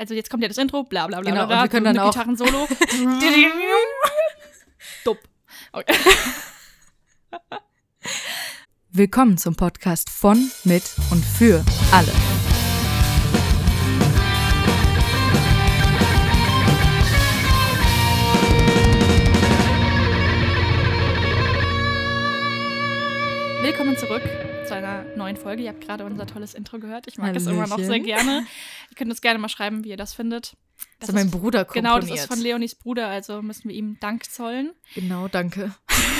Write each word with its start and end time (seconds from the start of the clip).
also 0.00 0.14
jetzt 0.14 0.30
kommt 0.30 0.42
ja 0.42 0.48
das 0.48 0.56
Intro, 0.56 0.82
bla 0.84 1.06
bla 1.06 1.20
bla 1.20 1.30
Genau, 1.30 1.46
bla, 1.46 1.56
und 1.58 1.64
wir 1.64 1.68
können 1.68 1.84
dann 1.84 1.98
auch- 1.98 2.10
Gitarrensolo. 2.10 2.66
Dupp. 5.04 5.18
Okay. 5.72 5.94
Willkommen 8.92 9.38
zum 9.38 9.54
Podcast 9.54 10.10
von, 10.10 10.50
mit 10.64 10.82
und 11.10 11.24
für 11.24 11.64
alle. 11.92 12.10
Willkommen 23.62 23.96
zurück 23.96 24.22
einer 24.82 25.04
neuen 25.16 25.36
Folge. 25.36 25.62
Ihr 25.62 25.70
habt 25.70 25.80
gerade 25.80 26.04
unser 26.04 26.26
tolles 26.26 26.54
Intro 26.54 26.78
gehört. 26.78 27.06
Ich 27.06 27.18
mag 27.18 27.34
es 27.34 27.46
immer 27.46 27.62
noch 27.62 27.72
Hallöchen. 27.72 27.86
sehr 27.86 28.00
gerne. 28.00 28.46
Ihr 28.90 28.96
könnt 28.96 29.10
uns 29.10 29.20
gerne 29.20 29.38
mal 29.38 29.48
schreiben, 29.48 29.84
wie 29.84 29.90
ihr 29.90 29.96
das 29.96 30.14
findet. 30.14 30.56
Das, 30.98 31.08
hat 31.08 31.14
mein 31.14 31.30
Bruder 31.30 31.64
Genau, 31.66 31.94
komponiert. 31.94 32.18
das 32.18 32.24
ist 32.24 32.32
von 32.32 32.40
Leonis 32.40 32.74
Bruder, 32.74 33.08
also 33.08 33.42
müssen 33.42 33.68
wir 33.68 33.76
ihm 33.76 33.98
Dank 34.00 34.24
zollen. 34.24 34.72
Genau, 34.94 35.28
danke. 35.28 35.74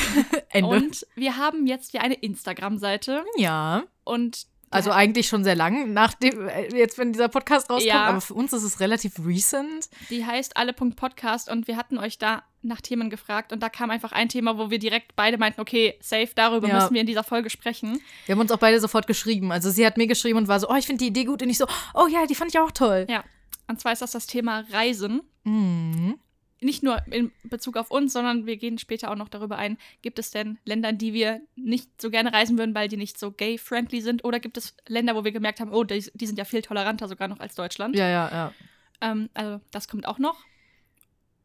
Ende. 0.50 0.68
Und 0.68 1.06
wir 1.14 1.36
haben 1.36 1.66
jetzt 1.66 1.92
hier 1.92 2.02
eine 2.02 2.14
Instagram-Seite 2.14 3.24
ja, 3.36 3.84
und 4.04 4.46
also 4.70 4.90
eigentlich 4.92 5.26
schon 5.28 5.42
sehr 5.44 5.56
lang, 5.56 5.92
nachdem, 5.92 6.48
äh, 6.48 6.68
jetzt 6.76 6.96
wenn 6.96 7.12
dieser 7.12 7.28
Podcast 7.28 7.68
rauskommt, 7.70 7.84
Ja. 7.86 8.04
aber 8.06 8.20
für 8.20 8.34
uns 8.34 8.52
ist 8.52 8.62
es 8.62 8.78
relativ 8.80 9.14
recent. 9.26 9.88
die 10.10 10.24
heißt 10.24 10.56
alle.podcast 10.56 11.50
und 11.50 11.66
wir 11.66 11.76
hatten 11.76 11.98
euch 11.98 12.18
da 12.18 12.42
nach 12.62 12.80
Themen 12.80 13.10
gefragt 13.10 13.52
und 13.52 13.60
da 13.62 13.68
kam 13.68 13.90
einfach 13.90 14.12
ein 14.12 14.28
Thema, 14.28 14.58
wo 14.58 14.70
wir 14.70 14.78
direkt 14.78 15.16
beide 15.16 15.38
meinten, 15.38 15.60
okay, 15.60 15.94
safe, 16.00 16.28
darüber 16.34 16.68
Ja. 16.68 16.74
müssen 16.76 16.94
wir 16.94 17.00
in 17.00 17.06
dieser 17.06 17.24
Folge 17.24 17.50
sprechen. 17.50 18.00
Wir 18.26 18.34
haben 18.34 18.40
uns 18.40 18.52
auch 18.52 18.58
beide 18.58 18.78
sofort 18.80 19.06
geschrieben. 19.06 19.50
Also 19.50 19.70
sie 19.70 19.84
hat 19.84 19.96
mir 19.96 20.06
geschrieben 20.06 20.38
und 20.38 20.46
war 20.48 20.60
so, 20.60 20.68
oh, 20.68 20.74
ich 20.76 20.86
finde 20.86 20.98
die 21.00 21.08
Idee 21.08 21.24
gut. 21.24 21.42
Und 21.42 21.48
ich 21.50 21.58
so, 21.58 21.66
oh 21.94 22.06
ja, 22.06 22.26
die 22.26 22.34
fand 22.34 22.52
ich 22.54 22.60
auch 22.60 22.70
toll. 22.70 23.06
Ja, 23.08 23.24
und 23.66 23.80
zwar 23.80 23.92
ist 23.92 24.02
das 24.02 24.12
das 24.12 24.26
Thema 24.26 24.64
Reisen. 24.72 25.22
Mhm. 25.44 26.18
Nicht 26.62 26.82
nur 26.82 27.00
in 27.10 27.32
Bezug 27.44 27.76
auf 27.76 27.90
uns, 27.90 28.12
sondern 28.12 28.44
wir 28.44 28.56
gehen 28.56 28.78
später 28.78 29.10
auch 29.10 29.16
noch 29.16 29.28
darüber 29.28 29.56
ein, 29.56 29.78
gibt 30.02 30.18
es 30.18 30.30
denn 30.30 30.58
Länder, 30.64 30.90
in 30.90 30.98
die 30.98 31.14
wir 31.14 31.40
nicht 31.56 32.00
so 32.00 32.10
gerne 32.10 32.32
reisen 32.32 32.58
würden, 32.58 32.74
weil 32.74 32.88
die 32.88 32.98
nicht 32.98 33.18
so 33.18 33.30
gay-friendly 33.30 34.02
sind? 34.02 34.24
Oder 34.24 34.40
gibt 34.40 34.58
es 34.58 34.74
Länder, 34.86 35.14
wo 35.14 35.24
wir 35.24 35.32
gemerkt 35.32 35.60
haben, 35.60 35.72
oh, 35.72 35.84
die, 35.84 36.10
die 36.12 36.26
sind 36.26 36.38
ja 36.38 36.44
viel 36.44 36.60
toleranter 36.60 37.08
sogar 37.08 37.28
noch 37.28 37.40
als 37.40 37.54
Deutschland? 37.54 37.96
Ja, 37.96 38.08
ja, 38.08 38.28
ja. 38.30 38.52
Ähm, 39.00 39.30
also 39.32 39.60
das 39.70 39.88
kommt 39.88 40.06
auch 40.06 40.18
noch. 40.18 40.44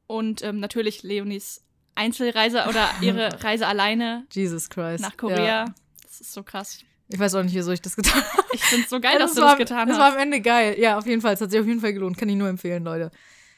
Und 0.08 0.44
ähm, 0.44 0.60
natürlich 0.60 1.04
Leonis 1.04 1.66
Einzelreise 1.96 2.66
oder 2.68 2.90
ihre 3.02 3.42
Reise 3.44 3.68
alleine 3.68 4.28
Jesus 4.32 4.70
Christ. 4.70 5.02
nach 5.02 5.18
Korea. 5.18 5.46
Ja. 5.46 5.66
Das 6.04 6.22
ist 6.22 6.34
so 6.34 6.44
krass. 6.44 6.80
Ich 7.08 7.20
weiß 7.20 7.36
auch 7.36 7.44
nicht, 7.44 7.56
wieso 7.56 7.72
ich 7.72 7.82
das 7.82 7.96
getan 7.96 8.22
habe. 8.22 8.44
Ich 8.54 8.64
finde 8.64 8.84
es 8.84 8.90
so 8.90 9.00
geil, 9.00 9.18
dass 9.20 9.34
du 9.34 9.42
war, 9.42 9.52
das 9.52 9.60
getan 9.60 9.90
war 9.90 9.98
hast. 9.98 10.14
am 10.14 10.20
Ende 10.20 10.42
geil. 10.42 10.76
Ja, 10.78 10.98
auf 10.98 11.06
jeden 11.06 11.22
Fall. 11.22 11.34
Es 11.34 11.42
hat 11.42 11.52
sich 11.52 11.60
auf 11.60 11.68
jeden 11.68 11.80
Fall 11.80 11.94
gelohnt. 11.94 12.18
Kann 12.18 12.30
ich 12.30 12.36
nur 12.36 12.50
empfehlen, 12.50 12.84
Leute. 12.84 13.12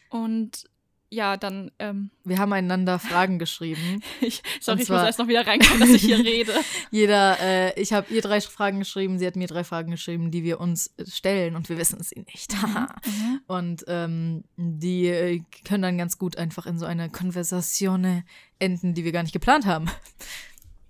Und 0.09 0.65
ja, 1.09 1.37
dann, 1.37 1.71
ähm, 1.79 2.11
Wir 2.25 2.37
haben 2.37 2.51
einander 2.51 2.99
Fragen 2.99 3.39
geschrieben. 3.39 4.01
ich, 4.21 4.41
sorry, 4.59 4.81
ich 4.81 4.89
muss 4.89 5.01
erst 5.01 5.19
noch 5.19 5.27
wieder 5.27 5.47
reinkommen, 5.47 5.79
dass 5.79 5.89
ich 5.89 6.01
hier 6.01 6.17
rede. 6.19 6.53
Jeder, 6.91 7.39
äh, 7.39 7.81
ich 7.81 7.93
habe 7.93 8.13
ihr 8.13 8.21
drei 8.21 8.41
Fragen 8.41 8.79
geschrieben, 8.79 9.17
sie 9.17 9.25
hat 9.25 9.35
mir 9.35 9.47
drei 9.47 9.63
Fragen 9.63 9.91
geschrieben, 9.91 10.31
die 10.31 10.43
wir 10.43 10.59
uns 10.59 10.87
äh, 10.97 11.05
stellen 11.05 11.55
und 11.55 11.69
wir 11.69 11.77
wissen 11.77 12.01
sie 12.03 12.25
nicht. 12.31 12.53
Mhm. 12.61 13.41
und 13.47 13.85
ähm, 13.87 14.43
die 14.57 15.07
äh, 15.07 15.43
können 15.65 15.83
dann 15.83 15.97
ganz 15.97 16.17
gut 16.17 16.37
einfach 16.37 16.65
in 16.65 16.77
so 16.77 16.85
eine 16.85 17.09
Konversation 17.09 18.23
enden, 18.59 18.93
die 18.93 19.03
wir 19.05 19.11
gar 19.11 19.23
nicht 19.23 19.33
geplant 19.33 19.65
haben. 19.65 19.89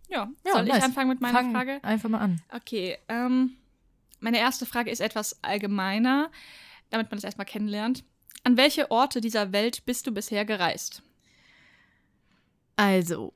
Ja, 0.09 0.29
Ja, 0.45 0.53
soll 0.53 0.67
ich 0.67 0.73
nice. 0.73 0.83
anfangen 0.85 1.09
mit 1.09 1.19
meiner 1.19 1.37
Fang 1.37 1.51
Frage? 1.51 1.83
einfach 1.83 2.07
mal 2.07 2.19
an. 2.19 2.41
Okay, 2.55 2.97
ähm, 3.09 3.57
meine 4.21 4.39
erste 4.39 4.65
Frage 4.65 4.89
ist 4.89 5.01
etwas 5.01 5.43
allgemeiner, 5.43 6.31
damit 6.89 7.11
man 7.11 7.17
das 7.17 7.25
erstmal 7.25 7.45
kennenlernt. 7.45 8.05
An 8.47 8.55
welche 8.55 8.91
Orte 8.91 9.19
dieser 9.19 9.51
Welt 9.51 9.85
bist 9.85 10.07
du 10.07 10.13
bisher 10.13 10.45
gereist? 10.45 11.03
Also, 12.77 13.33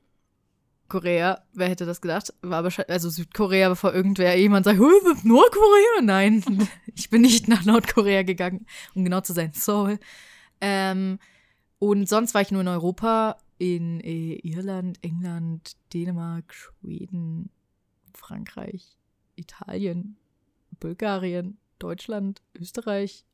Korea, 0.88 1.44
wer 1.52 1.68
hätte 1.68 1.84
das 1.84 2.00
gedacht? 2.00 2.32
War 2.40 2.64
wahrscheinlich, 2.64 2.94
also 2.94 3.10
Südkorea, 3.10 3.68
bevor 3.68 3.92
irgendwer 3.92 4.34
jemand 4.38 4.64
sagt, 4.64 4.78
"Huh, 4.78 4.90
Nordkorea? 5.22 6.00
Nein, 6.00 6.66
ich 6.94 7.10
bin 7.10 7.20
nicht 7.20 7.46
nach 7.46 7.66
Nordkorea 7.66 8.22
gegangen, 8.22 8.64
um 8.94 9.04
genau 9.04 9.20
zu 9.20 9.34
sein, 9.34 9.52
Seoul. 9.52 9.98
Ähm, 10.62 11.18
und 11.78 12.08
sonst 12.08 12.32
war 12.32 12.40
ich 12.40 12.50
nur 12.50 12.62
in 12.62 12.68
Europa, 12.68 13.36
in 13.58 14.00
äh, 14.00 14.36
Irland, 14.36 14.96
England, 15.02 15.76
Dänemark, 15.92 16.54
Schweden, 16.54 17.50
Frankreich, 18.14 18.96
Italien, 19.36 20.16
Bulgarien, 20.80 21.58
Deutschland, 21.78 22.40
Österreich. 22.54 23.26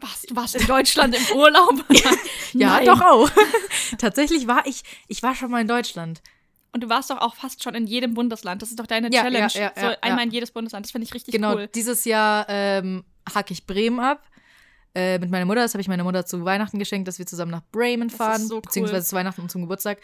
Was? 0.00 0.22
Du 0.22 0.36
warst 0.36 0.54
in 0.54 0.66
Deutschland 0.66 1.14
im 1.16 1.36
Urlaub? 1.36 1.84
Ja, 2.54 2.76
Nein. 2.76 2.86
doch 2.86 3.00
auch. 3.02 3.30
Tatsächlich 3.98 4.46
war 4.46 4.64
ich, 4.66 4.82
ich 5.08 5.22
war 5.22 5.34
schon 5.34 5.50
mal 5.50 5.60
in 5.60 5.68
Deutschland. 5.68 6.22
Und 6.72 6.82
du 6.82 6.88
warst 6.88 7.10
doch 7.10 7.18
auch 7.20 7.34
fast 7.34 7.62
schon 7.62 7.74
in 7.74 7.86
jedem 7.86 8.14
Bundesland. 8.14 8.62
Das 8.62 8.70
ist 8.70 8.78
doch 8.78 8.86
deine 8.86 9.10
Ja, 9.12 9.22
Challenge. 9.22 9.48
ja, 9.54 9.72
ja, 9.76 9.90
so 9.90 9.96
einmal 10.00 10.24
in 10.24 10.30
jedes 10.30 10.50
Bundesland. 10.50 10.86
Das 10.86 10.92
finde 10.92 11.06
ich 11.06 11.14
richtig 11.14 11.32
Genau, 11.32 11.54
cool. 11.54 11.68
dieses 11.74 12.04
Jahr 12.04 12.46
ähm, 12.48 13.04
hacke 13.34 13.52
ich 13.52 13.66
Bremen 13.66 14.00
ab. 14.00 14.22
Äh, 14.94 15.18
mit 15.18 15.30
meiner 15.30 15.44
Mutter. 15.44 15.60
Das 15.62 15.74
habe 15.74 15.82
ich 15.82 15.88
meiner 15.88 16.04
Mutter 16.04 16.24
zu 16.24 16.44
Weihnachten 16.44 16.78
geschenkt, 16.78 17.06
dass 17.08 17.18
wir 17.18 17.26
zusammen 17.26 17.50
nach 17.50 17.62
Bremen 17.72 18.08
ist 18.08 18.16
fahren. 18.16 18.46
so 18.46 18.56
cool. 18.56 18.60
Beziehungsweise 18.62 19.06
zu 19.06 19.16
Weihnachten 19.16 19.42
und 19.42 19.50
zum 19.50 19.60
Geburtstag. 19.62 19.98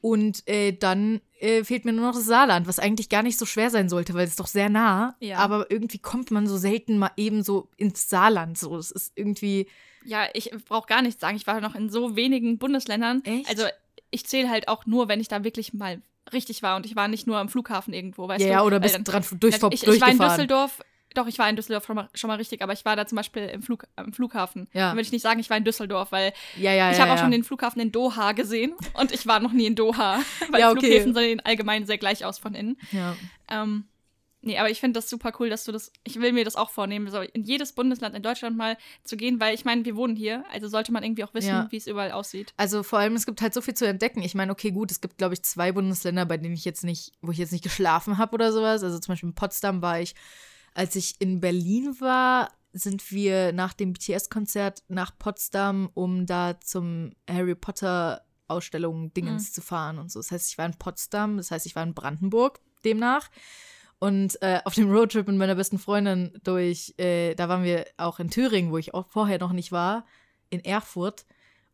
Und 0.00 0.46
äh, 0.48 0.72
dann 0.72 1.20
äh, 1.40 1.64
fehlt 1.64 1.84
mir 1.84 1.92
nur 1.92 2.06
noch 2.06 2.14
das 2.14 2.26
Saarland, 2.26 2.66
was 2.66 2.78
eigentlich 2.78 3.08
gar 3.08 3.22
nicht 3.22 3.38
so 3.38 3.46
schwer 3.46 3.70
sein 3.70 3.88
sollte, 3.88 4.14
weil 4.14 4.24
es 4.24 4.30
ist 4.30 4.40
doch 4.40 4.46
sehr 4.46 4.68
nah. 4.68 5.16
Ja. 5.20 5.38
Aber 5.38 5.70
irgendwie 5.70 5.98
kommt 5.98 6.30
man 6.30 6.46
so 6.46 6.56
selten 6.56 6.98
mal 6.98 7.10
eben 7.16 7.42
so 7.42 7.68
ins 7.76 8.08
Saarland. 8.08 8.58
So, 8.58 8.76
das 8.76 8.90
ist 8.90 9.12
irgendwie. 9.14 9.68
Ja, 10.04 10.26
ich 10.32 10.50
brauche 10.68 10.86
gar 10.86 11.02
nichts 11.02 11.20
sagen. 11.20 11.36
Ich 11.36 11.46
war 11.46 11.60
noch 11.60 11.74
in 11.74 11.90
so 11.90 12.16
wenigen 12.16 12.58
Bundesländern. 12.58 13.22
Echt? 13.24 13.48
Also 13.48 13.64
ich 14.10 14.26
zähle 14.26 14.48
halt 14.48 14.68
auch 14.68 14.86
nur, 14.86 15.08
wenn 15.08 15.20
ich 15.20 15.28
da 15.28 15.44
wirklich 15.44 15.74
mal 15.74 16.00
richtig 16.32 16.62
war. 16.62 16.76
Und 16.76 16.86
ich 16.86 16.96
war 16.96 17.08
nicht 17.08 17.26
nur 17.26 17.38
am 17.38 17.48
Flughafen 17.48 17.92
irgendwo, 17.92 18.28
weißt 18.28 18.40
ja, 18.40 18.46
du? 18.46 18.52
ja, 18.52 18.62
oder 18.62 18.80
bist 18.80 18.98
dran 19.04 19.24
durch, 19.40 19.56
ich, 19.70 19.86
ich 19.86 20.00
war 20.00 20.10
in. 20.10 20.18
Düsseldorf. 20.18 20.80
Doch, 21.18 21.26
ich 21.26 21.36
war 21.40 21.50
in 21.50 21.56
Düsseldorf 21.56 21.84
schon 21.84 21.96
mal, 21.96 22.08
schon 22.14 22.28
mal 22.28 22.36
richtig, 22.36 22.62
aber 22.62 22.72
ich 22.72 22.84
war 22.84 22.94
da 22.94 23.04
zum 23.04 23.16
Beispiel 23.16 23.46
im, 23.46 23.60
Flug, 23.60 23.88
am 23.96 24.12
Flughafen. 24.12 24.68
Ja. 24.72 24.90
Dann 24.90 24.96
will 24.96 25.02
ich 25.02 25.10
nicht 25.10 25.22
sagen, 25.22 25.40
ich 25.40 25.50
war 25.50 25.56
in 25.56 25.64
Düsseldorf, 25.64 26.12
weil 26.12 26.32
Ja, 26.56 26.72
ja, 26.72 26.92
ich 26.92 27.00
habe 27.00 27.12
auch 27.12 27.18
schon 27.18 27.32
den 27.32 27.42
Flughafen 27.42 27.82
in 27.82 27.90
Doha 27.90 28.30
gesehen 28.32 28.72
und 28.94 29.10
ich 29.10 29.26
war 29.26 29.40
noch 29.40 29.50
nie 29.50 29.66
in 29.66 29.74
Doha, 29.74 30.20
weil 30.50 30.60
Ja, 30.60 30.70
okay. 30.70 30.78
Flughäfen 30.78 31.14
sehen 31.14 31.40
allgemein 31.40 31.86
sehr 31.86 31.98
gleich 31.98 32.24
aus 32.24 32.38
von 32.38 32.54
innen. 32.54 32.78
Ja. 32.92 33.16
Ähm, 33.50 33.88
nee, 34.42 34.56
aber 34.58 34.70
ich 34.70 34.78
finde 34.78 34.96
das 35.00 35.10
super 35.10 35.32
cool, 35.40 35.50
dass 35.50 35.64
du 35.64 35.72
das, 35.72 35.90
ich 36.04 36.20
will 36.20 36.32
mir 36.32 36.44
das 36.44 36.54
auch 36.54 36.70
vornehmen, 36.70 37.10
so 37.10 37.20
in 37.20 37.42
jedes 37.42 37.72
Bundesland 37.72 38.14
in 38.14 38.22
Deutschland 38.22 38.56
mal 38.56 38.76
zu 39.02 39.16
gehen, 39.16 39.40
weil 39.40 39.56
ich 39.56 39.64
meine, 39.64 39.84
wir 39.84 39.96
wohnen 39.96 40.14
hier, 40.14 40.44
also 40.52 40.68
sollte 40.68 40.92
man 40.92 41.02
irgendwie 41.02 41.24
auch 41.24 41.34
wissen, 41.34 41.66
wie 41.70 41.78
es 41.78 41.88
überall 41.88 42.12
aussieht. 42.12 42.54
Also 42.56 42.84
vor 42.84 43.00
allem, 43.00 43.16
es 43.16 43.26
gibt 43.26 43.42
halt 43.42 43.54
so 43.54 43.60
viel 43.60 43.74
zu 43.74 43.88
entdecken. 43.88 44.22
Ich 44.22 44.36
meine, 44.36 44.52
okay, 44.52 44.70
gut, 44.70 44.92
es 44.92 45.00
gibt, 45.00 45.18
glaube 45.18 45.34
ich, 45.34 45.42
zwei 45.42 45.72
Bundesländer, 45.72 46.26
bei 46.26 46.36
denen 46.36 46.54
ich 46.54 46.64
jetzt 46.64 46.84
nicht, 46.84 47.10
wo 47.22 47.32
ich 47.32 47.38
jetzt 47.38 47.50
nicht 47.50 47.64
geschlafen 47.64 48.18
habe 48.18 48.34
oder 48.34 48.52
sowas. 48.52 48.84
Also 48.84 49.00
zum 49.00 49.14
Beispiel 49.14 49.30
in 49.30 49.34
Potsdam 49.34 49.82
war 49.82 50.00
ich, 50.00 50.14
als 50.78 50.94
ich 50.94 51.20
in 51.20 51.40
Berlin 51.40 51.96
war, 51.98 52.52
sind 52.72 53.10
wir 53.10 53.52
nach 53.52 53.72
dem 53.72 53.94
BTS-Konzert 53.94 54.84
nach 54.86 55.18
Potsdam, 55.18 55.90
um 55.94 56.24
da 56.24 56.60
zum 56.60 57.10
Harry 57.28 57.56
Potter 57.56 58.24
Ausstellung 58.46 59.12
Dingens 59.12 59.52
zu 59.52 59.60
fahren 59.60 59.98
und 59.98 60.12
so. 60.12 60.20
Das 60.20 60.30
heißt, 60.30 60.50
ich 60.52 60.56
war 60.56 60.66
in 60.66 60.78
Potsdam, 60.78 61.36
das 61.36 61.50
heißt, 61.50 61.66
ich 61.66 61.74
war 61.74 61.82
in 61.82 61.94
Brandenburg 61.94 62.60
demnach. 62.84 63.28
Und 63.98 64.40
äh, 64.40 64.60
auf 64.64 64.74
dem 64.74 64.88
Roadtrip 64.88 65.26
mit 65.26 65.36
meiner 65.36 65.56
besten 65.56 65.80
Freundin 65.80 66.38
durch, 66.44 66.94
äh, 66.98 67.34
da 67.34 67.48
waren 67.48 67.64
wir 67.64 67.84
auch 67.96 68.20
in 68.20 68.30
Thüringen, 68.30 68.70
wo 68.70 68.78
ich 68.78 68.94
auch 68.94 69.08
vorher 69.08 69.40
noch 69.40 69.52
nicht 69.52 69.72
war, 69.72 70.06
in 70.48 70.64
Erfurt. 70.64 71.26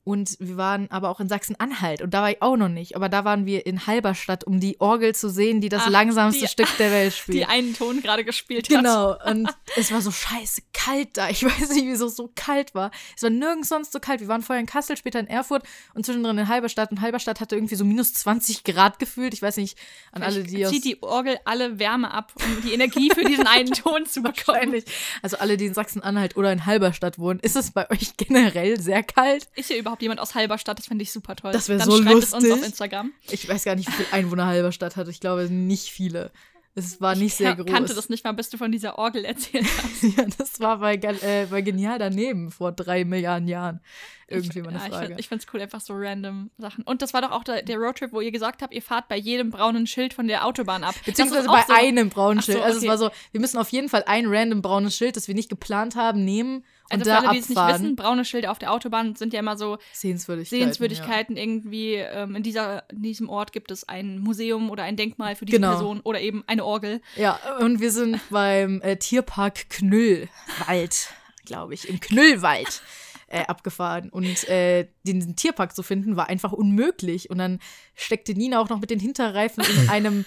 Und 0.04 0.36
wir 0.38 0.58
waren 0.58 0.90
aber 0.90 1.08
auch 1.08 1.18
in 1.18 1.28
Sachsen-Anhalt 1.28 2.02
und 2.02 2.12
da 2.12 2.20
war 2.20 2.30
ich 2.30 2.42
auch 2.42 2.58
noch 2.58 2.68
nicht. 2.68 2.94
Aber 2.94 3.08
da 3.08 3.24
waren 3.24 3.46
wir 3.46 3.64
in 3.64 3.86
Halberstadt, 3.86 4.44
um 4.44 4.60
die 4.60 4.78
Orgel 4.78 5.14
zu 5.14 5.30
sehen, 5.30 5.62
die 5.62 5.70
das 5.70 5.84
Ach, 5.86 5.90
langsamste 5.90 6.42
die- 6.42 6.48
Stück 6.48 6.68
der 6.78 6.90
Welt 6.90 7.14
spielt. 7.16 7.38
Die 7.38 7.46
einen 7.46 7.74
Ton 7.74 8.02
gerade 8.02 8.22
gespielt 8.22 8.68
hat. 8.68 8.76
Genau, 8.76 9.16
und 9.24 9.48
es 9.76 9.90
war 9.92 10.02
so 10.02 10.10
scheiße 10.10 10.60
kalt 10.74 11.16
da. 11.16 11.30
Ich 11.30 11.42
weiß 11.44 11.70
nicht, 11.70 11.86
wieso 11.86 12.06
es 12.08 12.16
so 12.16 12.30
kalt 12.34 12.74
war. 12.74 12.90
Es 13.16 13.22
war 13.22 13.30
nirgends 13.30 13.70
sonst 13.70 13.92
so 13.92 13.98
kalt. 13.98 14.20
Wir 14.20 14.28
waren 14.28 14.42
vorher 14.42 14.60
in 14.60 14.66
Kassel, 14.66 14.98
später 14.98 15.18
in 15.20 15.26
Erfurt 15.26 15.62
und 15.94 16.04
zwischendrin 16.04 16.36
in 16.36 16.48
Halberstadt. 16.48 16.90
Und 16.90 17.00
Halberstadt 17.00 17.40
hatte 17.40 17.56
irgendwie 17.56 17.76
so 17.76 17.86
minus 17.86 18.12
20 18.12 18.62
Grad 18.64 18.98
gefühlt. 18.98 19.32
Ich 19.32 19.40
weiß 19.40 19.56
nicht, 19.56 19.78
an 20.12 20.22
alle, 20.22 20.44
die 20.44 20.66
aus... 20.66 20.72
zieht 20.72 20.84
die 20.84 21.02
Orgel 21.02 21.38
alle 21.46 21.78
Wärme 21.78 22.12
ab, 22.12 22.34
um 22.36 22.62
die 22.62 22.74
Energie 22.74 23.10
für 23.14 23.24
diesen 23.24 23.46
einen 23.46 23.72
Ton 23.72 24.04
zu 24.04 24.22
bekommen. 24.22 24.82
Also 25.22 25.38
alle, 25.38 25.56
die 25.56 25.64
in 25.64 25.72
Sachsen-Anhalt 25.74 26.36
oder 26.36 26.52
in 26.52 26.66
Halberstadt 26.66 27.18
wohnen, 27.18 27.40
ist 27.40 27.56
es 27.56 27.70
bei 27.70 27.88
euch 27.90 28.18
generell 28.18 28.78
sehr 28.78 29.02
kalt? 29.02 29.48
Ist 29.54 29.68
hier 29.68 29.78
überhaupt 29.78 29.93
jemand 30.02 30.20
aus 30.20 30.34
Halberstadt? 30.34 30.78
Das 30.78 30.86
finde 30.86 31.02
ich 31.02 31.12
super 31.12 31.36
toll. 31.36 31.52
Das 31.52 31.68
wär 31.68 31.78
Dann 31.78 31.90
so 31.90 32.02
schreibt 32.02 32.22
es 32.22 32.32
uns 32.32 32.44
lustig. 32.44 32.52
auf 32.52 32.66
Instagram. 32.66 33.12
Ich 33.30 33.48
weiß 33.48 33.64
gar 33.64 33.74
nicht, 33.74 33.88
wie 33.88 33.92
viele 33.92 34.12
Einwohner 34.12 34.46
Halberstadt 34.46 34.96
hat. 34.96 35.08
Ich 35.08 35.20
glaube, 35.20 35.48
nicht 35.50 35.90
viele. 35.90 36.30
Es 36.76 37.00
war 37.00 37.14
nicht 37.14 37.34
sehr 37.34 37.50
Ich 37.58 37.58
groß. 37.58 37.66
kannte 37.66 37.94
das 37.94 38.08
nicht 38.08 38.24
mal, 38.24 38.32
bis 38.32 38.50
du 38.50 38.58
von 38.58 38.72
dieser 38.72 38.98
Orgel 38.98 39.24
erzählt 39.24 39.64
hast. 39.64 40.02
Ja, 40.16 40.24
das 40.38 40.60
war 40.60 40.78
bei, 40.78 40.94
äh, 40.96 41.46
bei 41.50 41.62
Genial 41.62 41.98
daneben 41.98 42.50
vor 42.50 42.72
drei 42.72 43.04
Milliarden 43.04 43.48
Jahren. 43.48 43.80
Irgendwie 44.26 44.62
mal 44.62 44.70
eine 44.70 44.78
ja, 44.78 44.84
Frage. 44.86 45.16
Ich, 45.18 45.28
finde 45.28 45.44
es 45.46 45.52
cool, 45.52 45.60
einfach 45.60 45.80
so 45.80 45.94
random 45.94 46.50
Sachen. 46.56 46.82
Und 46.84 47.02
das 47.02 47.12
war 47.12 47.20
doch 47.20 47.30
auch 47.30 47.44
der, 47.44 47.62
der 47.62 47.76
Roadtrip, 47.76 48.12
wo 48.12 48.20
ihr 48.20 48.32
gesagt 48.32 48.62
habt, 48.62 48.72
ihr 48.72 48.82
fahrt 48.82 49.08
bei 49.08 49.16
jedem 49.16 49.50
braunen 49.50 49.86
Schild 49.86 50.14
von 50.14 50.26
der 50.26 50.46
Autobahn 50.46 50.82
ab. 50.82 50.94
Beziehungsweise 51.04 51.46
bei 51.48 51.62
so, 51.66 51.74
einem 51.74 52.08
braunen 52.08 52.38
Ach 52.38 52.42
so, 52.42 52.52
Schild. 52.52 52.64
Also 52.64 52.78
okay. 52.78 52.86
es 52.86 52.90
war 52.90 52.98
so, 52.98 53.10
wir 53.32 53.40
müssen 53.40 53.58
auf 53.58 53.68
jeden 53.68 53.88
Fall 53.88 54.04
ein 54.06 54.26
random 54.26 54.62
braunes 54.62 54.96
Schild, 54.96 55.16
das 55.16 55.28
wir 55.28 55.34
nicht 55.34 55.50
geplant 55.50 55.94
haben, 55.94 56.24
nehmen 56.24 56.64
Und 56.90 57.00
Also 57.00 57.10
für 57.10 57.16
alle, 57.16 57.30
die 57.30 57.38
es 57.38 57.48
nicht 57.48 57.58
wissen, 57.58 57.96
braune 57.96 58.24
Schilder 58.24 58.50
auf 58.50 58.58
der 58.58 58.70
Autobahn 58.72 59.16
sind 59.16 59.32
ja 59.32 59.40
immer 59.40 59.56
so 59.56 59.78
Sehenswürdigkeiten. 59.92 60.64
Sehenswürdigkeiten 60.64 61.36
irgendwie. 61.36 61.94
Ähm, 61.94 62.36
in, 62.36 62.42
dieser, 62.42 62.88
in 62.90 63.02
diesem 63.02 63.28
Ort 63.30 63.52
gibt 63.52 63.70
es 63.70 63.88
ein 63.88 64.18
Museum 64.18 64.70
oder 64.70 64.82
ein 64.82 64.96
Denkmal 64.96 65.34
für 65.34 65.46
diese 65.46 65.58
Genau. 65.58 65.70
Person 65.72 66.00
oder 66.00 66.20
eben 66.20 66.44
eine 66.46 66.64
Orgel. 66.64 67.00
Ja. 67.16 67.40
ja, 67.42 67.56
und 67.64 67.80
wir 67.80 67.90
sind 67.90 68.20
beim 68.30 68.82
äh, 68.82 68.96
Tierpark 68.96 69.70
Knüllwald, 69.70 71.08
glaube 71.46 71.74
ich, 71.74 71.88
im 71.88 72.00
Knüllwald. 72.00 72.82
Äh, 73.26 73.46
abgefahren. 73.46 74.10
Und 74.10 74.46
äh, 74.48 74.86
den 75.02 75.34
Tierpark 75.34 75.74
zu 75.74 75.82
finden, 75.82 76.14
war 76.14 76.28
einfach 76.28 76.52
unmöglich. 76.52 77.30
Und 77.30 77.38
dann 77.38 77.58
steckte 77.96 78.32
Nina 78.34 78.60
auch 78.60 78.68
noch 78.68 78.78
mit 78.78 78.90
den 78.90 79.00
Hinterreifen 79.00 79.64
in 79.64 79.88
einem 79.88 80.24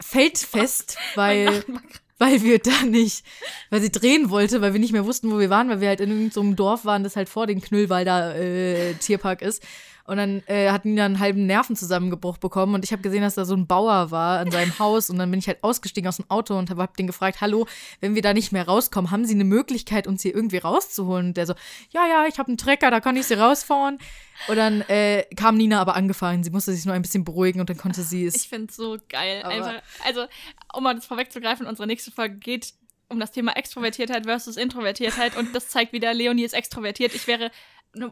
Feld 0.00 0.38
fest, 0.38 0.96
weil, 1.16 1.64
weil 2.18 2.42
wir 2.42 2.58
da 2.58 2.82
nicht, 2.82 3.24
weil 3.70 3.80
sie 3.80 3.90
drehen 3.90 4.30
wollte, 4.30 4.60
weil 4.60 4.72
wir 4.72 4.80
nicht 4.80 4.92
mehr 4.92 5.06
wussten, 5.06 5.30
wo 5.30 5.38
wir 5.38 5.50
waren, 5.50 5.68
weil 5.68 5.80
wir 5.80 5.88
halt 5.88 6.00
in 6.00 6.10
irgendeinem 6.10 6.50
so 6.50 6.54
Dorf 6.54 6.84
waren, 6.84 7.04
das 7.04 7.16
halt 7.16 7.28
vor 7.28 7.46
dem 7.46 7.60
Knüllwalder 7.60 8.36
äh, 8.36 8.94
Tierpark 8.94 9.42
ist. 9.42 9.62
Und 10.06 10.18
dann 10.18 10.42
äh, 10.46 10.70
hat 10.70 10.84
Nina 10.84 11.04
einen 11.04 11.18
halben 11.18 11.46
Nervenzusammengebruch 11.46 12.38
bekommen 12.38 12.74
und 12.74 12.84
ich 12.84 12.92
habe 12.92 13.02
gesehen, 13.02 13.22
dass 13.22 13.34
da 13.34 13.44
so 13.44 13.54
ein 13.54 13.66
Bauer 13.66 14.10
war 14.10 14.38
an 14.38 14.50
seinem 14.50 14.76
Haus 14.78 15.10
und 15.10 15.18
dann 15.18 15.30
bin 15.30 15.38
ich 15.38 15.48
halt 15.48 15.62
ausgestiegen 15.62 16.08
aus 16.08 16.16
dem 16.16 16.30
Auto 16.30 16.56
und 16.56 16.70
habe 16.70 16.82
hab 16.82 16.96
den 16.96 17.06
gefragt, 17.06 17.40
hallo, 17.40 17.66
wenn 18.00 18.14
wir 18.14 18.22
da 18.22 18.32
nicht 18.32 18.52
mehr 18.52 18.66
rauskommen, 18.66 19.10
haben 19.10 19.24
Sie 19.24 19.34
eine 19.34 19.44
Möglichkeit, 19.44 20.06
uns 20.06 20.22
hier 20.22 20.34
irgendwie 20.34 20.58
rauszuholen? 20.58 21.28
Und 21.28 21.36
der 21.36 21.46
so, 21.46 21.54
ja, 21.90 22.06
ja, 22.06 22.26
ich 22.28 22.38
habe 22.38 22.48
einen 22.48 22.58
Trecker, 22.58 22.90
da 22.90 23.00
kann 23.00 23.16
ich 23.16 23.26
Sie 23.26 23.34
rausfahren. 23.34 23.98
Und 24.48 24.56
dann 24.56 24.82
äh, 24.82 25.24
kam 25.34 25.56
Nina 25.56 25.80
aber 25.80 25.96
angefahren, 25.96 26.44
sie 26.44 26.50
musste 26.50 26.72
sich 26.72 26.84
nur 26.84 26.94
ein 26.94 27.02
bisschen 27.02 27.24
beruhigen 27.24 27.60
und 27.60 27.70
dann 27.70 27.78
konnte 27.78 28.02
sie 28.02 28.26
es. 28.26 28.36
Ich 28.36 28.48
finde 28.48 28.66
es 28.68 28.76
so 28.76 28.98
geil. 29.08 29.42
Einfach, 29.42 29.82
also, 30.04 30.26
um 30.74 30.84
mal 30.84 30.94
das 30.94 31.06
vorwegzugreifen, 31.06 31.66
unsere 31.66 31.86
nächste 31.86 32.10
Folge 32.10 32.36
geht 32.36 32.74
um 33.08 33.20
das 33.20 33.30
Thema 33.30 33.52
Extrovertiertheit 33.56 34.24
versus 34.24 34.56
Introvertiertheit 34.56 35.36
und 35.36 35.54
das 35.54 35.68
zeigt 35.68 35.92
wieder, 35.92 36.12
Leonie 36.12 36.44
ist 36.44 36.54
extrovertiert. 36.54 37.14
Ich 37.14 37.26
wäre, 37.26 37.50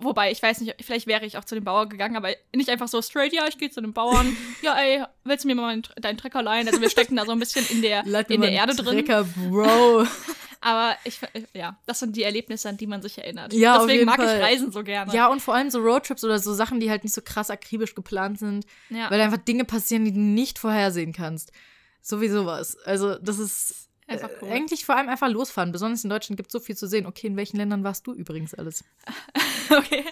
wobei, 0.00 0.30
ich 0.30 0.42
weiß 0.42 0.60
nicht, 0.60 0.74
vielleicht 0.84 1.06
wäre 1.06 1.24
ich 1.26 1.36
auch 1.38 1.44
zu 1.44 1.54
dem 1.54 1.64
Bauer 1.64 1.88
gegangen, 1.88 2.16
aber 2.16 2.30
nicht 2.54 2.68
einfach 2.68 2.88
so 2.88 3.00
straight, 3.02 3.32
ja, 3.32 3.46
ich 3.48 3.58
gehe 3.58 3.70
zu 3.70 3.80
dem 3.80 3.92
Bauern, 3.92 4.36
ja, 4.62 4.76
ey, 4.78 5.04
willst 5.24 5.44
du 5.44 5.48
mir 5.48 5.54
mal 5.54 5.80
deinen 5.96 6.18
Trecker 6.18 6.42
leihen? 6.42 6.66
Also 6.68 6.80
wir 6.80 6.90
stecken 6.90 7.16
da 7.16 7.24
so 7.24 7.32
ein 7.32 7.38
bisschen 7.38 7.66
in 7.70 7.82
der, 7.82 8.04
mir 8.04 8.28
in 8.30 8.40
der 8.40 8.52
Erde 8.52 8.74
drin. 8.74 8.98
Trecker, 9.04 9.24
Bro. 9.24 10.06
Aber 10.60 10.96
ich, 11.04 11.20
ja, 11.52 11.78
das 11.84 11.98
sind 11.98 12.16
die 12.16 12.22
Erlebnisse, 12.22 12.70
an 12.70 12.78
die 12.78 12.86
man 12.86 13.02
sich 13.02 13.18
erinnert. 13.18 13.52
Ja, 13.52 13.80
Deswegen 13.80 14.06
mag 14.06 14.16
Fall. 14.16 14.38
ich 14.38 14.42
Reisen 14.42 14.72
so 14.72 14.82
gerne. 14.82 15.12
Ja, 15.12 15.26
und 15.26 15.40
vor 15.42 15.54
allem 15.54 15.68
so 15.70 15.78
Roadtrips 15.78 16.24
oder 16.24 16.38
so 16.38 16.54
Sachen, 16.54 16.80
die 16.80 16.88
halt 16.88 17.04
nicht 17.04 17.14
so 17.14 17.20
krass 17.22 17.50
akribisch 17.50 17.94
geplant 17.94 18.38
sind, 18.38 18.64
Ja. 18.88 19.10
weil 19.10 19.20
einfach 19.20 19.36
Dinge 19.36 19.66
passieren, 19.66 20.06
die 20.06 20.12
du 20.12 20.20
nicht 20.20 20.58
vorhersehen 20.58 21.12
kannst. 21.12 21.52
Sowieso 22.00 22.40
sowas. 22.40 22.78
Also, 22.86 23.16
das 23.16 23.38
ist 23.38 23.90
Einfach 24.06 24.28
äh, 24.30 24.36
cool. 24.42 24.50
eigentlich 24.50 24.84
vor 24.84 24.96
allem 24.96 25.08
einfach 25.08 25.28
losfahren. 25.28 25.72
Besonders 25.72 26.04
in 26.04 26.10
Deutschland 26.10 26.36
gibt 26.36 26.48
es 26.48 26.52
so 26.52 26.60
viel 26.60 26.76
zu 26.76 26.86
sehen. 26.86 27.06
Okay, 27.06 27.26
in 27.28 27.36
welchen 27.36 27.56
Ländern 27.56 27.84
warst 27.84 28.06
du 28.06 28.12
übrigens 28.12 28.54
alles? 28.54 28.84
Okay. 29.70 30.04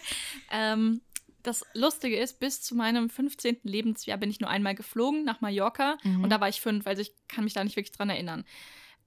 Ähm, 0.50 1.02
das 1.42 1.64
Lustige 1.74 2.16
ist, 2.18 2.40
bis 2.40 2.62
zu 2.62 2.74
meinem 2.74 3.10
15. 3.10 3.58
Lebensjahr 3.64 4.16
bin 4.16 4.30
ich 4.30 4.40
nur 4.40 4.48
einmal 4.48 4.74
geflogen 4.74 5.24
nach 5.24 5.40
Mallorca 5.40 5.98
Mhm. 6.04 6.24
und 6.24 6.30
da 6.30 6.40
war 6.40 6.48
ich 6.48 6.60
fünf, 6.60 6.86
also 6.86 7.02
ich 7.02 7.12
kann 7.28 7.44
mich 7.44 7.52
da 7.52 7.62
nicht 7.64 7.76
wirklich 7.76 7.96
dran 7.96 8.08
erinnern. 8.10 8.44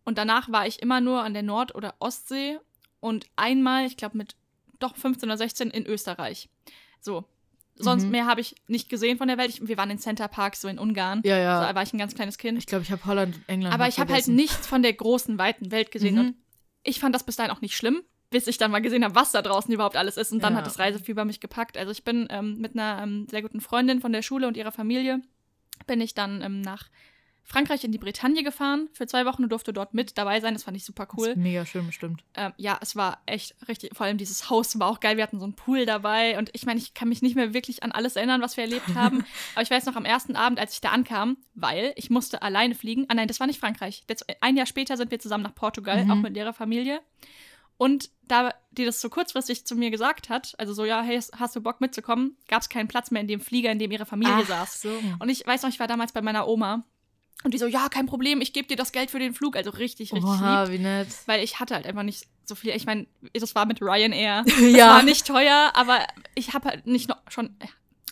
Und 0.04 0.18
danach 0.20 0.52
war 0.52 0.68
ich 0.68 0.82
immer 0.82 1.02
nur 1.02 1.24
an 1.24 1.34
der 1.34 1.44
Nord- 1.44 1.74
oder 1.74 1.96
Ostsee 2.00 2.60
und 3.00 3.26
einmal, 3.38 3.86
ich 3.88 3.98
glaube 3.98 4.18
mit 4.18 4.36
doch 4.80 4.96
15 4.98 5.30
oder 5.30 5.38
16 5.38 5.72
in 5.72 5.86
Österreich. 5.88 6.50
So. 7.02 7.26
Sonst 7.78 8.06
Mhm. 8.06 8.12
mehr 8.12 8.26
habe 8.26 8.40
ich 8.42 8.56
nicht 8.68 8.88
gesehen 8.90 9.18
von 9.18 9.28
der 9.28 9.38
Welt. 9.38 9.50
Ich, 9.50 9.68
wir 9.68 9.76
waren 9.78 9.90
in 9.90 10.00
Center 10.00 10.28
Park, 10.30 10.56
so 10.56 10.68
in 10.70 10.80
Ungarn. 10.80 11.22
Ja, 11.26 11.38
ja. 11.38 11.60
So, 11.62 11.68
da 11.68 11.76
war 11.76 11.84
ich 11.84 11.92
ein 11.94 11.98
ganz 11.98 12.16
kleines 12.16 12.38
Kind. 12.38 12.58
Ich 12.58 12.68
glaube, 12.68 12.84
ich 12.84 12.92
habe 12.92 13.04
Holland 13.06 13.38
England. 13.48 13.74
Aber 13.74 13.88
ich 13.90 14.00
habe 14.00 14.14
halt 14.14 14.28
nichts 14.30 14.66
von 14.66 14.82
der 14.82 14.94
großen, 14.94 15.38
weiten 15.38 15.72
Welt 15.72 15.92
gesehen. 15.92 16.16
Mhm. 16.16 16.20
Und 16.22 16.36
ich 16.84 17.00
fand 17.00 17.14
das 17.14 17.24
bis 17.26 17.36
dahin 17.36 17.52
auch 17.52 17.60
nicht 17.62 17.76
schlimm, 17.76 18.02
bis 18.30 18.48
ich 18.48 18.58
dann 18.58 18.72
mal 18.72 18.82
gesehen 18.82 19.04
habe, 19.04 19.16
was 19.16 19.32
da 19.34 19.42
draußen 19.42 19.74
überhaupt 19.74 19.98
alles 19.98 20.16
ist. 20.16 20.32
Und 20.32 20.42
dann 20.42 20.54
Ja. 20.54 20.60
hat 20.60 20.68
das 20.68 20.80
Reisefieber 20.80 21.26
mich 21.26 21.42
gepackt. 21.42 21.78
Also 21.78 21.92
ich 21.92 22.04
bin 22.06 22.28
ähm, 22.30 22.58
mit 22.60 22.76
einer 22.76 23.04
ähm, 23.04 23.28
sehr 23.30 23.42
guten 23.42 23.60
Freundin 23.60 24.00
von 24.00 24.14
der 24.14 24.22
Schule 24.22 24.48
und 24.48 24.56
ihrer 24.56 24.72
Familie, 24.72 25.20
bin 25.88 26.00
ich 26.00 26.14
dann 26.14 26.42
ähm, 26.42 26.62
nach 26.62 26.88
Frankreich 27.48 27.84
in 27.84 27.92
die 27.92 27.98
Bretagne 28.00 28.44
gefahren 28.44 28.90
für 28.94 29.06
zwei 29.06 29.26
Wochen 29.26 29.44
und 29.44 29.50
durfte 29.50 29.72
dort 29.72 29.94
mit 29.94 30.18
dabei 30.18 30.40
sein. 30.42 30.54
Das 30.56 30.64
fand 30.64 30.76
ich 30.76 30.84
super 30.84 31.06
Das 31.06 31.16
cool. 31.18 31.28
ist 31.30 31.38
mega 31.38 31.66
schön, 31.66 31.86
bestimmt. 31.86 32.24
Ähm, 32.34 32.54
ja, 32.58 32.78
es 32.82 32.96
war 32.96 33.22
echt 33.28 33.56
richtig, 33.68 33.96
vor 33.96 34.08
allem 34.08 34.18
dieses 34.18 34.50
Haus 34.50 34.78
war 34.80 34.88
auch 34.88 35.00
geil. 35.00 35.16
Wir 35.18 35.24
hatten 35.24 35.38
so 35.40 35.46
einen 35.46 35.54
Pool 35.56 35.86
dabei 35.86 36.38
und 36.40 36.50
ich 36.54 36.66
meine, 36.66 36.80
ich 36.80 36.94
kann 36.96 37.08
mich 37.08 37.22
nicht 37.22 37.36
mehr 37.36 37.54
wirklich 37.54 37.84
an 37.84 37.92
alles 37.92 38.16
erinnern, 38.16 38.42
was 38.42 38.58
wir 38.58 38.64
erlebt 38.64 38.88
haben. 38.96 39.24
Aber 39.54 39.62
ich 39.62 39.70
weiß 39.70 39.86
noch 39.86 39.96
am 39.96 40.06
ersten 40.06 40.36
Abend, 40.36 40.60
als 40.60 40.74
ich 40.74 40.82
da 40.82 40.90
ankam, 40.90 41.38
weil 41.54 41.94
ich 41.96 42.10
musste 42.10 42.42
alleine 42.42 42.74
fliegen. 42.76 43.06
Ah 43.10 43.14
nein, 43.14 43.28
das 43.28 43.40
war 43.40 43.48
nicht 43.48 43.60
Frankreich. 43.60 44.04
Das, 44.08 44.26
ein 44.42 44.58
Jahr 44.58 44.66
später 44.66 44.98
sind 44.98 45.12
wir 45.12 45.20
zusammen 45.20 45.44
nach 45.44 45.56
Portugal, 45.56 46.04
Mhm. 46.04 46.12
auch 46.12 46.16
mit 46.16 46.36
ihrer 46.36 46.54
Familie. 46.54 47.00
Und 47.78 48.10
da 48.24 48.54
die 48.72 48.86
das 48.86 49.00
so 49.02 49.10
kurzfristig 49.10 49.66
zu 49.66 49.76
mir 49.76 49.92
gesagt 49.92 50.30
hat, 50.30 50.54
also 50.58 50.74
so, 50.74 50.84
ja, 50.86 51.02
hey, 51.02 51.20
hast 51.38 51.56
du 51.56 51.62
Bock 51.62 51.80
mitzukommen, 51.82 52.38
gab 52.48 52.62
es 52.62 52.70
keinen 52.70 52.88
Platz 52.88 53.12
mehr 53.12 53.22
in 53.22 53.28
dem 53.28 53.40
Flieger, 53.42 53.72
in 53.72 53.80
dem 53.80 53.92
ihre 53.92 54.06
Familie 54.06 54.34
Ach 54.44 54.48
saß. 54.48 54.82
so. 54.82 54.90
Und 55.20 55.30
ich 55.30 55.46
weiß 55.46 55.62
noch, 55.64 55.70
ich 55.70 55.80
war 55.80 55.88
damals 55.88 56.12
bei 56.14 56.22
meiner 56.22 56.48
Oma. 56.48 56.84
Und 57.44 57.54
die 57.54 57.58
so, 57.60 57.68
ja, 57.68 57.90
kein 57.90 58.08
Problem, 58.08 58.42
ich 58.42 58.54
gebe 58.54 58.68
dir 58.68 58.76
das 58.78 58.92
Geld 58.92 59.12
für 59.12 59.20
den 59.20 59.34
Flug. 59.36 59.56
Also 59.56 59.70
richtig, 59.70 60.14
richtig 60.14 60.24
Oha, 60.30 60.64
lieb. 60.64 60.72
wie 60.74 60.80
nett. 60.80 61.08
Weil 61.28 61.44
ich 61.44 61.60
hatte 61.60 61.76
halt 61.76 61.86
einfach 61.86 62.02
nicht 62.04 62.26
so 62.46 62.56
viel. 62.56 62.72
Ich 62.76 62.86
meine, 62.88 63.06
das 63.34 63.54
war 63.54 63.66
mit 63.66 63.82
Ryanair. 63.82 64.44
Das 64.46 64.60
Ja. 64.60 64.88
war 64.90 65.04
nicht 65.04 65.28
teuer, 65.28 65.72
aber 65.76 66.00
ich 66.34 66.54
habe 66.54 66.70
halt 66.70 66.88
nicht 66.88 67.08
noch 67.08 67.18
schon. 67.30 67.56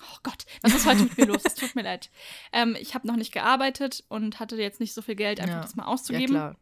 Oh 0.01 0.17
Gott, 0.21 0.45
was 0.61 0.75
ist 0.75 0.85
heute 0.85 1.03
mit 1.03 1.17
mir 1.17 1.25
los? 1.25 1.41
Es 1.45 1.55
tut 1.55 1.73
mir 1.75 1.81
leid. 1.81 2.09
Ähm, 2.51 2.77
ich 2.79 2.93
habe 2.93 3.07
noch 3.07 3.15
nicht 3.15 3.31
gearbeitet 3.33 4.03
und 4.07 4.39
hatte 4.39 4.55
jetzt 4.57 4.79
nicht 4.79 4.93
so 4.93 5.01
viel 5.01 5.15
Geld, 5.15 5.39
einfach 5.39 5.55
Ja. 5.55 5.61
das 5.61 5.75
mal 5.75 5.83
Ja, 5.83 5.89
auszugeben. 5.89 6.35
klar. 6.35 6.55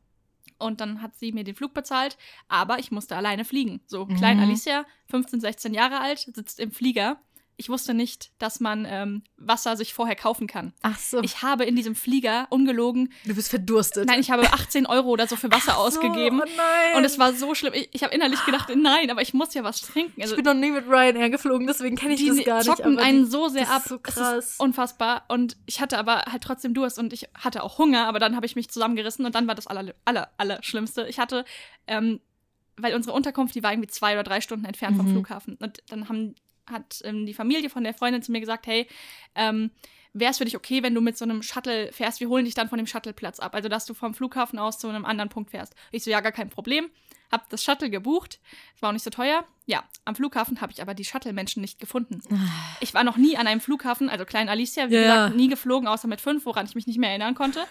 und 0.58 0.80
dann 0.80 1.02
hat 1.02 1.16
sie 1.18 1.32
mir 1.32 1.44
den 1.44 1.56
Flug 1.56 1.74
bezahlt, 1.74 2.18
aber 2.48 2.78
ich 2.80 2.92
musste 2.92 3.16
alleine 3.16 3.44
fliegen. 3.46 3.82
So, 3.88 4.06
klein 4.06 4.38
Mhm. 4.38 4.44
Alicia, 4.44 4.86
15, 5.10 5.42
16 5.42 5.74
Jahre 5.74 6.00
alt, 6.00 6.20
sitzt 6.20 6.60
im 6.60 6.72
Flieger. 6.72 7.20
Ich 7.62 7.70
wusste 7.70 7.94
nicht, 7.94 8.32
dass 8.40 8.60
man 8.60 8.88
ähm, 8.90 9.22
Wasser 9.38 9.78
sich 9.78 9.94
vorher 9.94 10.16
kaufen 10.16 10.48
kann. 10.48 10.74
Ach 10.82 10.98
so. 10.98 11.22
Ich 11.22 11.44
habe 11.44 11.64
in 11.64 11.76
diesem 11.76 11.94
Flieger, 11.94 12.48
ungelogen, 12.50 13.14
du 13.24 13.36
bist 13.36 13.50
verdurstet. 13.52 14.08
nein, 14.08 14.20
ich 14.20 14.32
habe 14.32 14.52
18 14.52 14.88
Euro 14.88 15.10
oder 15.10 15.28
so 15.28 15.36
für 15.36 15.52
Wasser 15.52 15.78
ausgegeben. 15.78 16.40
So, 16.40 16.44
oh 16.44 16.58
nein. 16.58 16.98
Und 16.98 17.04
es 17.04 17.20
war 17.20 17.34
so 17.34 17.54
schlimm. 17.54 17.74
Ich, 17.76 17.90
ich 17.92 18.04
habe 18.04 18.16
innerlich 18.16 18.44
gedacht, 18.46 18.70
nein, 18.76 19.12
aber 19.12 19.22
ich 19.22 19.36
muss 19.36 19.54
ja 19.54 19.64
was 19.64 19.80
trinken. 19.82 20.20
Also, 20.20 20.34
ich 20.36 20.44
bin 20.44 20.46
noch 20.46 20.60
nie 20.60 20.72
mit 20.72 20.88
Ryanair 20.88 21.30
geflogen, 21.30 21.68
deswegen 21.68 21.96
kenne 21.96 22.16
ich 22.16 22.20
die 22.22 22.30
das 22.30 22.44
gar 22.44 22.58
nicht. 22.58 22.66
zocken 22.66 22.98
einen 22.98 23.30
so 23.30 23.48
sehr 23.48 23.70
ab. 23.70 23.84
So 23.88 24.00
krass. 24.00 24.56
unfassbar. 24.58 25.26
Und 25.28 25.56
ich 25.68 25.82
hatte 25.82 26.00
aber 26.00 26.24
halt 26.32 26.42
trotzdem 26.44 26.74
Durst 26.74 26.98
und 26.98 27.14
ich 27.14 27.28
hatte 27.36 27.62
auch 27.62 27.78
Hunger, 27.78 28.08
aber 28.08 28.18
dann 28.18 28.36
habe 28.36 28.48
ich 28.48 28.56
mich 28.56 28.70
zusammengerissen 28.70 29.24
und 29.26 29.36
dann 29.36 29.48
war 29.48 29.54
das 29.54 29.68
aller, 29.68 29.94
aller, 30.04 30.32
aller 30.38 30.64
Schlimmste. 30.64 31.06
Ich 31.08 31.20
hatte, 31.20 31.46
ähm, 31.86 32.20
weil 32.78 32.96
unsere 32.96 33.16
Unterkunft, 33.16 33.54
die 33.54 33.62
war 33.62 33.72
irgendwie 33.72 33.90
zwei 33.90 34.14
oder 34.14 34.24
drei 34.24 34.42
Stunden 34.42 34.66
entfernt 34.66 34.98
vom 34.98 35.06
Mhm. 35.08 35.12
Flughafen. 35.12 35.58
Und 35.60 35.84
dann 35.90 36.10
haben, 36.10 36.34
hat 36.72 37.02
ähm, 37.04 37.26
die 37.26 37.34
Familie 37.34 37.70
von 37.70 37.84
der 37.84 37.94
Freundin 37.94 38.22
zu 38.22 38.32
mir 38.32 38.40
gesagt, 38.40 38.68
hey, 38.68 38.88
ähm, 39.36 39.72
wäre 40.14 40.32
es 40.32 40.38
für 40.38 40.46
dich 40.46 40.58
okay, 40.58 40.84
wenn 40.84 40.94
du 40.94 41.02
mit 41.02 41.18
so 41.18 41.26
einem 41.26 41.42
Shuttle 41.42 41.92
fährst? 41.94 42.20
Wir 42.20 42.28
holen 42.30 42.46
dich 42.46 42.54
dann 42.54 42.68
von 42.70 42.78
dem 42.78 42.88
Shuttleplatz 42.88 43.40
ab. 43.40 43.56
Also, 43.56 43.70
dass 43.70 43.86
du 43.86 43.94
vom 43.94 44.14
Flughafen 44.14 44.60
aus 44.60 44.78
zu 44.80 44.90
einem 44.90 45.06
anderen 45.06 45.30
Punkt 45.30 45.52
fährst. 45.52 45.74
Ich 45.92 46.04
so, 46.04 46.12
ja, 46.12 46.20
gar 46.20 46.32
kein 46.34 46.50
Problem. 46.50 46.90
Hab 47.32 47.48
das 47.50 47.64
Shuttle 47.64 47.90
gebucht. 47.90 48.42
Es 48.76 48.82
war 48.82 48.90
auch 48.90 48.94
nicht 48.94 49.04
so 49.06 49.10
teuer. 49.10 49.46
Ja, 49.66 49.86
am 50.04 50.16
Flughafen 50.16 50.60
habe 50.60 50.74
ich 50.74 50.82
aber 50.82 50.94
die 50.94 51.06
Shuttle-Menschen 51.06 51.62
nicht 51.62 51.80
gefunden. 51.80 52.22
Ich 52.82 52.94
war 52.94 53.06
noch 53.06 53.16
nie 53.16 53.38
an 53.38 53.48
einem 53.48 53.62
Flughafen, 53.62 54.10
also 54.10 54.26
klein 54.26 54.50
Alicia, 54.50 54.90
wie 54.90 54.96
Ja, 54.96 55.02
ja. 55.02 55.16
gesagt, 55.16 55.36
nie 55.38 55.48
geflogen, 55.48 55.88
außer 55.88 56.10
mit 56.10 56.20
fünf, 56.20 56.46
woran 56.46 56.66
ich 56.66 56.76
mich 56.76 56.88
nicht 56.88 57.00
mehr 57.00 57.10
erinnern 57.10 57.34
konnte. 57.36 57.62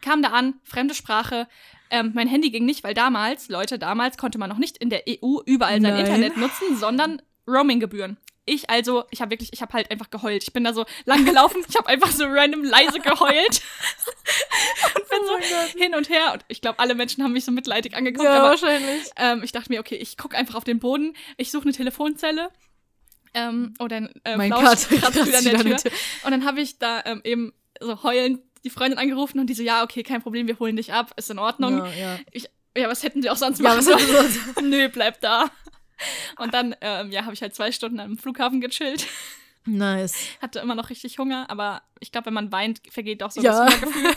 Kam 0.00 0.22
da 0.22 0.30
an, 0.30 0.54
fremde 0.64 0.94
Sprache. 0.94 1.46
Ähm, 1.90 2.12
mein 2.14 2.26
Handy 2.26 2.48
ging 2.50 2.64
nicht, 2.64 2.84
weil 2.84 2.94
damals, 2.94 3.50
Leute, 3.50 3.78
damals 3.78 4.16
konnte 4.16 4.38
man 4.38 4.48
noch 4.48 4.56
nicht 4.56 4.78
in 4.78 4.88
der 4.88 5.02
EU 5.06 5.40
überall 5.44 5.82
sein 5.82 5.92
Nein. 5.92 6.06
Internet 6.06 6.38
nutzen, 6.38 6.78
sondern 6.78 7.20
Roaming-Gebühren. 7.46 8.16
Ich 8.44 8.68
also, 8.68 9.04
ich 9.10 9.20
habe 9.20 9.30
wirklich, 9.30 9.52
ich 9.52 9.62
habe 9.62 9.72
halt 9.72 9.90
einfach 9.90 10.10
geheult. 10.10 10.42
Ich 10.42 10.52
bin 10.52 10.64
da 10.64 10.72
so 10.72 10.84
lang 11.04 11.24
gelaufen, 11.24 11.64
ich 11.68 11.76
habe 11.76 11.88
einfach 11.88 12.10
so 12.10 12.24
random 12.24 12.64
leise 12.64 12.98
geheult 12.98 13.62
und 14.96 15.08
bin 15.08 15.18
Oh 15.22 15.38
so 15.40 15.78
hin 15.78 15.94
und 15.94 16.08
her. 16.08 16.32
Und 16.32 16.44
ich 16.48 16.60
glaube, 16.60 16.80
alle 16.80 16.94
Menschen 16.94 17.22
haben 17.22 17.32
mich 17.32 17.44
so 17.44 17.52
mitleidig 17.52 17.94
angeguckt. 17.94 18.24
Ja, 18.24 18.40
aber 18.40 18.50
wahrscheinlich. 18.50 19.10
ähm, 19.16 19.42
ich 19.44 19.52
dachte 19.52 19.70
mir, 19.70 19.78
okay, 19.78 19.94
ich 19.94 20.16
gucke 20.16 20.36
einfach 20.36 20.56
auf 20.56 20.64
den 20.64 20.80
Boden, 20.80 21.14
ich 21.36 21.52
suche 21.52 21.64
eine 21.64 21.72
Telefonzelle. 21.72 22.50
Ähm, 23.34 23.74
oder 23.78 23.96
ein 23.96 24.10
äh, 24.24 24.36
Mein 24.36 24.50
Gott, 24.50 24.90
wieder 24.90 25.06
an 25.38 25.44
der 25.44 25.58
Tür. 25.60 25.76
Tür. 25.76 25.92
Und 26.24 26.32
dann 26.32 26.44
habe 26.44 26.60
ich 26.60 26.78
da 26.78 27.02
ähm, 27.06 27.20
eben 27.24 27.52
so 27.80 28.02
heulend 28.02 28.40
die 28.64 28.70
Freundin 28.70 28.98
angerufen 28.98 29.40
und 29.40 29.46
die 29.48 29.54
so, 29.54 29.62
ja, 29.62 29.82
okay, 29.82 30.02
kein 30.02 30.22
Problem, 30.22 30.46
wir 30.46 30.58
holen 30.58 30.76
dich 30.76 30.92
ab, 30.92 31.12
ist 31.16 31.30
in 31.30 31.38
Ordnung. 31.38 31.78
Ja, 31.78 31.92
ja. 31.98 32.18
Ich, 32.30 32.48
ja, 32.76 32.88
was 32.88 33.02
hätten 33.02 33.22
sie 33.22 33.30
auch 33.30 33.36
sonst 33.36 33.60
Ja, 33.60 33.70
machen 33.70 33.82
sollen? 33.82 34.00
Nö, 34.70 34.88
bleib 34.88 35.20
da. 35.20 35.50
Und 36.38 36.54
dann, 36.54 36.74
ähm, 36.80 37.10
ja, 37.10 37.22
habe 37.24 37.34
ich 37.34 37.42
halt 37.42 37.54
zwei 37.54 37.72
Stunden 37.72 38.00
am 38.00 38.16
Flughafen 38.18 38.60
gechillt. 38.60 39.06
Nice. 39.64 40.14
Hatte 40.40 40.58
immer 40.58 40.74
noch 40.74 40.90
richtig 40.90 41.18
Hunger, 41.18 41.48
aber 41.48 41.82
ich 42.00 42.10
glaube, 42.10 42.26
wenn 42.26 42.34
man 42.34 42.50
weint, 42.50 42.80
vergeht 42.90 43.22
auch 43.22 43.30
so 43.30 43.40
Ja. 43.40 43.64
das 43.66 43.74
Hungergefühl. 43.76 44.10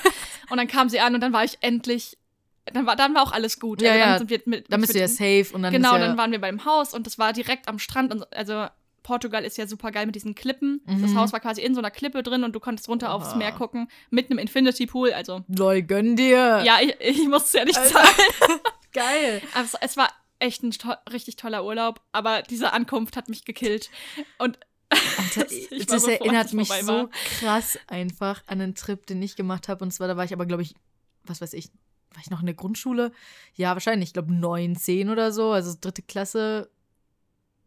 Und 0.50 0.58
dann 0.58 0.68
kam 0.68 0.89
sie 0.89 1.00
an 1.00 1.13
und 1.15 1.22
dann 1.22 1.34
war 1.34 1.44
ich 1.44 1.58
endlich, 1.62 2.18
dann 2.65 2.86
war, 2.88 2.96
dann 2.96 3.13
war 3.13 3.22
auch 3.24 3.32
alles 3.32 3.60
gut. 3.60 3.82
Ja, 3.82 3.92
also 3.92 4.00
ja. 4.00 4.06
Dann 4.10 4.18
sind 4.20 4.30
wir 4.32 4.42
mit, 4.46 4.72
Dann 4.72 4.82
bist 4.82 4.96
du 4.96 5.00
ja 5.00 5.08
safe 5.08 5.48
und 5.54 5.62
dann 5.63 5.72
Genau, 5.74 5.94
ja, 5.94 6.00
dann 6.00 6.18
waren 6.18 6.32
wir 6.32 6.42
beim 6.42 6.65
Haus 6.65 6.94
und 6.96 7.06
das 7.06 7.20
war 7.20 7.32
direkt 7.34 7.68
am 7.68 7.77
Strand. 7.77 8.12
Und, 8.12 8.32
also 8.36 8.68
Portugal 9.04 9.46
ist 9.46 9.56
ja 9.60 9.68
super 9.68 9.92
geil 9.92 10.08
mit 10.08 10.15
diesen 10.15 10.34
Klippen. 10.34 10.82
Das 10.88 11.12
Mhm. 11.12 11.20
Haus 11.20 11.32
war 11.32 11.39
quasi 11.39 11.62
in 11.62 11.75
so 11.75 11.80
einer 11.80 11.92
Klippe 11.92 12.24
drin 12.24 12.44
und 12.44 12.54
du 12.54 12.60
konntest 12.60 12.89
runter 12.89 13.13
aufs 13.13 13.30
Aha. 13.30 13.38
Meer 13.38 13.51
gucken 13.51 13.88
mit 14.10 14.32
einem 14.32 14.39
Infinity 14.39 14.88
Pool. 14.88 15.13
Also 15.13 15.44
Lol, 15.48 15.84
gönn 15.84 16.15
dir. 16.15 16.63
ja, 16.65 16.80
ich, 16.82 16.96
ich 17.00 17.27
musste 17.27 17.46
es 17.50 17.54
ja 17.54 17.65
nicht 17.65 17.77
Alter. 17.77 17.94
zahlen. 17.94 18.60
Geil. 18.94 19.42
Aber 19.54 19.63
es, 19.65 19.75
es 19.80 19.96
war 19.98 20.10
echt 20.39 20.63
ein 20.63 20.72
to 20.72 20.94
richtig 21.12 21.36
toller 21.38 21.63
Urlaub, 21.65 22.01
aber 22.12 22.42
diese 22.42 22.74
Ankunft 22.74 23.15
hat 23.18 23.30
mich 23.30 23.46
gekillt. 23.46 23.89
Und 24.38 24.60
Alter, 24.89 25.46
Das- 25.46 25.86
das, 25.88 26.04
erinnert 26.08 26.54
mich 26.54 26.70
so 26.72 27.10
krass 27.39 27.77
einfach 27.88 28.44
an 28.48 28.62
einen 28.62 28.75
Trip, 28.75 29.06
den 29.08 29.22
ich 29.22 29.36
gemacht 29.36 29.68
habe. 29.68 29.84
Und 29.84 29.92
zwar, 29.92 30.08
da 30.08 30.15
war 30.18 30.25
ich 30.25 30.34
aber, 30.34 30.46
glaube 30.46 30.62
ich, 30.63 30.75
was 31.24 31.42
weiß 31.42 31.54
ich, 31.54 31.70
war 32.13 32.22
ich 32.22 32.30
noch 32.30 32.39
in 32.42 32.46
der 32.46 32.56
Grundschule? 32.56 33.12
Ja, 33.56 33.74
wahrscheinlich, 33.74 34.10
ich 34.10 34.13
glaube, 34.13 34.34
neun, 34.34 34.75
zehn 34.75 35.10
oder 35.10 35.32
so. 35.32 35.51
Also 35.51 35.75
dritte 35.80 36.01
Klasse, 36.04 36.70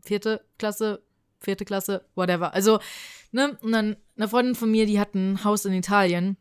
vierte 0.03 0.45
Klasse, 0.59 1.03
vierte 1.41 1.65
Klasse, 1.65 2.05
whatever. 2.15 2.55
Also, 2.55 2.79
ne, 3.33 3.59
und 3.63 3.73
dann 3.73 3.97
eine 4.17 4.29
Freundin 4.29 4.55
von 4.55 4.71
mir, 4.71 4.87
die 4.87 5.01
hat 5.01 5.15
ein 5.15 5.43
Haus 5.45 5.65
in 5.65 5.73
Italien 5.73 6.37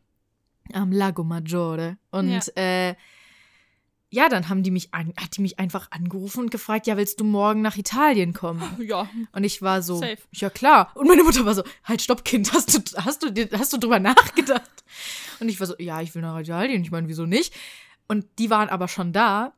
am 0.74 0.92
Lago 0.92 1.24
Maggiore. 1.24 1.98
Und 2.12 2.30
Ja. 2.30 2.42
äh, 2.56 2.96
ja, 4.10 4.30
dann 4.30 4.48
haben 4.48 4.64
die 4.64 4.72
mich 4.72 4.94
an, 4.94 5.14
hat 5.18 5.36
die 5.36 5.42
mich 5.42 5.60
einfach 5.60 5.92
angerufen 5.92 6.42
und 6.46 6.52
gefragt, 6.52 6.88
ja, 6.88 6.96
willst 6.96 7.20
du 7.20 7.26
morgen 7.26 7.62
nach 7.62 7.76
Italien 7.78 8.34
kommen? 8.34 8.64
ja, 8.82 9.10
Und 9.34 9.44
ich 9.44 9.62
war 9.62 9.82
so, 9.82 9.98
Safe. 9.98 10.18
ja 10.32 10.50
klar. 10.50 10.92
Und 10.96 11.08
meine 11.08 11.24
Mutter 11.24 11.46
war 11.46 11.54
so, 11.56 11.64
halt, 11.84 12.02
stopp, 12.02 12.24
Kind, 12.24 12.54
hast 12.54 12.74
du, 12.74 13.04
hast 13.04 13.24
du, 13.24 13.50
hast 13.58 13.74
du 13.74 13.78
drüber 13.78 14.00
nachgedacht? 14.02 14.72
Und 15.40 15.50
ich 15.50 15.60
war 15.60 15.68
so, 15.68 15.76
ja, 15.78 16.02
ich 16.02 16.16
will 16.16 16.22
nach 16.22 16.40
Italien. 16.40 16.82
Ich 16.82 16.92
meine, 16.92 17.08
wieso 17.08 17.26
nicht? 17.26 17.54
Und 18.08 18.26
die 18.40 18.50
waren 18.50 18.70
aber 18.70 18.88
schon 18.88 19.12
da. 19.12 19.54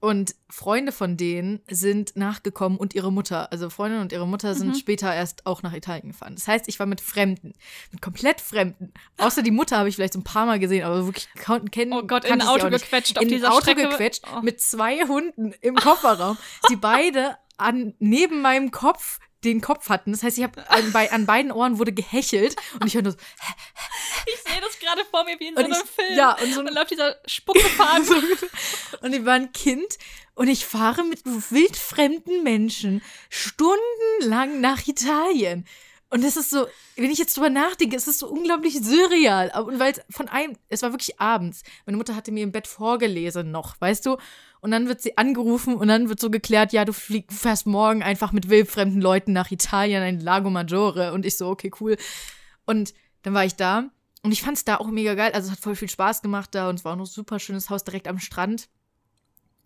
Und 0.00 0.36
Freunde 0.48 0.92
von 0.92 1.16
denen 1.16 1.60
sind 1.68 2.14
nachgekommen 2.14 2.78
und 2.78 2.94
ihre 2.94 3.10
Mutter, 3.10 3.50
also 3.50 3.68
Freundin 3.68 4.00
und 4.00 4.12
ihre 4.12 4.28
Mutter 4.28 4.54
sind 4.54 4.68
Mhm. 4.68 4.74
später 4.74 5.12
erst 5.12 5.44
auch 5.44 5.62
nach 5.62 5.72
Italien 5.72 6.08
gefahren. 6.12 6.36
Das 6.36 6.46
heißt, 6.46 6.68
ich 6.68 6.78
war 6.78 6.86
mit 6.86 7.00
Fremden, 7.00 7.52
mit 7.90 8.00
komplett 8.00 8.40
Fremden. 8.40 8.92
Außer 9.16 9.42
die 9.42 9.50
Mutter 9.50 9.76
habe 9.76 9.88
ich 9.88 9.96
vielleicht 9.96 10.12
so 10.12 10.20
ein 10.20 10.24
paar 10.24 10.46
Mal 10.46 10.60
gesehen, 10.60 10.84
aber 10.84 11.04
wirklich 11.06 11.26
kennen. 11.72 11.92
oh 11.92 12.02
Gott, 12.04 12.24
in 12.24 12.32
ein 12.34 12.42
Auto 12.42 12.70
gequetscht 12.70 13.16
auf 13.18 13.22
in 13.24 13.28
dieser 13.28 13.50
Auto 13.52 13.62
Strecke. 13.62 13.88
gequetscht 13.88 14.22
Oh. 14.32 14.40
mit 14.42 14.60
zwei 14.60 15.00
Hunden 15.08 15.52
im 15.60 15.74
Kofferraum, 15.74 16.38
die 16.70 16.76
beide 16.76 17.36
an 17.56 17.94
neben 17.98 18.40
meinem 18.40 18.70
Kopf 18.70 19.18
den 19.44 19.60
Kopf 19.60 19.88
hatten. 19.88 20.12
Das 20.12 20.22
heißt, 20.22 20.36
ich 20.38 20.44
habe 20.44 20.68
an, 20.70 20.90
bei, 20.92 21.10
an 21.12 21.26
beiden 21.26 21.52
Ohren 21.52 21.78
wurde 21.78 21.92
gehechelt 21.92 22.56
und 22.74 22.86
ich 22.86 22.94
höre 22.94 23.02
nur 23.02 23.12
so, 23.12 23.18
Ich 24.26 24.40
sehe 24.52 24.60
das 24.60 24.78
gerade 24.78 25.04
vor 25.10 25.24
mir 25.24 25.38
wie 25.38 25.48
in 25.48 25.54
so 25.54 25.60
Und 25.62 25.72
einem 25.72 25.82
ich- 25.84 25.90
Film. 25.90 26.16
ja, 26.16 26.32
und 26.38 26.52
so 26.52 26.60
ein- 26.60 26.66
dann 26.66 26.74
läuft 26.74 26.90
dieser 26.90 27.16
Spuckefaden. 27.26 28.08
und 29.02 29.12
ich 29.14 29.24
war 29.24 29.34
ein 29.34 29.52
Kind 29.52 29.98
und 30.34 30.48
ich 30.48 30.64
fahre 30.66 31.04
mit 31.04 31.22
wildfremden 31.24 32.42
Menschen 32.42 33.02
stundenlang 33.30 34.60
nach 34.60 34.86
Italien. 34.86 35.66
Und 36.10 36.24
es 36.24 36.36
ist 36.38 36.50
so, 36.50 36.66
wenn 36.96 37.10
ich 37.10 37.18
jetzt 37.18 37.36
drüber 37.36 37.50
nachdenke, 37.50 37.94
es 37.94 38.08
ist 38.08 38.20
so 38.20 38.28
unglaublich 38.28 38.78
surreal. 38.82 39.52
Und 39.66 39.78
weil 39.78 39.92
es 39.92 40.00
von 40.08 40.28
einem, 40.28 40.56
es 40.70 40.82
war 40.82 40.92
wirklich 40.92 41.20
abends. 41.20 41.62
Meine 41.84 41.98
Mutter 41.98 42.16
hatte 42.16 42.32
mir 42.32 42.42
im 42.42 42.52
Bett 42.52 42.66
vorgelesen 42.66 43.50
noch, 43.50 43.78
weißt 43.80 44.06
du? 44.06 44.16
Und 44.60 44.70
dann 44.70 44.88
wird 44.88 45.02
sie 45.02 45.18
angerufen 45.18 45.76
und 45.76 45.88
dann 45.88 46.08
wird 46.08 46.18
so 46.18 46.30
geklärt, 46.30 46.72
ja, 46.72 46.84
du 46.84 46.92
flieg, 46.92 47.32
fährst 47.32 47.66
morgen 47.66 48.02
einfach 48.02 48.32
mit 48.32 48.48
wildfremden 48.48 49.00
Leuten 49.02 49.32
nach 49.32 49.50
Italien, 49.50 50.02
ein 50.02 50.20
Lago 50.20 50.48
Maggiore. 50.50 51.12
Und 51.12 51.26
ich 51.26 51.36
so, 51.36 51.48
okay, 51.48 51.70
cool. 51.80 51.96
Und 52.64 52.94
dann 53.22 53.34
war 53.34 53.44
ich 53.44 53.54
da 53.56 53.90
und 54.22 54.32
ich 54.32 54.42
fand 54.42 54.56
es 54.56 54.64
da 54.64 54.76
auch 54.78 54.88
mega 54.88 55.14
geil. 55.14 55.32
Also 55.32 55.48
es 55.48 55.52
hat 55.52 55.60
voll 55.60 55.76
viel 55.76 55.90
Spaß 55.90 56.22
gemacht 56.22 56.54
da 56.54 56.70
und 56.70 56.76
es 56.76 56.84
war 56.84 56.92
auch 56.92 56.96
noch 56.96 57.04
ein 57.04 57.10
super 57.10 57.38
schönes 57.38 57.68
Haus 57.70 57.84
direkt 57.84 58.08
am 58.08 58.18
Strand. 58.18 58.68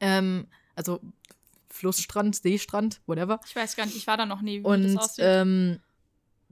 Ähm, 0.00 0.48
also 0.74 1.00
Flussstrand, 1.70 2.34
Seestrand, 2.36 3.00
whatever. 3.06 3.40
Ich 3.46 3.56
weiß 3.56 3.76
gar 3.76 3.86
nicht, 3.86 3.96
ich 3.96 4.06
war 4.06 4.16
da 4.16 4.26
noch 4.26 4.42
nie, 4.42 4.60
wie 4.60 4.64
Und 4.66 4.82
das 4.94 4.96
aussieht. 4.96 5.24
ähm, 5.26 5.80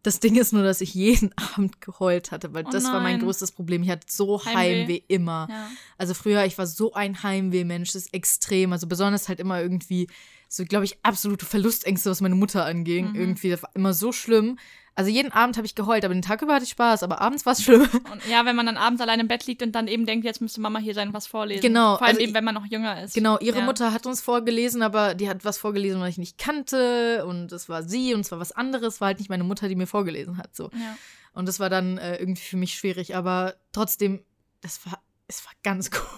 das 0.03 0.21
Ding 0.21 0.37
ist 0.37 0.53
nur, 0.53 0.63
dass 0.63 0.81
ich 0.81 0.95
jeden 0.95 1.33
Abend 1.55 1.81
geheult 1.81 2.31
hatte, 2.33 2.53
weil 2.55 2.65
Oh 2.67 2.71
das 2.71 2.85
war 2.85 3.01
mein 3.01 3.17
nein. 3.17 3.21
größtes 3.21 3.53
Problem. 3.53 3.83
Ich 3.83 3.91
hatte 3.91 4.07
so 4.11 4.45
Heimweh. 4.45 4.83
Heimweh, 4.83 5.03
immer. 5.09 5.47
ja. 5.51 5.71
Also 5.99 6.15
früher, 6.15 6.45
ich 6.45 6.57
war 6.59 6.67
so 6.67 6.93
ein 6.95 7.23
Heimweh-Mensch, 7.23 7.93
das 7.93 8.05
ist 8.07 8.15
extrem. 8.15 8.73
Also 8.73 8.87
besonders 8.87 9.29
halt 9.29 9.41
immer 9.41 9.61
irgendwie 9.61 10.09
so, 10.53 10.65
glaube 10.65 10.85
ich, 10.85 10.99
absolute 11.05 11.47
Verlustängste, 11.47 12.11
was 12.11 12.21
meine 12.21 12.35
Mutter 12.35 12.65
anging. 12.65 13.11
Mhm. 13.11 13.15
Irgendwie, 13.15 13.51
das 13.51 13.63
war 13.63 13.71
immer 13.75 13.95
so 13.95 14.11
schlimm. 14.11 14.59
Also 14.97 15.09
jeden 15.09 15.31
Abend 15.31 15.57
habe 15.57 15.65
ich 15.65 15.77
geheult, 15.77 16.05
aber 16.05 16.13
den 16.13 16.23
Tag 16.23 16.43
über 16.43 16.55
hatte 16.55 16.65
ich 16.65 16.71
Spaß, 16.71 17.05
aber 17.05 17.21
abends 17.21 17.47
war 17.47 17.53
es 17.53 17.63
schlimm. 17.63 17.83
Und 18.13 18.27
ja, 18.29 18.45
wenn 18.45 18.57
man 18.57 18.67
dann 18.67 18.77
abends 18.77 19.01
allein 19.01 19.21
im 19.21 19.29
Bett 19.29 19.47
liegt 19.47 19.63
und 19.63 19.73
dann 19.73 19.87
eben 19.87 20.07
denkt, 20.07 20.25
jetzt 20.25 20.41
müsste 20.41 20.61
Mama 20.61 20.81
hier 20.81 20.93
sein 20.93 21.09
und 21.09 21.15
was 21.15 21.29
vorlesen. 21.29 21.63
Genau, 21.63 21.97
Vor 21.97 22.07
allem 22.09 22.17
also 22.17 22.21
eben, 22.21 22.35
wenn 22.35 22.43
man 22.45 22.57
noch 22.57 22.67
jünger 22.67 23.01
ist. 23.03 23.15
Genau, 23.15 23.39
ihre 23.39 23.61
Ja. 23.61 23.65
Mutter 23.65 23.93
hat 23.93 24.05
uns 24.07 24.21
vorgelesen, 24.21 24.83
aber 24.83 25.15
die 25.15 25.29
hat 25.29 25.45
was 25.45 25.57
vorgelesen, 25.57 26.01
was 26.01 26.09
ich 26.11 26.19
nicht 26.19 26.37
kannte. 26.37 27.25
Und 27.25 27.53
es 27.53 27.69
war 27.69 27.85
sie 27.85 28.13
und 28.13 28.23
es 28.23 28.33
war 28.33 28.41
was 28.41 28.51
anderes, 28.51 29.01
war 29.01 29.07
halt 29.07 29.21
nicht 29.21 29.31
meine 29.31 29.45
Mutter, 29.45 29.69
die 29.69 29.77
mir 29.77 29.87
vorgelesen 29.87 30.37
hat. 30.37 30.57
So. 30.57 30.65
Ja. 30.73 30.99
Und 31.33 31.47
das 31.47 31.61
war 31.61 31.71
dann 31.71 31.97
äh, 31.97 32.17
irgendwie 32.17 32.43
für 32.43 32.57
mich 32.57 32.75
schwierig, 32.75 33.15
aber 33.15 33.55
trotzdem, 33.73 34.25
das 34.61 34.85
war, 34.85 35.01
es 35.31 35.47
war 35.47 35.53
ganz 35.63 35.91
komisch. 35.91 36.11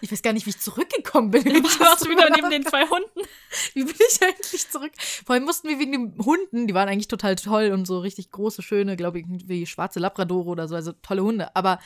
Ich 0.00 0.10
weiß 0.10 0.22
gar 0.22 0.32
nicht, 0.32 0.46
wie 0.46 0.50
ich 0.50 0.60
zurückgekommen 0.60 1.30
bin. 1.30 1.44
das 1.62 1.80
Warst 1.80 2.04
du 2.04 2.10
wieder 2.10 2.28
neben 2.30 2.50
den 2.50 2.66
zwei 2.66 2.86
Hunden? 2.86 3.20
Wie 3.74 3.84
bin 3.84 3.94
ich 3.96 4.22
eigentlich 4.22 4.68
zurück? 4.68 4.92
Vor 4.98 5.34
allem 5.34 5.44
mussten 5.44 5.68
wir 5.68 5.78
wegen 5.78 5.92
den 5.92 6.24
Hunden, 6.24 6.66
die 6.66 6.74
waren 6.74 6.88
eigentlich 6.88 7.08
total 7.08 7.36
toll 7.36 7.70
und 7.72 7.86
so 7.86 8.00
richtig 8.00 8.30
große, 8.30 8.62
schöne, 8.62 8.96
glaube 8.96 9.20
ich, 9.20 9.26
wie 9.28 9.66
schwarze 9.66 10.00
Labradore 10.00 10.48
oder 10.48 10.68
so, 10.68 10.74
also 10.74 10.92
tolle 10.92 11.22
Hunde. 11.22 11.54
Aber 11.54 11.78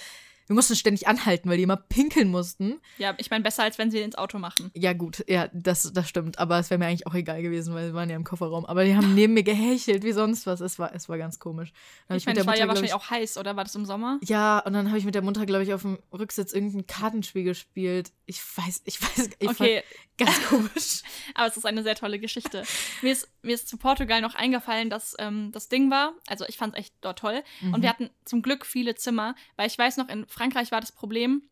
wir 0.47 0.55
mussten 0.55 0.77
ständig 0.77 1.09
anhalten, 1.09 1.49
weil 1.49 1.57
die 1.57 1.63
immer 1.63 1.77
pinkeln 1.77 2.29
mussten. 2.29 2.81
Ja, 2.99 3.15
ich 3.19 3.31
meine, 3.31 3.43
besser 3.43 3.63
als 3.63 3.79
wenn 3.79 3.91
sie 3.91 4.01
ins 4.01 4.17
Auto 4.17 4.39
machen. 4.39 4.71
Ja, 4.75 4.93
gut, 4.93 5.25
ja, 5.29 5.49
das, 5.53 5.93
das 5.93 6.09
stimmt. 6.09 6.39
Aber 6.39 6.59
es 6.59 6.71
wäre 6.71 6.79
mir 6.79 6.87
eigentlich 6.87 7.07
auch 7.07 7.15
egal 7.15 7.43
gewesen, 7.43 7.75
weil 7.75 7.89
wir 7.89 7.95
waren 7.95 8.11
ja 8.11 8.17
im 8.17 8.25
Kofferraum. 8.25 8.67
Aber 8.67 8.85
die 8.85 8.95
haben 8.95 9.15
neben 9.15 9.35
mir 9.35 9.43
gehechelt 9.43 10.05
wie 10.05 10.13
sonst 10.13 10.47
was. 10.47 10.61
Es 10.61 10.79
war, 10.79 10.95
es 10.95 11.09
war 11.09 11.17
ganz 11.19 11.39
komisch. 11.39 11.73
Dann 12.09 12.19
Ich 12.19 12.27
meine, 12.27 12.41
es 12.41 12.47
war 12.47 12.57
ja 12.57 12.69
wahrscheinlich 12.69 12.95
auch 12.95 13.11
heiß, 13.11 13.39
oder 13.39 13.57
war 13.57 13.65
das 13.65 13.75
im 13.75 13.87
Sommer? 13.87 14.19
Ja, 14.23 14.59
und 14.59 14.75
dann 14.75 14.89
habe 14.89 14.99
ich 14.99 15.05
mit 15.05 15.15
der 15.15 15.23
Mutter, 15.23 15.47
glaube 15.47 15.65
ich, 15.65 15.73
auf 15.73 15.83
dem 15.83 15.99
Rücksitz 16.13 16.53
irgendein 16.53 16.87
Kartenspiel 16.87 17.45
gespielt. 17.45 18.13
Ich 18.27 18.41
weiß, 18.57 18.83
ich 18.87 19.03
weiß, 19.03 19.31
ich 19.39 19.49
Okay, 19.49 19.83
ganz 20.17 20.43
komisch. 20.47 21.03
aber 21.35 21.47
es 21.47 21.57
ist 21.57 21.67
eine 21.67 21.83
sehr 21.83 21.95
tolle 21.95 22.19
Geschichte. 22.19 22.65
mir, 23.03 23.13
ist, 23.13 23.29
mir 23.43 23.55
ist 23.55 23.69
zu 23.69 23.77
Portugal 23.77 24.21
noch 24.23 24.35
eingefallen, 24.35 24.89
dass 24.89 25.15
ähm, 25.19 25.53
das 25.53 25.69
Ding 25.69 25.91
war, 25.91 26.15
also 26.27 26.47
ich 26.47 26.57
fand 26.57 26.75
es 26.75 26.81
echt 26.81 26.95
dort 27.03 27.19
toll. 27.19 27.43
Und 27.73 27.83
wir 27.83 27.89
hatten 27.91 28.09
zum 28.25 28.41
Glück 28.41 28.65
viele 28.65 28.95
Zimmer, 28.95 29.35
weil 29.57 29.67
ich 29.67 29.77
weiß 29.79 29.99
noch, 29.99 30.09
in 30.09 30.27
Frankreich 30.27 30.73
war 30.73 30.81
das 30.81 30.93
Problem, 30.93 31.43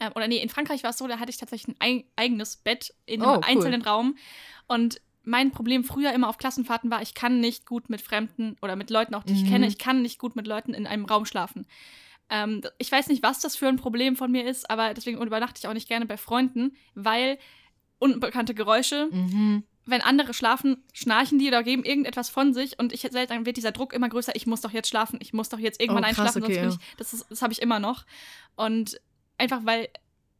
ähm, 0.00 0.12
oder 0.14 0.28
nee, 0.28 0.38
in 0.42 0.48
Frankreich 0.50 0.82
war 0.82 0.90
es 0.90 0.98
so, 0.98 1.06
da 1.06 1.18
hatte 1.18 1.30
ich 1.30 1.36
tatsächlich 1.38 1.74
ein 1.74 1.80
eig 1.80 2.06
eigenes 2.16 2.56
Bett 2.56 2.94
in 3.06 3.22
einem 3.22 3.30
Oh, 3.30 3.36
cool. 3.36 3.44
einzelnen 3.44 3.82
Raum. 3.82 4.16
Und 4.66 5.00
mein 5.22 5.52
Problem 5.52 5.84
früher 5.84 6.12
immer 6.12 6.28
auf 6.28 6.36
Klassenfahrten 6.36 6.90
war, 6.90 7.00
ich 7.00 7.14
kann 7.14 7.40
nicht 7.40 7.64
gut 7.64 7.88
mit 7.88 8.02
Fremden 8.02 8.56
oder 8.60 8.76
mit 8.76 8.90
Leuten, 8.90 9.14
auch 9.14 9.24
die 9.24 9.32
ich 9.32 9.44
Mhm. 9.44 9.48
kenne, 9.48 9.66
ich 9.66 9.78
kann 9.78 10.02
nicht 10.02 10.18
gut 10.18 10.36
mit 10.36 10.46
Leuten 10.46 10.74
in 10.74 10.86
einem 10.86 11.06
Raum 11.06 11.24
schlafen. 11.24 11.66
Ähm, 12.30 12.62
ich 12.78 12.90
weiß 12.90 13.08
nicht, 13.08 13.22
was 13.22 13.40
das 13.40 13.54
für 13.56 13.68
ein 13.68 13.76
Problem 13.76 14.16
von 14.16 14.30
mir 14.32 14.46
ist, 14.46 14.68
aber 14.70 14.94
deswegen 14.94 15.20
übernachte 15.20 15.58
ich 15.58 15.68
auch 15.68 15.74
nicht 15.74 15.88
gerne 15.88 16.06
bei 16.06 16.16
Freunden, 16.16 16.74
weil 16.94 17.38
unbekannte 17.98 18.54
Geräusche, 18.54 19.08
Mhm. 19.10 19.64
wenn 19.86 20.00
andere 20.00 20.32
schlafen, 20.34 20.82
schnarchen 20.92 21.38
die 21.38 21.48
oder 21.48 21.62
geben 21.62 21.84
irgendetwas 21.84 22.30
von 22.30 22.54
sich 22.54 22.78
und 22.78 22.92
ich 22.92 23.02
selbst 23.02 23.30
dann 23.30 23.44
wird 23.46 23.56
dieser 23.58 23.72
Druck 23.72 23.92
immer 23.92 24.08
größer. 24.08 24.34
Ich 24.34 24.46
muss 24.46 24.62
doch 24.62 24.70
jetzt 24.72 24.88
schlafen, 24.88 25.18
ich 25.20 25.32
muss 25.34 25.50
doch 25.50 25.58
jetzt 25.58 25.80
irgendwann 25.80 26.04
Oh, 26.04 26.06
krass, 26.08 26.18
einschlafen, 26.34 26.42
okay, 26.44 26.54
sonst 26.62 26.78
bin 26.78 26.86
ich. 26.90 26.96
Das, 26.96 27.26
das 27.28 27.42
habe 27.42 27.52
ich 27.52 27.60
immer 27.60 27.78
noch. 27.78 28.04
Und 28.56 28.98
einfach 29.36 29.60
weil, 29.64 29.88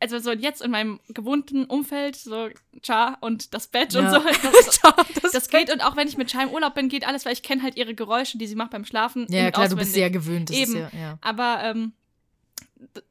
also 0.01 0.19
so 0.19 0.33
jetzt 0.33 0.61
in 0.61 0.71
meinem 0.71 1.01
gewohnten 1.09 1.65
Umfeld, 1.65 2.17
so 2.17 2.49
Cha 2.83 3.17
und 3.21 3.55
das 3.55 3.69
Bett 3.69 3.95
und 3.95 4.05
Ja. 4.05 4.11
so. 4.11 4.21
das, 5.23 5.33
Das 5.33 5.49
geht 5.49 5.73
und 5.73 5.81
auch 5.81 5.97
wenn 5.97 6.09
ich 6.09 6.17
mit 6.17 6.31
Cha 6.31 6.43
im 6.43 6.51
Urlaub 6.51 6.75
bin, 6.75 6.89
geht 6.89 7.07
alles, 7.07 7.25
weil 7.25 7.33
ich 7.33 7.43
kenne 7.43 7.63
halt 7.63 7.77
ihre 7.77 7.95
Geräusche, 7.95 8.37
die 8.39 8.47
sie 8.47 8.55
macht 8.57 8.71
beim 8.71 8.85
Schlafen. 8.85 9.27
Ja, 9.31 9.51
klar, 9.51 9.69
du 9.69 9.77
bist 9.77 9.89
auswendig. 9.91 9.93
sehr 9.95 10.11
gewöhnt. 10.11 10.51
Das 10.51 10.57
Eben. 10.57 10.77
Ist 10.77 10.93
ja, 10.93 10.99
ja. 10.99 11.19
Aber 11.23 11.61
ähm, 11.63 11.93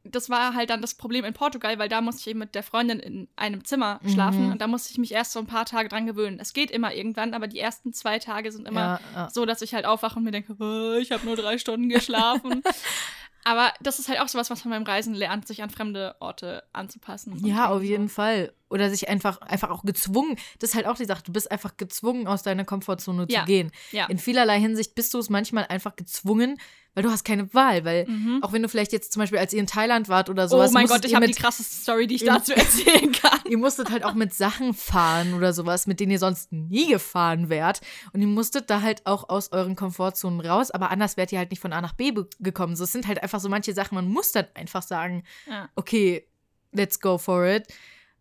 das 0.04 0.30
war 0.30 0.54
halt 0.54 0.70
dann 0.70 0.82
das 0.82 0.94
Problem 0.94 1.26
in 1.26 1.34
Portugal, 1.34 1.80
weil 1.80 1.90
da 1.90 2.00
musste 2.02 2.22
ich 2.22 2.28
eben 2.28 2.40
mit 2.40 2.54
der 2.54 2.62
Freundin 2.62 3.00
in 3.00 3.28
einem 3.36 3.66
Zimmer 3.66 4.00
schlafen 4.14 4.46
Mhm. 4.46 4.52
und 4.52 4.62
da 4.62 4.68
musste 4.68 4.92
ich 4.92 4.98
mich 5.00 5.12
erst 5.14 5.32
so 5.32 5.40
ein 5.40 5.48
paar 5.48 5.66
Tage 5.66 5.90
dran 5.90 6.06
gewöhnen. 6.06 6.38
Es 6.40 6.54
geht 6.54 6.70
immer 6.70 6.94
irgendwann, 6.94 7.34
aber 7.34 7.48
die 7.48 7.58
ersten 7.60 7.92
zwei 7.92 8.20
Tage 8.20 8.52
sind 8.52 8.68
immer 8.68 8.82
ja, 8.82 9.00
ja. 9.16 9.30
so, 9.32 9.46
dass 9.48 9.64
ich 9.64 9.74
halt 9.74 9.86
aufwache 9.86 10.18
und 10.18 10.26
mir 10.26 10.32
denke, 10.32 10.56
"Oh, 10.60 11.00
ich 11.00 11.12
habe 11.12 11.26
nur 11.26 11.36
drei 11.36 11.58
Stunden 11.58 11.90
geschlafen. 11.90 12.62
aber 13.44 13.74
das 13.82 14.00
ist 14.00 14.10
halt 14.10 14.20
auch 14.20 14.28
sowas, 14.28 14.50
was 14.50 14.64
man 14.66 14.72
beim 14.72 14.84
Reisen 14.84 15.14
lernt, 15.14 15.48
sich 15.48 15.64
an 15.64 15.70
fremde 15.70 16.16
Orte 16.20 16.64
anzupassen. 16.74 17.46
Ja, 17.46 17.68
auf 17.68 17.76
irgendwie 17.76 17.88
jeden 17.90 18.08
so. 18.08 18.16
Fall. 18.16 18.54
Oder 18.70 18.90
sich 18.90 19.08
einfach, 19.10 19.42
einfach 19.42 19.70
auch 19.70 19.84
gezwungen. 19.84 20.38
Das 20.60 20.72
ist 20.72 20.76
halt 20.76 20.88
auch 20.88 20.96
die 20.96 21.06
Sache. 21.06 21.24
Du 21.24 21.32
bist 21.32 21.52
einfach 21.52 21.78
gezwungen, 21.78 22.28
aus 22.28 22.44
deiner 22.44 22.66
Komfortzone 22.66 23.28
Ja, 23.30 23.42
zu 23.42 23.46
gehen. 23.46 23.72
Ja. 23.92 24.08
In 24.08 24.18
vielerlei 24.18 24.60
Hinsicht 24.60 24.96
bist 24.96 25.14
du 25.14 25.20
es 25.20 25.30
manchmal 25.30 25.66
einfach 25.68 25.96
gezwungen, 25.96 26.58
weil 26.94 27.04
du 27.04 27.10
hast 27.12 27.24
keine 27.24 27.54
Wahl. 27.54 27.86
Weil 27.86 28.06
Mhm. 28.08 28.40
auch 28.44 28.52
wenn 28.54 28.62
du 28.62 28.70
vielleicht 28.70 28.92
jetzt 28.92 29.12
zum 29.14 29.22
Beispiel, 29.22 29.40
als 29.40 29.54
ihr 29.54 29.60
in 29.60 29.68
Thailand 29.68 30.10
wart 30.10 30.30
oder 30.30 30.46
Oh 30.46 30.48
sowas, 30.48 30.72
mein 30.72 30.84
musstet 30.84 31.02
Gott, 31.04 31.10
ich 31.10 31.16
habe 31.16 31.28
die 31.28 31.34
krasseste 31.34 31.74
Story, 31.76 32.08
die 32.08 32.16
ich 32.16 32.24
dazu 32.26 32.54
erzählen 32.56 33.12
kann. 33.12 33.40
ihr 33.50 33.58
musstet 33.58 33.92
halt 33.92 34.04
auch 34.04 34.14
mit 34.14 34.34
Sachen 34.34 34.74
fahren 34.74 35.34
oder 35.34 35.54
sowas, 35.54 35.88
mit 35.88 36.00
denen 36.00 36.12
ihr 36.12 36.20
sonst 36.20 36.52
nie 36.52 36.88
gefahren 36.90 37.50
wärt. 37.50 37.82
Und 38.14 38.22
ihr 38.22 38.28
musstet 38.28 38.70
da 38.70 38.82
halt 38.82 39.06
auch 39.06 39.30
aus 39.30 39.52
euren 39.52 39.76
Komfortzonen 39.76 40.40
raus, 40.40 40.72
aber 40.72 40.92
anders 40.92 41.18
wärt 41.18 41.32
ihr 41.32 41.40
halt 41.40 41.50
nicht 41.52 41.60
von 41.62 41.74
A 41.74 41.82
nach 41.82 41.94
B 41.94 42.14
gekommen. 42.40 42.76
So, 42.76 42.84
es 42.84 42.92
sind 42.92 43.08
halt 43.08 43.22
einfach 43.24 43.40
so 43.40 43.50
manche 43.50 43.74
Sachen, 43.74 43.96
man 43.96 44.08
muss 44.08 44.32
dann 44.32 44.46
einfach 44.54 44.82
sagen, 44.84 45.24
Ja. 45.50 45.70
okay, 45.76 46.28
let's 46.72 47.00
go 47.00 47.18
for 47.18 47.46
it. 47.46 47.68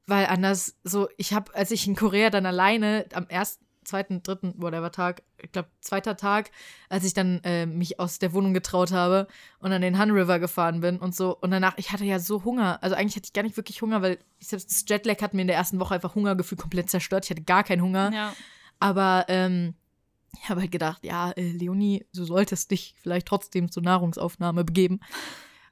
Weil 0.06 0.26
anders, 0.26 0.74
so, 0.82 1.08
ich 1.16 1.32
habe, 1.32 1.54
als 1.54 1.70
ich 1.70 1.86
in 1.86 1.94
Korea 1.94 2.28
dann 2.30 2.44
alleine 2.44 3.06
am 3.14 3.26
ersten, 3.28 3.64
zweiten, 3.84 4.22
dritten, 4.22 4.54
whatever 4.56 4.90
Tag, 4.90 5.22
ich 5.42 5.52
glaube, 5.52 5.68
zweiter 5.80 6.16
Tag, 6.16 6.50
als 6.88 7.04
ich 7.04 7.14
dann 7.14 7.40
äh, 7.44 7.66
mich 7.66 7.98
aus 8.00 8.18
der 8.18 8.32
Wohnung 8.32 8.54
getraut 8.54 8.92
habe 8.92 9.26
und 9.58 9.72
an 9.72 9.82
den 9.82 9.98
Han 9.98 10.10
River 10.10 10.38
gefahren 10.38 10.80
bin 10.80 10.98
und 10.98 11.14
so. 11.14 11.36
Und 11.36 11.50
danach, 11.50 11.74
ich 11.76 11.92
hatte 11.92 12.04
ja 12.04 12.18
so 12.18 12.44
Hunger. 12.44 12.82
Also 12.82 12.96
eigentlich 12.96 13.16
hatte 13.16 13.26
ich 13.26 13.32
gar 13.32 13.42
nicht 13.42 13.56
wirklich 13.56 13.82
Hunger, 13.82 14.02
weil 14.02 14.18
ich 14.38 14.48
selbst 14.48 14.70
das 14.70 14.84
Jetlag 14.88 15.20
hat 15.20 15.34
mir 15.34 15.42
in 15.42 15.48
der 15.48 15.56
ersten 15.56 15.80
Woche 15.80 15.94
einfach 15.94 16.14
Hungergefühl 16.14 16.58
komplett 16.58 16.90
zerstört. 16.90 17.24
Ich 17.24 17.30
hatte 17.30 17.42
gar 17.42 17.64
keinen 17.64 17.82
Hunger. 17.82 18.12
Ja. 18.12 18.34
Aber 18.78 19.26
ähm, 19.28 19.74
ich 20.40 20.48
habe 20.48 20.60
halt 20.62 20.72
gedacht, 20.72 21.04
ja, 21.04 21.30
äh, 21.32 21.50
Leonie, 21.50 22.06
du 22.14 22.24
solltest 22.24 22.70
dich 22.70 22.94
vielleicht 23.00 23.26
trotzdem 23.26 23.70
zur 23.70 23.82
Nahrungsaufnahme 23.82 24.64
begeben. 24.64 25.00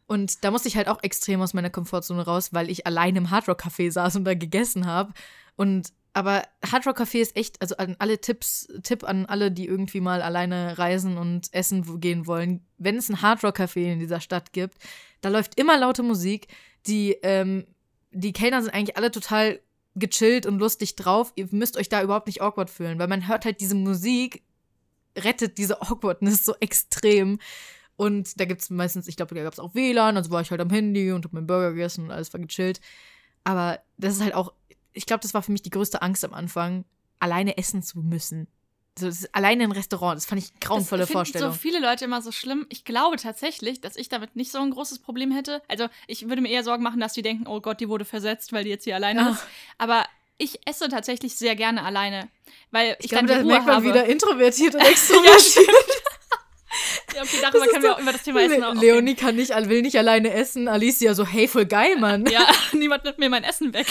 Und 0.06 0.44
da 0.44 0.50
musste 0.50 0.68
ich 0.68 0.76
halt 0.76 0.88
auch 0.88 1.02
extrem 1.02 1.40
aus 1.40 1.54
meiner 1.54 1.70
Komfortzone 1.70 2.24
raus, 2.24 2.52
weil 2.52 2.68
ich 2.68 2.86
allein 2.86 3.14
im 3.14 3.30
Hardrock 3.30 3.62
Café 3.62 3.90
saß 3.90 4.16
und 4.16 4.24
da 4.24 4.34
gegessen 4.34 4.86
habe. 4.86 5.12
Und 5.56 5.92
aber 6.12 6.42
Hardrock 6.64 6.98
Café 6.98 7.20
ist 7.20 7.36
echt, 7.36 7.60
also 7.62 7.76
an 7.76 7.96
alle 7.98 8.20
Tipps, 8.20 8.68
Tipp 8.82 9.04
an 9.04 9.26
alle, 9.26 9.52
die 9.52 9.66
irgendwie 9.66 10.00
mal 10.00 10.22
alleine 10.22 10.76
reisen 10.78 11.16
und 11.18 11.52
essen 11.52 12.00
gehen 12.00 12.26
wollen. 12.26 12.66
Wenn 12.78 12.96
es 12.96 13.08
ein 13.08 13.22
Hardrock 13.22 13.58
Café 13.58 13.92
in 13.92 14.00
dieser 14.00 14.20
Stadt 14.20 14.52
gibt, 14.52 14.76
da 15.20 15.28
läuft 15.28 15.58
immer 15.58 15.78
laute 15.78 16.02
Musik. 16.02 16.48
Die, 16.86 17.12
ähm, 17.22 17.66
die 18.10 18.32
Kellner 18.32 18.62
sind 18.62 18.74
eigentlich 18.74 18.96
alle 18.96 19.10
total 19.10 19.60
gechillt 19.94 20.46
und 20.46 20.58
lustig 20.58 20.96
drauf. 20.96 21.32
Ihr 21.36 21.48
müsst 21.52 21.76
euch 21.76 21.88
da 21.88 22.02
überhaupt 22.02 22.26
nicht 22.26 22.42
awkward 22.42 22.70
fühlen, 22.70 22.98
weil 22.98 23.08
man 23.08 23.28
hört 23.28 23.44
halt 23.44 23.60
diese 23.60 23.74
Musik, 23.74 24.42
rettet 25.16 25.58
diese 25.58 25.80
Awkwardness 25.82 26.44
so 26.44 26.54
extrem. 26.60 27.38
Und 27.96 28.40
da 28.40 28.46
gibt 28.46 28.62
es 28.62 28.70
meistens, 28.70 29.08
ich 29.08 29.16
glaube, 29.16 29.34
da 29.34 29.42
gab 29.42 29.52
es 29.52 29.58
auch 29.58 29.74
WLAN, 29.74 30.16
also 30.16 30.30
war 30.30 30.40
ich 30.40 30.50
halt 30.50 30.60
am 30.60 30.70
Handy 30.70 31.12
und 31.12 31.24
hab 31.24 31.32
meinen 31.32 31.46
Burger 31.46 31.70
gegessen 31.72 32.04
und 32.04 32.10
alles 32.10 32.32
war 32.32 32.40
gechillt. 32.40 32.80
Aber 33.44 33.80
das 33.98 34.14
ist 34.14 34.22
halt 34.22 34.34
auch, 34.34 34.54
ich 34.92 35.06
glaube, 35.06 35.20
das 35.22 35.34
war 35.34 35.42
für 35.42 35.52
mich 35.52 35.62
die 35.62 35.70
größte 35.70 36.02
Angst 36.02 36.24
am 36.24 36.34
Anfang, 36.34 36.84
alleine 37.18 37.56
essen 37.58 37.82
zu 37.82 37.98
müssen. 38.00 38.48
So, 38.98 39.06
ist 39.08 39.34
alleine 39.34 39.64
ein 39.64 39.72
Restaurant, 39.72 40.16
das 40.16 40.26
fand 40.26 40.42
ich 40.42 40.58
grauenvolle 40.60 41.02
das 41.02 41.10
Vorstellung. 41.10 41.52
so 41.52 41.58
viele 41.58 41.80
Leute 41.80 42.04
immer 42.04 42.20
so 42.22 42.32
schlimm. 42.32 42.66
Ich 42.70 42.84
glaube 42.84 43.16
tatsächlich, 43.16 43.80
dass 43.80 43.96
ich 43.96 44.08
damit 44.08 44.36
nicht 44.36 44.50
so 44.50 44.58
ein 44.58 44.70
großes 44.70 44.98
Problem 44.98 45.30
hätte. 45.30 45.62
Also 45.68 45.88
ich 46.06 46.28
würde 46.28 46.42
mir 46.42 46.48
eher 46.50 46.64
Sorgen 46.64 46.82
machen, 46.82 47.00
dass 47.00 47.12
die 47.12 47.22
denken, 47.22 47.46
oh 47.46 47.60
Gott, 47.60 47.80
die 47.80 47.88
wurde 47.88 48.04
versetzt, 48.04 48.52
weil 48.52 48.64
die 48.64 48.70
jetzt 48.70 48.84
hier 48.84 48.96
alleine 48.96 49.20
Ja. 49.20 49.30
ist. 49.30 49.42
Aber 49.78 50.04
ich 50.38 50.58
esse 50.66 50.88
tatsächlich 50.88 51.36
sehr 51.36 51.54
gerne 51.54 51.84
alleine, 51.84 52.28
weil 52.70 52.96
ich, 52.98 53.06
ich 53.06 53.10
glaube, 53.10 53.26
dann 53.26 53.36
da 53.38 53.42
die 53.42 53.42
Ruhe 53.42 53.52
merkt 53.52 53.66
man 53.66 53.76
habe. 53.76 53.84
wieder 53.86 54.04
introvertiert 54.06 54.74
und 54.74 54.80
extrovertiert. 54.86 55.66
ja, 57.14 57.22
okay, 57.22 57.36
darüber 57.42 57.66
können 57.66 57.82
wir 57.82 57.94
auch 57.94 58.00
über 58.00 58.12
das 58.12 58.22
Thema 58.22 58.42
Essen 58.42 58.64
auch 58.64 58.74
Leonie 58.74 59.14
kann 59.14 59.36
nicht, 59.36 59.50
will 59.50 59.82
nicht 59.82 59.96
alleine 59.98 60.32
essen. 60.32 60.66
Alicia 60.66 61.14
so, 61.14 61.26
hey, 61.26 61.46
voll 61.46 61.66
geil, 61.66 61.96
Mann. 61.98 62.26
Ja, 62.26 62.46
niemand 62.72 63.04
nimmt 63.04 63.18
mir 63.18 63.28
mein 63.30 63.44
Essen 63.44 63.72
weg. 63.72 63.86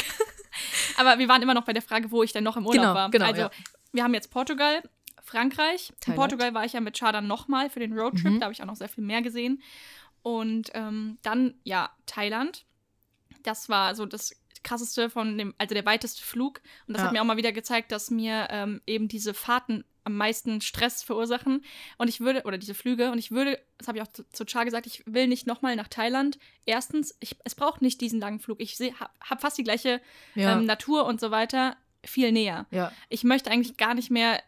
Aber 0.97 1.19
wir 1.19 1.27
waren 1.27 1.41
immer 1.41 1.53
noch 1.53 1.65
bei 1.65 1.73
der 1.73 1.81
Frage, 1.81 2.11
wo 2.11 2.23
ich 2.23 2.31
denn 2.33 2.43
noch 2.43 2.57
im 2.57 2.65
Urlaub 2.65 2.81
Genau, 2.81 2.93
war. 2.95 3.09
genau, 3.11 3.25
also, 3.25 3.41
ja. 3.43 3.51
wir 3.93 4.03
haben 4.03 4.13
jetzt 4.13 4.31
Portugal, 4.31 4.81
Frankreich. 5.23 5.89
In 5.91 5.95
Thailand. 5.99 6.15
Portugal 6.19 6.53
war 6.53 6.65
ich 6.65 6.73
ja 6.73 6.81
mit 6.81 6.97
Chadern 6.97 7.27
nochmal 7.27 7.69
für 7.69 7.79
den 7.79 7.97
Roadtrip. 7.97 8.25
Mhm. 8.33 8.39
Da 8.39 8.45
habe 8.45 8.53
ich 8.53 8.61
auch 8.61 8.65
noch 8.67 8.75
sehr 8.75 8.89
viel 8.89 9.03
mehr 9.03 9.21
gesehen. 9.21 9.61
Und 10.21 10.71
ähm, 10.73 11.17
dann, 11.21 11.53
ja, 11.63 11.89
Thailand. 12.05 12.65
Das 13.43 13.69
war 13.69 13.95
so 13.95 14.05
das 14.05 14.35
krasseste 14.63 15.09
von 15.09 15.37
dem, 15.37 15.53
also 15.57 15.73
der 15.73 15.85
weiteste 15.85 16.21
Flug. 16.23 16.61
Und 16.87 16.93
das 16.95 17.01
Ja. 17.01 17.05
hat 17.07 17.13
mir 17.13 17.21
auch 17.21 17.25
mal 17.25 17.37
wieder 17.37 17.51
gezeigt, 17.53 17.91
dass 17.91 18.09
mir 18.11 18.47
ähm, 18.49 18.81
eben 18.85 19.07
diese 19.07 19.33
Fahrten 19.33 19.85
am 20.09 20.17
meisten 20.17 20.61
Stress 20.61 21.03
verursachen. 21.03 21.63
Und 21.97 22.07
ich 22.07 22.19
würde, 22.19 22.43
oder 22.43 22.57
diese 22.57 22.73
Flüge, 22.73 23.11
und 23.11 23.17
ich 23.19 23.31
würde, 23.31 23.59
das 23.77 23.87
habe 23.87 23.97
ich 23.97 24.03
auch 24.03 24.11
zu, 24.11 24.23
zu 24.31 24.45
Char 24.45 24.65
gesagt, 24.65 24.85
ich 24.87 25.03
will 25.05 25.27
nicht 25.27 25.47
nochmal 25.47 25.75
nach 25.75 25.87
Thailand. 25.87 26.37
Erstens, 26.65 27.15
ich, 27.19 27.35
es 27.43 27.55
braucht 27.55 27.81
nicht 27.81 28.01
diesen 28.01 28.19
langen 28.19 28.39
Flug. 28.39 28.59
Ich 28.59 28.79
habe 28.79 29.11
hab 29.21 29.41
fast 29.41 29.57
die 29.57 29.63
gleiche 29.63 30.01
Ja, 30.35 30.53
ähm, 30.57 30.65
Natur 30.65 31.05
und 31.05 31.19
so 31.19 31.31
weiter 31.31 31.77
viel 32.05 32.31
näher. 32.31 32.65
ja. 32.71 32.91
Ich 33.09 33.23
möchte 33.23 33.51
eigentlich 33.51 33.75
gar 33.77 33.93
nicht 33.93 34.09
mehr 34.09 34.41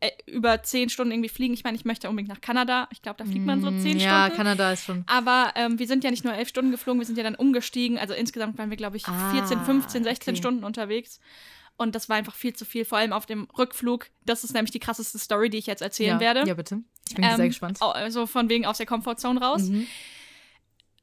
äh, 0.00 0.10
über 0.26 0.62
zehn 0.62 0.88
Stunden 0.90 1.12
irgendwie 1.12 1.28
fliegen. 1.28 1.54
Ich 1.54 1.64
meine, 1.64 1.76
ich 1.76 1.84
möchte 1.84 2.08
unbedingt 2.08 2.28
nach 2.28 2.40
Kanada. 2.40 2.88
Ich 2.92 3.02
glaube, 3.02 3.18
da 3.18 3.24
fliegt 3.24 3.46
man 3.46 3.60
so 3.60 3.70
Mm, 3.70 3.78
zehn 3.80 3.98
Ja, 3.98 4.22
Stunden. 4.26 4.36
Kanada 4.36 4.72
ist 4.72 4.84
schon. 4.84 5.04
Aber 5.08 5.52
ähm, 5.56 5.78
wir 5.78 5.86
sind 5.88 6.04
ja 6.04 6.10
nicht 6.10 6.24
nur 6.24 6.34
elf 6.34 6.48
Stunden 6.48 6.70
geflogen, 6.70 7.00
wir 7.00 7.06
sind 7.06 7.18
ja 7.18 7.24
dann 7.24 7.34
umgestiegen. 7.34 7.98
Also 7.98 8.14
insgesamt 8.14 8.58
waren 8.58 8.70
wir, 8.70 8.76
glaube 8.76 8.96
ich, 8.96 9.06
Ah, 9.08 9.30
14, 9.32 9.60
15, 9.64 10.04
16 10.04 10.32
okay. 10.34 10.38
Stunden 10.40 10.64
unterwegs. 10.64 11.18
Und 11.78 11.94
das 11.94 12.08
war 12.08 12.16
einfach 12.16 12.34
viel 12.34 12.54
zu 12.54 12.64
viel, 12.64 12.84
vor 12.84 12.98
allem 12.98 13.12
auf 13.12 13.24
dem 13.24 13.48
Rückflug. 13.56 14.10
Das 14.26 14.44
ist 14.44 14.52
nämlich 14.52 14.72
die 14.72 14.80
krasseste 14.80 15.18
Story, 15.18 15.48
die 15.48 15.58
ich 15.58 15.66
jetzt 15.66 15.80
erzählen 15.80 16.16
ja. 16.16 16.20
werde. 16.20 16.46
Ja, 16.46 16.54
bitte. 16.54 16.82
Ich 17.08 17.14
bin 17.14 17.24
Ähm, 17.24 17.36
sehr 17.36 17.46
gespannt. 17.46 17.80
Also 17.80 18.26
von 18.26 18.48
wegen 18.48 18.66
aus 18.66 18.78
der 18.78 18.86
Komfortzone 18.86 19.40
raus. 19.40 19.62
Mhm. 19.62 19.86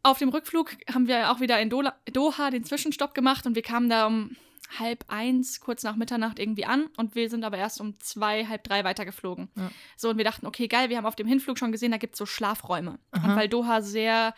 Auf 0.04 0.20
dem 0.20 0.30
Rückflug 0.30 0.76
haben 0.94 1.08
wir 1.08 1.32
auch 1.32 1.40
wieder 1.40 1.60
in 1.60 1.70
Dola 1.70 1.96
Doha 2.12 2.52
den 2.52 2.64
Zwischenstopp 2.64 3.16
gemacht 3.16 3.48
und 3.48 3.56
wir 3.56 3.64
kamen 3.64 3.90
da 3.90 4.06
um 4.06 4.36
halb 4.78 5.06
eins, 5.08 5.62
kurz 5.62 5.84
nach 5.84 5.96
Mitternacht 5.96 6.40
irgendwie 6.40 6.66
an 6.66 6.88
und 6.98 7.16
wir 7.16 7.30
sind 7.30 7.44
aber 7.44 7.58
erst 7.58 7.80
um 7.80 8.00
zwei, 8.00 8.46
halb 8.46 8.64
drei 8.64 8.84
weitergeflogen. 8.84 9.50
Ja. 9.56 9.72
So, 9.96 10.10
und 10.10 10.18
wir 10.18 10.26
dachten, 10.26 10.46
okay, 10.46 10.68
geil, 10.68 10.90
wir 10.90 10.98
haben 10.98 11.06
auf 11.06 11.16
dem 11.16 11.28
Hinflug 11.28 11.58
schon 11.58 11.72
gesehen, 11.72 11.92
da 11.92 11.98
gibt 11.98 12.16
es 12.16 12.20
so 12.20 12.26
Schlafräume. 12.26 13.00
Aha. 13.12 13.28
Und 13.28 13.36
weil 13.36 13.50
Doha 13.50 13.82
sehr, 13.82 14.36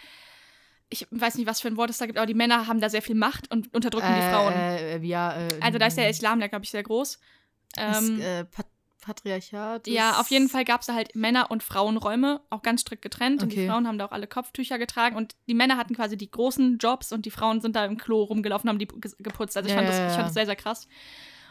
ich 0.90 1.06
weiß 1.12 1.36
nicht, 1.36 1.48
was 1.48 1.60
für 1.62 1.68
ein 1.68 1.78
Wort 1.78 1.90
es 1.90 1.98
da 1.98 2.06
gibt, 2.06 2.18
aber 2.18 2.26
die 2.28 2.34
Männer 2.34 2.68
haben 2.68 2.80
da 2.80 2.90
sehr 2.90 3.02
viel 3.02 3.16
Macht 3.16 3.52
und 3.52 3.74
unterdrücken 3.74 4.14
die 4.16 4.22
Frauen. 4.22 4.54
Äh, 4.54 4.98
ja, 5.00 5.36
äh, 5.36 5.48
Also 5.62 5.78
da 5.80 5.88
ist 5.88 5.98
der 5.98 6.10
Islam, 6.10 6.40
der 6.40 6.50
glaube 6.50 6.64
ich, 6.66 6.72
sehr 6.72 6.84
groß. 6.84 7.20
Ähm, 7.78 8.20
äh, 8.22 8.46
Pat 8.46 8.66
Patriarchat. 9.02 9.88
ja, 9.88 10.12
ist- 10.12 10.20
auf 10.20 10.30
jeden 10.32 10.50
Fall 10.50 10.66
gab 10.66 10.82
es 10.82 10.88
da 10.88 10.94
halt 10.94 11.16
Männer- 11.16 11.50
und 11.50 11.64
Frauenräume, 11.64 12.42
auch 12.50 12.62
ganz 12.62 12.82
strikt 12.82 13.02
getrennt. 13.02 13.42
Und 13.42 13.52
die 13.54 13.58
Okay. 13.58 13.68
Frauen 13.68 13.88
haben 13.88 13.98
da 13.98 14.06
auch 14.06 14.12
alle 14.12 14.28
Kopftücher 14.28 14.78
getragen. 14.78 15.16
Und 15.16 15.36
die 15.48 15.54
Männer 15.54 15.78
hatten 15.78 15.96
quasi 15.96 16.18
die 16.18 16.30
großen 16.30 16.78
Jobs 16.78 17.12
und 17.14 17.26
die 17.26 17.32
Frauen 17.32 17.62
sind 17.62 17.76
da 17.76 17.86
im 17.86 17.98
Klo 17.98 18.24
rumgelaufen, 18.24 18.70
haben 18.70 18.80
die 18.80 18.88
ge- 18.88 19.12
geputzt. 19.20 19.56
Also 19.56 19.70
ich, 19.70 19.76
fand, 19.76 19.88
das, 19.88 19.96
ich 19.98 20.14
fand 20.14 20.28
das 20.28 20.34
sehr, 20.34 20.46
sehr 20.46 20.56
krass. 20.58 20.88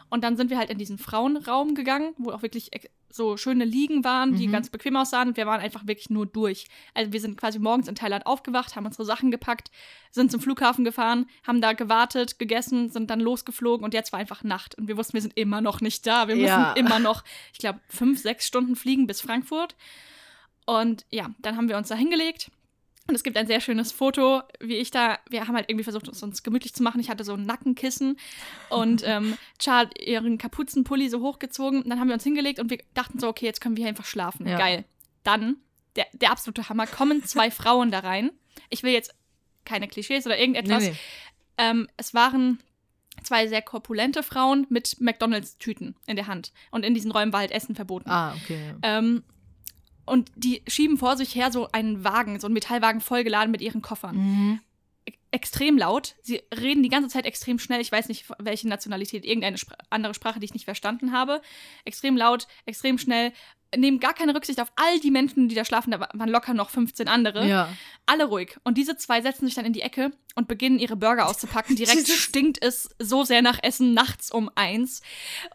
Und 0.09 0.23
dann 0.23 0.37
sind 0.37 0.49
wir 0.49 0.57
halt 0.57 0.69
in 0.69 0.77
diesen 0.77 0.97
Frauenraum 0.97 1.75
gegangen, 1.75 2.13
wo 2.17 2.31
auch 2.31 2.41
wirklich 2.41 2.71
so 3.09 3.35
schöne 3.35 3.65
Liegen 3.65 4.03
waren, 4.03 4.35
die 4.35 4.47
Mhm. 4.47 4.51
ganz 4.53 4.69
bequem 4.69 4.95
aussahen. 4.95 5.29
Und 5.29 5.37
wir 5.37 5.45
waren 5.45 5.59
einfach 5.59 5.85
wirklich 5.87 6.09
nur 6.09 6.25
durch. 6.25 6.67
Also 6.93 7.11
wir 7.11 7.19
sind 7.19 7.37
quasi 7.37 7.59
morgens 7.59 7.87
in 7.87 7.95
Thailand 7.95 8.25
aufgewacht, 8.25 8.75
haben 8.75 8.85
unsere 8.85 9.05
Sachen 9.05 9.31
gepackt, 9.31 9.71
sind 10.11 10.31
zum 10.31 10.39
Flughafen 10.39 10.85
gefahren, 10.85 11.27
haben 11.45 11.59
da 11.61 11.73
gewartet, 11.73 12.39
gegessen, 12.39 12.89
sind 12.89 13.09
dann 13.09 13.19
losgeflogen 13.19 13.83
und 13.83 13.93
jetzt 13.93 14.11
war 14.13 14.19
einfach 14.19 14.43
Nacht. 14.43 14.75
Und 14.75 14.87
wir 14.87 14.97
wussten, 14.97 15.13
wir 15.13 15.21
sind 15.21 15.35
immer 15.37 15.61
noch 15.61 15.81
nicht 15.81 16.05
da. 16.07 16.27
Wir 16.27 16.35
müssen 16.35 16.47
Ja. 16.47 16.73
immer 16.73 16.99
noch, 16.99 17.23
ich 17.53 17.59
glaube, 17.59 17.79
fünf, 17.89 18.21
sechs 18.21 18.45
Stunden 18.47 18.75
fliegen 18.75 19.07
bis 19.07 19.19
Frankfurt. 19.21 19.75
Und 20.65 21.05
ja, 21.09 21.29
dann 21.39 21.55
haben 21.57 21.69
wir 21.69 21.77
uns 21.77 21.87
da 21.87 21.95
hingelegt. 21.95 22.51
Und 23.07 23.15
es 23.15 23.23
gibt 23.23 23.37
ein 23.37 23.47
sehr 23.47 23.61
schönes 23.61 23.91
Foto, 23.91 24.41
wie 24.59 24.75
ich 24.75 24.91
da, 24.91 25.19
wir 25.29 25.47
haben 25.47 25.55
halt 25.55 25.69
irgendwie 25.69 25.85
versucht, 25.85 26.07
es 26.09 26.21
uns 26.21 26.43
gemütlich 26.43 26.73
zu 26.73 26.83
machen. 26.83 26.99
Ich 26.99 27.09
hatte 27.09 27.23
so 27.23 27.33
ein 27.33 27.45
Nackenkissen 27.45 28.17
und 28.69 29.01
ähm, 29.05 29.37
Char 29.59 29.81
hat 29.81 29.99
ihren 29.99 30.37
Kapuzenpulli 30.37 31.09
so 31.09 31.21
hochgezogen. 31.21 31.87
Dann 31.87 31.99
haben 31.99 32.07
wir 32.07 32.15
uns 32.15 32.23
hingelegt 32.23 32.59
und 32.59 32.69
wir 32.69 32.79
dachten 32.93 33.19
so, 33.19 33.29
okay, 33.29 33.45
jetzt 33.45 33.61
können 33.61 33.77
wir 33.77 33.83
hier 33.83 33.89
einfach 33.89 34.05
schlafen. 34.05 34.45
Ja. 34.45 34.57
Geil. 34.57 34.83
Dann, 35.23 35.57
der, 35.95 36.05
der 36.13 36.31
absolute 36.31 36.67
Hammer, 36.67 36.85
kommen 36.85 37.23
zwei 37.23 37.49
Frauen 37.51 37.91
da 37.91 37.99
rein. 37.99 38.31
Ich 38.69 38.83
will 38.83 38.91
jetzt 38.91 39.15
keine 39.63 39.87
Klischees 39.87 40.25
oder 40.25 40.37
irgendetwas. 40.37 40.83
Nee, 40.83 40.89
nee. 40.89 40.97
Ähm, 41.57 41.87
es 41.95 42.13
waren 42.13 42.59
zwei 43.23 43.47
sehr 43.47 43.61
korpulente 43.61 44.21
Frauen 44.21 44.67
mit 44.69 44.99
McDonalds-Tüten 44.99 45.95
in 46.07 46.15
der 46.15 46.27
Hand. 46.27 46.51
Und 46.71 46.83
in 46.83 46.93
diesen 46.93 47.11
Räumen 47.11 47.33
war 47.33 47.41
halt 47.41 47.51
Essen 47.51 47.75
verboten. 47.75 48.09
Ah, 48.09 48.35
okay. 48.35 48.75
Ähm, 48.81 49.23
und 50.07 50.31
die 50.35 50.63
schieben 50.67 50.97
vor 50.97 51.15
sich 51.17 51.35
her 51.35 51.51
so 51.51 51.67
einen 51.71 52.03
Wagen, 52.03 52.39
so 52.39 52.47
einen 52.47 52.53
Metallwagen 52.55 53.01
vollgeladen 53.01 53.51
mit 53.51 53.61
ihren 53.61 53.81
Koffern. 53.83 54.15
Mhm. 54.15 54.59
E- 55.05 55.11
Extrem 55.31 55.77
laut. 55.77 56.15
Sie 56.23 56.41
reden 56.57 56.81
die 56.83 56.89
ganze 56.89 57.09
Zeit 57.09 57.25
extrem 57.25 57.59
schnell. 57.59 57.81
Ich 57.81 57.91
weiß 57.91 58.07
nicht, 58.07 58.25
welche 58.39 58.67
Nationalität, 58.67 59.25
irgendeine 59.25 59.57
Spr 59.57 59.75
andere 59.89 60.13
Sprache, 60.13 60.39
die 60.39 60.45
ich 60.45 60.53
nicht 60.53 60.65
verstanden 60.65 61.11
habe. 61.11 61.41
Extrem 61.85 62.17
laut, 62.17 62.47
extrem 62.65 62.97
schnell. 62.97 63.33
Nehmen 63.75 63.99
gar 63.99 64.13
keine 64.13 64.33
Rücksicht 64.33 64.61
auf 64.61 64.71
all 64.77 64.97
die 65.01 65.11
Menschen, 65.11 65.49
die 65.49 65.55
da 65.55 65.65
schlafen. 65.65 65.91
Da 65.91 65.99
wa- 65.99 66.07
waren 66.13 66.29
locker 66.29 66.53
noch 66.53 66.69
15 66.69 67.09
andere. 67.09 67.45
Ja. 67.45 67.69
Alle 68.05 68.23
ruhig. 68.25 68.55
Und 68.63 68.77
diese 68.77 68.95
zwei 68.95 69.21
setzen 69.21 69.45
sich 69.45 69.55
dann 69.55 69.65
in 69.65 69.73
die 69.73 69.81
Ecke 69.81 70.11
und 70.35 70.47
beginnen 70.47 70.79
ihre 70.79 70.95
Burger 70.95 71.27
auszupacken. 71.27 71.75
Direkt 71.75 72.07
stinkt 72.07 72.63
es 72.63 72.89
so 72.97 73.25
sehr 73.25 73.41
nach 73.41 73.59
Essen 73.61 73.93
nachts 73.93 74.31
um 74.31 74.49
eins. 74.55 75.01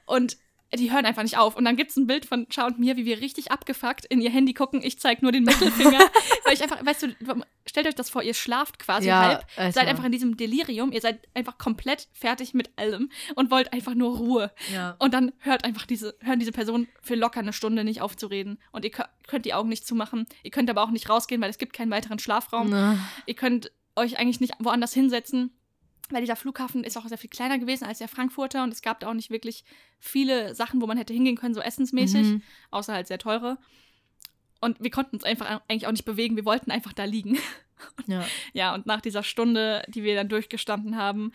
Und 0.04 0.36
die 0.74 0.90
hören 0.92 1.04
einfach 1.04 1.22
nicht 1.22 1.36
auf. 1.38 1.56
Und 1.56 1.64
dann 1.64 1.76
gibt 1.76 1.90
es 1.90 1.96
ein 1.96 2.06
Bild 2.06 2.24
von 2.26 2.48
Cha 2.48 2.66
und 2.66 2.78
mir, 2.78 2.96
wie 2.96 3.04
wir 3.04 3.20
richtig 3.20 3.50
abgefuckt 3.52 4.04
in 4.06 4.20
ihr 4.20 4.30
Handy 4.30 4.54
gucken. 4.54 4.80
Ich 4.82 4.98
zeige 4.98 5.22
nur 5.22 5.32
den 5.32 5.44
Mittelfinger. 5.44 5.98
weil 6.44 6.54
ich 6.54 6.62
einfach, 6.62 6.84
weißt 6.84 7.02
du, 7.02 7.14
stellt 7.66 7.86
euch 7.86 7.94
das 7.94 8.10
vor, 8.10 8.22
ihr 8.22 8.34
schlaft 8.34 8.78
quasi 8.78 9.08
Ja, 9.08 9.20
halb, 9.20 9.46
Alter. 9.56 9.72
seid 9.72 9.86
einfach 9.88 10.04
in 10.04 10.12
diesem 10.12 10.36
Delirium, 10.36 10.90
ihr 10.92 11.00
seid 11.00 11.20
einfach 11.34 11.58
komplett 11.58 12.08
fertig 12.12 12.54
mit 12.54 12.70
allem 12.76 13.10
und 13.34 13.50
wollt 13.50 13.72
einfach 13.72 13.94
nur 13.94 14.16
Ruhe. 14.16 14.50
Ja. 14.72 14.96
Und 14.98 15.14
dann 15.14 15.32
hört 15.38 15.64
einfach 15.64 15.86
diese, 15.86 16.14
hören 16.20 16.38
diese 16.38 16.52
Personen 16.52 16.88
für 17.02 17.14
locker 17.14 17.40
eine 17.40 17.52
Stunde 17.52 17.84
nicht 17.84 18.00
auf 18.00 18.16
zu 18.16 18.26
reden. 18.26 18.58
Und 18.72 18.84
ihr 18.84 18.92
kö- 18.92 19.08
könnt 19.26 19.44
die 19.44 19.54
Augen 19.54 19.68
nicht 19.68 19.86
zumachen. 19.86 20.26
Ihr 20.42 20.50
könnt 20.50 20.70
aber 20.70 20.82
auch 20.82 20.90
nicht 20.90 21.08
rausgehen, 21.08 21.40
weil 21.42 21.50
es 21.50 21.58
gibt 21.58 21.72
keinen 21.74 21.90
weiteren 21.90 22.18
Schlafraum. 22.18 22.70
Na. 22.70 22.98
Ihr 23.26 23.34
könnt 23.34 23.70
euch 23.94 24.18
eigentlich 24.18 24.40
nicht 24.40 24.54
woanders 24.58 24.94
hinsetzen, 24.94 25.50
weil 26.12 26.20
dieser 26.22 26.36
Flughafen 26.36 26.84
ist 26.84 26.96
auch 26.96 27.06
sehr 27.06 27.18
viel 27.18 27.30
kleiner 27.30 27.58
gewesen 27.58 27.84
als 27.84 27.98
der 27.98 28.08
Frankfurter 28.08 28.62
und 28.62 28.72
es 28.72 28.82
gab 28.82 29.00
da 29.00 29.08
auch 29.08 29.14
nicht 29.14 29.30
wirklich 29.30 29.64
viele 29.98 30.54
Sachen, 30.54 30.80
wo 30.80 30.86
man 30.86 30.96
hätte 30.98 31.12
hingehen 31.14 31.36
können, 31.36 31.54
so 31.54 31.60
essensmäßig, 31.60 32.26
Mhm. 32.26 32.42
außer 32.70 32.92
halt 32.94 33.06
sehr 33.06 33.18
teure. 33.18 33.58
Und 34.60 34.80
wir 34.80 34.90
konnten 34.90 35.16
uns 35.16 35.24
einfach 35.24 35.62
eigentlich 35.68 35.86
auch 35.86 35.92
nicht 35.92 36.04
bewegen, 36.04 36.36
wir 36.36 36.44
wollten 36.44 36.70
einfach 36.70 36.92
da 36.92 37.04
liegen. 37.04 37.38
Ja. 38.06 38.24
Ja, 38.54 38.74
und 38.74 38.86
nach 38.86 39.00
dieser 39.00 39.22
Stunde, 39.22 39.82
die 39.88 40.02
wir 40.02 40.14
dann 40.14 40.28
durchgestanden 40.28 40.96
haben, 40.96 41.32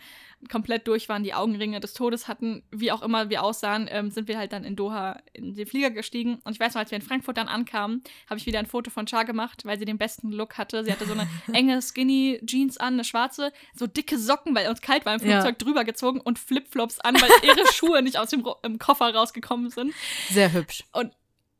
komplett 0.50 0.86
durch 0.86 1.08
waren, 1.08 1.24
die 1.24 1.34
Augenringe 1.34 1.80
des 1.80 1.94
Todes 1.94 2.28
hatten, 2.28 2.62
wie 2.70 2.92
auch 2.92 3.02
immer 3.02 3.28
wir 3.28 3.42
aussahen, 3.42 3.88
ähm, 3.90 4.10
sind 4.10 4.28
wir 4.28 4.38
halt 4.38 4.52
dann 4.52 4.62
in 4.62 4.76
Doha 4.76 5.20
in 5.32 5.54
den 5.54 5.66
Flieger 5.66 5.90
gestiegen. 5.90 6.38
Und 6.44 6.52
ich 6.52 6.60
weiß 6.60 6.74
noch, 6.74 6.80
als 6.80 6.90
wir 6.92 6.96
in 6.96 7.02
Frankfurt 7.02 7.36
dann 7.36 7.48
ankamen, 7.48 8.02
habe 8.30 8.38
ich 8.38 8.46
wieder 8.46 8.60
ein 8.60 8.66
Foto 8.66 8.90
von 8.90 9.06
Char 9.08 9.24
gemacht, 9.24 9.64
weil 9.64 9.78
sie 9.78 9.84
den 9.84 9.98
besten 9.98 10.30
Look 10.30 10.56
hatte. 10.56 10.84
Sie 10.84 10.92
hatte 10.92 11.06
so 11.06 11.12
eine 11.12 11.28
enge 11.52 11.82
Skinny 11.82 12.40
Jeans 12.46 12.76
an, 12.78 12.94
eine 12.94 13.04
schwarze, 13.04 13.52
so 13.74 13.86
dicke 13.86 14.16
Socken, 14.18 14.54
weil 14.54 14.68
uns 14.68 14.80
kalt 14.80 15.04
war 15.06 15.14
im 15.14 15.26
Ja. 15.26 15.40
Flugzeug 15.40 15.58
drüber 15.58 15.84
gezogen 15.84 16.20
und 16.20 16.38
Flipflops 16.38 17.00
an, 17.00 17.14
weil 17.20 17.30
ihre 17.42 17.66
Schuhe 17.72 18.02
nicht 18.02 18.18
aus 18.18 18.30
dem 18.30 18.44
Koffer 18.78 19.12
rausgekommen 19.12 19.70
sind. 19.70 19.92
Sehr 20.30 20.52
hübsch. 20.52 20.84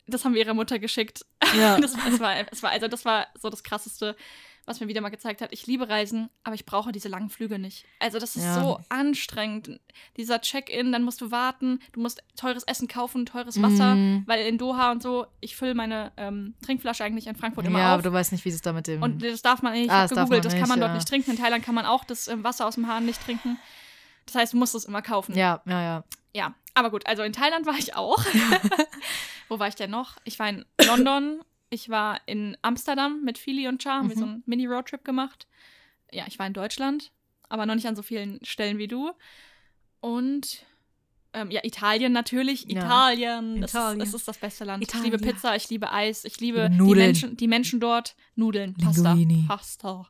Das 0.06 0.24
haben 0.24 0.34
wir 0.34 0.40
ihrer 0.40 0.54
Mutter 0.54 0.78
geschickt. 0.78 1.26
Ja. 1.58 1.78
Das, 1.78 1.92
das, 1.92 2.20
war, 2.20 2.42
das 2.44 2.62
war, 2.62 2.70
also 2.70 2.88
das 2.88 3.04
war 3.04 3.26
so 3.38 3.50
das 3.50 3.62
Krasseste, 3.62 4.16
was 4.68 4.80
mir 4.80 4.88
wieder 4.88 5.00
mal 5.00 5.08
gezeigt 5.08 5.40
hat. 5.40 5.52
Ich 5.52 5.66
liebe 5.66 5.88
Reisen, 5.88 6.28
aber 6.44 6.54
ich 6.54 6.64
brauche 6.66 6.92
diese 6.92 7.08
langen 7.08 7.30
Flüge 7.30 7.58
nicht. 7.58 7.84
Also 7.98 8.18
das 8.18 8.36
ist 8.36 8.44
Ja. 8.44 8.54
so 8.54 8.80
anstrengend. 8.88 9.80
Dieser 10.16 10.40
Check-in, 10.40 10.92
dann 10.92 11.02
musst 11.02 11.20
du 11.20 11.30
warten, 11.30 11.80
du 11.92 12.00
musst 12.00 12.22
teures 12.36 12.62
Essen 12.64 12.86
kaufen, 12.88 13.26
teures 13.26 13.60
Wasser, 13.62 13.94
Mhm. 13.94 14.22
weil 14.26 14.46
in 14.46 14.58
Doha 14.58 14.90
und 14.92 15.02
so, 15.02 15.26
ich 15.40 15.56
fülle 15.56 15.74
meine 15.74 16.12
ähm, 16.16 16.54
Trinkflasche 16.64 17.02
eigentlich 17.04 17.26
in 17.26 17.34
Frankfurt 17.36 17.66
immer 17.66 17.78
Ja, 17.80 17.88
auf. 17.88 17.94
aber 17.94 18.02
du 18.02 18.12
weißt 18.12 18.32
nicht, 18.32 18.44
wie 18.44 18.50
es 18.50 18.62
da 18.62 18.72
mit 18.72 18.86
dem. 18.86 19.02
Und 19.02 19.22
das 19.22 19.42
darf 19.42 19.62
man 19.62 19.72
nicht. 19.72 19.86
Ich 19.86 19.90
Ah, 19.90 19.94
habe 19.94 20.08
das 20.08 20.14
darf 20.16 20.28
gegoogelt, 20.28 20.44
das 20.44 20.52
kann 20.54 20.68
man 20.68 20.78
nicht, 20.78 20.82
dort 20.82 20.90
ja. 20.90 20.94
nicht 20.96 21.08
trinken. 21.08 21.30
In 21.32 21.36
Thailand 21.38 21.64
kann 21.64 21.74
man 21.74 21.86
auch 21.86 22.04
das 22.04 22.28
ähm, 22.28 22.44
Wasser 22.44 22.66
aus 22.66 22.74
dem 22.76 22.86
Hahn 22.86 23.06
nicht 23.06 23.22
trinken. 23.24 23.58
Das 24.26 24.34
heißt, 24.34 24.52
du 24.52 24.58
musst 24.58 24.74
es 24.74 24.84
immer 24.84 25.00
kaufen. 25.02 25.34
ja, 25.36 25.62
ja, 25.66 25.82
ja. 25.82 26.04
Ja, 26.34 26.54
aber 26.74 26.90
gut, 26.90 27.06
also 27.06 27.22
in 27.22 27.32
Thailand 27.32 27.64
war 27.66 27.76
ich 27.78 27.96
auch. 27.96 28.18
Wo 29.48 29.58
war 29.58 29.66
ich 29.68 29.74
denn 29.74 29.90
noch? 29.90 30.16
Ich 30.24 30.38
war 30.38 30.48
in 30.50 30.64
London, 30.86 31.40
ich 31.70 31.88
war 31.88 32.20
in 32.26 32.56
Amsterdam 32.62 33.22
mit 33.24 33.38
Philly 33.38 33.68
und 33.68 33.82
Char, 33.82 33.98
haben 33.98 34.08
wir 34.08 34.16
Mhm. 34.16 34.20
so 34.20 34.26
einen 34.26 34.42
Mini-Roadtrip 34.46 35.04
gemacht. 35.04 35.46
Ja, 36.12 36.24
ich 36.26 36.38
war 36.38 36.46
in 36.46 36.52
Deutschland, 36.54 37.12
aber 37.48 37.66
noch 37.66 37.74
nicht 37.74 37.86
an 37.86 37.96
so 37.96 38.02
vielen 38.02 38.42
Stellen 38.44 38.78
wie 38.78 38.88
du. 38.88 39.12
Und 40.00 40.64
ähm, 41.34 41.50
ja, 41.50 41.60
Italien 41.62 42.12
natürlich. 42.12 42.62
Ja. 42.64 42.78
Italien. 42.82 43.60
Das, 43.60 43.70
Italien. 43.72 44.00
Ist, 44.00 44.14
das 44.14 44.20
ist 44.22 44.28
das 44.28 44.38
beste 44.38 44.64
Land. 44.64 44.82
Ich 44.82 44.88
Italien. 44.88 45.12
liebe 45.12 45.18
Pizza, 45.18 45.54
ich 45.56 45.68
liebe 45.68 45.92
Eis, 45.92 46.24
ich 46.24 46.40
liebe 46.40 46.70
die. 46.70 46.80
Menschen, 46.94 47.36
die 47.36 47.48
Menschen 47.48 47.80
dort. 47.80 48.16
Nudeln, 48.34 48.74
Pasta. 48.74 49.12
Linguini. 49.12 49.44
Pasta. 49.46 50.08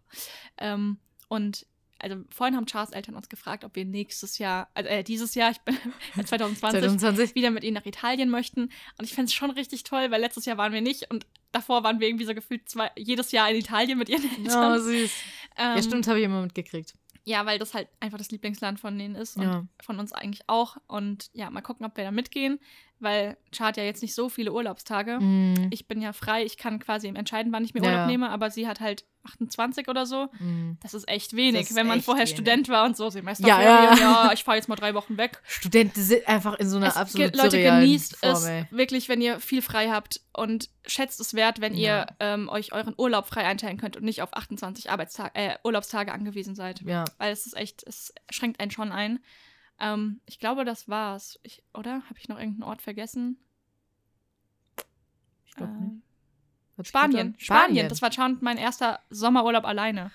Ähm, 0.58 0.98
und 1.28 1.66
also 1.98 2.16
vorhin 2.30 2.56
haben 2.56 2.66
Charles 2.66 2.90
Eltern 2.90 3.14
uns 3.16 3.28
gefragt, 3.28 3.64
ob 3.64 3.74
wir 3.76 3.84
nächstes 3.84 4.38
Jahr, 4.38 4.68
also 4.74 4.88
äh, 4.88 5.02
dieses 5.02 5.34
Jahr, 5.34 5.50
ich 5.50 5.60
bin 5.60 5.76
2020, 6.24 6.60
2020. 6.80 7.34
wieder 7.34 7.50
mit 7.50 7.64
ihnen 7.64 7.74
nach 7.74 7.86
Italien 7.86 8.30
möchten. 8.30 8.62
Und 8.98 9.04
ich 9.04 9.14
fände 9.14 9.26
es 9.28 9.34
schon 9.34 9.50
richtig 9.50 9.84
toll, 9.84 10.10
weil 10.10 10.20
letztes 10.20 10.44
Jahr 10.46 10.56
waren 10.58 10.72
wir 10.72 10.80
nicht 10.80 11.10
und 11.10 11.26
davor 11.52 11.82
waren 11.82 11.98
wir 12.00 12.08
irgendwie 12.08 12.24
so 12.26 12.34
gefühlt 12.34 12.68
zwei, 12.68 12.90
jedes 12.96 13.32
Jahr 13.32 13.50
in 13.50 13.56
Italien 13.56 13.98
mit 13.98 14.08
ihren 14.08 14.24
Eltern. 14.44 14.72
Oh, 14.72 14.78
süß. 14.78 15.12
ähm, 15.56 15.76
Ja, 15.76 15.82
stimmt, 15.82 16.06
habe 16.06 16.18
ich 16.18 16.24
immer 16.24 16.42
mitgekriegt. 16.42 16.94
Ja, 17.24 17.44
weil 17.44 17.58
das 17.58 17.74
halt 17.74 17.88
einfach 18.00 18.16
das 18.18 18.30
Lieblingsland 18.30 18.80
von 18.80 18.96
denen 18.98 19.14
ist 19.14 19.36
und 19.36 19.42
Ja. 19.42 19.66
von 19.82 19.98
uns 19.98 20.12
eigentlich 20.12 20.48
auch. 20.48 20.76
Und 20.86 21.28
ja, 21.34 21.50
mal 21.50 21.60
gucken, 21.60 21.84
ob 21.84 21.94
wir 21.96 22.04
da 22.04 22.10
mitgehen, 22.10 22.58
weil 23.00 23.36
Char 23.52 23.68
hat 23.68 23.76
ja 23.76 23.84
jetzt 23.84 24.02
nicht 24.02 24.14
so 24.14 24.28
viele 24.28 24.52
Urlaubstage. 24.52 25.18
Mhm. 25.20 25.68
Ich 25.70 25.86
bin 25.88 26.00
ja 26.00 26.12
frei, 26.12 26.44
ich 26.44 26.56
kann 26.56 26.78
quasi 26.78 27.08
entscheiden, 27.08 27.52
wann 27.52 27.64
ich 27.64 27.74
mir 27.74 27.80
Ja, 27.82 27.86
Urlaub 27.88 28.00
ja. 28.02 28.06
nehme, 28.06 28.30
aber 28.30 28.50
sie 28.50 28.66
hat 28.66 28.80
halt 28.80 29.04
28 29.24 29.88
oder 29.88 30.06
so. 30.06 30.28
Mhm. 30.38 30.78
Das 30.82 30.94
ist 30.94 31.06
echt 31.08 31.36
wenig, 31.36 31.62
ist 31.70 31.74
wenn 31.76 31.86
man 31.86 32.00
vorher 32.00 32.24
wenig. 32.24 32.34
Student 32.34 32.68
war 32.68 32.84
und 32.86 32.96
so 32.96 33.04
Ja, 33.04 33.10
Semesterferien. 33.10 33.68
ja. 33.68 33.94
ja, 34.26 34.30
ich 34.32 34.42
fahre 34.44 34.56
jetzt 34.56 34.68
mal 34.68 34.76
drei 34.76 34.94
Wochen 34.94 35.16
weg. 35.18 35.42
Studenten 35.46 36.00
sind 36.00 36.26
einfach 36.26 36.54
in 36.58 36.68
so 36.68 36.76
einer 36.78 36.86
Es, 36.88 36.96
absolut 36.96 37.32
ge- 37.32 37.42
Leute, 37.42 37.62
genießt 37.62 38.16
Form, 38.16 38.32
es 38.32 38.44
ey. 38.44 38.66
wirklich, 38.70 39.08
wenn 39.08 39.20
ihr 39.20 39.38
viel 39.40 39.60
frei 39.62 39.88
habt 39.90 40.20
und 40.32 40.70
schätzt 40.86 41.20
es 41.20 41.34
wert, 41.34 41.60
wenn 41.60 41.74
Ja. 41.74 42.00
ihr 42.00 42.06
ähm, 42.20 42.48
euch 42.48 42.72
euren 42.72 42.94
Urlaub 42.96 43.26
frei 43.26 43.44
einteilen 43.44 43.76
könnt 43.76 43.96
und 43.96 44.04
nicht 44.04 44.22
auf 44.22 44.32
28 44.34 44.90
Arbeitstage, 44.90 45.30
äh, 45.34 45.56
Urlaubstage 45.64 46.12
angewiesen 46.12 46.54
seid. 46.54 46.80
Ja. 46.82 47.04
Weil 47.18 47.32
es 47.32 47.44
ist 47.46 47.56
echt, 47.56 47.82
es 47.86 48.14
schränkt 48.30 48.60
einen 48.60 48.70
schon 48.70 48.92
ein. 48.92 49.18
Ähm, 49.80 50.20
ich 50.26 50.38
glaube, 50.38 50.64
das 50.64 50.88
war's. 50.88 51.38
Ich, 51.42 51.62
oder? 51.74 52.02
Habe 52.08 52.18
ich 52.18 52.28
noch 52.28 52.38
irgendeinen 52.38 52.64
Ort 52.68 52.82
vergessen? 52.82 53.38
Ich 55.46 55.54
glaube 55.54 55.72
Ähm, 55.72 56.02
nicht. 56.76 56.88
Spanien. 56.88 57.28
an. 57.28 57.34
Spanien. 57.38 57.88
Das 57.88 58.02
war 58.02 58.12
schon 58.12 58.38
mein 58.40 58.56
erster 58.56 59.00
Sommerurlaub 59.10 59.64
alleine. 59.64 60.10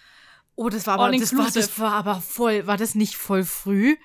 Oh, 0.55 0.69
das 0.69 0.87
war 0.87 0.99
aber, 0.99 1.11
das 1.11 1.35
war, 1.35 1.49
das 1.51 1.79
war 1.79 1.93
aber 1.93 2.21
voll, 2.21 2.67
war 2.67 2.77
das 2.77 2.95
nicht 2.95 3.15
voll 3.15 3.43
früh? 3.43 3.97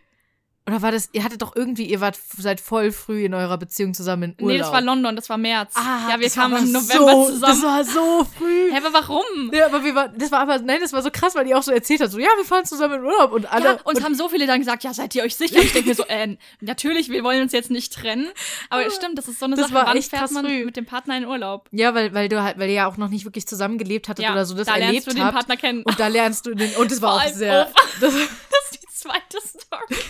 Oder 0.68 0.82
war 0.82 0.92
das, 0.92 1.08
ihr 1.12 1.24
hattet 1.24 1.40
doch 1.40 1.56
irgendwie, 1.56 1.84
ihr 1.84 2.00
wart 2.00 2.18
seit 2.36 2.60
voll 2.60 2.92
früh 2.92 3.24
in 3.24 3.32
eurer 3.32 3.56
Beziehung 3.56 3.94
zusammen 3.94 4.22
in 4.22 4.44
Urlaub. 4.44 4.48
Nee, 4.52 4.58
das 4.58 4.70
war 4.70 4.80
London, 4.82 5.16
das 5.16 5.28
war 5.30 5.38
März. 5.38 5.72
Ah, 5.74 6.10
ja, 6.10 6.20
wir 6.20 6.28
kamen 6.28 6.64
im 6.64 6.72
November 6.72 7.12
so, 7.12 7.24
zusammen. 7.26 7.40
Das 7.40 7.62
war 7.62 7.84
so 7.84 8.26
früh. 8.36 8.70
Hä, 8.72 8.76
aber 8.76 8.92
warum? 8.92 9.50
Ja, 9.52 9.66
aber 9.66 9.82
wir 9.82 9.94
waren, 9.94 10.12
das 10.18 10.30
war 10.30 10.40
aber, 10.40 10.58
nein, 10.58 10.78
das 10.80 10.92
war 10.92 11.02
so 11.02 11.10
krass, 11.10 11.34
weil 11.34 11.46
die 11.46 11.54
auch 11.54 11.62
so 11.62 11.72
erzählt 11.72 12.02
hat, 12.02 12.10
so, 12.10 12.18
ja, 12.18 12.28
wir 12.36 12.44
fahren 12.44 12.66
zusammen 12.66 13.00
in 13.00 13.04
Urlaub 13.04 13.32
und 13.32 13.50
alle. 13.50 13.64
Ja, 13.64 13.72
uns 13.84 13.98
und, 13.98 14.04
haben 14.04 14.14
so 14.14 14.28
viele 14.28 14.46
dann 14.46 14.60
gesagt, 14.60 14.84
ja, 14.84 14.92
seid 14.92 15.14
ihr 15.14 15.22
euch 15.22 15.36
sicher? 15.36 15.58
Ich 15.58 15.72
denke 15.72 15.88
mir 15.88 15.94
so, 15.94 16.04
äh, 16.04 16.36
natürlich, 16.60 17.08
wir 17.08 17.24
wollen 17.24 17.42
uns 17.42 17.52
jetzt 17.52 17.70
nicht 17.70 17.92
trennen. 17.94 18.28
Aber 18.68 18.84
es 18.84 18.94
stimmt, 18.94 19.16
das 19.16 19.26
ist 19.26 19.38
so 19.38 19.46
eine 19.46 19.56
Das 19.56 19.66
Sache, 19.68 19.74
war 19.74 19.86
wann 19.86 19.96
echt 19.96 20.10
fährt 20.10 20.20
krass 20.20 20.32
man 20.32 20.44
früh. 20.44 20.66
mit 20.66 20.76
dem 20.76 20.84
Partner 20.84 21.16
in 21.16 21.24
Urlaub? 21.24 21.66
ja, 21.72 21.94
weil, 21.94 22.12
weil 22.12 22.28
du 22.28 22.42
halt, 22.42 22.58
weil 22.58 22.68
ihr 22.68 22.74
ja 22.74 22.86
auch 22.88 22.98
noch 22.98 23.08
nicht 23.08 23.24
wirklich 23.24 23.46
zusammengelebt 23.46 24.08
hattet 24.08 24.24
Ja, 24.24 24.32
oder 24.32 24.44
so 24.44 24.54
das 24.54 24.66
da 24.66 24.74
erlebt 24.74 24.92
lernst 24.92 25.06
du 25.08 25.14
den. 25.14 25.30
Partner 25.32 25.56
kennen. 25.56 25.82
Und 25.82 25.98
da 25.98 26.08
lernst 26.08 26.44
du 26.44 26.54
den, 26.54 26.70
und 26.74 26.90
das 26.90 27.00
war 27.00 27.14
auch 27.14 27.28
sehr, 27.28 27.70
das, 28.00 28.12
Das 28.50 28.72
ist 28.72 28.82
die 28.82 28.86
zweite 28.92 29.38
Story. 29.40 30.02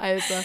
Alter. 0.00 0.44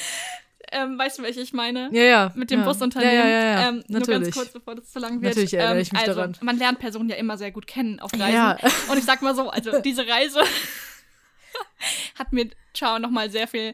Ähm, 0.71 0.97
weißt 0.97 1.19
du, 1.19 1.23
welche 1.23 1.41
ich 1.41 1.53
meine? 1.53 1.89
Ja, 1.91 2.03
ja. 2.03 2.31
Mit 2.35 2.49
dem 2.49 2.61
ja. 2.61 2.65
Busunternehmen. 2.65 3.15
Ja, 3.15 3.27
ja, 3.27 3.29
ja, 3.29 3.61
ja. 3.61 3.69
Ähm, 3.69 3.83
nur 3.87 3.99
natürlich. 3.99 4.23
ganz 4.23 4.35
kurz, 4.35 4.49
bevor 4.49 4.75
das 4.75 4.91
zu 4.91 4.99
lang 4.99 5.21
wird. 5.21 5.33
Natürlich 5.35 5.53
erinnere 5.53 5.75
ähm, 5.75 5.81
ich 5.81 5.91
mich 5.91 6.01
also, 6.01 6.15
daran. 6.15 6.37
Man 6.41 6.57
lernt 6.57 6.79
Personen 6.79 7.09
ja 7.09 7.15
immer 7.17 7.37
sehr 7.37 7.51
gut 7.51 7.67
kennen 7.67 7.99
auf 7.99 8.11
Reisen. 8.13 8.33
Ja. 8.33 8.57
Und 8.91 8.97
ich 8.97 9.05
sag 9.05 9.21
mal 9.21 9.35
so, 9.35 9.49
also 9.49 9.79
diese 9.81 10.07
Reise 10.07 10.41
hat 12.15 12.33
mir 12.33 12.49
Ciao 12.73 12.99
nochmal 12.99 13.29
sehr 13.29 13.47
viel 13.47 13.73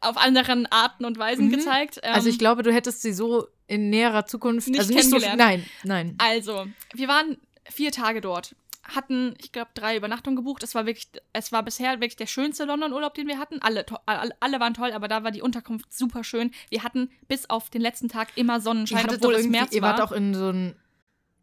auf 0.00 0.16
anderen 0.16 0.66
Arten 0.66 1.04
und 1.04 1.18
Weisen 1.18 1.46
Mhm. 1.46 1.52
gezeigt. 1.52 2.00
Ähm, 2.02 2.14
Also 2.14 2.28
ich 2.28 2.38
glaube, 2.38 2.62
du 2.62 2.72
hättest 2.72 3.00
sie 3.02 3.12
so 3.12 3.46
in 3.66 3.88
näherer 3.90 4.26
Zukunft 4.26 4.68
Nicht 4.68 4.80
also 4.80 4.92
nicht 4.92 5.04
so 5.04 5.16
kennengelernt. 5.18 5.38
nein, 5.38 5.66
nein. 5.84 6.14
Also, 6.18 6.66
wir 6.92 7.08
waren 7.08 7.38
vier 7.70 7.90
Tage 7.92 8.20
dort, 8.20 8.54
hatten, 8.84 9.34
ich 9.40 9.52
glaube, 9.52 9.70
drei 9.74 9.96
Übernachtungen 9.96 10.36
gebucht. 10.36 10.62
Es 10.62 10.74
war 10.74 10.86
wirklich, 10.86 11.08
es 11.32 11.52
war 11.52 11.62
bisher 11.62 11.92
wirklich 11.94 12.16
der 12.16 12.26
schönste 12.26 12.64
London-Urlaub, 12.64 13.14
den 13.14 13.26
wir 13.26 13.38
hatten. 13.38 13.60
Alle, 13.62 13.84
alle, 14.06 14.34
alle 14.40 14.60
waren 14.60 14.74
toll, 14.74 14.92
aber 14.92 15.08
da 15.08 15.24
war 15.24 15.30
die 15.30 15.42
Unterkunft 15.42 15.92
super 15.92 16.24
schön. 16.24 16.50
Wir 16.68 16.82
hatten 16.82 17.10
bis 17.28 17.48
auf 17.50 17.70
den 17.70 17.80
letzten 17.80 18.08
Tag 18.08 18.28
immer 18.36 18.54
Ihr, 18.54 18.60
Sonnenschein, 18.60 19.08
obwohl 19.08 19.34
es 19.34 19.46
März 19.46 19.72
ihr 19.72 19.82
war. 19.82 19.98
wart 19.98 20.00
auch 20.00 20.12
in 20.12 20.34
so 20.34 20.50
ein 20.50 20.76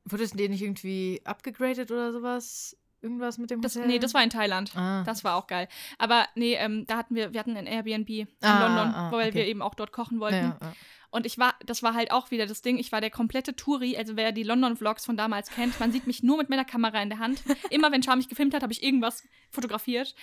Wurdest 0.05 0.35
ihr 0.39 0.49
nicht 0.49 0.61
irgendwie 0.61 1.21
abgegradet 1.25 1.91
oder 1.91 2.11
sowas? 2.11 2.75
Irgendwas 3.01 3.37
mit 3.37 3.49
dem 3.49 3.61
das, 3.61 3.75
Hotel? 3.75 3.87
nee, 3.87 3.99
das 3.99 4.13
war 4.13 4.23
in 4.23 4.29
Thailand. 4.29 4.75
Ah. 4.75 5.03
Das 5.05 5.23
war 5.23 5.35
auch 5.35 5.47
geil. 5.47 5.67
Aber 5.97 6.27
nee, 6.35 6.53
ähm, 6.55 6.85
da 6.85 6.97
hatten 6.97 7.15
wir, 7.15 7.33
wir 7.33 7.39
hatten 7.39 7.57
ein 7.57 7.65
Airbnb 7.65 8.09
in 8.09 8.27
Ah, 8.41 8.67
London, 8.67 8.93
ah, 8.93 9.11
weil 9.11 9.29
okay. 9.29 9.39
wir 9.39 9.47
eben 9.47 9.61
auch 9.61 9.73
dort 9.75 9.91
kochen 9.91 10.19
wollten. 10.19 10.35
ja, 10.35 10.57
ja. 10.61 10.73
Und 11.13 11.25
ich 11.25 11.37
war, 11.37 11.55
das 11.65 11.83
war 11.83 11.93
halt 11.93 12.11
auch 12.11 12.31
wieder 12.31 12.45
das 12.45 12.61
Ding, 12.61 12.77
ich 12.77 12.93
war 12.93 13.01
der 13.01 13.09
komplette 13.09 13.53
Touri, 13.53 13.97
also 13.97 14.15
wer 14.15 14.31
die 14.31 14.43
London-Vlogs 14.43 15.03
von 15.05 15.17
damals 15.17 15.49
kennt, 15.49 15.77
man 15.81 15.91
sieht 15.91 16.07
mich 16.07 16.23
nur 16.23 16.37
mit 16.37 16.49
meiner 16.49 16.63
Kamera 16.63 17.01
in 17.01 17.09
der 17.09 17.19
Hand. 17.19 17.41
Immer 17.69 17.91
wenn 17.91 18.01
Char 18.01 18.15
mich 18.15 18.29
gefilmt 18.29 18.53
hat, 18.53 18.63
habe 18.63 18.71
ich 18.71 18.81
irgendwas 18.81 19.21
fotografiert, 19.49 20.15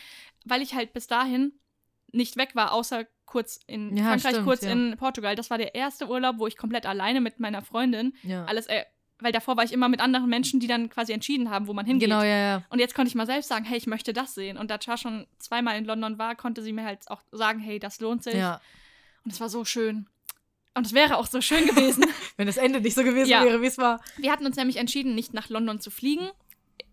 weil 0.47 0.62
ich 0.62 0.75
halt 0.75 0.95
bis 0.95 1.07
dahin 1.07 1.53
nicht 2.11 2.38
weg 2.38 2.55
war, 2.55 2.73
außer 2.73 3.05
kurz 3.27 3.61
in 3.67 3.95
Ja, 3.99 4.05
Frankreich, 4.05 4.31
stimmt, 4.31 4.47
kurz 4.47 4.62
ja. 4.62 4.71
in 4.73 4.97
Portugal. 4.97 5.37
Das 5.37 5.51
war 5.51 5.59
der 5.59 5.75
erste 5.75 6.09
Urlaub, 6.09 6.38
wo 6.38 6.47
ich 6.47 6.57
komplett 6.57 6.87
alleine 6.87 7.21
mit 7.21 7.38
meiner 7.38 7.61
Freundin 7.61 8.14
ja. 8.23 8.47
alles, 8.47 8.67
äh, 8.69 8.85
weil 9.20 9.33
davor 9.33 9.57
war 9.57 9.64
ich 9.64 9.72
immer 9.72 9.88
mit 9.88 10.00
anderen 10.00 10.28
Menschen, 10.28 10.61
die 10.61 10.66
dann 10.66 10.88
quasi 10.90 11.12
entschieden 11.12 11.50
haben, 11.50 11.66
wo 11.66 11.72
man 11.74 11.87
hingeht. 11.87 12.09
Genau, 12.09 12.22
ja, 12.22 12.37
ja. 12.37 12.62
Und 12.70 12.78
jetzt 12.78 12.94
konnte 12.94 13.09
ich 13.09 13.14
mal 13.14 13.26
selbst 13.26 13.48
sagen, 13.48 13.64
hey, 13.64 13.76
ich 13.78 13.87
möchte 13.87 14.12
das 14.12 14.35
sehen. 14.35 14.57
Und 14.57 14.70
da 14.70 14.78
Char 14.81 14.96
schon 14.96 15.26
zweimal 15.38 15.76
in 15.76 15.85
London 15.85 16.18
war, 16.18 16.35
konnte 16.37 16.62
sie 16.62 16.72
mir 16.72 16.85
halt 16.85 17.00
auch 17.11 17.20
sagen, 17.33 17.59
hey, 17.61 17.78
das 17.78 18.00
lohnt 18.00 18.22
sich. 18.22 18.35
ja. 18.35 18.61
Und 19.24 19.33
es 19.33 19.40
war 19.40 19.48
so 19.48 19.64
schön. 19.64 20.07
Und 20.74 20.87
es 20.87 20.92
wäre 20.94 21.16
auch 21.16 21.26
so 21.26 21.40
schön 21.40 21.66
gewesen. 21.66 22.04
Wenn 22.37 22.46
das 22.46 22.57
Ende 22.57 22.81
nicht 22.81 22.94
so 22.94 23.02
gewesen 23.02 23.28
Ja. 23.28 23.44
wäre, 23.44 23.61
wie 23.62 23.66
es 23.66 23.78
war. 23.78 24.00
Wir 24.16 24.31
hatten 24.31 24.46
uns 24.46 24.57
nämlich 24.57 24.76
entschieden, 24.76 25.14
nicht 25.16 25.35
nach 25.35 25.48
London 25.48 25.81
zu 25.81 25.90
fliegen. 25.90 26.28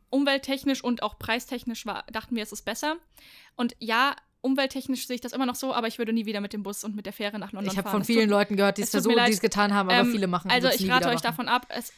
Umwelttechnisch 0.10 0.84
und 0.84 1.04
auch 1.04 1.20
preistechnisch 1.20 1.86
war, 1.86 2.04
dachten 2.12 2.36
wir, 2.36 2.44
es 2.44 2.52
ist 2.52 2.64
besser. 2.64 2.96
Und 3.56 3.76
ja, 3.80 4.16
umwelttechnisch 4.42 5.08
sehe 5.08 5.16
ich 5.16 5.22
das 5.22 5.34
immer 5.34 5.46
noch 5.46 5.56
so, 5.56 5.74
aber 5.74 5.88
ich 5.88 5.98
würde 5.98 6.14
nie 6.14 6.26
wieder 6.26 6.40
mit 6.40 6.54
dem 6.54 6.64
Bus 6.64 6.84
und 6.84 6.96
mit 6.96 7.06
der 7.06 7.14
Fähre 7.14 7.38
nach 7.40 7.52
London 7.52 7.72
Ich 7.72 7.78
habe 7.78 7.84
fahren. 7.86 7.94
von 7.94 8.02
Es 8.02 8.08
vielen 8.08 8.22
tut- 8.22 8.30
Leuten 8.30 8.56
gehört, 8.56 8.78
die 8.78 8.84
es 8.84 8.88
es 8.90 8.92
versuchen, 8.92 9.24
die 9.26 9.32
es 9.32 9.42
getan 9.42 9.74
haben, 9.74 9.90
aber 9.90 10.00
ähm, 10.02 10.12
viele 10.12 10.28
machen 10.28 10.50
Also 10.52 10.68
würd's 10.70 10.80
ich 10.80 10.90
rate 10.90 11.08
euch 11.10 11.16
machen. 11.16 11.24
davon 11.24 11.48
ab, 11.50 11.66
es 11.70 11.92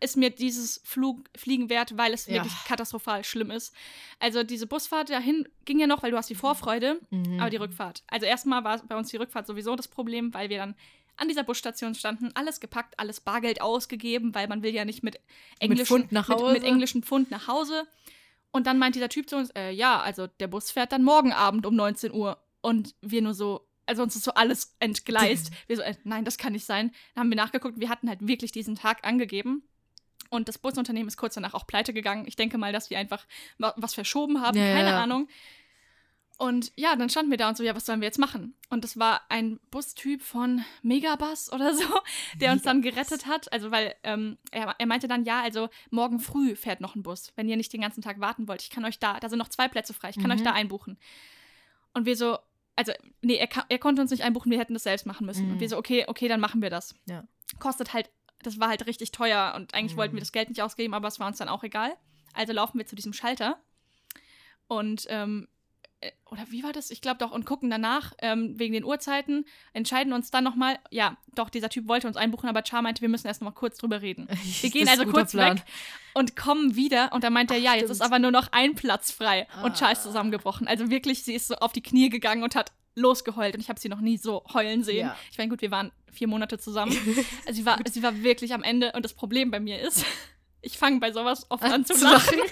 ist 0.00 0.16
mir 0.16 0.30
dieses 0.30 0.80
Flug, 0.84 1.28
Fliegen 1.36 1.68
wert, 1.70 1.96
weil 1.96 2.12
es 2.14 2.26
Ja. 2.26 2.34
wirklich 2.34 2.54
katastrophal 2.66 3.24
schlimm 3.24 3.50
ist. 3.50 3.74
Also 4.20 4.42
diese 4.44 4.66
Busfahrt 4.66 5.10
dahin 5.10 5.48
ging 5.64 5.78
ja 5.80 5.86
noch, 5.86 6.02
weil 6.02 6.10
du 6.12 6.16
hast 6.16 6.30
die 6.30 6.34
Vorfreude, 6.36 7.00
Mhm. 7.10 7.40
aber 7.40 7.50
die 7.50 7.56
Rückfahrt. 7.56 8.04
Also 8.06 8.26
erstmal 8.26 8.62
war 8.64 8.78
bei 8.86 8.96
uns 8.96 9.08
die 9.10 9.16
Rückfahrt 9.16 9.46
sowieso 9.46 9.74
das 9.76 9.88
Problem, 9.88 10.32
weil 10.34 10.50
wir 10.50 10.58
dann 10.58 10.76
an 11.16 11.26
dieser 11.26 11.42
Busstation 11.42 11.96
standen, 11.96 12.30
alles 12.34 12.60
gepackt, 12.60 12.96
alles 12.98 13.20
Bargeld 13.20 13.60
ausgegeben, 13.60 14.36
weil 14.36 14.46
man 14.46 14.62
will 14.62 14.72
ja 14.72 14.84
nicht 14.84 15.02
mit 15.02 15.18
englischen 15.58 15.86
Pfund 15.86 16.12
nach 16.12 16.28
Mit, 16.28 16.38
Hause? 16.38 16.52
mit 16.52 16.62
englischen 16.62 17.02
Pfund 17.02 17.30
nach 17.32 17.48
Hause. 17.48 17.88
Und 18.52 18.68
dann 18.68 18.78
meint 18.78 18.94
dieser 18.94 19.08
Typ 19.08 19.28
zu 19.28 19.36
uns, 19.36 19.50
äh, 19.56 19.70
ja, 19.72 20.00
also 20.00 20.26
der 20.28 20.46
Bus 20.46 20.70
fährt 20.70 20.92
dann 20.92 21.02
morgen 21.02 21.32
Abend 21.32 21.66
um 21.66 21.74
19 21.74 22.12
Uhr. 22.12 22.38
Und 22.60 22.94
wir 23.02 23.20
nur 23.20 23.34
so, 23.34 23.68
also 23.84 24.02
uns 24.04 24.14
ist 24.14 24.24
so 24.24 24.32
alles 24.34 24.76
entgleist. 24.78 25.50
wir 25.66 25.76
so, 25.76 25.82
äh, 25.82 25.96
nein, 26.04 26.24
das 26.24 26.38
kann 26.38 26.52
nicht 26.52 26.64
sein. 26.64 26.92
Dann 27.14 27.22
haben 27.24 27.30
wir 27.30 27.36
nachgeguckt, 27.36 27.80
wir 27.80 27.88
hatten 27.88 28.08
halt 28.08 28.26
wirklich 28.26 28.52
diesen 28.52 28.76
Tag 28.76 29.04
angegeben. 29.06 29.64
Und 30.30 30.48
das 30.48 30.58
Busunternehmen 30.58 31.08
ist 31.08 31.16
kurz 31.16 31.34
danach 31.34 31.54
auch 31.54 31.66
pleite 31.66 31.92
gegangen. 31.92 32.24
Ich 32.26 32.36
denke 32.36 32.58
mal, 32.58 32.72
dass 32.72 32.88
die 32.88 32.96
einfach 32.96 33.26
wa- 33.58 33.74
was 33.76 33.94
verschoben 33.94 34.40
haben, 34.42 34.58
Ja, 34.58 34.74
keine 34.74 34.90
ja. 34.90 35.02
Ahnung. 35.02 35.28
Und 36.40 36.70
ja, 36.76 36.94
dann 36.94 37.08
standen 37.10 37.32
wir 37.32 37.36
da 37.38 37.48
und 37.48 37.56
so, 37.56 37.64
ja, 37.64 37.74
was 37.74 37.84
sollen 37.84 38.00
wir 38.00 38.06
jetzt 38.06 38.18
machen? 38.20 38.54
Und 38.70 38.84
das 38.84 38.96
war 38.96 39.22
ein 39.28 39.58
Bustyp 39.72 40.22
von 40.22 40.64
Megabus 40.82 41.52
oder 41.52 41.74
so, 41.74 41.82
der 42.40 42.52
uns 42.52 42.62
dann 42.62 42.80
gerettet 42.80 43.26
hat. 43.26 43.50
Also, 43.52 43.72
weil 43.72 43.96
ähm, 44.04 44.38
er, 44.52 44.76
er 44.78 44.86
meinte 44.86 45.08
dann, 45.08 45.24
ja, 45.24 45.42
also 45.42 45.68
morgen 45.90 46.20
früh 46.20 46.54
fährt 46.54 46.80
noch 46.80 46.94
ein 46.94 47.02
Bus, 47.02 47.32
wenn 47.34 47.48
ihr 47.48 47.56
nicht 47.56 47.72
den 47.72 47.80
ganzen 47.80 48.02
Tag 48.02 48.20
warten 48.20 48.46
wollt. 48.46 48.62
Ich 48.62 48.70
kann 48.70 48.84
euch 48.84 49.00
da, 49.00 49.18
da 49.18 49.28
sind 49.28 49.38
noch 49.38 49.48
zwei 49.48 49.66
Plätze 49.66 49.94
frei, 49.94 50.10
ich 50.10 50.16
kann 50.16 50.26
Mhm. 50.26 50.30
euch 50.36 50.42
da 50.44 50.52
einbuchen. 50.52 50.96
Und 51.92 52.06
wir 52.06 52.14
so, 52.16 52.38
also, 52.76 52.92
nee, 53.20 53.34
er, 53.34 53.48
er 53.68 53.78
konnte 53.80 54.00
uns 54.00 54.12
nicht 54.12 54.22
einbuchen, 54.22 54.52
wir 54.52 54.60
hätten 54.60 54.74
das 54.74 54.84
selbst 54.84 55.06
machen 55.06 55.26
müssen. 55.26 55.46
Mhm. 55.46 55.52
Und 55.54 55.60
wir 55.60 55.68
so, 55.68 55.76
okay, 55.76 56.04
okay, 56.06 56.28
dann 56.28 56.38
machen 56.38 56.62
wir 56.62 56.70
das. 56.70 56.94
Ja. 57.06 57.24
Kostet 57.58 57.92
halt, 57.94 58.10
das 58.42 58.60
war 58.60 58.68
halt 58.68 58.86
richtig 58.86 59.10
teuer 59.12 59.52
und 59.56 59.74
eigentlich 59.74 59.92
Mhm. 59.94 59.98
wollten 59.98 60.14
wir 60.14 60.20
das 60.20 60.32
Geld 60.32 60.48
nicht 60.48 60.62
ausgeben, 60.62 60.94
aber 60.94 61.08
es 61.08 61.18
war 61.20 61.26
uns 61.26 61.38
dann 61.38 61.48
auch 61.48 61.62
egal. 61.64 61.92
Also 62.34 62.52
laufen 62.52 62.78
wir 62.78 62.86
zu 62.86 62.94
diesem 62.96 63.12
Schalter 63.12 63.58
und, 64.66 65.06
ähm, 65.08 65.48
äh, 66.00 66.10
oder 66.30 66.46
wie 66.50 66.62
war 66.62 66.72
das? 66.72 66.90
Ich 66.90 67.00
glaube 67.00 67.18
doch, 67.18 67.32
und 67.32 67.44
gucken 67.46 67.70
danach 67.70 68.12
ähm, 68.18 68.58
wegen 68.58 68.74
den 68.74 68.84
Uhrzeiten, 68.84 69.44
entscheiden 69.72 70.12
uns 70.12 70.30
dann 70.30 70.44
nochmal, 70.44 70.78
ja, 70.90 71.16
doch, 71.34 71.48
dieser 71.50 71.68
Typ 71.70 71.88
wollte 71.88 72.06
uns 72.06 72.16
einbuchen, 72.16 72.48
aber 72.48 72.62
Char 72.64 72.82
meinte, 72.82 73.00
wir 73.02 73.08
müssen 73.08 73.26
erst 73.26 73.40
noch 73.40 73.48
mal 73.50 73.54
kurz 73.54 73.78
drüber 73.78 74.02
reden. 74.02 74.28
Wir 74.60 74.70
gehen 74.70 74.88
also 74.88 75.06
kurz 75.06 75.32
Plan. 75.32 75.56
weg 75.58 75.64
und 76.14 76.36
kommen 76.36 76.76
wieder 76.76 77.12
und 77.12 77.24
dann 77.24 77.32
meint 77.32 77.50
er, 77.50 77.56
Ach, 77.56 77.60
ja, 77.62 77.72
jetzt 77.72 77.84
stimmt. 77.84 77.90
ist 77.92 78.02
aber 78.02 78.18
nur 78.18 78.30
noch 78.30 78.52
ein 78.52 78.74
Platz 78.74 79.10
frei. 79.10 79.48
Und 79.64 79.76
Char 79.78 79.90
ist 79.92 80.00
Ah. 80.00 80.02
zusammengebrochen. 80.02 80.68
Also 80.68 80.90
wirklich, 80.90 81.24
sie 81.24 81.34
ist 81.34 81.48
so 81.48 81.56
auf 81.56 81.72
die 81.72 81.82
Knie 81.82 82.08
gegangen 82.10 82.42
und 82.44 82.54
hat 82.54 82.72
losgeheult 82.98 83.54
und 83.54 83.60
ich 83.60 83.68
habe 83.68 83.80
sie 83.80 83.88
noch 83.88 84.00
nie 84.00 84.18
so 84.18 84.44
heulen 84.52 84.82
sehen. 84.82 85.06
Ja. 85.06 85.16
Ich 85.30 85.38
meine, 85.38 85.50
gut, 85.50 85.60
wir 85.62 85.70
waren 85.70 85.92
vier 86.12 86.28
Monate 86.28 86.58
zusammen. 86.58 86.92
Also 87.46 87.60
sie, 87.60 87.66
war, 87.66 87.78
sie 87.90 88.02
war 88.02 88.22
wirklich 88.22 88.52
am 88.52 88.62
Ende 88.62 88.92
und 88.92 89.04
das 89.04 89.14
Problem 89.14 89.50
bei 89.50 89.60
mir 89.60 89.80
ist, 89.80 90.04
ich 90.62 90.76
fange 90.78 91.00
bei 91.00 91.12
sowas 91.12 91.46
oft 91.50 91.62
an 91.64 91.84
zu 91.84 91.94
Zu 91.94 92.04
lachen. 92.04 92.38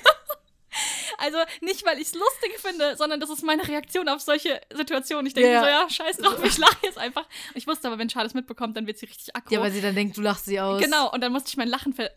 Also 1.18 1.38
nicht, 1.62 1.86
weil 1.86 1.96
ich 1.96 2.08
es 2.08 2.14
lustig 2.14 2.58
finde, 2.58 2.96
sondern 2.96 3.18
das 3.18 3.30
ist 3.30 3.42
meine 3.42 3.66
Reaktion 3.66 4.06
auf 4.08 4.20
solche 4.20 4.60
Situationen. 4.74 5.26
Ich 5.26 5.32
denke 5.32 5.50
Ja. 5.50 5.60
so, 5.60 5.66
ja, 5.66 5.86
scheiß 5.88 6.18
drauf, 6.18 6.38
ich 6.44 6.58
lache 6.58 6.76
jetzt 6.82 6.98
einfach. 6.98 7.26
Ich 7.54 7.66
wusste 7.66 7.88
aber, 7.88 7.96
wenn 7.98 8.08
Charles 8.08 8.34
mitbekommt, 8.34 8.76
dann 8.76 8.86
wird 8.86 8.98
sie 8.98 9.06
richtig 9.06 9.34
aggro. 9.34 9.54
Ja, 9.54 9.60
weil 9.62 9.70
sie 9.72 9.80
dann 9.80 9.94
denkt, 9.94 10.18
du 10.18 10.20
lachst 10.20 10.44
sie 10.44 10.60
aus. 10.60 10.82
Genau, 10.82 11.10
und 11.10 11.22
dann 11.22 11.32
musste 11.32 11.48
ich 11.48 11.56
mein 11.56 11.68
Lachen 11.68 11.94
ver 11.94 12.10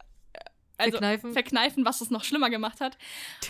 also 0.77 0.91
Verkneifen. 0.91 1.33
verkneifen, 1.33 1.85
was 1.85 2.01
es 2.01 2.09
noch 2.09 2.23
schlimmer 2.23 2.49
gemacht 2.49 2.79
hat. 2.81 2.97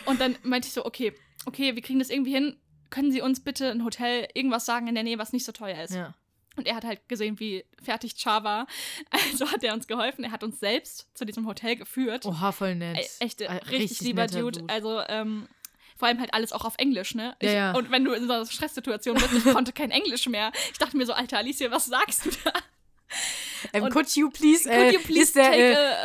Und 0.06 0.20
dann 0.20 0.36
meinte 0.44 0.68
ich 0.68 0.74
so, 0.74 0.86
okay, 0.86 1.13
okay, 1.46 1.76
wir 1.76 1.82
kriegen 1.82 2.00
das 2.00 2.10
irgendwie 2.10 2.34
hin. 2.34 2.58
Können 2.89 3.12
Sie 3.12 3.21
uns 3.21 3.39
bitte 3.43 3.69
ein 3.71 3.84
Hotel, 3.84 4.28
irgendwas 4.34 4.65
sagen 4.65 4.88
in 4.88 4.95
der 4.95 5.04
Nähe, 5.04 5.17
was 5.17 5.34
nicht 5.34 5.45
so 5.45 5.52
teuer 5.52 5.84
ist? 5.84 5.93
Ja. 5.93 6.13
Und 6.56 6.67
er 6.67 6.75
hat 6.75 6.84
halt 6.84 7.08
gesehen, 7.08 7.39
wie 7.39 7.63
fertig 7.82 8.15
Char 8.17 8.43
war. 8.43 8.67
Also 9.32 9.49
hat 9.52 9.63
er 9.63 9.73
uns 9.73 9.88
geholfen. 9.88 10.23
Er 10.25 10.32
hat 10.32 10.43
uns 10.43 10.60
selbst 10.60 11.08
zu 11.13 11.23
diesem 11.25 11.45
Hotel 11.47 11.75
geführt. 11.75 12.25
Oha, 12.25 12.52
voll 12.52 12.75
nett. 12.75 12.97
E- 12.97 13.23
Echt, 13.25 13.41
Äh, 13.41 13.52
richtig, 13.69 14.02
lieber 14.02 14.23
netter 14.23 14.39
Dude. 14.41 14.63
Also, 14.67 15.02
ähm, 15.08 15.47
vor 15.97 16.08
allem 16.08 16.19
halt 16.19 16.34
alles 16.34 16.52
auch 16.52 16.65
auf 16.65 16.75
Englisch, 16.78 17.13
ne? 17.15 17.36
Ich, 17.39 17.47
Ja, 17.47 17.54
ja. 17.54 17.71
Und 17.73 17.91
wenn 17.91 18.04
du 18.06 18.13
in 18.13 18.25
so 18.28 18.34
einer 18.34 18.45
Stresssituation 18.45 19.15
bist, 19.17 19.34
ich 19.34 19.43
konnte 19.54 19.71
kein 19.73 19.91
Englisch 19.91 20.28
mehr. 20.28 20.52
Ich 20.71 20.78
dachte 20.80 20.97
mir 20.97 21.06
so, 21.06 21.13
Alter, 21.13 21.38
Alicia, 21.38 21.69
was 21.71 21.86
sagst 21.86 22.25
du 22.25 22.30
da? 22.43 22.54
Ähm, 23.73 23.84
und- 23.84 23.91
could 23.91 24.10
you 24.15 24.30
please, 24.30 24.63
Could 24.63 24.73
äh, 24.78 24.91
you 24.93 24.99
please 24.99 25.21
ist 25.23 25.36
der 25.36 25.43
take 25.52 25.58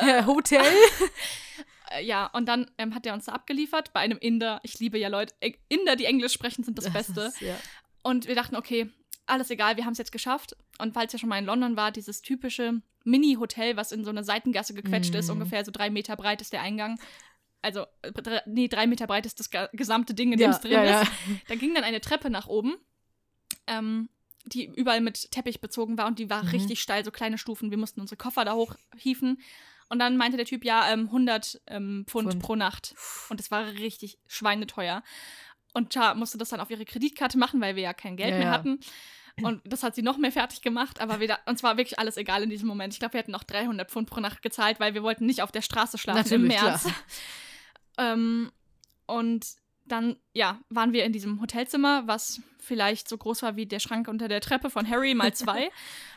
äh, 0.09 0.11
a- 0.21 0.27
Hotel? 0.27 0.63
Äh, 1.97 2.05
ja, 2.05 2.27
und 2.27 2.47
dann 2.47 2.71
ähm, 2.79 2.95
hat 2.95 3.07
er 3.07 3.15
uns 3.15 3.27
da 3.27 3.33
abgeliefert 3.33 3.93
bei 3.93 4.01
einem 4.01 4.19
Inder. 4.19 4.61
Ich 4.63 4.79
liebe 4.79 4.99
ja 4.99 5.09
Leute, 5.09 5.35
Inder, 5.69 5.97
die 5.97 6.05
Englisch 6.05 6.33
sprechen, 6.33 6.65
sind 6.65 6.79
das 6.79 6.93
Beste. 6.93 7.21
ist- 7.23 7.41
ja. 7.41 7.57
Und 8.03 8.27
wir 8.29 8.35
dachten, 8.35 8.57
okay, 8.57 8.91
alles 9.27 9.49
egal, 9.51 9.77
wir 9.77 9.85
haben 9.87 9.93
es 9.93 9.99
jetzt 9.99 10.13
geschafft. 10.13 10.57
Und 10.79 10.93
falls 10.95 11.13
ihr 11.15 11.19
schon 11.19 11.29
mal 11.31 11.39
in 11.39 11.47
London 11.47 11.77
war, 11.77 11.91
dieses 11.91 12.21
typische 12.21 12.83
Mini-Hotel, 13.05 13.77
was 13.77 13.93
in 13.93 14.05
so 14.05 14.11
eine 14.11 14.25
Seitengasse 14.25 14.75
gequetscht 14.75 15.15
ist, 15.15 15.27
Mhm. 15.29 15.35
ungefähr 15.35 15.65
so 15.65 15.71
drei 15.71 15.89
Meter 15.91 16.17
breit 16.17 16.41
ist 16.43 16.53
der 16.53 16.61
Eingang. 16.63 16.99
Also, 17.63 17.87
äh, 18.03 18.41
nee, 18.47 18.69
drei 18.69 18.87
Meter 18.87 19.07
breit 19.07 19.25
ist 19.25 19.41
das 19.41 19.49
gesamte 19.73 20.13
Ding, 20.13 20.33
in 20.33 20.39
dem 20.39 20.51
Ja, 20.51 20.57
es 20.57 20.61
drin 20.61 20.73
ja, 20.73 20.85
ja. 20.85 21.03
ist. 21.03 21.13
Da 21.49 21.55
ging 21.55 21.75
dann 21.75 21.85
eine 21.85 22.01
Treppe 22.03 22.29
nach 22.29 22.47
oben, 22.47 22.75
ähm, 23.67 24.11
die 24.47 24.67
überall 24.67 25.01
mit 25.01 25.31
Teppich 25.31 25.61
bezogen 25.63 25.97
war 25.97 26.07
und 26.07 26.19
die 26.19 26.29
war 26.29 26.43
Mhm. 26.43 26.51
richtig 26.51 26.81
steil, 26.83 27.03
so 27.05 27.11
kleine 27.11 27.39
Stufen. 27.39 27.71
Wir 27.71 27.79
mussten 27.79 28.01
unsere 28.03 28.19
Koffer 28.19 28.45
da 28.45 28.53
hochhieven. 28.55 29.41
Und 29.89 29.99
dann 29.99 30.17
meinte 30.17 30.37
der 30.37 30.47
Typ, 30.47 30.65
ja, 30.65 30.91
ähm, 30.93 31.07
100 31.07 31.61
ähm, 31.67 32.05
Pfund, 32.09 32.31
Pfund. 32.31 32.43
pro 32.43 32.57
Nacht. 32.57 32.95
Und 33.29 33.41
das 33.41 33.51
war 33.51 33.67
richtig 33.67 34.19
schweineteuer. 34.27 35.03
Und 35.73 35.93
Cha 35.93 36.15
musste 36.15 36.39
das 36.39 36.51
dann 36.51 36.61
auf 36.61 36.71
ihre 36.71 36.85
Kreditkarte 36.85 37.37
machen, 37.39 37.61
weil 37.61 37.77
wir 37.77 37.83
ja 37.83 37.93
kein 37.95 38.17
Geld 38.17 38.31
Ja, 38.31 38.37
mehr 38.39 38.47
ja. 38.47 38.53
hatten. 38.53 38.81
Und 39.43 39.61
das 39.65 39.83
hat 39.83 39.97
sie 39.97 40.03
noch 40.03 40.17
mehr 40.17 40.31
fertig 40.31 40.63
gemacht, 40.63 41.01
aber 41.01 41.19
wir 41.19 41.27
da, 41.27 41.39
uns 41.47 41.65
war 41.65 41.77
wirklich 41.77 41.99
alles 41.99 42.17
egal 42.17 42.45
in 42.45 42.51
diesem 42.51 42.69
Moment. 42.69 42.93
Ich 42.93 43.01
glaube, 43.01 43.15
wir 43.15 43.19
hätten 43.19 43.33
noch 43.33 43.43
300 43.43 43.91
Pfund 43.91 44.09
pro 44.09 44.21
Nacht 44.21 44.43
gezahlt, 44.43 44.79
weil 44.79 44.95
wir 44.95 45.03
wollten 45.03 45.27
nicht 45.27 45.43
auf 45.43 45.51
der 45.51 45.63
Straße 45.63 45.99
schlafen 45.99 46.33
im 46.33 46.47
Natürlich, 46.47 46.63
März. 46.63 46.87
ähm, 47.99 48.53
und 49.07 49.45
dann, 49.87 50.17
ja, 50.33 50.61
waren 50.71 50.93
wir 50.93 51.05
in 51.05 51.13
diesem 51.13 51.41
Hotelzimmer, 51.41 52.07
was 52.07 52.41
vielleicht 52.61 53.09
so 53.09 53.19
groß 53.19 53.43
war 53.43 53.57
wie 53.57 53.67
der 53.67 53.81
Schrank 53.81 54.07
unter 54.09 54.29
der 54.29 54.41
Treppe 54.41 54.71
von 54.71 54.89
Harry 54.89 55.15
mal 55.15 55.35
zwei. 55.35 55.69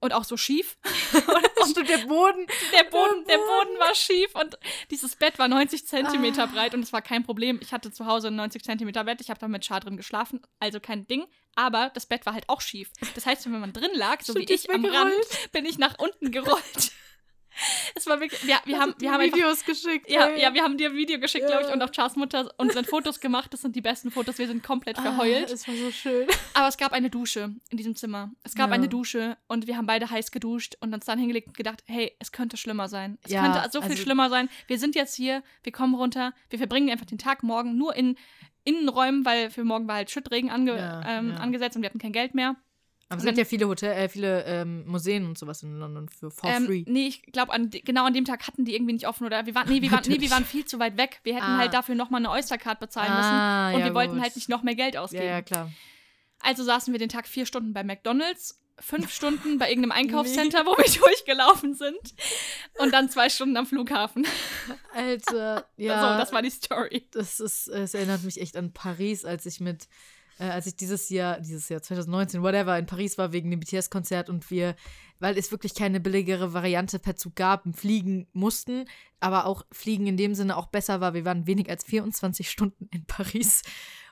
und 0.00 0.12
auch 0.12 0.24
so 0.24 0.36
schief. 0.36 0.78
Stimmt, 1.70 1.88
der 1.88 1.98
Boden. 1.98 2.46
Der 2.72 2.84
Boden, 2.84 3.24
der 3.26 3.38
Boden 3.38 3.78
war 3.78 3.94
schief 3.94 4.34
und 4.34 4.58
dieses 4.90 5.16
Bett 5.16 5.38
war 5.38 5.48
90 5.48 5.86
Zentimeter 5.86 6.46
breit 6.46 6.74
und 6.74 6.82
es 6.82 6.92
war 6.92 7.02
kein 7.02 7.24
Problem. 7.24 7.58
Ich 7.62 7.72
hatte 7.72 7.90
zu 7.90 8.06
Hause 8.06 8.28
ein 8.28 8.36
90 8.36 8.62
Zentimeter 8.64 9.04
Bett, 9.04 9.20
ich 9.20 9.30
habe 9.30 9.40
da 9.40 9.48
mit 9.48 9.64
Char 9.64 9.80
drin 9.80 9.96
geschlafen, 9.96 10.40
also 10.58 10.80
kein 10.80 11.06
Ding. 11.06 11.26
Aber 11.54 11.90
das 11.92 12.06
Bett 12.06 12.24
war 12.24 12.34
halt 12.34 12.48
auch 12.48 12.60
schief. 12.60 12.90
Das 13.14 13.26
heißt, 13.26 13.46
wenn 13.46 13.58
man 13.58 13.72
drin 13.72 13.90
lag, 13.94 14.22
so 14.22 14.32
Stimmt, 14.32 14.48
wie 14.48 14.54
ich 14.54 14.70
am 14.70 14.84
Rand, 14.84 15.10
weggerollt. 15.10 15.52
bin 15.52 15.66
ich 15.66 15.78
nach 15.78 15.98
unten 15.98 16.30
gerollt. 16.30 16.92
Es 17.94 18.06
war 18.06 18.20
wirklich, 18.20 18.46
wir, 18.46 18.56
wir 18.64 18.78
haben, 18.78 18.94
wir 18.98 19.12
haben 19.12 19.20
einfach 19.20 19.36
Videos 19.36 19.64
geschickt. 19.64 20.10
ja, 20.10 20.26
ey. 20.26 20.40
ja, 20.42 20.54
wir 20.54 20.62
haben 20.62 20.76
dir 20.78 20.90
ein 20.90 20.96
Video 20.96 21.18
geschickt, 21.18 21.42
Ja. 21.48 21.56
glaube 21.56 21.66
ich, 21.68 21.72
und 21.74 21.82
auch 21.82 21.90
Chars 21.90 22.16
Mutter 22.16 22.52
und 22.58 22.72
sind 22.72 22.86
Fotos 22.86 23.20
gemacht. 23.20 23.52
Das 23.52 23.62
sind 23.62 23.74
die 23.76 23.80
besten 23.80 24.10
Fotos. 24.10 24.38
Wir 24.38 24.46
sind 24.46 24.62
komplett 24.62 24.96
verheult. 24.98 25.48
Ah, 25.48 25.52
es 25.52 25.66
war 25.66 25.74
so 25.74 25.90
schön. 25.90 26.26
Aber 26.54 26.68
es 26.68 26.76
gab 26.76 26.92
eine 26.92 27.10
Dusche 27.10 27.54
in 27.70 27.76
diesem 27.76 27.96
Zimmer. 27.96 28.30
Es 28.44 28.54
gab 28.54 28.68
Ja. 28.68 28.74
eine 28.74 28.88
Dusche 28.88 29.36
und 29.48 29.66
wir 29.66 29.76
haben 29.76 29.86
beide 29.86 30.08
heiß 30.10 30.30
geduscht 30.30 30.76
und 30.80 30.94
uns 30.94 31.04
dann 31.06 31.18
hingelegt 31.18 31.48
und 31.48 31.56
gedacht, 31.56 31.82
hey, 31.86 32.14
es 32.20 32.32
könnte 32.32 32.56
schlimmer 32.56 32.88
sein. 32.88 33.18
Es 33.24 33.32
Ja, 33.32 33.42
könnte 33.42 33.70
so 33.72 33.80
viel 33.82 33.90
also- 33.92 34.02
schlimmer 34.02 34.30
sein. 34.30 34.48
Wir 34.66 34.78
sind 34.78 34.94
jetzt 34.94 35.14
hier, 35.14 35.42
wir 35.62 35.72
kommen 35.72 35.94
runter, 35.94 36.32
wir 36.50 36.58
verbringen 36.58 36.90
einfach 36.90 37.06
den 37.06 37.18
Tag 37.18 37.42
morgen 37.42 37.76
nur 37.76 37.94
in 37.96 38.16
Innenräumen, 38.64 39.24
weil 39.24 39.50
für 39.50 39.64
morgen 39.64 39.88
war 39.88 39.96
halt 39.96 40.10
Schüttregen 40.10 40.50
ange 40.50 40.76
Ja, 40.76 41.02
ähm, 41.06 41.30
ja. 41.30 41.36
angesetzt 41.36 41.76
und 41.76 41.82
wir 41.82 41.88
hatten 41.88 41.98
kein 41.98 42.12
Geld 42.12 42.34
mehr. 42.34 42.56
Aber 43.10 43.18
es 43.20 43.24
gibt 43.24 43.38
ja 43.38 43.44
viele 43.46 43.66
Hotel, 43.68 43.92
äh, 43.92 44.08
viele 44.10 44.44
ähm, 44.44 44.84
Museen 44.86 45.24
und 45.24 45.38
sowas 45.38 45.62
in 45.62 45.78
London 45.78 46.08
für 46.10 46.30
for 46.30 46.50
Ähm, 46.50 46.66
free. 46.66 46.84
nee, 46.86 47.06
ich 47.06 47.22
glaube, 47.22 47.52
genau 47.70 48.04
an 48.04 48.12
dem 48.12 48.26
Tag 48.26 48.46
hatten 48.46 48.66
die 48.66 48.74
irgendwie 48.74 48.92
nicht 48.92 49.08
offen 49.08 49.24
oder 49.26 49.46
wir 49.46 49.54
waren, 49.54 49.68
nee, 49.68 49.80
wir 49.80 49.90
waren, 49.92 50.04
nee, 50.06 50.20
wir 50.20 50.30
waren 50.30 50.44
viel 50.44 50.66
zu 50.66 50.78
weit 50.78 50.98
weg. 50.98 51.20
Wir 51.22 51.34
hätten 51.34 51.46
Ah. 51.46 51.56
halt 51.58 51.72
dafür 51.72 51.94
nochmal 51.94 52.20
eine 52.20 52.30
Oystercard 52.30 52.80
bezahlen 52.80 53.10
müssen. 53.14 53.30
Ah, 53.32 53.72
Und 53.72 53.80
ja, 53.80 53.86
wir 53.86 53.94
wollten 53.94 54.14
gut. 54.14 54.22
halt 54.22 54.36
nicht 54.36 54.48
noch 54.50 54.62
mehr 54.62 54.74
Geld 54.74 54.94
Ja, 54.94 55.00
ausgeben. 55.02 55.24
ja, 55.24 55.40
klar. 55.42 55.70
Also 56.40 56.62
saßen 56.64 56.92
wir 56.92 56.98
den 56.98 57.08
Tag 57.08 57.26
vier 57.26 57.46
Stunden 57.46 57.72
bei 57.72 57.82
McDonalds, 57.82 58.60
fünf 58.78 59.10
Stunden 59.14 59.56
bei 59.58 59.70
irgendeinem 59.70 59.92
Einkaufscenter, 59.92 60.66
wo 60.66 60.76
wir 60.76 60.84
durchgelaufen 61.02 61.74
sind. 61.74 61.98
Und 62.78 62.92
dann 62.92 63.08
zwei 63.08 63.30
Stunden 63.30 63.56
am 63.56 63.64
Flughafen. 63.66 64.26
Alter, 64.94 65.66
ja. 65.76 66.12
So, 66.12 66.18
das 66.20 66.32
war 66.32 66.42
die 66.42 66.50
Story. 66.50 67.06
das 67.12 67.40
ist, 67.40 67.68
es 67.68 67.94
erinnert 67.94 68.22
mich 68.24 68.40
echt 68.40 68.56
an 68.56 68.72
Paris, 68.72 69.24
als 69.24 69.46
ich 69.46 69.60
mit, 69.60 69.88
äh, 70.38 70.44
als 70.44 70.66
ich 70.66 70.76
dieses 70.76 71.08
Jahr, 71.08 71.40
dieses 71.40 71.68
Jahr 71.68 71.82
2019, 71.82 72.42
whatever, 72.42 72.78
in 72.78 72.86
Paris 72.86 73.18
war 73.18 73.32
wegen 73.32 73.50
dem 73.50 73.60
BTS-Konzert 73.60 74.28
und 74.30 74.50
wir, 74.50 74.74
weil 75.18 75.36
es 75.36 75.50
wirklich 75.50 75.74
keine 75.74 76.00
billigere 76.00 76.52
Variante 76.52 76.98
per 76.98 77.16
Zug 77.16 77.34
gab, 77.36 77.64
fliegen 77.76 78.26
mussten, 78.32 78.84
aber 79.20 79.46
auch 79.46 79.64
fliegen 79.72 80.06
in 80.06 80.16
dem 80.16 80.34
Sinne 80.34 80.56
auch 80.56 80.66
besser 80.66 81.00
war. 81.00 81.14
Wir 81.14 81.24
waren 81.24 81.46
weniger 81.46 81.72
als 81.72 81.84
24 81.84 82.50
Stunden 82.50 82.88
in 82.92 83.04
Paris 83.06 83.62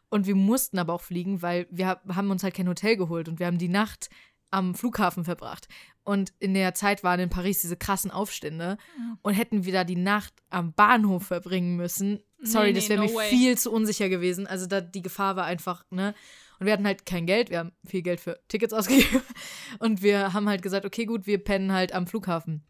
und 0.08 0.26
wir 0.26 0.34
mussten 0.36 0.78
aber 0.78 0.92
auch 0.94 1.02
fliegen, 1.02 1.42
weil 1.42 1.66
wir 1.70 1.86
hab- 1.86 2.14
haben 2.14 2.30
uns 2.30 2.42
halt 2.42 2.54
kein 2.54 2.68
Hotel 2.68 2.96
geholt 2.96 3.28
und 3.28 3.38
wir 3.38 3.46
haben 3.46 3.58
die 3.58 3.68
Nacht 3.68 4.08
am 4.50 4.74
Flughafen 4.76 5.24
verbracht. 5.24 5.66
Und 6.04 6.32
in 6.38 6.54
der 6.54 6.72
Zeit 6.74 7.02
waren 7.02 7.18
in 7.18 7.30
Paris 7.30 7.62
diese 7.62 7.76
krassen 7.76 8.12
Aufstände. 8.12 8.78
Und 9.22 9.34
hätten 9.34 9.64
wir 9.64 9.72
da 9.72 9.82
die 9.82 9.96
Nacht 9.96 10.32
am 10.50 10.72
Bahnhof 10.72 11.26
verbringen 11.26 11.74
müssen, 11.76 12.20
sorry, 12.42 12.68
Nee, 12.68 12.72
das 12.74 12.84
nee, 12.84 12.90
wäre 12.90 13.00
no 13.02 13.08
mir 13.08 13.14
way. 13.14 13.28
viel 13.30 13.58
zu 13.58 13.72
unsicher 13.72 14.08
gewesen. 14.08 14.46
Also 14.46 14.66
da 14.66 14.80
die 14.80 15.02
Gefahr 15.02 15.36
war 15.36 15.44
einfach, 15.44 15.84
ne? 15.90 16.14
Und 16.58 16.66
wir 16.66 16.72
hatten 16.72 16.86
halt 16.86 17.04
kein 17.04 17.26
Geld, 17.26 17.50
wir 17.50 17.58
haben 17.58 17.72
viel 17.84 18.00
Geld 18.02 18.18
für 18.20 18.40
Tickets 18.48 18.72
ausgegeben. 18.74 19.20
Und 19.78 20.02
wir 20.02 20.32
haben 20.32 20.48
halt 20.48 20.62
gesagt, 20.62 20.86
okay, 20.86 21.04
gut, 21.04 21.26
wir 21.26 21.38
pennen 21.42 21.72
halt 21.72 21.92
am 21.92 22.06
Flughafen. 22.06 22.64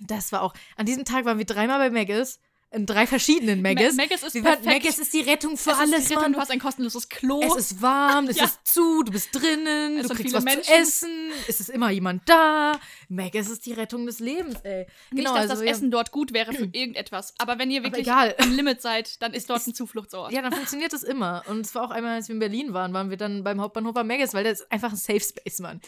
Das 0.00 0.32
war 0.32 0.42
auch, 0.42 0.54
an 0.76 0.86
diesem 0.86 1.04
Tag 1.04 1.24
waren 1.24 1.38
wir 1.38 1.44
dreimal 1.44 1.78
bei 1.78 1.90
Maggis, 1.90 2.40
in 2.74 2.86
drei 2.86 3.06
verschiedenen 3.06 3.62
Maggis. 3.62 3.94
Ma- 3.94 4.02
Maggis 4.02 4.22
ist 4.22 4.32
perfekt. 4.42 4.64
Maggis 4.66 4.98
ist 4.98 5.12
die 5.14 5.20
Rettung 5.20 5.56
für 5.56 5.70
Es 5.70 5.76
ist 5.76 5.82
alles, 5.82 6.04
die 6.08 6.14
Rettung, 6.14 6.22
Mann. 6.22 6.32
Du 6.34 6.40
hast 6.40 6.50
ein 6.50 6.58
kostenloses 6.58 7.08
Klo. 7.08 7.40
Es 7.42 7.56
ist 7.56 7.80
warm, 7.82 8.26
es 8.28 8.36
Ja. 8.36 8.44
ist 8.44 8.66
zu, 8.66 9.02
du 9.04 9.12
bist 9.12 9.28
drinnen, 9.32 9.98
Es 9.98 10.08
du 10.08 10.14
kriegst 10.14 10.34
was 10.34 10.44
Menschen. 10.44 10.64
zu 10.64 10.72
essen, 10.72 11.30
es 11.48 11.60
ist 11.60 11.70
immer 11.70 11.90
jemand 11.90 12.28
da. 12.28 12.78
Meg, 13.08 13.34
es 13.34 13.48
ist 13.48 13.64
die 13.66 13.72
Rettung 13.72 14.06
des 14.06 14.18
Lebens, 14.18 14.56
ey. 14.64 14.86
nicht, 15.12 15.26
dass 15.28 15.46
das 15.48 15.60
ja. 15.60 15.66
Essen 15.66 15.90
dort 15.90 16.10
gut 16.10 16.32
wäre 16.32 16.52
für 16.52 16.64
irgendetwas. 16.72 17.34
Aber 17.38 17.58
wenn 17.58 17.70
ihr 17.70 17.82
wirklich 17.82 18.10
am 18.10 18.32
Limit 18.56 18.82
seid, 18.82 19.22
dann 19.22 19.32
ist 19.34 19.48
dort 19.48 19.66
ein 19.66 19.74
Zufluchtsort. 19.74 20.32
Ja, 20.32 20.42
dann 20.42 20.52
funktioniert 20.52 20.92
das 20.92 21.02
immer. 21.04 21.42
Und 21.48 21.60
es 21.60 21.74
war 21.74 21.84
auch 21.84 21.90
einmal, 21.90 22.14
als 22.16 22.28
wir 22.28 22.34
in 22.34 22.40
Berlin 22.40 22.72
waren, 22.74 22.92
waren 22.92 23.10
wir 23.10 23.16
dann 23.16 23.44
beim 23.44 23.60
Hauptbahnhof 23.60 23.96
am 23.96 24.06
Megas, 24.06 24.34
weil 24.34 24.44
das 24.44 24.60
ist 24.60 24.72
einfach 24.72 24.90
ein 24.90 24.96
Safe 24.96 25.20
Space, 25.20 25.60
Mann. 25.60 25.80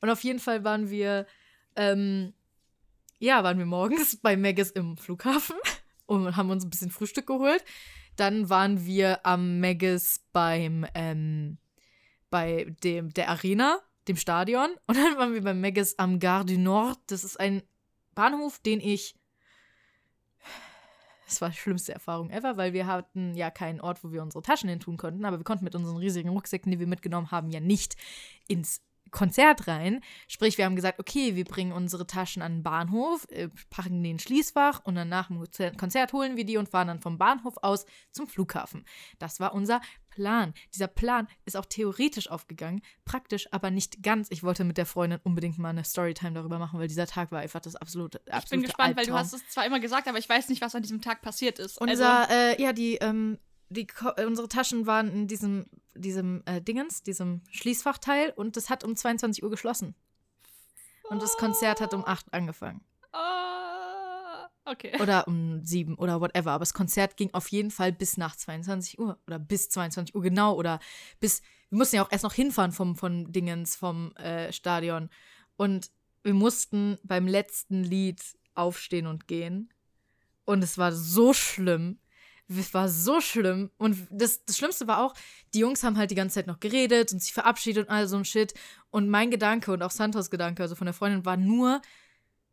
Und 0.00 0.10
auf 0.10 0.22
jeden 0.22 0.38
Fall 0.38 0.62
waren 0.62 0.90
wir, 0.90 1.26
ähm, 1.74 2.32
ja, 3.18 3.42
waren 3.42 3.58
wir 3.58 3.66
morgens 3.66 4.16
bei 4.22 4.36
Megis 4.36 4.70
im 4.70 4.96
Flughafen 4.96 5.56
und 6.08 6.36
haben 6.36 6.50
uns 6.50 6.64
ein 6.64 6.70
bisschen 6.70 6.90
Frühstück 6.90 7.26
geholt. 7.26 7.64
Dann 8.16 8.50
waren 8.50 8.84
wir 8.84 9.24
am 9.24 9.60
Megis 9.60 10.24
beim, 10.32 10.86
ähm, 10.94 11.58
bei 12.30 12.74
dem, 12.82 13.12
der 13.14 13.28
Arena, 13.28 13.78
dem 14.08 14.16
Stadion. 14.16 14.70
Und 14.86 14.96
dann 14.96 15.16
waren 15.16 15.34
wir 15.34 15.42
beim 15.42 15.60
Megis 15.60 15.98
am 15.98 16.18
Gare 16.18 16.46
du 16.46 16.58
Nord. 16.58 16.98
Das 17.06 17.22
ist 17.22 17.38
ein 17.38 17.62
Bahnhof, 18.14 18.58
den 18.58 18.80
ich. 18.80 19.14
Das 21.26 21.42
war 21.42 21.50
die 21.50 21.56
schlimmste 21.56 21.92
Erfahrung 21.92 22.30
ever, 22.30 22.56
weil 22.56 22.72
wir 22.72 22.86
hatten 22.86 23.34
ja 23.34 23.50
keinen 23.50 23.82
Ort, 23.82 24.02
wo 24.02 24.10
wir 24.10 24.22
unsere 24.22 24.42
Taschen 24.42 24.70
hin 24.70 24.80
tun 24.80 24.96
konnten, 24.96 25.26
aber 25.26 25.36
wir 25.36 25.44
konnten 25.44 25.64
mit 25.64 25.74
unseren 25.74 25.98
riesigen 25.98 26.30
Rucksäcken, 26.30 26.72
die 26.72 26.80
wir 26.80 26.86
mitgenommen 26.86 27.30
haben, 27.30 27.50
ja 27.50 27.60
nicht 27.60 27.96
ins 28.48 28.80
Konzert 29.10 29.66
rein. 29.68 30.00
Sprich, 30.26 30.58
wir 30.58 30.64
haben 30.64 30.76
gesagt, 30.76 30.98
okay, 30.98 31.36
wir 31.36 31.44
bringen 31.44 31.72
unsere 31.72 32.06
Taschen 32.06 32.42
an 32.42 32.56
den 32.56 32.62
Bahnhof, 32.62 33.26
äh, 33.30 33.48
packen 33.70 34.02
den 34.02 34.18
Schließfach 34.18 34.80
und 34.84 34.94
dann 34.94 35.08
nach 35.08 35.28
dem 35.28 35.42
Konzert 35.76 36.12
holen 36.12 36.36
wir 36.36 36.44
die 36.44 36.56
und 36.56 36.68
fahren 36.68 36.88
dann 36.88 37.00
vom 37.00 37.18
Bahnhof 37.18 37.54
aus 37.62 37.86
zum 38.10 38.26
Flughafen. 38.26 38.84
Das 39.18 39.40
war 39.40 39.54
unser 39.54 39.80
Plan. 40.10 40.52
Dieser 40.74 40.88
Plan 40.88 41.28
ist 41.44 41.56
auch 41.56 41.66
theoretisch 41.66 42.28
aufgegangen, 42.28 42.82
praktisch 43.04 43.52
aber 43.52 43.70
nicht 43.70 44.02
ganz. 44.02 44.28
Ich 44.30 44.42
wollte 44.42 44.64
mit 44.64 44.76
der 44.76 44.86
Freundin 44.86 45.20
unbedingt 45.22 45.58
mal 45.58 45.68
eine 45.68 45.84
Storytime 45.84 46.32
darüber 46.32 46.58
machen, 46.58 46.80
weil 46.80 46.88
dieser 46.88 47.06
Tag 47.06 47.30
war 47.30 47.40
einfach 47.40 47.60
das 47.60 47.76
absolute, 47.76 48.18
absolute 48.26 48.44
Ich 48.44 48.50
bin 48.50 48.62
gespannt, 48.62 48.88
Albtraum. 48.88 48.96
weil 48.96 49.06
du 49.06 49.18
hast 49.18 49.32
es 49.32 49.48
zwar 49.48 49.64
immer 49.66 49.80
gesagt, 49.80 50.08
aber 50.08 50.18
ich 50.18 50.28
weiß 50.28 50.48
nicht, 50.48 50.60
was 50.60 50.74
an 50.74 50.82
diesem 50.82 51.00
Tag 51.00 51.22
passiert 51.22 51.58
ist. 51.58 51.80
Unser, 51.80 52.28
also, 52.28 52.32
äh, 52.32 52.60
ja, 52.62 52.72
die, 52.72 52.96
ähm, 52.96 53.38
die, 53.70 53.86
äh, 54.16 54.24
unsere 54.24 54.48
Taschen 54.48 54.86
waren 54.86 55.10
in 55.10 55.26
diesem, 55.26 55.66
diesem 55.94 56.42
äh, 56.46 56.60
Dingens, 56.60 57.02
diesem 57.02 57.42
Schließfachteil 57.50 58.32
und 58.36 58.56
das 58.56 58.70
hat 58.70 58.84
um 58.84 58.96
22 58.96 59.42
Uhr 59.42 59.50
geschlossen. 59.50 59.94
Und 61.08 61.22
das 61.22 61.36
Konzert 61.36 61.80
hat 61.80 61.94
um 61.94 62.04
8 62.06 62.32
angefangen. 62.34 62.82
Ah, 63.12 64.48
okay. 64.66 64.92
Oder 65.00 65.26
um 65.26 65.64
7 65.64 65.94
oder 65.94 66.20
whatever. 66.20 66.52
Aber 66.52 66.62
das 66.62 66.74
Konzert 66.74 67.16
ging 67.16 67.32
auf 67.32 67.48
jeden 67.48 67.70
Fall 67.70 67.92
bis 67.92 68.16
nach 68.18 68.36
22 68.36 68.98
Uhr. 68.98 69.18
Oder 69.26 69.38
bis 69.38 69.70
22 69.70 70.14
Uhr 70.14 70.22
genau. 70.22 70.54
Oder 70.54 70.80
bis. 71.18 71.42
Wir 71.70 71.78
mussten 71.78 71.96
ja 71.96 72.04
auch 72.04 72.12
erst 72.12 72.24
noch 72.24 72.34
hinfahren 72.34 72.72
vom, 72.72 72.96
von 72.96 73.32
Dingens, 73.32 73.76
vom 73.76 74.14
äh, 74.16 74.52
Stadion. 74.52 75.10
Und 75.56 75.90
wir 76.22 76.34
mussten 76.34 76.98
beim 77.02 77.26
letzten 77.26 77.84
Lied 77.84 78.22
aufstehen 78.54 79.06
und 79.06 79.28
gehen. 79.28 79.72
Und 80.44 80.62
es 80.62 80.78
war 80.78 80.92
so 80.92 81.32
schlimm. 81.32 81.98
Es 82.48 82.72
war 82.72 82.88
so 82.88 83.20
schlimm. 83.20 83.70
Und 83.76 84.06
das, 84.10 84.44
das 84.44 84.56
Schlimmste 84.56 84.86
war 84.86 85.04
auch, 85.04 85.14
die 85.54 85.58
Jungs 85.58 85.82
haben 85.82 85.98
halt 85.98 86.10
die 86.10 86.14
ganze 86.14 86.36
Zeit 86.36 86.46
noch 86.46 86.60
geredet 86.60 87.12
und 87.12 87.20
sich 87.20 87.32
verabschiedet 87.32 87.86
und 87.86 87.92
all 87.92 88.08
so 88.08 88.16
ein 88.16 88.24
Shit. 88.24 88.54
Und 88.90 89.08
mein 89.08 89.30
Gedanke 89.30 89.70
und 89.72 89.82
auch 89.82 89.90
Santos 89.90 90.30
Gedanke, 90.30 90.62
also 90.62 90.74
von 90.74 90.86
der 90.86 90.94
Freundin, 90.94 91.24
war 91.26 91.36
nur, 91.36 91.82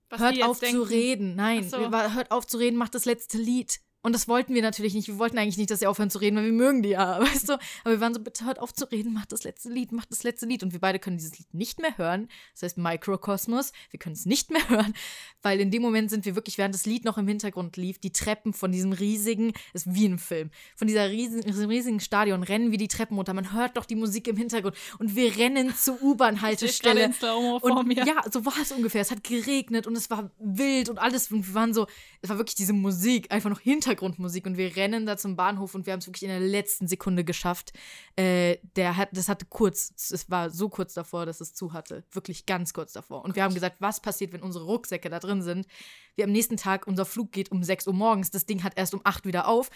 Was 0.09 0.19
hört 0.19 0.43
auf 0.43 0.59
zu 0.59 0.65
denken. 0.65 0.81
reden. 0.83 1.35
Nein, 1.35 1.69
so. 1.69 1.77
hört 1.79 2.31
auf 2.31 2.45
zu 2.45 2.57
reden, 2.57 2.77
macht 2.77 2.93
das 2.93 3.05
letzte 3.05 3.37
Lied. 3.37 3.79
Und 4.05 4.13
das 4.13 4.27
wollten 4.27 4.53
wir 4.53 4.61
natürlich 4.61 4.93
nicht. 4.93 5.07
Wir 5.07 5.17
wollten 5.17 5.39
eigentlich 5.39 5.57
nicht, 5.57 5.71
dass 5.71 5.79
sie 5.79 5.87
aufhören 5.87 6.11
zu 6.11 6.19
reden, 6.19 6.35
weil 6.35 6.45
wir 6.45 6.51
mögen 6.51 6.83
die 6.83 6.89
ja, 6.89 7.19
weißt 7.21 7.49
du? 7.49 7.53
Aber 7.53 7.95
wir 7.95 7.99
waren 8.01 8.13
so, 8.13 8.19
bitte 8.19 8.45
hört 8.45 8.59
auf 8.59 8.71
zu 8.71 8.85
reden, 8.91 9.13
macht 9.13 9.31
das 9.31 9.43
letzte 9.43 9.69
Lied, 9.69 9.91
macht 9.91 10.11
das 10.11 10.21
letzte 10.21 10.45
Lied. 10.45 10.61
Und 10.61 10.73
wir 10.73 10.79
beide 10.79 10.99
können 10.99 11.17
dieses 11.17 11.35
Lied 11.39 11.51
nicht 11.55 11.79
mehr 11.79 11.97
hören. 11.97 12.27
Das 12.53 12.61
heißt 12.61 12.77
Mikrokosmos. 12.77 13.71
Wir 13.89 13.99
können 13.99 14.13
es 14.13 14.27
nicht 14.27 14.51
mehr 14.51 14.69
hören, 14.69 14.93
weil 15.41 15.59
in 15.59 15.71
dem 15.71 15.81
Moment 15.81 16.11
sind 16.11 16.23
wir 16.23 16.35
wirklich, 16.35 16.59
während 16.59 16.75
das 16.75 16.85
Lied 16.85 17.03
noch 17.03 17.17
im 17.17 17.27
Hintergrund 17.27 17.77
lief, 17.77 17.97
die 17.97 18.11
Treppen 18.11 18.53
von 18.53 18.71
diesem 18.71 18.93
riesigen, 18.93 19.53
ist 19.73 19.91
wie 19.91 20.05
ein 20.05 20.19
Film, 20.19 20.51
von 20.75 20.87
dieser 20.87 21.09
riesigen, 21.09 21.41
diesem 21.47 21.69
riesigen 21.69 21.99
Stadion 21.99 22.43
rennen 22.43 22.69
wir 22.69 22.77
die 22.77 22.87
Treppen 22.87 23.17
runter. 23.17 23.33
Man 23.33 23.53
hört 23.53 23.75
doch 23.75 23.85
die 23.85 23.95
Musik 23.95 24.27
im 24.27 24.37
Hintergrund. 24.37 24.75
Und 24.99 25.15
wir 25.15 25.35
rennen 25.35 25.73
zur 25.75 25.99
U-Bahn-Haltestelle. 26.03 27.05
Und 27.63 27.91
ja, 28.05 28.21
so 28.31 28.45
war 28.45 28.61
es 28.61 28.71
ungefähr. 28.71 29.01
Es 29.01 29.09
hat 29.09 29.23
geregnet 29.23 29.87
und 29.87 29.95
es 29.95 30.11
war 30.11 30.29
wild 30.37 30.89
und 30.89 30.99
alles. 30.99 31.31
Und 31.31 31.47
wir 31.47 31.55
waren 31.55 31.73
so, 31.73 31.87
es 32.21 32.29
war 32.29 32.37
wirklich 32.37 32.53
diese 32.53 32.73
Musik, 32.73 33.31
einfach 33.31 33.49
noch 33.49 33.61
Hintergrundmusik. 33.95 34.45
Und 34.45 34.57
wir 34.57 34.75
rennen 34.75 35.05
da 35.05 35.17
zum 35.17 35.35
Bahnhof 35.35 35.75
und 35.75 35.85
wir 35.85 35.93
haben 35.93 35.99
es 35.99 36.07
wirklich 36.07 36.23
in 36.23 36.29
der 36.29 36.39
letzten 36.39 36.87
Sekunde 36.87 37.23
geschafft. 37.23 37.73
Äh, 38.15 38.57
der 38.75 38.97
hat, 38.97 39.09
das 39.13 39.29
hatte 39.29 39.45
kurz, 39.49 39.93
es 40.11 40.29
war 40.29 40.49
so 40.49 40.69
kurz 40.69 40.93
davor, 40.93 41.25
dass 41.25 41.41
es 41.41 41.53
zu 41.53 41.73
hatte. 41.73 42.03
Wirklich 42.11 42.45
ganz 42.45 42.73
kurz 42.73 42.93
davor. 42.93 43.23
Und 43.23 43.35
wir 43.35 43.43
haben 43.43 43.53
gesagt, 43.53 43.77
was 43.79 43.99
passiert, 44.01 44.33
wenn 44.33 44.41
unsere 44.41 44.65
Rucksäcke 44.65 45.09
da 45.09 45.19
drin 45.19 45.41
sind? 45.41 45.67
Wir 46.15 46.25
am 46.25 46.31
nächsten 46.31 46.57
Tag, 46.57 46.87
unser 46.87 47.05
Flug 47.05 47.31
geht 47.31 47.51
um 47.51 47.63
6 47.63 47.87
Uhr 47.87 47.93
morgens, 47.93 48.31
das 48.31 48.45
Ding 48.45 48.63
hat 48.63 48.77
erst 48.77 48.93
um 48.93 49.01
8 49.03 49.25
wieder 49.25 49.47
auf. 49.47 49.69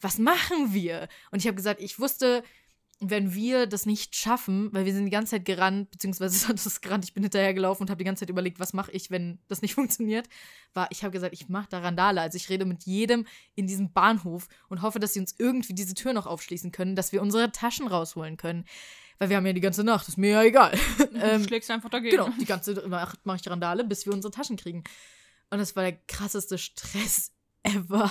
Was 0.00 0.18
machen 0.18 0.72
wir? 0.72 1.08
Und 1.30 1.40
ich 1.40 1.46
habe 1.46 1.56
gesagt, 1.56 1.80
ich 1.80 1.98
wusste, 1.98 2.42
wenn 3.02 3.32
wir 3.34 3.66
das 3.66 3.86
nicht 3.86 4.14
schaffen, 4.14 4.68
weil 4.72 4.84
wir 4.84 4.92
sind 4.92 5.06
die 5.06 5.10
ganze 5.10 5.32
Zeit 5.32 5.46
gerannt, 5.46 5.90
beziehungsweise 5.90 6.38
Santos 6.46 6.66
ist 6.66 6.82
gerannt, 6.82 7.04
ich 7.04 7.14
bin 7.14 7.22
hinterhergelaufen 7.22 7.84
und 7.84 7.90
habe 7.90 7.98
die 7.98 8.04
ganze 8.04 8.20
Zeit 8.20 8.30
überlegt, 8.30 8.60
was 8.60 8.74
mache 8.74 8.92
ich, 8.92 9.10
wenn 9.10 9.38
das 9.48 9.62
nicht 9.62 9.74
funktioniert, 9.76 10.28
war, 10.74 10.86
ich 10.90 11.02
habe 11.02 11.10
gesagt, 11.10 11.32
ich 11.32 11.48
mache 11.48 11.68
da 11.70 11.80
Randale. 11.80 12.20
Also 12.20 12.36
ich 12.36 12.48
rede 12.50 12.66
mit 12.66 12.84
jedem 12.84 13.26
in 13.54 13.66
diesem 13.66 13.92
Bahnhof 13.92 14.48
und 14.68 14.82
hoffe, 14.82 15.00
dass 15.00 15.14
sie 15.14 15.20
uns 15.20 15.34
irgendwie 15.38 15.74
diese 15.74 15.94
Tür 15.94 16.12
noch 16.12 16.26
aufschließen 16.26 16.72
können, 16.72 16.94
dass 16.94 17.12
wir 17.12 17.22
unsere 17.22 17.50
Taschen 17.50 17.88
rausholen 17.88 18.36
können. 18.36 18.66
Weil 19.18 19.28
wir 19.30 19.36
haben 19.36 19.46
ja 19.46 19.52
die 19.52 19.60
ganze 19.60 19.84
Nacht, 19.84 20.08
ist 20.08 20.16
mir 20.16 20.30
ja 20.30 20.42
egal. 20.42 20.78
Du 20.98 21.18
ähm, 21.18 21.44
schlägst 21.44 21.70
einfach 21.70 21.90
dagegen. 21.90 22.16
Genau, 22.16 22.30
die 22.40 22.46
ganze 22.46 22.72
Nacht 22.88 23.24
mache 23.24 23.38
ich 23.42 23.50
Randale, 23.50 23.84
bis 23.84 24.06
wir 24.06 24.12
unsere 24.12 24.32
Taschen 24.32 24.56
kriegen. 24.56 24.84
Und 25.50 25.58
das 25.58 25.76
war 25.76 25.82
der 25.82 25.98
krasseste 26.06 26.56
Stress 26.56 27.32
ever. 27.62 28.10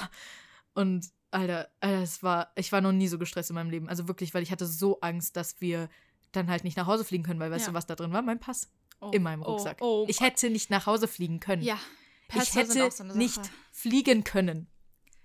Und 0.73 1.10
Alter, 1.32 1.70
Alter, 1.80 2.02
es 2.02 2.24
war, 2.24 2.52
ich 2.56 2.72
war 2.72 2.82
noch 2.82 2.92
nie 2.92 3.08
so 3.08 3.20
gestresst 3.20 3.50
in 3.50 3.56
meinem 3.56 3.70
Leben. 3.70 3.88
Also 3.89 4.08
wirklich, 4.08 4.34
weil 4.34 4.44
ich 4.44 4.52
hatte 4.52 4.65
so 4.65 5.00
Angst, 5.02 5.36
dass 5.36 5.62
wir 5.62 5.89
dann 6.32 6.50
halt 6.50 6.63
nicht 6.63 6.78
nach 6.78 6.88
Hause 6.88 7.04
fliegen 7.06 7.24
können, 7.24 7.39
weil 7.39 7.52
weißt 7.52 7.65
Ja. 7.68 7.72
du, 7.72 7.78
was 7.78 7.86
da 7.88 7.96
drin 7.96 8.13
war? 8.13 8.22
Mein 8.22 8.39
Pass 8.39 8.70
Oh, 9.02 9.12
in 9.12 9.24
meinem 9.24 9.44
oh, 9.44 9.52
Rucksack. 9.52 9.78
Oh, 9.82 10.06
Ich 10.10 10.20
hätte 10.20 10.50
nicht 10.50 10.70
nach 10.70 10.86
Hause 10.86 11.08
fliegen 11.08 11.39
können. 11.39 11.62
Ja. 11.62 11.80
ich 12.28 12.36
Pässe 12.36 12.65
sind 12.65 12.82
hätte 12.84 12.92
so 12.92 13.04
nicht 13.18 13.39
fliegen 13.72 14.24
können. 14.26 14.68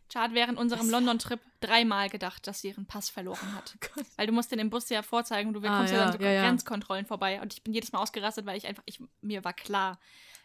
Chad 0.09 0.23
hat 0.29 0.35
während 0.35 0.59
unserem 0.59 0.89
London-Trip 0.91 1.41
dreimal 1.61 2.09
gedacht, 2.09 2.47
dass 2.47 2.61
sie 2.61 2.69
ihren 2.69 2.87
Pass 2.87 3.09
verloren 3.11 3.53
hat. 3.55 3.77
Weil 4.17 4.27
du 4.29 4.33
musst 4.33 4.53
den 4.53 4.61
im 4.61 4.71
Bus 4.71 4.89
ja 4.91 5.03
vorzeigen 5.03 5.49
und 5.49 5.55
du 5.63 5.69
Ah, 5.69 5.79
kommst 5.79 5.93
ja, 5.93 5.99
ja, 5.99 6.05
dann 6.11 6.21
so 6.21 6.25
ja. 6.25 6.43
Grenzkontrollen 6.43 7.07
vorbei. 7.07 7.41
Und 7.41 7.53
ich 7.53 7.65
bin 7.65 7.73
jedes 7.75 7.91
Mal 7.91 7.99
ausgerastet, 8.01 8.47
weil 8.47 8.57
ich 8.57 8.67
einfach, 8.69 8.83
ich, 8.87 9.01
mir 9.23 9.43
war 9.43 9.55
klar, 9.55 9.99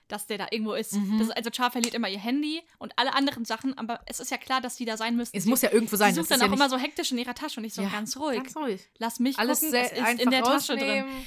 dass 0.10 0.26
der 0.28 0.38
da 0.38 0.48
irgendwo 0.52 0.74
ist. 0.74 0.94
Mhm. 0.94 1.22
Ist 1.22 1.32
also 1.36 1.50
Char 1.52 1.72
verliert 1.72 1.94
immer 1.94 2.10
ihr 2.10 2.20
Handy 2.20 2.62
und 2.78 2.92
alle 2.98 3.14
anderen 3.14 3.46
Sachen, 3.46 3.78
aber 3.78 4.02
es 4.06 4.20
ist 4.20 4.30
ja 4.32 4.38
klar, 4.38 4.60
dass 4.60 4.76
die 4.76 4.86
da 4.86 4.98
sein 4.98 5.16
müssen. 5.16 5.36
Es 5.38 5.46
muss 5.46 5.62
ja 5.62 5.72
irgendwo 5.72 5.96
sein. 5.96 6.14
Sie 6.14 6.20
sucht 6.20 6.32
dann 6.32 6.42
ja 6.42 6.48
auch 6.48 6.52
immer 6.52 6.70
so 6.70 6.78
hektisch 6.78 7.12
in 7.12 7.18
ihrer 7.18 7.34
Tasche 7.36 7.60
und 7.60 7.66
ich 7.66 7.74
so 7.74 7.82
Ja, 7.82 7.90
ganz 7.90 8.18
ruhig. 8.18 8.38
Ganz 8.44 8.56
ruhig. 8.58 8.82
Lass 8.98 9.20
mich 9.20 9.40
Alles 9.40 9.62
gucken, 9.62 9.76
es 9.76 9.92
ist 9.92 10.20
in 10.22 10.30
der 10.32 10.44
Tasche 10.44 10.76
drin. 10.76 11.04
rausnehmen. 11.06 11.26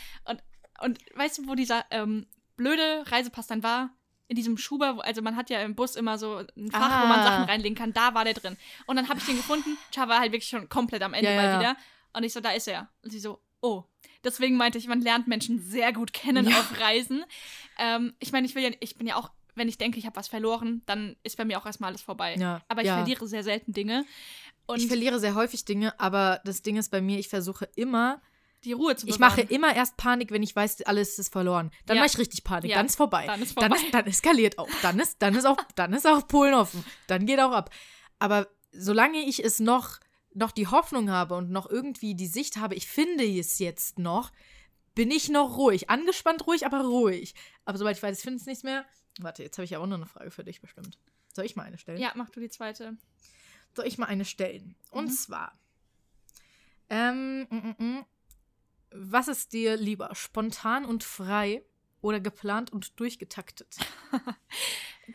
Und 0.83 0.99
weißt 1.15 1.39
du, 1.39 1.47
wo 1.49 1.55
dieser 1.55 1.85
ähm, 1.91 2.27
blöde 2.57 3.05
Reisepass 3.07 3.47
dann 3.47 3.63
war? 3.63 3.91
In 4.29 4.37
diesem 4.37 4.57
Schuber, 4.57 5.05
also 5.05 5.21
man 5.21 5.37
hat 5.37 5.51
ja 5.51 5.61
im 5.63 5.75
Bus 5.75 5.95
immer 5.95 6.17
so 6.17 6.39
ein 6.57 6.71
Fach, 6.71 7.03
wo 7.03 7.07
man 7.07 7.21
Ah. 7.21 7.23
Sachen 7.25 7.45
reinlegen 7.45 7.77
kann, 7.77 7.93
da 7.93 8.15
war 8.15 8.25
der 8.25 8.33
drin. 8.35 8.57
Und 8.87 8.97
dann 8.97 9.09
habe 9.09 9.19
ich 9.19 9.27
den 9.27 9.37
gefunden. 9.37 9.77
Char 9.95 10.09
war 10.09 10.21
halt 10.21 10.33
wirklich 10.33 10.49
schon 10.49 10.69
komplett 10.71 11.03
am 11.03 11.13
Ende 11.13 11.31
Ja, 11.31 11.37
mal 11.37 11.45
ja. 11.45 11.59
wieder. 11.61 11.77
Und 12.15 12.23
ich 12.25 12.33
so, 12.33 12.41
da 12.41 12.51
ist 12.53 12.67
er. 12.67 12.89
Und 13.03 13.11
sie 13.11 13.19
so, 13.21 13.43
oh. 13.61 13.85
Deswegen 14.25 14.57
meinte 14.57 14.79
ich, 14.79 14.87
man 14.87 15.01
lernt 15.01 15.27
Menschen 15.29 15.61
sehr 15.61 15.93
gut 15.93 16.13
kennen 16.13 16.47
Ja. 16.49 16.59
auf 16.61 16.81
Reisen. 16.81 17.25
Ähm, 17.79 18.15
ich 18.21 18.33
meine, 18.33 18.47
ich 18.47 18.55
will 18.55 18.63
ja, 18.63 18.71
ich 18.81 18.97
bin 18.97 19.07
ja 19.07 19.17
auch, 19.17 19.31
wenn 19.55 19.69
ich 19.69 19.79
denke, 19.79 19.99
ich 19.99 20.07
habe 20.07 20.17
was 20.17 20.29
verloren, 20.29 20.83
dann 20.87 21.17
ist 21.23 21.37
bei 21.37 21.45
mir 21.45 21.59
auch 21.59 21.67
erstmal 21.67 21.89
alles 21.91 22.03
vorbei. 22.03 22.37
Ja, 22.37 22.63
Aber 22.69 22.81
ich 22.83 22.87
ja. 22.89 22.97
verliere 22.97 23.27
sehr 23.27 23.43
selten 23.45 23.73
Dinge. 23.73 24.05
Und 24.67 24.79
Ich 24.79 24.87
verliere 24.87 25.19
sehr 25.19 25.35
häufig 25.35 25.65
Dinge, 25.65 25.99
aber 26.01 26.41
das 26.45 26.63
Ding 26.63 26.77
ist 26.77 26.91
bei 26.91 27.01
mir, 27.01 27.19
ich 27.19 27.29
versuche 27.29 27.69
immer, 27.75 28.23
die 28.65 28.73
Ruhe 28.73 28.95
zu 28.95 29.09
ich 29.09 29.17
bewahren. 29.17 29.31
mache 29.33 29.41
immer 29.43 29.75
erst 29.75 29.97
Panik, 29.97 30.31
wenn 30.31 30.43
ich 30.45 30.55
weiß, 30.55 30.83
alles 30.83 31.19
ist 31.19 31.33
verloren. 31.33 31.73
Dann 31.85 31.97
Ja. 31.97 32.03
mache 32.05 32.13
ich 32.13 32.19
richtig 32.19 32.45
Panik, 32.45 32.71
Ja, 32.71 32.77
dann 32.77 32.87
ist 32.87 32.95
vorbei. 32.95 33.27
dann 33.27 33.43
ist 33.43 33.57
Dann, 33.61 33.71
vorbei. 33.73 33.85
ist, 33.85 33.93
dann 33.95 34.07
eskaliert 34.07 34.59
auch. 34.59 34.69
Dann 34.83 35.01
ist, 35.01 35.17
dann 35.21 35.35
ist 35.35 35.45
auch, 35.47 35.57
dann 35.75 35.93
ist 35.93 36.07
auch 36.07 36.27
Polen 36.29 36.55
offen. 36.55 36.85
Dann 37.09 37.27
geht 37.27 37.41
auch 37.41 37.51
ab. 37.51 37.71
Aber 38.21 38.47
solange 38.71 39.19
ich 39.19 39.45
es 39.45 39.59
noch, 39.59 39.99
noch 40.35 40.53
die 40.53 40.67
Hoffnung 40.67 41.11
habe 41.11 41.35
und 41.35 41.51
noch 41.51 41.69
irgendwie 41.69 42.15
die 42.15 42.27
Sicht 42.27 42.57
habe, 42.57 42.75
ich 42.75 42.87
finde 42.87 43.25
es 43.25 43.59
jetzt 43.59 43.99
noch, 43.99 44.33
bin 44.95 45.11
ich 45.11 45.29
noch 45.29 45.57
ruhig. 45.57 45.91
Angespannt 45.91 46.47
ruhig, 46.47 46.67
aber 46.67 46.83
ruhig. 46.83 47.35
Aber 47.65 47.79
sobald 47.79 47.97
ich 47.97 48.03
weiß, 48.03 48.17
ich 48.19 48.23
finde 48.25 48.39
es 48.41 48.47
nicht 48.47 48.65
mehr. 48.65 48.85
Warte, 49.21 49.43
jetzt 49.43 49.57
habe 49.59 49.65
ich 49.65 49.71
ja 49.71 49.79
auch 49.79 49.87
noch 49.87 49.97
eine 49.97 50.07
Frage 50.07 50.31
für 50.31 50.45
dich 50.45 50.61
bestimmt. 50.61 50.99
Soll 51.35 51.45
ich 51.47 51.57
mal 51.57 51.65
eine 51.65 51.79
stellen? 51.79 52.01
Ja, 52.01 52.13
mach 52.15 52.31
du 52.31 52.41
die 52.41 52.49
zweite. 52.51 52.97
soll 53.75 53.87
ich 53.87 53.97
mal 53.97 54.07
eine 54.07 54.25
stellen. 54.27 54.75
Und 54.91 55.07
Mhm. 55.07 55.11
zwar, 55.11 55.59
ähm, 56.91 57.47
mm, 57.49 57.57
mm, 57.57 57.75
mm. 57.85 58.05
was 58.91 59.29
ist 59.29 59.53
dir 59.55 59.77
lieber, 59.79 60.15
spontan 60.15 60.85
und 60.85 61.05
frei 61.05 61.63
oder 62.03 62.21
geplant 62.21 62.71
und 62.73 62.99
durchgetaktet? 63.01 63.77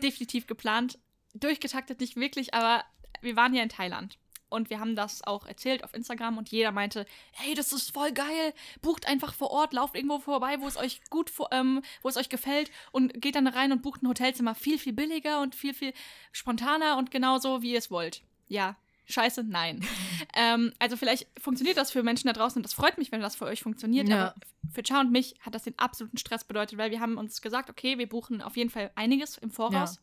definitiv 0.01 0.47
geplant. 0.47 0.97
Durchgetaktet 1.35 1.99
nicht 1.99 2.15
wirklich, 2.15 2.53
aber 2.55 2.83
wir 3.21 3.35
waren 3.35 3.53
ja 3.53 3.61
in 3.61 3.69
Thailand. 3.69 4.17
Und 4.49 4.69
wir 4.69 4.79
haben 4.79 4.95
das 4.95 5.23
auch 5.25 5.45
erzählt 5.45 5.83
auf 5.83 5.93
Instagram 5.93 6.37
und 6.37 6.49
jeder 6.51 6.71
meinte, 6.71 7.05
hey, 7.33 7.53
das 7.53 7.73
ist 7.73 7.91
voll 7.91 8.11
geil, 8.11 8.53
bucht 8.81 9.07
einfach 9.07 9.33
vor 9.33 9.51
Ort, 9.51 9.73
lauft 9.73 9.95
irgendwo 9.95 10.19
vorbei, 10.19 10.57
wo 10.59 10.67
es 10.67 10.77
euch 10.77 11.01
gut, 11.09 11.31
ähm, 11.51 11.81
wo 12.01 12.09
es 12.09 12.17
euch 12.17 12.29
gefällt 12.29 12.71
und 12.91 13.21
geht 13.21 13.35
dann 13.35 13.47
rein 13.47 13.71
und 13.71 13.81
bucht 13.81 14.03
ein 14.03 14.07
Hotelzimmer 14.07 14.55
viel, 14.55 14.79
viel 14.79 14.93
billiger 14.93 15.41
und 15.41 15.53
viel, 15.55 15.73
viel 15.73 15.93
spontaner 16.31 16.97
und 16.97 17.11
genauso, 17.11 17.61
wie 17.61 17.71
ihr 17.73 17.79
es 17.79 17.91
wollt. 17.91 18.21
Ja, 18.47 18.77
scheiße, 19.07 19.43
nein. 19.43 19.85
ähm, 20.35 20.73
also 20.79 20.95
vielleicht 20.95 21.27
funktioniert 21.39 21.77
das 21.77 21.91
für 21.91 22.03
Menschen 22.03 22.27
da 22.27 22.33
draußen 22.33 22.57
und 22.59 22.63
das 22.63 22.73
freut 22.73 22.97
mich, 22.97 23.11
wenn 23.11 23.21
das 23.21 23.35
für 23.35 23.45
euch 23.45 23.61
funktioniert, 23.61 24.07
Ja. 24.07 24.29
aber 24.29 24.35
für 24.71 24.83
Cha 24.83 25.01
und 25.01 25.11
mich 25.11 25.35
hat 25.41 25.55
das 25.55 25.63
den 25.63 25.77
absoluten 25.77 26.17
Stress 26.17 26.43
bedeutet, 26.45 26.77
weil 26.77 26.91
wir 26.91 26.99
haben 26.99 27.17
uns 27.17 27.41
gesagt, 27.41 27.69
okay, 27.69 27.97
wir 27.97 28.07
buchen 28.07 28.41
auf 28.41 28.55
jeden 28.55 28.69
Fall 28.69 28.91
einiges 28.95 29.37
im 29.37 29.51
Voraus. 29.51 29.99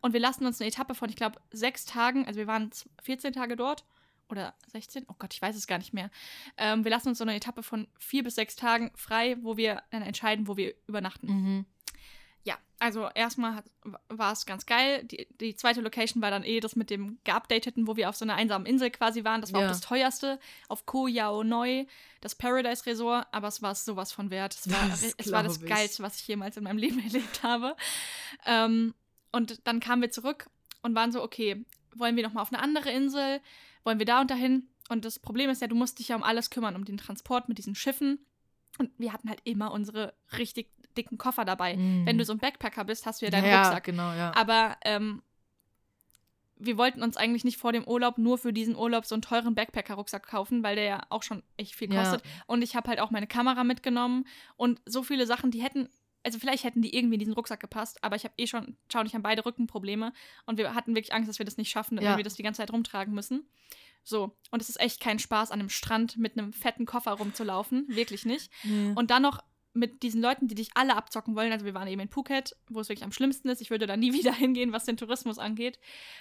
Und 0.00 0.12
wir 0.12 0.20
lassen 0.20 0.46
uns 0.46 0.60
eine 0.60 0.68
Etappe 0.68 0.94
von, 0.94 1.08
ich 1.10 1.16
glaube, 1.16 1.40
sechs 1.50 1.84
Tagen, 1.84 2.26
also 2.26 2.38
wir 2.38 2.46
waren 2.46 2.70
14 3.02 3.32
Tage 3.32 3.56
dort 3.56 3.84
oder 4.30 4.54
16, 4.68 5.06
oh 5.08 5.14
Gott, 5.18 5.32
ich 5.34 5.42
weiß 5.42 5.56
es 5.56 5.66
gar 5.66 5.78
nicht 5.78 5.92
mehr. 5.94 6.10
Ähm, 6.56 6.84
wir 6.84 6.90
lassen 6.90 7.08
uns 7.08 7.18
so 7.18 7.24
eine 7.24 7.34
Etappe 7.34 7.62
von 7.62 7.88
vier 7.98 8.22
bis 8.22 8.34
sechs 8.36 8.56
Tagen 8.56 8.90
frei, 8.94 9.36
wo 9.42 9.56
wir 9.56 9.82
dann 9.90 10.02
entscheiden, 10.02 10.46
wo 10.46 10.56
wir 10.56 10.74
übernachten. 10.86 11.26
Mhm. 11.26 11.66
Ja, 12.44 12.56
also 12.78 13.08
erstmal 13.14 13.62
war 14.08 14.32
es 14.32 14.46
ganz 14.46 14.64
geil. 14.64 15.04
Die, 15.04 15.26
die 15.40 15.54
zweite 15.56 15.80
Location 15.80 16.22
war 16.22 16.30
dann 16.30 16.44
eh 16.44 16.60
das 16.60 16.76
mit 16.76 16.88
dem 16.88 17.18
geupdateten, 17.24 17.86
wo 17.86 17.96
wir 17.96 18.08
auf 18.08 18.16
so 18.16 18.24
einer 18.24 18.36
einsamen 18.36 18.66
Insel 18.66 18.90
quasi 18.90 19.24
waren. 19.24 19.40
Das 19.40 19.52
war 19.52 19.60
Ja. 19.62 19.66
auch 19.66 19.70
das 19.70 19.80
teuerste 19.80 20.38
auf 20.68 20.86
Koh 20.86 21.08
Yao 21.08 21.42
Noi, 21.42 21.86
das 22.20 22.34
Paradise 22.36 22.86
Resort, 22.86 23.26
aber 23.32 23.48
es 23.48 23.60
war 23.60 23.74
sowas 23.74 24.12
von 24.12 24.30
wert. 24.30 24.54
Es 24.54 24.70
war 24.70 24.78
Das 24.88 25.02
es, 25.18 25.32
war 25.32 25.42
das. 25.42 25.60
Geilste, 25.60 26.02
was 26.02 26.20
ich 26.20 26.28
jemals 26.28 26.56
in 26.56 26.64
meinem 26.64 26.78
Leben 26.78 27.00
erlebt 27.04 27.42
habe. 27.42 27.76
Ähm, 28.46 28.94
und 29.32 29.66
dann 29.66 29.80
kamen 29.80 30.02
wir 30.02 30.10
zurück 30.10 30.48
und 30.82 30.94
waren 30.94 31.12
so, 31.12 31.22
okay, 31.22 31.64
wollen 31.94 32.16
wir 32.16 32.22
nochmal 32.22 32.42
auf 32.42 32.52
eine 32.52 32.62
andere 32.62 32.90
Insel? 32.90 33.40
Wollen 33.84 33.98
wir 33.98 34.06
da 34.06 34.20
und 34.20 34.30
dahin? 34.30 34.68
Und 34.88 35.04
das 35.04 35.18
Problem 35.18 35.50
ist 35.50 35.60
ja, 35.60 35.68
du 35.68 35.74
musst 35.74 35.98
dich 35.98 36.08
ja 36.08 36.16
um 36.16 36.22
alles 36.22 36.50
kümmern, 36.50 36.76
um 36.76 36.84
den 36.84 36.98
Transport 36.98 37.48
mit 37.48 37.58
diesen 37.58 37.74
Schiffen. 37.74 38.24
Und 38.78 38.90
wir 38.98 39.12
hatten 39.12 39.28
halt 39.28 39.40
immer 39.44 39.72
unsere 39.72 40.14
richtig 40.36 40.70
dicken 40.96 41.18
Koffer 41.18 41.44
dabei. 41.44 41.76
Mhm. 41.76 42.06
Wenn 42.06 42.18
du 42.18 42.24
so 42.24 42.32
ein 42.32 42.38
Backpacker 42.38 42.84
bist, 42.84 43.06
hast 43.06 43.20
du 43.20 43.26
ja 43.26 43.30
deinen 43.30 43.46
ja, 43.46 43.62
Rucksack. 43.62 43.84
genau, 43.84 44.12
ja. 44.12 44.32
Aber 44.34 44.76
ähm, 44.84 45.22
wir 46.56 46.76
wollten 46.76 47.02
uns 47.02 47.16
eigentlich 47.16 47.44
nicht 47.44 47.56
vor 47.58 47.72
dem 47.72 47.86
Urlaub 47.86 48.18
nur 48.18 48.36
für 48.38 48.52
diesen 48.52 48.76
Urlaub 48.76 49.04
so 49.06 49.14
einen 49.14 49.22
teuren 49.22 49.54
Backpacker-Rucksack 49.54 50.26
kaufen, 50.26 50.62
weil 50.62 50.76
der 50.76 50.84
ja 50.84 51.02
auch 51.08 51.22
schon 51.22 51.42
echt 51.56 51.74
viel 51.74 51.92
Ja. 51.92 52.02
kostet. 52.02 52.22
Und 52.46 52.62
ich 52.62 52.74
habe 52.76 52.88
halt 52.88 53.00
auch 53.00 53.10
meine 53.10 53.26
Kamera 53.26 53.62
mitgenommen 53.64 54.26
und 54.56 54.80
so 54.84 55.02
viele 55.02 55.26
Sachen, 55.26 55.50
die 55.50 55.62
hätten, 55.62 55.88
also 56.28 56.38
vielleicht 56.38 56.62
hätten 56.64 56.82
die 56.82 56.94
irgendwie 56.94 57.14
in 57.14 57.20
diesen 57.20 57.32
Rucksack 57.34 57.58
gepasst, 57.60 58.04
aber 58.04 58.14
ich 58.16 58.24
habe 58.24 58.34
eh 58.36 58.46
schon, 58.46 58.76
schau, 58.92 59.02
ich 59.02 59.14
habe 59.14 59.22
beide 59.22 59.44
Rückenprobleme 59.44 60.12
und 60.46 60.58
wir 60.58 60.74
hatten 60.74 60.94
wirklich 60.94 61.14
Angst, 61.14 61.28
dass 61.28 61.38
wir 61.38 61.46
das 61.46 61.56
nicht 61.56 61.70
schaffen, 61.70 61.96
Ja. 61.98 62.10
wenn 62.10 62.16
wir 62.18 62.24
das 62.24 62.34
die 62.34 62.42
ganze 62.42 62.58
Zeit 62.60 62.72
rumtragen 62.72 63.14
müssen. 63.14 63.48
So, 64.04 64.36
und 64.50 64.60
es 64.62 64.68
ist 64.68 64.78
echt 64.80 65.00
kein 65.00 65.18
Spaß, 65.18 65.50
an 65.50 65.60
einem 65.60 65.68
Strand 65.70 66.16
mit 66.18 66.38
einem 66.38 66.52
fetten 66.52 66.86
Koffer 66.86 67.12
rumzulaufen. 67.12 67.86
Wirklich 67.88 68.24
nicht. 68.24 68.50
Nee. 68.64 68.92
Und 68.94 69.10
dann 69.10 69.22
noch 69.22 69.42
mit 69.74 70.02
diesen 70.02 70.20
Leuten, 70.22 70.48
die 70.48 70.54
dich 70.54 70.70
alle 70.74 70.96
abzocken 70.96 71.36
wollen. 71.36 71.52
Also 71.52 71.64
wir 71.66 71.74
waren 71.74 71.86
eben 71.88 72.00
in 72.00 72.08
Phuket, 72.08 72.56
wo 72.68 72.80
es 72.80 72.88
wirklich 72.88 73.04
am 73.04 73.12
schlimmsten 73.12 73.48
ist. 73.48 73.60
Ich 73.60 73.70
würde 73.70 73.86
da 73.86 73.96
nie 73.96 74.12
wieder 74.18 74.32
hingehen, 74.32 74.72
was 74.72 74.84
den 74.84 74.96
Tourismus 74.96 75.38
angeht. 75.38 75.78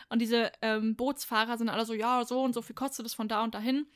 Und 0.10 0.20
diese 0.22 0.52
ähm, 0.62 0.96
Bootsfahrer 0.96 1.58
sind 1.58 1.70
alle 1.70 1.86
so, 1.86 1.94
ja, 1.94 2.24
so 2.26 2.42
und 2.42 2.54
so 2.54 2.62
viel 2.62 2.76
kostet 2.76 3.06
es 3.06 3.14
von 3.14 3.28
da 3.28 3.44
und 3.44 3.56
dahin. 3.56 3.88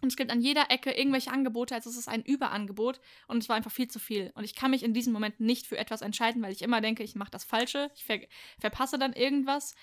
Und 0.00 0.08
es 0.08 0.16
gibt 0.16 0.30
an 0.30 0.40
jeder 0.40 0.70
Ecke 0.70 0.92
irgendwelche 0.92 1.30
Angebote, 1.30 1.74
also 1.74 1.90
es 1.90 1.96
ist 1.96 2.08
ein 2.08 2.22
Überangebot 2.22 3.00
und 3.26 3.42
es 3.42 3.48
war 3.48 3.56
einfach 3.56 3.70
viel 3.70 3.88
zu 3.88 3.98
viel. 3.98 4.32
Und 4.34 4.44
ich 4.44 4.54
kann 4.54 4.70
mich 4.70 4.82
in 4.82 4.94
diesem 4.94 5.12
Moment 5.12 5.40
nicht 5.40 5.66
für 5.66 5.78
etwas 5.78 6.00
entscheiden, 6.00 6.42
weil 6.42 6.52
ich 6.52 6.62
immer 6.62 6.80
denke, 6.80 7.02
ich 7.02 7.14
mache 7.14 7.30
das 7.30 7.44
Falsche, 7.44 7.90
ich 7.94 8.04
ver 8.04 8.20
verpasse 8.58 8.98
dann 8.98 9.12
irgendwas. 9.12 9.74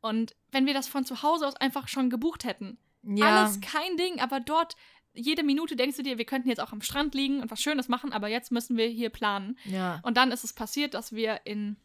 Und 0.00 0.36
wenn 0.52 0.66
wir 0.66 0.74
das 0.74 0.88
von 0.88 1.04
zu 1.04 1.22
Hause 1.22 1.46
aus 1.46 1.56
einfach 1.56 1.88
schon 1.88 2.10
gebucht 2.10 2.44
hätten, 2.44 2.78
ja. 3.02 3.26
alles 3.26 3.60
kein 3.60 3.96
Ding, 3.96 4.20
aber 4.20 4.40
dort 4.40 4.76
jede 5.16 5.42
Minute 5.42 5.76
denkst 5.76 5.96
du 5.96 6.02
dir, 6.02 6.18
wir 6.18 6.26
könnten 6.26 6.48
jetzt 6.48 6.60
auch 6.60 6.72
am 6.72 6.82
Strand 6.82 7.14
liegen 7.14 7.40
und 7.40 7.50
was 7.50 7.62
Schönes 7.62 7.88
machen, 7.88 8.12
aber 8.12 8.28
jetzt 8.28 8.52
müssen 8.52 8.76
wir 8.76 8.86
hier 8.86 9.10
planen. 9.10 9.58
ja. 9.64 10.00
Und 10.02 10.16
dann 10.16 10.30
ist 10.30 10.44
es 10.44 10.52
passiert, 10.52 10.94
dass 10.94 11.12
wir 11.12 11.40
in 11.44 11.76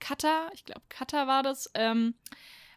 Katar, 0.00 0.50
ich 0.52 0.64
glaube 0.64 0.82
Katar 0.88 1.26
war 1.26 1.42
das, 1.42 1.70
ähm, 1.74 2.14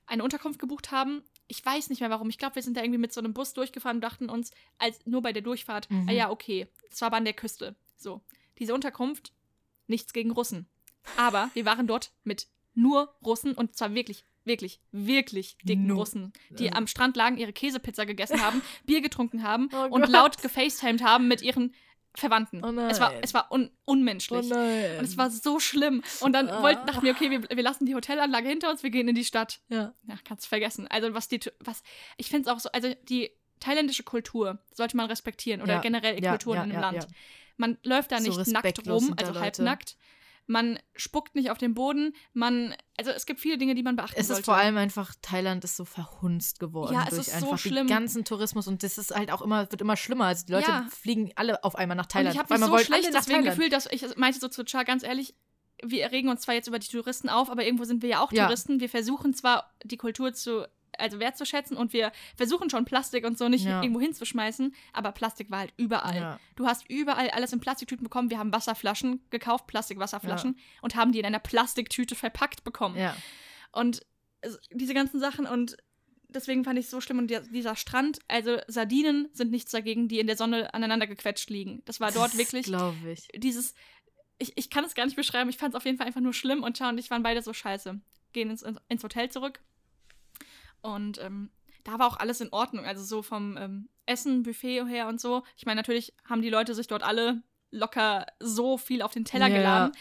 eine 0.05 0.23
Unterkunft 0.23 0.59
gebucht 0.59 0.91
haben. 0.91 1.23
Ich 1.47 1.65
weiß 1.65 1.89
nicht 1.89 2.01
mehr 2.01 2.09
warum. 2.09 2.29
Ich 2.29 2.37
glaube, 2.37 2.55
wir 2.55 2.61
sind 2.63 2.75
da 2.77 2.81
irgendwie 2.81 2.97
mit 2.99 3.13
so 3.13 3.21
einem 3.21 3.33
Bus 3.33 3.53
durchgefahren 3.53 3.97
und 3.97 4.01
dachten 4.01 4.29
uns, 4.29 4.51
als 4.77 5.05
nur 5.05 5.21
bei 5.21 5.31
der 5.33 5.41
Durchfahrt, 5.41 5.89
Mhm. 5.89 6.07
ah 6.09 6.11
ja, 6.11 6.29
okay, 6.29 6.67
das 6.89 7.01
war 7.01 7.07
aber 7.07 7.17
an 7.17 7.25
der 7.25 7.33
Küste. 7.33 7.75
So, 7.95 8.21
diese 8.59 8.73
Unterkunft, 8.73 9.31
nichts 9.87 10.11
gegen 10.13 10.31
Russen. 10.31 10.67
Aber 11.15 11.49
wir 11.53 11.65
waren 11.65 11.87
dort 11.87 12.11
mit 12.23 12.47
nur 12.73 13.15
Russen 13.25 13.53
und 13.53 13.75
zwar 13.75 13.93
wirklich, 13.93 14.25
wirklich, 14.43 14.79
wirklich 14.91 15.57
dicken 15.63 15.87
Nur. 15.87 15.97
Russen, 15.97 16.33
die 16.51 16.67
Also- 16.67 16.77
am 16.77 16.87
Strand 16.87 17.15
lagen, 17.17 17.37
ihre 17.37 17.53
Käsepizza 17.53 18.03
gegessen 18.03 18.41
haben, 18.41 18.61
Bier 18.85 19.01
getrunken 19.01 19.43
haben 19.43 19.69
Oh 19.73 19.85
und 19.89 20.01
Gott. 20.01 20.09
laut 20.09 20.41
gefacetimed 20.41 21.01
haben 21.01 21.27
mit 21.27 21.41
ihren 21.41 21.73
Verwandten. 22.19 22.63
Oh 22.63 22.69
es 22.87 22.99
war, 22.99 23.13
es 23.21 23.33
war 23.33 23.51
un 23.51 23.69
unmenschlich. 23.85 24.51
Oh. 24.51 24.55
Und 24.55 25.03
es 25.05 25.17
war 25.17 25.29
so 25.29 25.59
schlimm. 25.59 26.01
Und 26.21 26.33
dann 26.33 26.49
Ah. 26.49 26.63
wollten, 26.63 26.85
dachten 26.87 27.03
wir, 27.03 27.11
okay, 27.13 27.29
wir, 27.29 27.43
wir 27.43 27.63
lassen 27.63 27.85
die 27.85 27.93
Hotelanlage 27.95 28.49
hinter 28.49 28.69
uns, 28.71 28.81
wir 28.83 28.89
gehen 28.89 29.07
in 29.07 29.15
die 29.15 29.23
Stadt. 29.25 29.59
ja. 29.69 29.93
Ja, 30.07 30.15
kannst 30.23 30.45
du 30.45 30.49
vergessen. 30.49 30.87
Also 30.87 31.13
was 31.13 31.27
die, 31.27 31.39
was, 31.59 31.83
ich 32.17 32.29
finde 32.29 32.49
es 32.49 32.55
auch 32.55 32.59
so, 32.59 32.69
also 32.71 32.93
die 33.03 33.29
thailändische 33.59 34.03
Kultur 34.03 34.59
sollte 34.73 34.97
man 34.97 35.07
respektieren 35.07 35.61
oder 35.61 35.73
Ja. 35.75 35.79
generell 35.81 36.21
Ja, 36.23 36.31
Kulturen 36.31 36.57
ja, 36.57 36.63
in 36.63 36.71
einem 36.71 36.81
ja, 36.81 36.89
Land. 36.91 37.03
ja. 37.03 37.09
Man 37.57 37.77
läuft 37.83 38.11
da 38.11 38.19
So 38.19 38.23
nicht 38.23 38.37
nackt 38.51 38.65
respektlos 38.65 39.03
rum, 39.03 39.15
also 39.17 39.39
halbnackt. 39.39 39.95
Man 40.49 40.79
spuckt 40.95 41.35
nicht 41.35 41.51
auf 41.51 41.57
den 41.57 41.73
Boden. 41.73 42.13
Man, 42.33 42.73
also 42.97 43.11
es 43.11 43.25
gibt 43.25 43.39
viele 43.41 43.57
Dinge, 43.57 43.75
die 43.75 43.83
man 43.83 43.95
beachten 43.97 44.19
Es 44.19 44.27
sollte. 44.27 44.39
ist 44.41 44.45
vor 44.45 44.55
allem 44.55 44.77
einfach, 44.77 45.13
Thailand 45.21 45.63
ist 45.65 45.75
so 45.75 45.83
verhunzt 45.85 46.59
geworden 46.59 46.93
Ja, 46.93 47.03
es 47.03 47.09
durch 47.09 47.27
ist 47.27 47.39
so 47.39 47.45
einfach 47.51 47.59
schlimm. 47.59 47.87
den 47.87 47.95
ganzen 47.95 48.23
Tourismus 48.25 48.67
und 48.67 48.81
das 48.81 48.97
ist 48.97 49.13
halt 49.13 49.31
auch 49.31 49.41
immer, 49.41 49.69
wird 49.71 49.81
immer 49.81 49.97
schlimmer. 49.97 50.25
Also 50.25 50.45
die 50.45 50.53
Leute 50.53 50.71
Ja. 50.71 50.87
fliegen 50.89 51.31
alle 51.35 51.63
auf 51.65 51.75
einmal 51.75 51.97
nach 51.97 52.05
Und 52.05 52.11
Thailand. 52.11 52.33
ich 52.33 52.39
habe 52.39 52.53
mich 52.53 52.63
so 52.63 52.77
schlecht 52.79 53.09
deswegen 53.13 53.39
Thailand. 53.39 53.45
gefühlt, 53.57 53.73
dass 53.73 53.87
ich 53.91 54.03
meinte 54.15 54.39
so 54.39 54.47
zu 54.47 54.63
Char, 54.65 54.85
ganz 54.85 55.03
ehrlich, 55.03 55.35
wir 55.83 56.11
regen 56.11 56.29
uns 56.29 56.41
zwar 56.41 56.55
jetzt 56.55 56.67
über 56.67 56.79
die 56.79 56.87
Touristen 56.87 57.29
auf, 57.29 57.49
aber 57.51 57.63
irgendwo 57.65 57.83
sind 57.83 58.01
wir 58.01 58.09
ja 58.09 58.21
auch 58.21 58.31
Ja. 58.31 58.45
Touristen. 58.45 58.79
Wir 58.79 58.89
versuchen 58.89 59.33
zwar 59.33 59.71
die 59.83 59.97
Kultur 59.97 60.33
zu, 60.33 60.65
also 60.97 61.19
wertzuschätzen 61.19 61.77
und 61.77 61.93
wir 61.93 62.11
versuchen 62.35 62.69
schon 62.69 62.85
Plastik 62.85 63.25
und 63.25 63.37
so 63.37 63.49
nicht 63.49 63.65
Ja. 63.65 63.81
irgendwo 63.81 63.99
hinzuschmeißen, 64.01 64.73
aber 64.93 65.11
Plastik 65.11 65.51
war 65.51 65.59
halt 65.59 65.73
überall. 65.77 66.15
Ja. 66.15 66.39
Du 66.55 66.65
hast 66.65 66.89
überall 66.89 67.29
alles 67.29 67.53
in 67.53 67.59
Plastiktüten 67.59 68.03
bekommen. 68.03 68.29
Wir 68.29 68.39
haben 68.39 68.51
Wasserflaschen 68.53 69.21
gekauft, 69.29 69.67
Plastikwasserflaschen 69.67 70.57
und 70.81 70.95
haben 70.95 71.11
die 71.11 71.19
in 71.19 71.25
einer 71.25 71.39
Plastiktüte 71.39 72.15
verpackt 72.15 72.63
bekommen. 72.63 72.97
Ja. 72.97 73.15
Und 73.71 74.01
es- 74.41 74.59
diese 74.71 74.93
ganzen 74.93 75.19
Sachen 75.19 75.45
und 75.45 75.77
deswegen 76.29 76.63
fand 76.63 76.77
ich 76.79 76.85
es 76.85 76.91
so 76.91 76.99
schlimm. 77.01 77.19
Und 77.19 77.27
dieser 77.51 77.75
Strand, 77.75 78.19
also 78.27 78.57
Sardinen 78.67 79.29
sind 79.33 79.51
nichts 79.51 79.71
dagegen, 79.71 80.07
die 80.07 80.19
in 80.19 80.27
der 80.27 80.35
Sonne 80.37 80.73
aneinander 80.73 81.07
gequetscht 81.07 81.49
liegen. 81.49 81.81
Das 81.85 81.99
war 81.99 82.11
dort 82.11 82.37
wirklich 82.37 82.65
Glaube 82.65 82.97
ich. 83.11 83.27
dieses, 83.35 83.75
ich, 84.39 84.53
ich 84.57 84.69
kann 84.69 84.83
es 84.83 84.93
gar 84.95 85.05
nicht 85.05 85.15
beschreiben, 85.15 85.49
ich 85.49 85.57
fand 85.57 85.73
es 85.73 85.77
auf 85.77 85.85
jeden 85.85 85.97
Fall 85.97 86.07
einfach 86.07 86.21
nur 86.21 86.33
schlimm 86.33 86.63
und 86.63 86.77
Chao 86.77 86.89
und 86.89 86.97
ich 86.97 87.09
waren 87.09 87.23
beide 87.23 87.41
so 87.41 87.53
scheiße. 87.53 87.99
Gehen 88.33 88.49
ins, 88.49 88.63
ins 88.89 89.03
Hotel 89.03 89.29
zurück 89.31 89.61
und 90.95 91.19
ähm, 91.19 91.49
da 91.83 91.99
war 91.99 92.07
auch 92.07 92.17
alles 92.17 92.41
in 92.41 92.51
Ordnung, 92.51 92.85
also 92.85 93.03
so 93.03 93.21
vom 93.21 93.57
ähm, 93.57 93.89
Essen, 94.05 94.43
Buffet 94.43 94.85
her 94.85 95.07
und 95.07 95.21
so. 95.21 95.43
Ich 95.55 95.65
meine, 95.65 95.79
natürlich 95.79 96.13
haben 96.25 96.41
die 96.41 96.49
Leute 96.49 96.73
sich 96.75 96.87
dort 96.87 97.03
alle 97.03 97.41
locker 97.71 98.25
so 98.39 98.77
viel 98.77 99.01
auf 99.01 99.13
den 99.13 99.25
Teller 99.25 99.47
Ja. 99.47 99.57
geladen. 99.57 99.91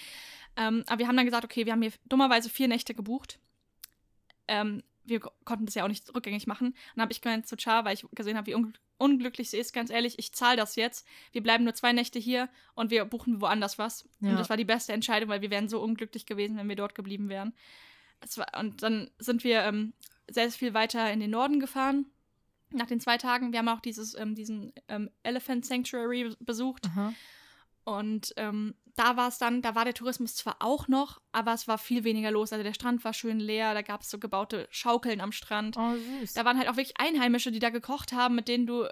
Ähm, 0.57 0.85
aber 0.87 1.01
wir 1.01 1.09
haben 1.09 1.17
dann 1.17 1.27
gesagt, 1.27 1.45
okay, 1.45 1.67
wir 1.67 1.73
haben 1.73 1.83
hier 1.83 1.93
dummerweise 2.07 2.49
vier 2.49 2.69
Nächte 2.69 2.95
gebucht. 2.95 3.39
Ähm, 4.49 4.83
wir 5.05 5.21
ko- 5.21 5.31
konnten 5.45 5.67
das 5.67 5.75
ja 5.75 5.85
auch 5.85 5.89
nicht 5.89 6.13
rückgängig 6.15 6.47
machen. 6.47 6.75
Dann 6.95 7.03
habe 7.03 7.13
ich 7.13 7.21
gemeint 7.21 7.47
zu 7.47 7.57
Char, 7.59 7.85
weil 7.85 7.95
ich 7.95 8.07
gesehen 8.13 8.37
habe, 8.37 8.47
wie 8.47 8.55
un 8.55 8.73
unglücklich 8.99 9.51
sie 9.51 9.59
ist, 9.59 9.75
ganz 9.75 9.91
ehrlich, 9.91 10.19
ich 10.19 10.33
zahle 10.33 10.57
das 10.57 10.75
jetzt. 10.75 11.07
Wir 11.31 11.43
bleiben 11.43 11.65
nur 11.65 11.75
zwei 11.75 11.93
Nächte 11.93 12.19
hier 12.19 12.49
und 12.75 12.91
wir 12.91 13.05
buchen 13.05 13.43
woanders 13.43 13.79
was. 13.79 14.09
Ja. 14.21 14.31
Und 14.31 14.39
das 14.39 14.49
war 14.49 14.57
die 14.57 14.65
beste 14.65 14.95
Entscheidung, 14.95 15.29
weil 15.29 15.43
wir 15.43 15.51
wären 15.51 15.69
so 15.69 15.83
unglücklich 15.83 16.25
gewesen, 16.25 16.57
wenn 16.57 16.69
wir 16.69 16.77
dort 16.77 16.95
geblieben 16.95 17.29
wären. 17.29 17.53
War, 18.37 18.59
und 18.59 18.83
dann 18.83 19.11
sind 19.19 19.45
wir 19.45 19.65
ähm, 19.65 19.93
sehr 20.31 20.51
viel 20.51 20.75
weiter 20.75 21.13
in 21.13 21.21
den 21.21 21.31
Norden 21.31 21.61
gefahren. 21.61 22.07
Nach 22.73 22.87
den 22.87 23.01
zwei 23.01 23.17
Tagen. 23.17 23.53
Wir 23.53 23.61
haben 23.61 23.69
auch 23.69 23.81
dieses, 23.81 24.15
ähm, 24.19 24.35
diesen 24.35 24.73
ähm, 24.89 25.11
Elephant 25.23 25.65
Sanctuary 25.65 26.35
besucht. 26.41 26.87
Aha. 26.87 27.13
Und 27.85 28.35
ähm, 28.37 28.75
da 28.97 29.17
war 29.17 29.29
es 29.29 29.39
dann, 29.39 29.63
da 29.63 29.75
war 29.77 29.85
der 29.85 29.95
Tourismus 29.95 30.35
zwar 30.35 30.57
auch 30.59 30.89
noch, 30.89 31.21
aber 31.31 31.53
es 31.53 31.69
war 31.69 31.79
viel 31.79 32.03
weniger 32.03 32.33
los. 32.33 32.53
Also 32.53 32.65
der 32.65 32.75
Strand 32.75 33.05
war 33.05 33.13
schön 33.13 33.39
leer, 33.39 33.75
da 33.75 33.83
gab 33.83 34.01
es 34.01 34.11
so 34.11 34.19
gebaute 34.19 34.67
Schaukeln 34.71 35.21
am 35.21 35.31
Strand. 35.31 35.77
Oh, 35.77 35.95
süß. 36.21 36.33
Da 36.33 36.45
waren 36.45 36.59
halt 36.59 36.69
auch 36.69 36.77
wirklich 36.77 36.99
Einheimische, 36.99 37.53
die 37.53 37.61
da 37.61 37.71
gekocht 37.71 38.13
haben, 38.13 38.35
mit 38.35 38.49
denen 38.49 38.67
du, 38.67 38.87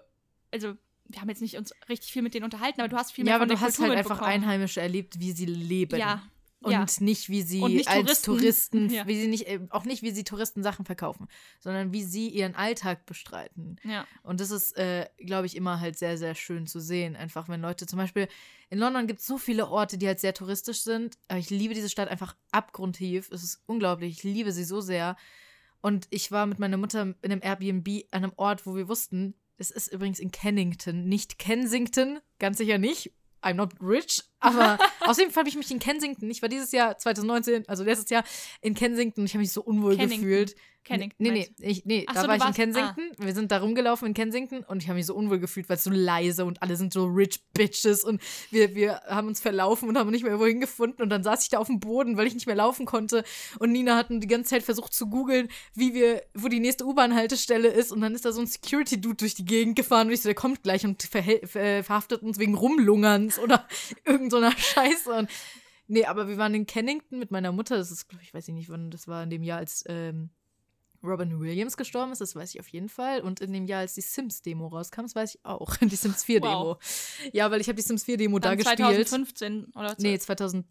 also 0.52 0.76
wir 1.06 1.20
haben 1.20 1.28
jetzt 1.28 1.42
nicht 1.42 1.56
uns 1.56 1.72
richtig 1.88 2.12
viel 2.12 2.22
mit 2.22 2.34
denen 2.34 2.44
unterhalten, 2.44 2.80
aber 2.80 2.88
du 2.88 2.96
hast 2.96 3.12
viel 3.12 3.24
mehr 3.24 3.32
ja, 3.32 3.36
aber 3.36 3.46
du 3.46 3.60
hast 3.60 3.80
halt 3.80 3.92
einfach 3.92 4.10
mitbekommen. 4.10 4.30
Einheimische 4.30 4.80
erlebt, 4.80 5.18
wie 5.18 5.32
sie 5.32 5.46
leben. 5.46 5.98
Ja, 5.98 6.22
Und 6.64 6.72
ja. 6.72 6.86
nicht, 7.00 7.28
wie 7.28 7.42
sie 7.42 7.62
nicht 7.62 7.88
als 7.88 8.22
Touristen. 8.22 8.78
Touristen, 8.78 8.90
Ja. 8.94 9.06
wie 9.06 9.20
sie 9.20 9.28
nicht, 9.28 9.46
äh, 9.46 9.60
auch 9.70 9.84
nicht, 9.84 10.02
wie 10.02 10.10
sie 10.10 10.24
Touristen 10.24 10.62
Sachen 10.62 10.84
verkaufen, 10.84 11.28
sondern 11.60 11.92
wie 11.92 12.02
sie 12.02 12.28
ihren 12.28 12.54
Alltag 12.54 13.06
bestreiten. 13.06 13.76
ja. 13.84 14.06
Und 14.22 14.40
das 14.40 14.50
ist, 14.50 14.76
äh, 14.76 15.08
glaube 15.18 15.46
ich, 15.46 15.56
immer 15.56 15.80
halt 15.80 15.98
sehr, 15.98 16.16
sehr 16.18 16.34
schön 16.34 16.66
zu 16.66 16.80
sehen. 16.80 17.16
Einfach, 17.16 17.48
wenn 17.48 17.60
Leute 17.60 17.86
zum 17.86 17.98
Beispiel, 17.98 18.28
in 18.70 18.78
London 18.78 19.06
gibt 19.06 19.20
es 19.20 19.26
so 19.26 19.38
viele 19.38 19.68
Orte, 19.68 19.98
die 19.98 20.06
halt 20.06 20.20
sehr 20.20 20.34
touristisch 20.34 20.80
sind. 20.82 21.18
Aber 21.28 21.38
ich 21.38 21.50
liebe 21.50 21.74
diese 21.74 21.88
Stadt 21.90 22.08
einfach 22.08 22.34
abgrundtief. 22.50 23.30
Es 23.30 23.42
ist 23.44 23.62
unglaublich. 23.66 24.16
Ich 24.18 24.22
liebe 24.24 24.52
sie 24.52 24.64
so 24.64 24.80
sehr. 24.80 25.16
Und 25.80 26.06
ich 26.10 26.32
war 26.32 26.46
mit 26.46 26.58
meiner 26.58 26.78
Mutter 26.78 27.02
in 27.02 27.14
einem 27.22 27.42
Airbnb 27.42 28.06
an 28.10 28.24
einem 28.24 28.32
Ort, 28.36 28.64
wo 28.66 28.74
wir 28.74 28.88
wussten, 28.88 29.34
es 29.58 29.70
ist 29.70 29.88
übrigens 29.92 30.18
in 30.18 30.30
Kennington, 30.30 31.04
nicht 31.08 31.38
Kensington, 31.38 32.20
ganz 32.38 32.58
sicher 32.58 32.78
nicht. 32.78 33.12
I'm 33.42 33.54
not 33.54 33.74
rich, 33.80 34.22
Aber 34.44 34.78
außerdem 35.00 35.34
habe 35.34 35.48
ich 35.48 35.56
mich 35.56 35.70
in 35.70 35.78
Kensington, 35.78 36.30
ich 36.30 36.42
war 36.42 36.48
dieses 36.48 36.70
Jahr 36.72 36.96
2019, 36.98 37.68
also 37.68 37.82
letztes 37.84 38.10
Jahr 38.10 38.24
in 38.60 38.74
Kensington 38.74 39.22
und 39.22 39.26
ich 39.26 39.32
habe 39.34 39.40
mich 39.40 39.52
so 39.52 39.62
unwohl 39.62 39.96
Kennington. 39.96 40.20
gefühlt. 40.20 40.54
Kennington. 40.84 41.16
Nee, 41.18 41.30
nee, 41.30 41.50
ich, 41.60 41.86
nee 41.86 42.04
Ach 42.06 42.12
da 42.12 42.20
so, 42.20 42.28
war 42.28 42.36
ich 42.36 42.42
in 42.42 42.46
warst- 42.46 42.58
ah. 42.58 42.62
Kensington. 42.62 43.10
Wir 43.26 43.34
sind 43.34 43.50
da 43.50 43.58
rumgelaufen 43.58 44.08
in 44.08 44.12
Kensington 44.12 44.64
und 44.64 44.82
ich 44.82 44.88
habe 44.88 44.98
mich 44.98 45.06
so 45.06 45.14
unwohl 45.14 45.38
gefühlt, 45.38 45.66
weil 45.70 45.78
es 45.78 45.84
so 45.84 45.90
leise 45.90 46.44
und 46.44 46.62
alle 46.62 46.76
sind 46.76 46.92
so 46.92 47.06
rich 47.06 47.40
bitches 47.54 48.04
und 48.04 48.20
wir, 48.50 48.74
wir 48.74 49.00
haben 49.06 49.28
uns 49.28 49.40
verlaufen 49.40 49.88
und 49.88 49.96
haben 49.96 50.10
nicht 50.10 50.24
mehr 50.24 50.38
wohin 50.38 50.60
gefunden 50.60 51.00
und 51.00 51.08
dann 51.08 51.22
saß 51.22 51.42
ich 51.44 51.48
da 51.48 51.58
auf 51.58 51.68
dem 51.68 51.80
Boden, 51.80 52.18
weil 52.18 52.26
ich 52.26 52.34
nicht 52.34 52.46
mehr 52.46 52.54
laufen 52.54 52.84
konnte 52.84 53.24
und 53.58 53.72
Nina 53.72 53.96
hat 53.96 54.08
die 54.10 54.26
ganze 54.26 54.50
Zeit 54.50 54.62
versucht 54.62 54.92
zu 54.92 55.06
googeln, 55.08 55.48
wie 55.74 55.94
wir, 55.94 56.22
wo 56.34 56.48
die 56.48 56.60
nächste 56.60 56.84
U-Bahn-Haltestelle 56.84 57.68
ist 57.68 57.90
und 57.90 58.02
dann 58.02 58.14
ist 58.14 58.26
da 58.26 58.32
so 58.32 58.42
ein 58.42 58.46
Security-Dude 58.46 59.16
durch 59.16 59.34
die 59.34 59.46
Gegend 59.46 59.76
gefahren 59.76 60.08
und 60.08 60.12
ich 60.12 60.20
so, 60.20 60.28
der 60.28 60.34
kommt 60.34 60.62
gleich 60.62 60.84
und 60.84 61.02
ver, 61.02 61.22
verhaftet 61.46 62.22
uns 62.22 62.38
wegen 62.38 62.54
Rumlungerns 62.54 63.38
oder 63.38 63.66
irgend 64.04 64.33
so 64.34 64.38
einer 64.44 64.52
Scheiße 64.58 65.12
und 65.12 65.30
Nee, 65.86 66.06
aber 66.06 66.28
wir 66.28 66.38
waren 66.38 66.54
in 66.54 66.64
Kennington 66.66 67.18
mit 67.18 67.30
meiner 67.30 67.52
Mutter. 67.52 67.76
Das 67.76 67.90
ist, 67.90 68.08
glaub 68.08 68.22
ich, 68.22 68.32
weiß 68.32 68.48
ich 68.48 68.54
nicht, 68.54 68.70
wann 68.70 68.90
das 68.90 69.06
war, 69.06 69.22
in 69.22 69.28
dem 69.28 69.42
Jahr, 69.42 69.58
als 69.58 69.84
ähm, 69.86 70.30
Robin 71.02 71.38
Williams 71.40 71.76
gestorben 71.76 72.10
ist, 72.12 72.22
das 72.22 72.34
weiß 72.34 72.54
ich 72.54 72.60
auf 72.60 72.68
jeden 72.68 72.88
Fall. 72.88 73.20
Und 73.20 73.40
in 73.40 73.52
dem 73.52 73.66
Jahr, 73.66 73.80
als 73.80 73.92
die 73.92 74.00
Sims-Demo 74.00 74.68
rauskam, 74.68 75.02
das 75.02 75.14
weiß 75.14 75.34
ich 75.34 75.44
auch. 75.44 75.76
Die 75.82 75.94
Sims 75.94 76.24
4-Demo. 76.24 76.78
Ja, 77.32 77.50
weil 77.50 77.60
ich 77.60 77.68
habe 77.68 77.76
die 77.76 77.82
Sims 77.82 78.06
4-Demo 78.06 78.38
da 78.38 78.54
gespielt. 78.54 78.78
2015 78.78 79.66
oder 79.74 79.94
Nee, 79.98 80.18
2013. 80.18 80.64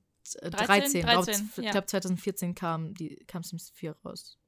13, 0.51 1.05
Raus- 1.07 1.25
13, 1.25 1.49
ich 1.57 1.63
ja. 1.65 1.71
glaube, 1.71 1.85
2014 1.85 2.55
kam, 2.55 2.95
die, 2.95 3.17
kam 3.27 3.43
Sims 3.43 3.69
4 3.69 3.95
raus. 4.03 4.39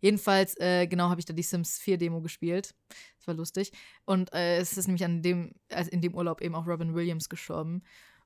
Jedenfalls, 0.00 0.58
äh, 0.58 0.86
genau, 0.86 1.08
habe 1.08 1.20
ich 1.20 1.26
da 1.26 1.32
die 1.32 1.42
Sims 1.42 1.78
4 1.78 1.96
Demo 1.96 2.20
gespielt. 2.20 2.74
Das 3.18 3.26
war 3.26 3.34
lustig. 3.34 3.72
Und 4.04 4.32
äh, 4.34 4.58
es 4.58 4.76
ist 4.76 4.86
nämlich 4.86 5.04
an 5.04 5.22
dem, 5.22 5.54
also 5.70 5.90
in 5.90 6.02
dem 6.02 6.14
Urlaub 6.14 6.42
eben 6.42 6.54
auch 6.54 6.66
Robin 6.66 6.94
Williams 6.94 7.28
gestorben. 7.30 7.82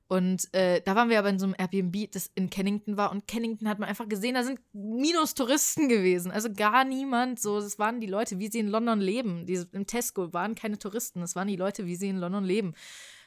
Und 0.07 0.53
äh, 0.53 0.81
da 0.81 0.95
waren 0.95 1.09
wir 1.09 1.17
aber 1.17 1.29
in 1.29 1.39
so 1.39 1.45
einem 1.45 1.55
Airbnb, 1.57 2.11
das 2.11 2.29
in 2.35 2.51
Kennington 2.51 2.95
war. 2.95 3.11
Und 3.11 3.27
Kennington 3.27 3.67
hat 3.67 3.79
man 3.79 3.89
einfach 3.89 4.07
gesehen, 4.07 4.35
da 4.35 4.43
sind 4.43 4.59
minus 4.71 5.33
Touristen 5.33 5.89
gewesen. 5.89 6.31
Also 6.31 6.53
gar 6.53 6.83
niemand. 6.85 7.39
So, 7.39 7.59
das 7.59 7.79
waren 7.79 7.99
die 7.99 8.07
Leute, 8.07 8.37
wie 8.37 8.47
sie 8.47 8.59
in 8.59 8.67
London 8.67 8.99
leben. 8.99 9.47
Diese, 9.47 9.67
Im 9.71 9.87
Tesco 9.87 10.31
waren 10.31 10.53
keine 10.53 10.77
Touristen. 10.77 11.21
Das 11.21 11.35
waren 11.35 11.47
die 11.47 11.55
Leute, 11.55 11.87
wie 11.87 11.95
sie 11.95 12.09
in 12.09 12.17
London 12.17 12.43
leben. 12.43 12.75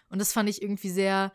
Und 0.09 0.21
das 0.21 0.33
fand 0.33 0.49
ich 0.49 0.63
irgendwie 0.63 0.91
sehr 0.91 1.33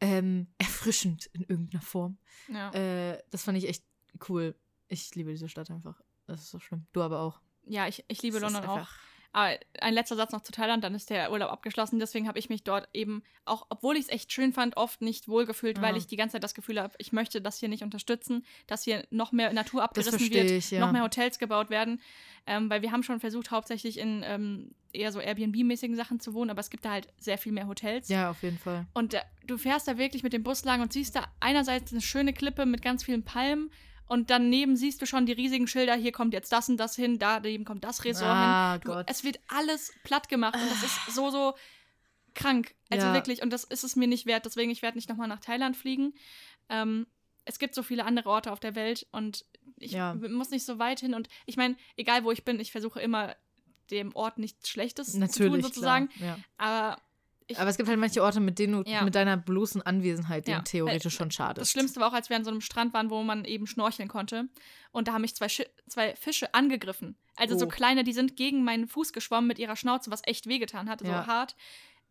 ähm, 0.00 0.46
erfrischend 0.58 1.28
in 1.32 1.42
irgendeiner 1.42 1.82
Form. 1.82 2.18
Ja. 2.48 2.70
Äh, 2.72 3.18
das 3.30 3.42
fand 3.42 3.58
ich 3.58 3.68
echt 3.68 3.84
cool. 4.28 4.54
Ich 4.86 5.12
liebe 5.16 5.32
diese 5.32 5.48
Stadt 5.48 5.70
einfach. 5.70 6.00
Das 6.26 6.40
ist 6.40 6.50
so 6.50 6.60
schlimm. 6.60 6.86
Du 6.92 7.02
aber 7.02 7.20
auch. 7.20 7.40
ja, 7.66 7.88
ich, 7.88 8.04
ich 8.06 8.22
liebe 8.22 8.36
ist 8.36 8.42
London 8.42 8.64
auch. 8.64 8.86
Aber 9.34 9.58
ein 9.80 9.94
letzter 9.94 10.14
Satz 10.14 10.30
noch 10.30 10.42
zu 10.42 10.52
Thailand, 10.52 10.84
dann 10.84 10.94
ist 10.94 11.10
der 11.10 11.32
Urlaub 11.32 11.50
abgeschlossen. 11.50 11.98
Deswegen 11.98 12.28
habe 12.28 12.38
ich 12.38 12.48
mich 12.48 12.62
dort 12.62 12.88
eben, 12.92 13.24
auch 13.44 13.66
obwohl 13.68 13.96
ich 13.96 14.02
es 14.04 14.08
echt 14.08 14.32
schön 14.32 14.52
fand, 14.52 14.76
oft 14.76 15.02
nicht 15.02 15.26
wohlgefühlt, 15.26 15.82
weil 15.82 15.90
Ja. 15.90 15.98
ich 15.98 16.06
die 16.06 16.14
ganze 16.16 16.34
Zeit 16.34 16.44
das 16.44 16.54
Gefühl 16.54 16.80
habe, 16.80 16.94
ich 16.98 17.12
möchte 17.12 17.42
das 17.42 17.58
hier 17.58 17.68
nicht 17.68 17.82
unterstützen, 17.82 18.44
dass 18.68 18.84
hier 18.84 19.04
noch 19.10 19.32
mehr 19.32 19.52
Natur 19.52 19.82
abgerissen 19.82 20.20
wird, 20.30 20.50
ich, 20.52 20.70
ja. 20.70 20.78
noch 20.78 20.92
mehr 20.92 21.02
Hotels 21.02 21.40
gebaut 21.40 21.68
werden. 21.68 22.00
Ähm, 22.46 22.70
weil 22.70 22.82
wir 22.82 22.92
haben 22.92 23.02
schon 23.02 23.18
versucht, 23.18 23.50
hauptsächlich 23.50 23.98
in 23.98 24.22
ähm, 24.24 24.70
eher 24.92 25.10
so 25.10 25.18
Airbnb-mäßigen 25.18 25.96
Sachen 25.96 26.20
zu 26.20 26.32
wohnen, 26.32 26.50
aber 26.50 26.60
es 26.60 26.70
gibt 26.70 26.84
da 26.84 26.92
halt 26.92 27.08
sehr 27.18 27.36
viel 27.36 27.50
mehr 27.50 27.66
Hotels. 27.66 28.08
Ja, 28.08 28.30
auf 28.30 28.40
jeden 28.44 28.58
Fall. 28.58 28.86
Und 28.94 29.14
äh, 29.14 29.20
du 29.48 29.58
fährst 29.58 29.88
da 29.88 29.98
wirklich 29.98 30.22
mit 30.22 30.32
dem 30.32 30.44
Bus 30.44 30.64
lang 30.64 30.80
und 30.80 30.92
siehst 30.92 31.16
da 31.16 31.24
einerseits 31.40 31.90
eine 31.90 32.02
schöne 32.02 32.32
Klippe 32.32 32.66
mit 32.66 32.82
ganz 32.82 33.02
vielen 33.02 33.24
Palmen 33.24 33.72
und 34.06 34.30
daneben 34.30 34.76
siehst 34.76 35.00
du 35.02 35.06
schon 35.06 35.26
die 35.26 35.32
riesigen 35.32 35.66
Schilder, 35.66 35.94
hier 35.94 36.12
kommt 36.12 36.34
jetzt 36.34 36.52
das 36.52 36.68
und 36.68 36.76
das 36.76 36.94
hin, 36.96 37.18
da 37.18 37.40
daneben 37.40 37.64
kommt 37.64 37.84
das 37.84 38.04
Resort 38.04 38.30
Ah, 38.36 38.72
hin. 38.74 38.80
Du, 38.84 39.04
es 39.06 39.24
wird 39.24 39.38
alles 39.48 39.92
platt 40.02 40.28
gemacht 40.28 40.54
und 40.60 40.70
das 40.70 40.82
ist 40.82 41.14
so, 41.14 41.30
so 41.30 41.54
krank. 42.34 42.74
Also 42.90 43.06
Ja. 43.08 43.14
wirklich, 43.14 43.42
und 43.42 43.50
das 43.50 43.64
ist 43.64 43.84
es 43.84 43.96
mir 43.96 44.08
nicht 44.08 44.26
wert. 44.26 44.44
Deswegen, 44.44 44.70
ich 44.70 44.82
werde 44.82 44.98
nicht 44.98 45.08
nochmal 45.08 45.28
nach 45.28 45.40
Thailand 45.40 45.76
fliegen. 45.76 46.14
Ähm, 46.68 47.06
es 47.44 47.58
gibt 47.58 47.74
so 47.74 47.82
viele 47.82 48.04
andere 48.04 48.28
Orte 48.30 48.50
auf 48.52 48.60
der 48.60 48.74
Welt 48.74 49.06
und 49.12 49.44
ich 49.76 49.92
Ja. 49.92 50.14
muss 50.14 50.50
nicht 50.50 50.64
so 50.64 50.78
weit 50.78 51.00
hin. 51.00 51.14
Und 51.14 51.28
ich 51.46 51.56
meine, 51.56 51.76
egal 51.96 52.24
wo 52.24 52.30
ich 52.32 52.44
bin, 52.44 52.58
ich 52.60 52.72
versuche 52.72 53.00
immer 53.00 53.34
dem 53.90 54.14
Ort 54.16 54.38
nichts 54.38 54.68
Schlechtes 54.68 55.12
zu 55.12 55.18
Natürlich. 55.18 55.52
tun, 55.52 55.62
sozusagen. 55.62 56.08
Klar, 56.08 56.38
ja. 56.38 56.38
Aber 56.56 57.02
ich, 57.46 57.58
Aber 57.58 57.68
es 57.70 57.76
gibt 57.76 57.88
halt 57.88 57.98
manche 57.98 58.22
Orte, 58.22 58.40
mit 58.40 58.58
denen 58.58 58.84
du 58.84 58.90
Ja. 58.90 59.02
mit 59.02 59.14
deiner 59.14 59.36
bloßen 59.36 59.82
Anwesenheit 59.82 60.48
Ja. 60.48 60.60
theoretisch 60.62 61.14
schon 61.14 61.30
schadest. 61.30 61.60
Das 61.60 61.70
Schlimmste 61.70 62.00
war 62.00 62.08
auch, 62.08 62.12
als 62.14 62.30
wir 62.30 62.36
an 62.36 62.44
so 62.44 62.50
einem 62.50 62.60
Strand 62.60 62.94
waren, 62.94 63.10
wo 63.10 63.22
man 63.22 63.44
eben 63.44 63.66
schnorcheln 63.66 64.08
konnte. 64.08 64.48
Und 64.92 65.08
da 65.08 65.12
haben 65.12 65.22
mich 65.22 65.34
zwei, 65.34 65.48
Schi 65.48 65.66
zwei 65.88 66.14
Fische 66.16 66.54
angegriffen. 66.54 67.16
Also 67.36 67.58
so 67.58 67.66
Oh. 67.66 67.68
kleine, 67.68 68.04
die 68.04 68.12
sind 68.12 68.36
gegen 68.36 68.64
meinen 68.64 68.86
Fuß 68.88 69.12
geschwommen 69.12 69.46
mit 69.48 69.58
ihrer 69.58 69.76
Schnauze, 69.76 70.10
was 70.10 70.22
echt 70.24 70.46
wehgetan 70.46 70.88
hat, 70.88 71.00
so 71.00 71.06
Ja. 71.06 71.26
hart. 71.26 71.54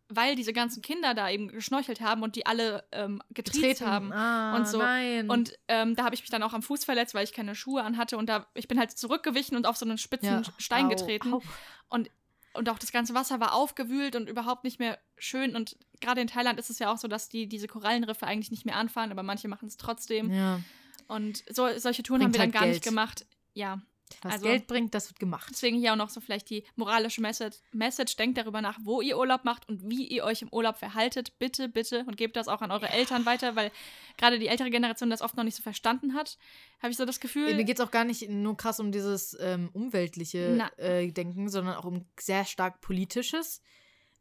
Weil 0.10 0.36
diese 0.36 0.52
ganzen 0.54 0.82
Kinder 0.84 1.14
da 1.16 1.30
eben 1.30 1.48
geschnorchelt 1.48 2.02
haben 2.02 2.22
und 2.24 2.36
die 2.36 2.46
alle 2.46 2.84
ähm, 2.92 3.22
getreten 3.32 3.86
haben. 3.88 4.12
Ah, 4.12 4.56
und 4.56 4.68
so. 4.68 4.78
Nein. 4.78 5.30
Und 5.30 5.54
ähm, 5.70 5.96
da 5.96 6.04
habe 6.04 6.14
ich 6.14 6.22
mich 6.22 6.30
dann 6.30 6.44
auch 6.44 6.54
am 6.54 6.62
Fuß 6.62 6.84
verletzt, 6.86 7.16
weil 7.16 7.24
ich 7.24 7.32
keine 7.34 7.56
Schuhe 7.56 7.82
anhatte. 7.84 8.18
Und 8.18 8.28
da 8.28 8.46
ich 8.54 8.68
bin 8.68 8.78
halt 8.78 8.92
zurückgewichen 8.92 9.56
und 9.58 9.66
auf 9.66 9.78
so 9.78 9.86
einen 9.86 9.98
spitzen. 9.98 10.46
Stein 10.58 10.86
Au, 10.86 10.90
getreten. 10.90 11.34
au. 11.34 11.42
Und 11.88 12.12
auch 12.54 12.80
das 12.80 12.92
ganze 12.92 13.14
Wasser 13.14 13.40
war 13.40 13.54
aufgewühlt 13.54 14.16
und 14.16 14.30
überhaupt 14.30 14.64
nicht 14.64 14.80
mehr 14.80 15.00
schön. 15.18 15.56
Und 15.56 15.78
gerade 16.02 16.22
in 16.22 16.28
Thailand 16.28 16.60
ist 16.60 16.70
es 16.70 16.80
ja 16.80 16.92
auch 16.92 16.98
so, 16.98 17.08
dass 17.08 17.30
die 17.30 17.48
diese 17.48 17.68
Korallenriffe 17.68 18.28
eigentlich 18.28 18.52
nicht 18.52 18.66
mehr 18.66 18.76
anfahren, 18.76 19.12
aber 19.12 19.24
manche 19.24 19.48
machen 19.48 19.68
es 19.68 19.78
trotzdem. 19.78 20.32
Ja. 20.32 20.60
Und 21.08 21.44
so, 21.50 21.68
solche 21.78 22.04
Touren 22.04 22.22
Bringt 22.22 22.34
haben 22.34 22.34
wir 22.34 22.38
dann 22.38 22.46
halt 22.46 22.54
gar 22.54 22.68
nicht 22.68 22.84
Geld. 22.84 22.96
gemacht. 22.96 23.26
Ja, 23.54 23.82
Was 24.22 24.34
Also- 24.34 24.46
Geld 24.46 24.68
bringt, 24.68 24.94
das 24.94 25.10
wird 25.10 25.20
gemacht. 25.20 25.48
deswegen 25.52 25.78
hier 25.78 25.94
auch 25.94 25.98
noch 25.98 26.10
so 26.10 26.22
vielleicht 26.22 26.50
die 26.50 26.64
moralische 26.76 27.22
Message. 27.22 27.58
Message. 27.72 28.16
Denkt 28.16 28.38
darüber 28.38 28.62
nach, 28.62 28.80
wo 28.84 29.02
ihr 29.02 29.18
Urlaub 29.18 29.44
macht 29.44 29.68
und 29.68 29.90
wie 29.90 30.08
ihr 30.08 30.24
euch 30.24 30.42
im 30.42 30.50
Urlaub 30.50 30.78
verhaltet. 30.78 31.38
Bitte, 31.40 31.70
bitte. 31.70 32.04
Und 32.06 32.18
gebt 32.18 32.36
das 32.36 32.48
auch 32.48 32.62
an 32.62 32.72
eure 32.72 32.90
Eltern 32.90 33.26
weiter, 33.26 33.56
weil 33.56 33.72
gerade 34.18 34.40
die 34.40 34.48
ältere 34.48 34.70
Generation 34.70 35.10
das 35.10 35.22
oft 35.22 35.36
noch 35.36 35.44
nicht 35.44 35.56
so 35.56 35.64
verstanden 35.64 36.14
hat. 36.14 36.38
Habe 36.82 36.92
ich 36.92 36.98
so 36.98 37.06
das 37.06 37.20
Gefühl. 37.20 37.56
Mir 37.56 37.64
geht 37.64 37.80
es 37.80 37.86
auch 37.86 37.92
gar 37.92 38.04
nicht 38.04 38.30
nur 38.30 38.58
krass 38.58 38.80
um 38.80 38.92
dieses 38.92 39.38
ähm, 39.40 39.70
umweltliche 39.74 40.70
äh, 40.78 41.12
Denken, 41.12 41.50
sondern 41.50 41.76
auch 41.76 41.86
um 41.86 42.06
sehr 42.20 42.46
stark 42.46 42.82
politisches. 42.82 43.62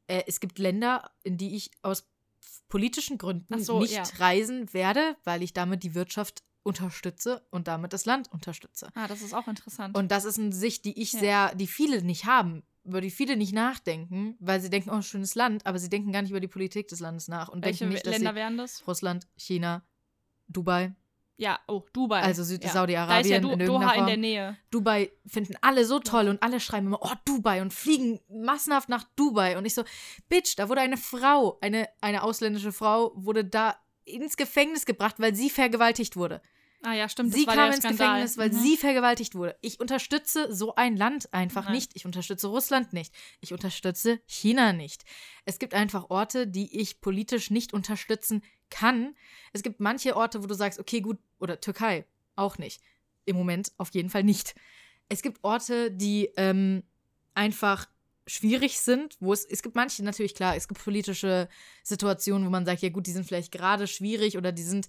Äh, 0.06 0.24
es 0.26 0.40
gibt 0.40 0.58
Länder, 0.58 1.10
in 1.24 1.36
die 1.36 1.56
ich 1.56 1.70
aus 1.82 2.06
politischen 2.68 3.18
Gründen 3.18 3.62
so, 3.62 3.80
nicht 3.80 3.94
ja. 3.94 4.04
reisen 4.18 4.72
werde, 4.72 5.16
weil 5.24 5.42
ich 5.42 5.52
damit 5.52 5.82
die 5.82 5.94
Wirtschaft 5.94 6.42
unterstütze 6.62 7.44
und 7.50 7.68
damit 7.68 7.92
das 7.92 8.04
Land 8.04 8.30
unterstütze. 8.32 8.88
ah, 8.94 9.06
das 9.08 9.22
ist 9.22 9.34
auch 9.34 9.48
interessant. 9.48 9.96
Und 9.96 10.10
das 10.10 10.24
ist 10.24 10.38
eine 10.38 10.52
Sicht, 10.52 10.84
die 10.84 11.00
ich 11.00 11.12
Ja. 11.12 11.20
sehr, 11.20 11.54
die 11.54 11.66
viele 11.66 12.02
nicht 12.02 12.24
haben, 12.26 12.62
über 12.84 13.00
die 13.00 13.10
viele 13.10 13.36
nicht 13.36 13.52
nachdenken, 13.52 14.36
weil 14.40 14.60
sie 14.60 14.70
denken, 14.70 14.90
oh, 14.90 15.02
schönes 15.02 15.34
Land, 15.34 15.66
aber 15.66 15.78
sie 15.78 15.88
denken 15.88 16.12
gar 16.12 16.22
nicht 16.22 16.30
über 16.30 16.40
die 16.40 16.48
Politik 16.48 16.88
des 16.88 17.00
Landes 17.00 17.28
nach 17.28 17.48
und 17.48 17.64
Welche 17.64 17.80
denken 17.80 17.94
nicht, 17.94 18.06
dass 18.06 18.14
Länder 18.14 18.34
wären 18.34 18.56
das? 18.56 18.86
Russland, 18.86 19.26
China, 19.36 19.82
Dubai, 20.48 20.94
Ja, 21.36 21.58
oh, 21.66 21.84
Dubai. 21.92 22.20
also 22.22 22.44
Süd 22.44 22.62
ja. 22.64 22.70
Saudi-Arabien 22.70 23.16
Da 23.16 23.20
ist 23.20 23.30
ja 23.30 23.40
du 23.40 23.50
in 23.50 23.66
Doha 23.66 23.94
in 23.94 24.06
der 24.06 24.16
Nähe. 24.16 24.56
Dubai 24.70 25.10
finden 25.26 25.54
alle 25.62 25.84
so 25.84 25.98
toll 25.98 26.28
und 26.28 26.42
alle 26.42 26.60
schreiben 26.60 26.88
immer, 26.88 27.00
oh, 27.02 27.14
Dubai 27.24 27.62
und 27.62 27.72
fliegen 27.72 28.20
massenhaft 28.28 28.88
nach 28.88 29.04
Dubai. 29.16 29.56
Und 29.58 29.64
ich 29.64 29.74
so, 29.74 29.82
Bitch, 30.28 30.54
da 30.56 30.68
wurde 30.68 30.80
eine 30.80 30.96
Frau, 30.96 31.58
eine, 31.60 31.88
eine 32.00 32.22
ausländische 32.22 32.72
Frau, 32.72 33.12
wurde 33.16 33.44
da 33.44 33.76
ins 34.04 34.36
Gefängnis 34.36 34.86
gebracht, 34.86 35.16
weil 35.18 35.34
sie 35.34 35.50
vergewaltigt 35.50 36.16
wurde. 36.16 36.40
Ah 36.84 36.94
ja, 36.94 37.08
stimmt. 37.08 37.32
sie 37.32 37.44
kam 37.46 37.70
ins. 37.70 37.82
Gefängnis, 37.86 38.36
weil 38.38 38.48
Mhm. 38.50 38.58
sie 38.58 38.76
vergewaltigt 38.76 39.36
wurde. 39.36 39.56
Ich 39.60 39.78
unterstütze 39.78 40.52
so 40.52 40.74
ein 40.74 40.96
Land 40.96 41.32
einfach 41.32 41.66
Nein. 41.66 41.74
nicht. 41.74 41.92
Ich 41.94 42.04
unterstütze 42.06 42.48
Russland 42.48 42.92
nicht. 42.92 43.14
Ich 43.40 43.52
unterstütze 43.52 44.20
China 44.26 44.72
nicht. 44.72 45.04
Es 45.44 45.60
gibt 45.60 45.74
einfach 45.74 46.10
Orte, 46.10 46.48
die 46.48 46.80
ich 46.80 47.00
politisch 47.00 47.50
nicht 47.52 47.72
unterstützen 47.72 48.42
kann. 48.68 49.14
Es 49.52 49.62
gibt 49.62 49.78
manche 49.78 50.16
Orte, 50.16 50.42
wo 50.42 50.46
du 50.48 50.54
sagst, 50.54 50.80
okay, 50.80 51.00
gut, 51.00 51.18
oder 51.38 51.60
Türkei 51.60 52.04
auch 52.34 52.58
nicht. 52.58 52.80
Im 53.26 53.36
Moment 53.36 53.70
auf 53.78 53.90
jeden 53.94 54.10
Fall 54.10 54.24
nicht. 54.24 54.56
Es 55.08 55.22
gibt 55.22 55.38
Orte, 55.44 55.92
die 55.92 56.30
ähm, 56.36 56.82
einfach 57.34 57.86
schwierig 58.26 58.78
sind, 58.80 59.16
wo 59.20 59.32
es, 59.32 59.44
es 59.44 59.62
gibt 59.62 59.74
manche 59.74 60.04
natürlich 60.04 60.34
klar, 60.34 60.54
es 60.56 60.68
gibt 60.68 60.82
politische 60.82 61.48
Situationen, 61.82 62.46
wo 62.46 62.50
man 62.50 62.64
sagt, 62.64 62.82
ja 62.82 62.88
gut, 62.90 63.06
die 63.06 63.12
sind 63.12 63.26
vielleicht 63.26 63.52
gerade 63.52 63.86
schwierig 63.86 64.36
oder 64.36 64.52
die 64.52 64.62
sind 64.62 64.86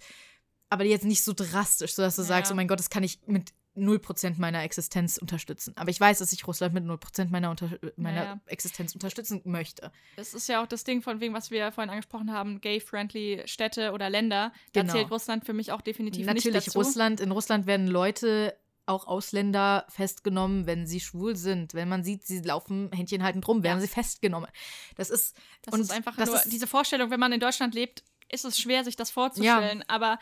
aber 0.69 0.85
jetzt 0.85 1.05
nicht 1.05 1.23
so 1.23 1.33
drastisch, 1.33 1.93
sodass 1.93 2.15
du 2.15 2.21
Ja. 2.23 2.27
sagst, 2.27 2.51
oh 2.51 2.55
mein 2.55 2.67
Gott, 2.67 2.79
das 2.79 2.89
kann 2.89 3.03
ich 3.03 3.19
mit 3.27 3.51
0% 3.75 4.39
meiner 4.39 4.61
Existenz 4.63 5.17
unterstützen. 5.17 5.73
Aber 5.77 5.89
ich 5.89 5.99
weiß, 5.99 6.19
dass 6.19 6.31
ich 6.31 6.45
Russland 6.45 6.75
mit 6.75 6.83
0% 6.83 7.29
meiner, 7.31 7.49
unter 7.49 7.71
meiner 7.95 8.23
Ja. 8.23 8.41
Existenz 8.45 8.93
unterstützen 8.93 9.41
möchte. 9.45 9.91
Das 10.15 10.35
ist 10.35 10.47
ja 10.47 10.61
auch 10.63 10.67
das 10.67 10.83
Ding 10.83 11.01
von 11.01 11.19
wegen, 11.21 11.33
was 11.33 11.49
wir 11.49 11.71
vorhin 11.71 11.89
angesprochen 11.89 12.31
haben, 12.31 12.61
gay-friendly 12.61 13.43
Städte 13.45 13.91
oder 13.91 14.09
Länder. 14.11 14.51
Da 14.73 14.81
Genau. 14.81 14.93
zählt 14.93 15.09
Russland 15.11 15.43
für 15.45 15.53
mich 15.53 15.71
auch 15.71 15.81
definitiv 15.81 16.25
nicht 16.27 16.35
Natürlich, 16.45 16.65
dazu. 16.65 16.77
Russland, 16.77 17.19
in 17.19 17.31
Russland 17.31 17.65
werden 17.65 17.87
Leute, 17.87 18.55
auch 18.85 19.07
Ausländer, 19.07 19.85
festgenommen, 19.89 20.65
wenn 20.67 20.85
sie 20.87 20.99
schwul 20.99 21.35
sind. 21.35 21.73
Wenn 21.73 21.87
man 21.89 22.03
sieht, 22.03 22.25
sie 22.25 22.39
laufen 22.41 22.91
händchenhaltend 22.91 23.47
rum, 23.47 23.63
werden 23.63 23.77
Ja. 23.79 23.81
sie 23.85 23.87
festgenommen. 23.93 24.49
Das 24.95 25.09
ist, 25.09 25.37
Das 25.61 25.79
ist 25.79 25.91
einfach 25.91 26.15
das 26.17 26.27
nur 26.29 26.35
ist- 26.37 26.51
diese 26.51 26.67
Vorstellung, 26.67 27.09
wenn 27.09 27.19
man 27.19 27.31
in 27.31 27.39
Deutschland 27.39 27.73
lebt, 27.75 28.03
ist 28.29 28.45
es 28.45 28.57
schwer, 28.59 28.83
sich 28.83 28.95
das 28.95 29.11
vorzustellen. 29.11 29.83
Aber 29.87 30.19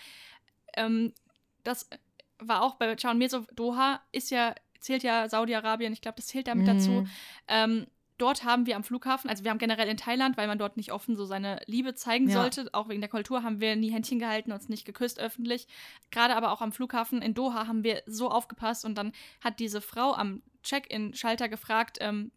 ähm, 0.75 1.13
das 1.63 1.87
war 2.39 2.61
auch 2.63 2.75
bei 2.75 2.95
Ciao 2.95 3.11
und 3.11 3.17
mir 3.17 3.29
so, 3.29 3.45
Doha 3.53 4.01
ist 4.11 4.31
ja, 4.31 4.53
zählt 4.79 5.03
ja 5.03 5.29
Saudi-Arabien, 5.29 5.93
ich 5.93 6.01
glaube, 6.01 6.17
das 6.17 6.27
zählt 6.27 6.47
damit 6.47 6.67
dazu. 6.67 6.89
Mhm. 6.89 7.09
Ähm, 7.47 7.87
dort 8.21 8.43
haben 8.43 8.65
wir 8.65 8.75
am 8.75 8.83
Flughafen, 8.83 9.29
also 9.29 9.43
wir 9.43 9.51
haben 9.51 9.57
generell 9.57 9.87
in 9.89 9.97
Thailand, 9.97 10.37
weil 10.37 10.47
man 10.47 10.57
dort 10.59 10.77
nicht 10.77 10.91
offen 10.91 11.15
so 11.15 11.25
seine 11.25 11.59
Liebe 11.65 11.95
zeigen 11.95 12.29
Ja. 12.29 12.41
sollte, 12.41 12.69
auch 12.73 12.87
wegen 12.89 13.01
der 13.01 13.09
Kultur, 13.09 13.43
haben 13.43 13.59
wir 13.59 13.75
nie 13.75 13.91
Händchen 13.91 14.19
gehalten, 14.19 14.51
uns 14.51 14.69
nicht 14.69 14.85
geküsst 14.85 15.19
öffentlich. 15.19 15.67
Gerade 16.11 16.35
aber 16.35 16.51
auch 16.51 16.61
am 16.61 16.71
Flughafen 16.71 17.21
in 17.21 17.33
Doha 17.33 17.67
haben 17.67 17.83
wir 17.83 18.03
so 18.05 18.29
aufgepasst 18.29 18.85
und 18.85 18.95
dann 18.95 19.11
hat 19.41 19.59
diese 19.59 19.81
Frau 19.81 20.13
am 20.13 20.41
Check-in-Schalter 20.63 21.49
gefragt, 21.49 21.97
ähm, 22.01 22.31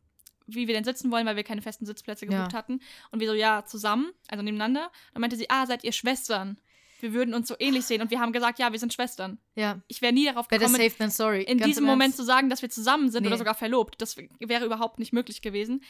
wie 0.46 0.66
wir 0.66 0.74
denn 0.74 0.84
sitzen 0.84 1.10
wollen, 1.10 1.26
weil 1.26 1.36
wir 1.36 1.44
keine 1.44 1.62
festen 1.62 1.86
Sitzplätze 1.86 2.26
gebucht 2.26 2.52
Ja. 2.52 2.58
hatten. 2.58 2.80
Und 3.10 3.20
wir 3.20 3.28
so, 3.28 3.34
ja, 3.34 3.64
zusammen, 3.64 4.12
also 4.28 4.42
nebeneinander. 4.42 4.90
Dann 5.12 5.20
meinte 5.20 5.36
sie, 5.36 5.48
ah, 5.50 5.66
seid 5.66 5.84
ihr 5.84 5.92
Schwestern? 5.92 6.58
Wir 7.00 7.12
würden 7.12 7.34
uns 7.34 7.48
so 7.48 7.56
ähnlich 7.58 7.84
sehen. 7.84 8.00
Und 8.02 8.10
wir 8.10 8.20
haben 8.20 8.32
gesagt, 8.32 8.58
ja, 8.58 8.72
wir 8.72 8.78
sind 8.78 8.92
Schwestern. 8.92 9.38
Ja. 9.54 9.80
Ich 9.88 10.00
wäre 10.02 10.12
nie 10.12 10.24
darauf 10.24 10.48
gekommen, 10.48 10.74
in 10.74 11.58
Ganz 11.58 11.64
diesem 11.68 11.84
Moment 11.84 12.16
zu 12.16 12.24
sagen, 12.24 12.48
dass 12.48 12.62
wir 12.62 12.70
zusammen 12.70 13.10
sind 13.10 13.22
Nee. 13.22 13.28
oder 13.28 13.38
sogar 13.38 13.54
verlobt. 13.54 14.00
Das 14.00 14.16
wäre 14.16 14.64
überhaupt 14.64 14.98
nicht 14.98 15.12
möglich 15.12 15.42
gewesen. 15.42 15.82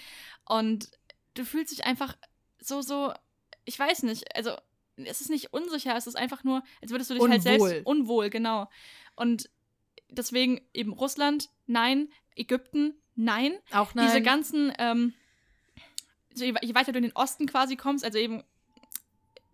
Und 0.44 0.90
du 1.34 1.44
fühlst 1.44 1.72
dich 1.72 1.84
einfach 1.84 2.16
so, 2.61 2.80
so, 2.80 3.12
ich 3.64 3.78
weiß 3.78 4.02
nicht, 4.05 4.34
also 4.36 4.57
es 4.96 5.20
ist 5.20 5.30
nicht 5.30 5.52
unsicher, 5.52 5.96
es 5.96 6.07
ist 6.07 6.16
einfach 6.16 6.44
nur, 6.44 6.62
als 6.80 6.90
würdest 6.90 7.11
du 7.11 7.14
dich 7.14 7.22
halt 7.22 7.44
Unwohl. 7.44 7.68
selbst 7.68 7.86
unwohl, 7.86 8.30
genau. 8.30 8.70
Und 9.16 9.50
deswegen 10.09 10.61
eben 10.72 10.92
Russland, 10.92 11.50
nein, 11.66 12.09
Ägypten, 12.36 12.94
nein. 13.14 13.55
Auch 13.72 13.94
nein. 13.94 14.07
Diese 14.07 14.22
ganzen, 14.22 14.72
ähm, 14.78 15.12
so 16.32 16.44
je, 16.44 16.55
je 16.62 16.74
weiter 16.74 16.92
du 16.92 16.98
in 16.98 17.05
den 17.05 17.16
Osten 17.16 17.46
quasi 17.46 17.76
kommst, 17.76 18.05
also 18.05 18.18
eben, 18.18 18.42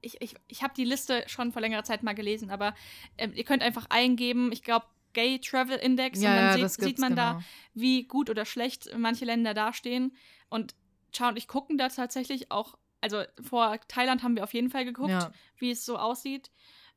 ich, 0.03 0.21
ich, 0.21 0.35
ich 0.49 0.63
habe 0.63 0.75
die 0.75 0.85
Liste 0.85 1.25
schon 1.27 1.53
vor 1.53 1.63
längerer 1.63 1.85
Zeit 1.85 2.03
mal 2.03 2.15
gelesen, 2.15 2.51
aber 2.51 2.75
ähm, 3.19 3.33
ihr 3.35 3.45
könnt 3.45 3.63
einfach 3.63 3.87
eingeben, 3.91 4.53
ich 4.53 4.63
glaube, 4.63 4.87
Gay 5.13 5.39
Travel 5.41 5.79
Index 5.79 6.21
ja, 6.21 6.31
und 6.31 6.37
ja, 6.37 6.51
dann 6.53 6.61
das 6.61 6.75
sieht, 6.75 6.85
sieht 6.85 6.99
man 6.99 7.15
genau. 7.15 7.33
da, 7.35 7.43
wie 7.75 8.05
gut 8.05 8.31
oder 8.31 8.45
schlecht 8.45 8.91
manche 8.97 9.25
Länder 9.25 9.55
dastehen. 9.55 10.17
Und 10.49 10.75
Chao 11.13 11.29
und 11.29 11.37
ich 11.37 11.49
gucken 11.49 11.79
da 11.79 11.89
tatsächlich 11.89 12.51
auch, 12.51 12.79
also 13.01 13.23
vor 13.43 13.79
Thailand 13.89 14.23
haben 14.23 14.37
wir 14.37 14.45
auf 14.45 14.55
jeden 14.55 14.71
Fall 14.71 14.85
geguckt, 14.85 15.11
Ja. 15.11 15.33
wie 15.59 15.71
es 15.71 15.85
so 15.85 15.99
aussieht. 15.99 16.51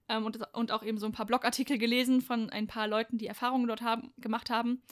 Ähm, 0.09 0.25
und, 0.25 0.39
und 0.53 0.71
auch 0.71 0.83
eben 0.83 0.97
so 0.97 1.05
ein 1.05 1.13
paar 1.13 1.25
Blogartikel 1.25 1.77
gelesen 1.77 2.21
von 2.21 2.49
ein 2.49 2.67
paar 2.67 2.87
Leuten, 2.87 3.17
die 3.17 3.27
Erfahrungen 3.27 3.67
dort 3.67 3.81
haben, 3.81 4.13
gemacht 4.17 4.49
haben. 4.49 4.83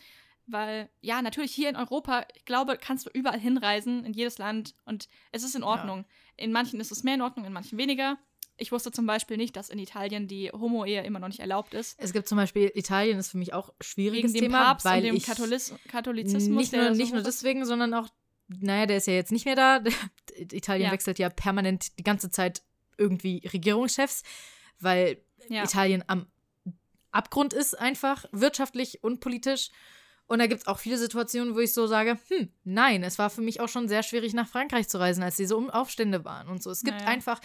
Weil, 0.48 0.90
ja, 1.02 1.22
natürlich 1.22 1.54
hier 1.54 1.70
in 1.70 1.76
Europa, 1.76 2.26
ich 2.34 2.46
glaube, 2.46 2.78
kannst 2.78 3.06
du 3.06 3.10
überall 3.14 3.40
hinreisen, 3.40 4.04
in 4.06 4.14
jedes 4.14 4.38
Land. 4.38 4.74
Und 4.86 5.08
es 5.32 5.44
ist 5.44 5.56
in 5.56 5.64
Ordnung. 5.64 6.06
In 6.38 6.52
manchen 6.52 6.80
ist 6.80 6.92
es 6.92 7.04
mehr 7.04 7.16
in 7.16 7.22
Ordnung, 7.22 7.46
in 7.46 7.54
manchen 7.54 7.78
weniger. 7.78 8.18
Ich 8.58 8.72
wusste 8.72 8.92
zum 8.92 9.06
Beispiel 9.08 9.38
nicht, 9.38 9.56
dass 9.56 9.70
in 9.70 9.80
Italien 9.80 10.28
die 10.28 10.52
Homo-Ehe 10.52 11.04
immer 11.04 11.20
noch 11.20 11.28
nicht 11.30 11.40
erlaubt 11.40 11.74
ist. 11.74 11.98
Es 12.00 12.14
gibt 12.14 12.28
zum 12.28 12.36
Beispiel, 12.38 12.72
Italien 12.76 13.18
ist 13.18 13.30
für 13.30 13.38
mich 13.38 13.54
auch 13.54 13.70
ein 13.70 13.76
schwieriges 13.82 14.34
Wegen 14.34 14.34
dem 14.34 14.52
Thema, 14.52 14.66
Papst 14.66 14.86
weil 14.86 14.98
und 15.00 15.16
dem 15.16 15.22
Katholis 15.22 15.74
Katholizismus. 15.88 16.58
nicht 16.58 16.74
nur, 16.74 16.82
der 16.84 16.96
so 16.96 17.02
nicht 17.02 17.14
nur 17.14 17.24
deswegen, 17.24 17.66
sondern 17.66 17.94
auch, 17.94 18.10
naja, 18.48 18.86
der 18.86 18.98
ist 18.98 19.08
ja 19.08 19.14
jetzt 19.14 19.32
nicht 19.32 19.46
mehr 19.46 19.56
da. 19.56 19.84
Italien 20.36 20.88
Ja. 20.88 20.92
wechselt 20.92 21.18
ja 21.18 21.30
permanent 21.30 21.98
die 21.98 22.04
ganze 22.04 22.30
Zeit 22.30 22.62
irgendwie 22.98 23.42
Regierungschefs, 23.52 24.22
weil 24.80 25.18
Ja. 25.50 25.64
Italien 25.64 26.04
am 26.08 26.28
Abgrund 27.12 27.54
ist 27.54 27.78
einfach, 27.80 28.26
wirtschaftlich 28.32 29.04
und 29.04 29.20
politisch. 29.22 29.70
Und 30.32 30.40
da 30.40 30.48
gibt 30.48 30.62
es 30.62 30.68
auch 30.68 30.80
viele 30.80 30.98
Situationen, 30.98 31.56
wo 31.56 31.60
ich 31.60 31.74
so 31.74 31.88
sage, 31.88 32.18
hm, 32.30 32.48
nein, 32.64 33.04
es 33.04 33.20
war 33.20 33.30
für 33.30 33.42
mich 33.42 33.60
auch 33.60 33.68
schon 33.68 33.90
sehr 33.90 34.02
schwierig, 34.02 34.34
nach 34.34 34.48
Frankreich 34.48 34.88
zu 34.88 34.98
reisen, 34.98 35.24
als 35.24 35.36
diese 35.36 35.58
Um- 35.58 35.70
Aufstände 35.70 36.24
waren 36.24 36.48
und 36.48 36.64
so. 36.64 36.72
Es 36.72 36.84
gibt 36.84 37.00
Naja. 37.00 37.10
einfach, 37.10 37.42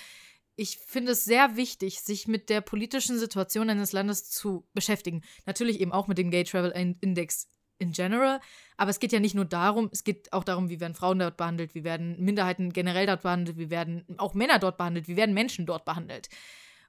ich 0.54 0.78
finde 0.78 1.10
es 1.10 1.24
sehr 1.24 1.56
wichtig, 1.56 2.00
sich 2.00 2.28
mit 2.28 2.48
der 2.48 2.60
politischen 2.60 3.18
Situation 3.18 3.70
eines 3.70 3.90
Landes 3.90 4.30
zu 4.30 4.68
beschäftigen. 4.72 5.22
Natürlich 5.46 5.80
eben 5.80 5.90
auch 5.90 6.06
mit 6.06 6.16
dem 6.16 6.30
Gay 6.30 6.44
Travel 6.44 6.70
Index 7.00 7.48
in 7.78 7.90
general, 7.90 8.38
aber 8.76 8.90
es 8.92 9.00
geht 9.00 9.10
ja 9.10 9.18
nicht 9.18 9.34
nur 9.34 9.46
darum, 9.46 9.90
es 9.92 10.04
geht 10.04 10.32
auch 10.32 10.44
darum, 10.44 10.68
wie 10.68 10.78
werden 10.78 10.94
Frauen 10.94 11.18
dort 11.18 11.36
behandelt, 11.36 11.74
wie 11.74 11.82
werden 11.82 12.22
Minderheiten 12.22 12.72
generell 12.72 13.06
dort 13.06 13.22
behandelt, 13.22 13.58
wie 13.58 13.68
werden 13.68 14.04
auch 14.16 14.34
Männer 14.34 14.60
dort 14.60 14.76
behandelt, 14.76 15.08
wie 15.08 15.16
werden 15.16 15.34
Menschen 15.34 15.66
dort 15.66 15.84
behandelt. 15.84 16.28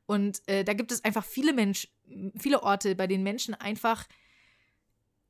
Und 0.06 0.48
äh, 0.48 0.64
da 0.64 0.74
gibt 0.74 0.92
es 0.92 1.04
einfach 1.04 1.26
viele 1.26 1.54
Menschen, 1.54 1.90
viele 2.38 2.62
Orte, 2.62 2.94
bei 2.94 3.08
denen 3.08 3.24
Menschen 3.24 3.56
einfach 3.56 4.06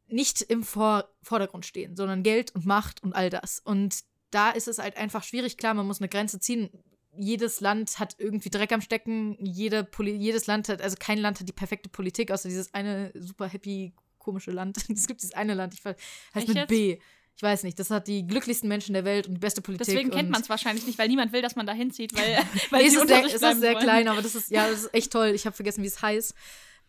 nicht 0.07 0.41
im 0.41 0.63
Vor 0.63 1.09
Vordergrund 1.21 1.65
stehen, 1.65 1.95
sondern 1.95 2.23
Geld 2.23 2.55
und 2.55 2.65
Macht 2.65 3.03
und 3.03 3.13
all 3.13 3.29
das. 3.29 3.59
Und 3.59 4.03
da 4.31 4.51
ist 4.51 4.67
es 4.67 4.79
halt 4.79 4.97
einfach 4.97 5.23
schwierig. 5.23 5.57
Klar, 5.57 5.73
man 5.73 5.87
muss 5.87 5.99
eine 5.99 6.09
Grenze 6.09 6.39
ziehen. 6.39 6.69
Jedes 7.15 7.61
Land 7.61 7.99
hat 7.99 8.15
irgendwie 8.17 8.49
Dreck 8.49 8.71
am 8.71 8.81
Stecken. 8.81 9.37
Jede 9.43 9.83
Poli 9.83 10.15
jedes 10.15 10.47
Land 10.47 10.69
hat, 10.69 10.81
also 10.81 10.95
kein 10.99 11.17
Land 11.17 11.39
hat 11.39 11.47
die 11.47 11.53
perfekte 11.53 11.89
Politik, 11.89 12.31
außer 12.31 12.47
dieses 12.47 12.73
eine 12.73 13.11
super 13.15 13.47
happy, 13.47 13.93
komische 14.19 14.51
Land. 14.51 14.77
Es 14.89 15.07
gibt 15.07 15.21
dieses 15.21 15.33
eine 15.33 15.53
Land, 15.53 15.73
ich 15.73 15.83
weiß, 15.83 15.95
heißt 16.35 16.35
Echt 16.35 16.47
mit 16.47 16.57
jetzt? 16.57 16.69
B. 16.69 16.99
Ich 17.35 17.43
weiß 17.43 17.63
nicht. 17.63 17.77
Das 17.77 17.91
hat 17.91 18.07
die 18.07 18.25
glücklichsten 18.25 18.67
Menschen 18.67 18.93
der 18.93 19.05
Welt 19.05 19.27
und 19.27 19.35
die 19.35 19.39
beste 19.39 19.61
Politik. 19.61 19.85
Deswegen 19.85 20.09
kennt 20.09 20.31
man 20.31 20.41
es 20.41 20.49
wahrscheinlich 20.49 20.87
nicht, 20.87 20.97
weil 20.97 21.07
niemand 21.07 21.31
will, 21.33 21.43
dass 21.43 21.55
man 21.55 21.67
da 21.67 21.73
hinzieht, 21.73 22.17
weil, 22.17 22.35
weil 22.71 22.81
Nee, 22.81 22.87
es 22.87 22.95
ist 22.95 23.07
sehr, 23.07 23.25
es 23.25 23.33
ist 23.33 23.59
sehr 23.61 23.75
klein, 23.75 24.07
aber 24.07 24.23
das 24.23 24.33
ist, 24.33 24.49
ja, 24.49 24.67
das 24.67 24.85
ist 24.85 24.93
echt 24.93 25.11
toll. 25.11 25.27
Ich 25.35 25.45
habe 25.45 25.55
vergessen, 25.55 25.83
wie 25.83 25.87
es 25.87 26.01
heißt. 26.01 26.33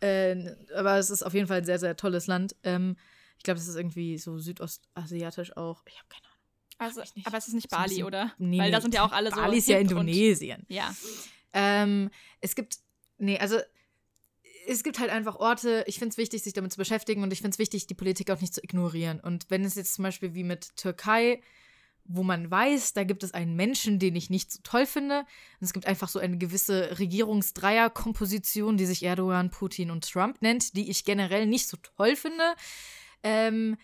Äh, 0.00 0.54
aber 0.74 0.96
es 0.98 1.10
ist 1.10 1.22
auf 1.22 1.34
jeden 1.34 1.46
Fall 1.46 1.58
ein 1.58 1.64
sehr, 1.64 1.78
sehr 1.78 1.96
tolles 1.96 2.26
Land. 2.26 2.54
Ähm, 2.62 2.96
ich 3.36 3.44
glaube, 3.44 3.58
das 3.58 3.68
ist 3.68 3.76
irgendwie 3.76 4.18
so 4.18 4.38
südostasiatisch 4.38 5.56
auch. 5.56 5.82
Ich 5.86 5.96
habe 5.96 6.08
keine 6.08 6.24
Ahnung. 6.24 6.34
Also, 6.80 7.02
aber 7.24 7.38
es 7.38 7.48
ist 7.48 7.54
nicht 7.54 7.68
Bali, 7.70 7.88
bisschen- 7.88 8.04
oder? 8.04 8.32
Nee, 8.38 8.58
weil 8.60 8.70
da 8.70 8.80
sind 8.80 8.94
ja 8.94 9.04
auch 9.04 9.12
alle 9.12 9.30
so. 9.30 9.36
Bali 9.36 9.58
ist 9.58 9.68
ja 9.68 9.76
und- 9.78 9.82
Indonesien. 9.90 10.64
Ja. 10.68 10.94
Ähm, 11.52 12.10
es 12.40 12.54
gibt, 12.54 12.78
nee, 13.18 13.38
also 13.38 13.58
es 14.68 14.82
gibt 14.84 14.98
halt 15.00 15.10
einfach 15.10 15.36
Orte, 15.36 15.82
ich 15.86 15.98
finde 15.98 16.12
es 16.12 16.18
wichtig, 16.18 16.42
sich 16.42 16.52
damit 16.52 16.72
zu 16.72 16.78
beschäftigen 16.78 17.22
und 17.22 17.32
ich 17.32 17.40
finde 17.40 17.54
es 17.54 17.58
wichtig, 17.58 17.86
die 17.86 17.94
Politik 17.94 18.30
auch 18.30 18.40
nicht 18.40 18.54
zu 18.54 18.62
ignorieren. 18.62 19.18
Und 19.18 19.46
wenn 19.50 19.64
es 19.64 19.74
jetzt 19.76 19.94
zum 19.94 20.02
Beispiel 20.04 20.34
wie 20.34 20.44
mit 20.44 20.76
Türkei, 20.76 21.40
wo 22.08 22.22
man 22.22 22.50
weiß, 22.50 22.94
da 22.94 23.04
gibt 23.04 23.22
es 23.22 23.34
einen 23.34 23.54
Menschen, 23.54 23.98
den 23.98 24.16
ich 24.16 24.30
nicht 24.30 24.50
so 24.50 24.60
toll 24.62 24.86
finde, 24.86 25.20
und 25.20 25.64
es 25.64 25.72
gibt 25.72 25.86
einfach 25.86 26.08
so 26.08 26.18
eine 26.18 26.38
gewisse 26.38 26.98
Regierungsdreier-Komposition, 26.98 28.76
die 28.76 28.86
sich 28.86 29.04
Erdogan, 29.04 29.50
Putin 29.50 29.90
und 29.90 30.10
Trump 30.10 30.42
nennt, 30.42 30.74
die 30.76 30.90
ich 30.90 31.04
generell 31.04 31.46
nicht 31.46 31.68
so 31.68 31.76
toll 31.76 32.16
finde. 32.16 32.44
Ähm, 33.22 33.76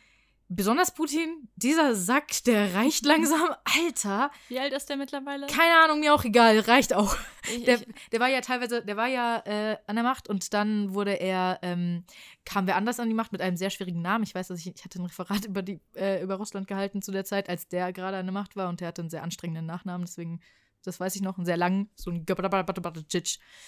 besonders 0.49 0.93
Putin, 0.93 1.49
dieser 1.57 1.95
Sack, 1.95 2.45
der 2.45 2.75
reicht 2.75 3.05
langsam. 3.05 3.55
Alter, 3.65 4.31
Wie 4.49 4.59
alt 4.59 4.73
ist 4.73 4.89
der 4.89 4.97
mittlerweile? 4.97 5.47
keine 5.47 5.75
Ahnung, 5.85 6.01
mir 6.01 6.15
auch 6.15 6.25
egal, 6.25 6.59
reicht 6.61 6.95
auch. 6.95 7.17
Ich, 7.55 7.65
Der, 7.65 7.77
ich, 7.77 7.87
der 8.13 8.21
war 8.21 8.29
ja 8.29 8.41
teilweise, 8.41 8.85
der 8.85 8.97
war 8.97 9.09
ja 9.09 9.43
äh, 9.45 9.77
an 9.87 9.97
der 9.97 10.05
Macht 10.05 10.29
und 10.29 10.53
dann 10.55 10.95
wurde 10.95 11.13
er, 11.13 11.59
ähm, 11.63 12.05
kam 12.45 12.67
wer 12.67 12.77
anders 12.77 13.01
an 13.01 13.09
die 13.09 13.15
Macht 13.15 13.33
mit 13.33 13.41
einem 13.41 13.57
sehr 13.57 13.71
schwierigen 13.71 14.03
Namen. 14.03 14.25
Ich 14.25 14.35
weiß, 14.35 14.49
dass 14.49 14.61
ich, 14.61 14.75
ich 14.75 14.85
hatte 14.85 15.01
ein 15.01 15.07
Referat 15.07 15.45
über, 15.47 15.63
die, 15.63 15.81
äh, 15.95 16.23
über 16.23 16.37
Russland 16.37 16.67
gehalten 16.67 17.03
zu 17.03 17.13
der 17.13 17.25
Zeit, 17.25 17.49
als 17.49 17.69
der 17.69 17.93
gerade 17.93 18.17
an 18.19 18.27
der 18.27 18.33
Macht 18.33 18.57
war 18.57 18.69
und 18.69 18.81
der 18.81 18.89
hatte 18.89 19.03
einen 19.03 19.11
sehr 19.11 19.23
anstrengenden 19.23 19.67
Nachnamen, 19.67 20.07
deswegen, 20.07 20.41
das 20.83 21.01
weiß 21.01 21.17
ich 21.17 21.23
noch, 21.23 21.37
einen 21.39 21.47
sehr 21.47 21.57
langen, 21.57 21.91
so 21.95 22.11
ein 22.11 22.25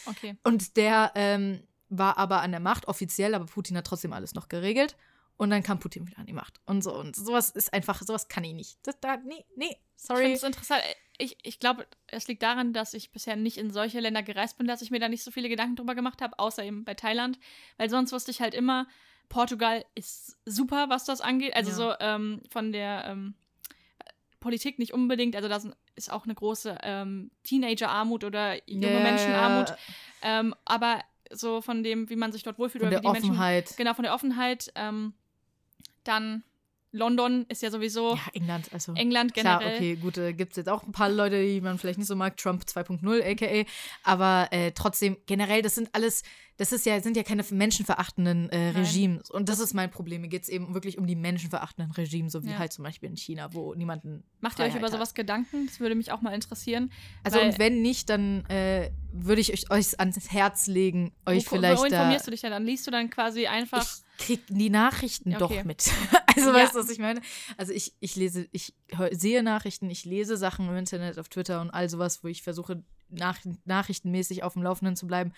okay. 0.06 0.36
Und 0.44 0.76
der 0.76 1.12
ähm, 1.14 1.62
war 1.88 2.18
aber 2.18 2.42
an 2.42 2.50
der 2.50 2.60
Macht 2.60 2.88
offiziell, 2.88 3.34
aber 3.34 3.46
Putin 3.46 3.76
hat 3.76 3.86
trotzdem 3.86 4.12
alles 4.12 4.34
noch 4.34 4.48
geregelt. 4.48 4.96
Und 5.38 5.50
dann 5.50 5.62
kam 5.62 5.78
Putin 5.78 6.06
wieder 6.06 6.18
an 6.18 6.26
die 6.26 6.32
Macht. 6.32 6.60
Und 6.64 6.82
so. 6.82 6.94
Und 6.94 7.14
sowas 7.14 7.50
ist 7.50 7.72
einfach, 7.74 8.00
sowas 8.02 8.28
kann 8.28 8.42
ich 8.44 8.54
nicht. 8.54 8.78
Das, 8.84 8.98
da, 9.00 9.16
nee, 9.18 9.44
nee, 9.56 9.76
Ich 9.96 10.02
sorry. 10.02 10.22
finde 10.22 10.36
es 10.36 10.42
interessant. 10.42 10.82
Ich, 11.18 11.36
ich 11.42 11.58
glaube, 11.60 11.86
es 12.06 12.26
liegt 12.28 12.42
daran, 12.42 12.72
dass 12.72 12.94
ich 12.94 13.10
bisher 13.12 13.36
nicht 13.36 13.56
in 13.58 13.70
solche 13.70 14.00
Länder 14.00 14.22
gereist 14.22 14.56
bin, 14.58 14.66
dass 14.66 14.82
ich 14.82 14.90
mir 14.90 14.98
da 15.00 15.08
nicht 15.08 15.22
so 15.22 15.30
viele 15.30 15.48
Gedanken 15.48 15.76
drüber 15.76 15.94
gemacht 15.94 16.20
habe, 16.22 16.38
außer 16.38 16.64
eben 16.64 16.84
bei 16.84 16.94
Thailand. 16.94 17.38
Weil 17.76 17.90
sonst 17.90 18.12
wusste 18.12 18.30
ich 18.30 18.40
halt 18.40 18.54
immer, 18.54 18.86
Portugal 19.28 19.84
ist 19.94 20.38
super, 20.46 20.88
was 20.88 21.04
das 21.04 21.20
angeht. 21.20 21.54
Also 21.54 21.70
Ja. 21.70 21.76
so 21.76 21.94
ähm, 22.00 22.42
von 22.50 22.72
der 22.72 23.04
ähm, 23.06 23.34
Politik 24.40 24.78
nicht 24.78 24.92
unbedingt. 24.92 25.34
Also 25.36 25.48
da 25.48 25.60
ist 25.96 26.12
auch 26.12 26.24
eine 26.24 26.34
große 26.34 26.78
ähm, 26.82 27.30
Teenager-Armut 27.42 28.24
oder 28.24 28.56
junge 28.68 28.92
Ja, 28.92 29.00
Menschenarmut. 29.00 29.74
Ähm, 30.22 30.54
aber 30.64 31.00
so 31.32 31.60
von 31.62 31.82
dem, 31.82 32.08
wie 32.10 32.16
man 32.16 32.30
sich 32.32 32.42
dort 32.42 32.58
wohlfühlt 32.58 32.82
Von 32.82 32.88
oder 32.88 33.00
der 33.00 33.02
wie 33.02 33.06
die 33.06 33.12
Menschen 33.12 33.30
Offenheit. 33.32 33.74
Genau, 33.76 33.94
von 33.94 34.04
der 34.04 34.14
Offenheit. 34.14 34.70
Ähm, 34.74 35.14
dann 36.08 36.42
London 36.92 37.44
ist 37.48 37.62
ja 37.62 37.70
sowieso 37.70 38.14
Ja, 38.14 38.22
England, 38.32 38.72
also. 38.72 38.94
England 38.94 39.34
generell. 39.34 39.58
Klar, 39.58 39.74
okay, 39.74 39.96
gut, 39.96 40.16
äh, 40.18 40.32
gibt 40.32 40.52
es 40.52 40.56
jetzt 40.56 40.68
auch 40.68 40.82
ein 40.84 40.92
paar 40.92 41.10
Leute, 41.10 41.44
die 41.44 41.60
man 41.60 41.78
vielleicht 41.78 41.98
nicht 41.98 42.06
so 42.08 42.16
mag, 42.16 42.36
Trump 42.36 42.62
2.0, 42.64 43.22
aka, 43.22 43.68
aber 44.02 44.48
äh, 44.50 44.72
trotzdem, 44.72 45.16
generell, 45.26 45.60
das 45.62 45.74
sind 45.74 45.90
alles, 45.94 46.22
das 46.56 46.72
ist 46.72 46.86
ja, 46.86 46.98
sind 47.00 47.16
ja 47.16 47.22
keine 47.22 47.44
menschenverachtenden 47.50 48.48
äh. 48.48 48.70
Regimes. 48.70 49.30
Und 49.30 49.48
das 49.50 49.58
ist 49.58 49.74
mein 49.74 49.90
Problem. 49.90 50.22
Mir 50.22 50.28
geht 50.28 50.44
es 50.44 50.48
eben 50.48 50.72
wirklich 50.72 50.96
um 50.96 51.06
die 51.06 51.16
menschenverachtenden 51.16 51.92
Regime, 51.92 52.30
so 52.30 52.42
wie 52.44 52.50
Ja. 52.50 52.58
halt 52.58 52.72
zum 52.72 52.84
Beispiel 52.84 53.10
in 53.10 53.16
China, 53.16 53.52
wo 53.52 53.74
niemanden. 53.74 54.24
Macht 54.40 54.58
ihr 54.58 54.62
euch 54.64 54.70
Freiheit 54.70 54.78
über 54.78 54.86
hat. 54.86 54.92
sowas 54.94 55.12
Gedanken? 55.12 55.66
Das 55.66 55.80
würde 55.80 55.94
mich 55.96 56.12
auch 56.12 56.22
mal 56.22 56.32
interessieren. 56.34 56.90
Also, 57.24 57.40
und 57.40 57.58
wenn 57.58 57.82
nicht, 57.82 58.08
dann 58.08 58.46
äh, 58.46 58.90
würde 59.24 59.40
ich 59.40 59.52
euch, 59.52 59.70
euch 59.70 59.98
ans 59.98 60.30
Herz 60.30 60.66
legen, 60.66 61.12
euch 61.26 61.46
wo, 61.46 61.56
vielleicht 61.56 61.82
wo 61.82 61.86
da. 61.86 61.96
informierst 61.96 62.26
du 62.26 62.30
dich 62.30 62.40
denn 62.40 62.50
dann? 62.50 62.64
Liest 62.64 62.86
du 62.86 62.90
dann 62.90 63.10
quasi 63.10 63.46
einfach. 63.46 63.82
Ich 64.18 64.24
krieg 64.24 64.42
die 64.48 64.70
Nachrichten 64.70 65.32
Ja, 65.32 65.38
doch 65.38 65.50
okay. 65.50 65.64
mit. 65.64 65.90
Also 66.36 66.50
Ja. 66.50 66.54
weißt 66.56 66.74
du, 66.74 66.80
was 66.80 66.90
ich 66.90 66.98
meine? 66.98 67.22
Also 67.56 67.72
ich, 67.72 67.94
ich 67.98 68.14
lese, 68.14 68.46
ich 68.52 68.74
hör, 68.90 69.08
sehe 69.14 69.42
Nachrichten, 69.42 69.88
ich 69.88 70.04
lese 70.04 70.36
Sachen 70.36 70.68
im 70.68 70.76
Internet, 70.76 71.18
auf 71.18 71.30
Twitter 71.30 71.62
und 71.62 71.70
all 71.70 71.88
sowas, 71.88 72.22
wo 72.22 72.28
ich 72.28 72.42
versuche, 72.42 72.82
nach, 73.08 73.38
nachrichtenmäßig 73.64 74.42
auf 74.42 74.52
dem 74.52 74.62
Laufenden 74.62 74.96
zu 74.96 75.06
bleiben. 75.06 75.32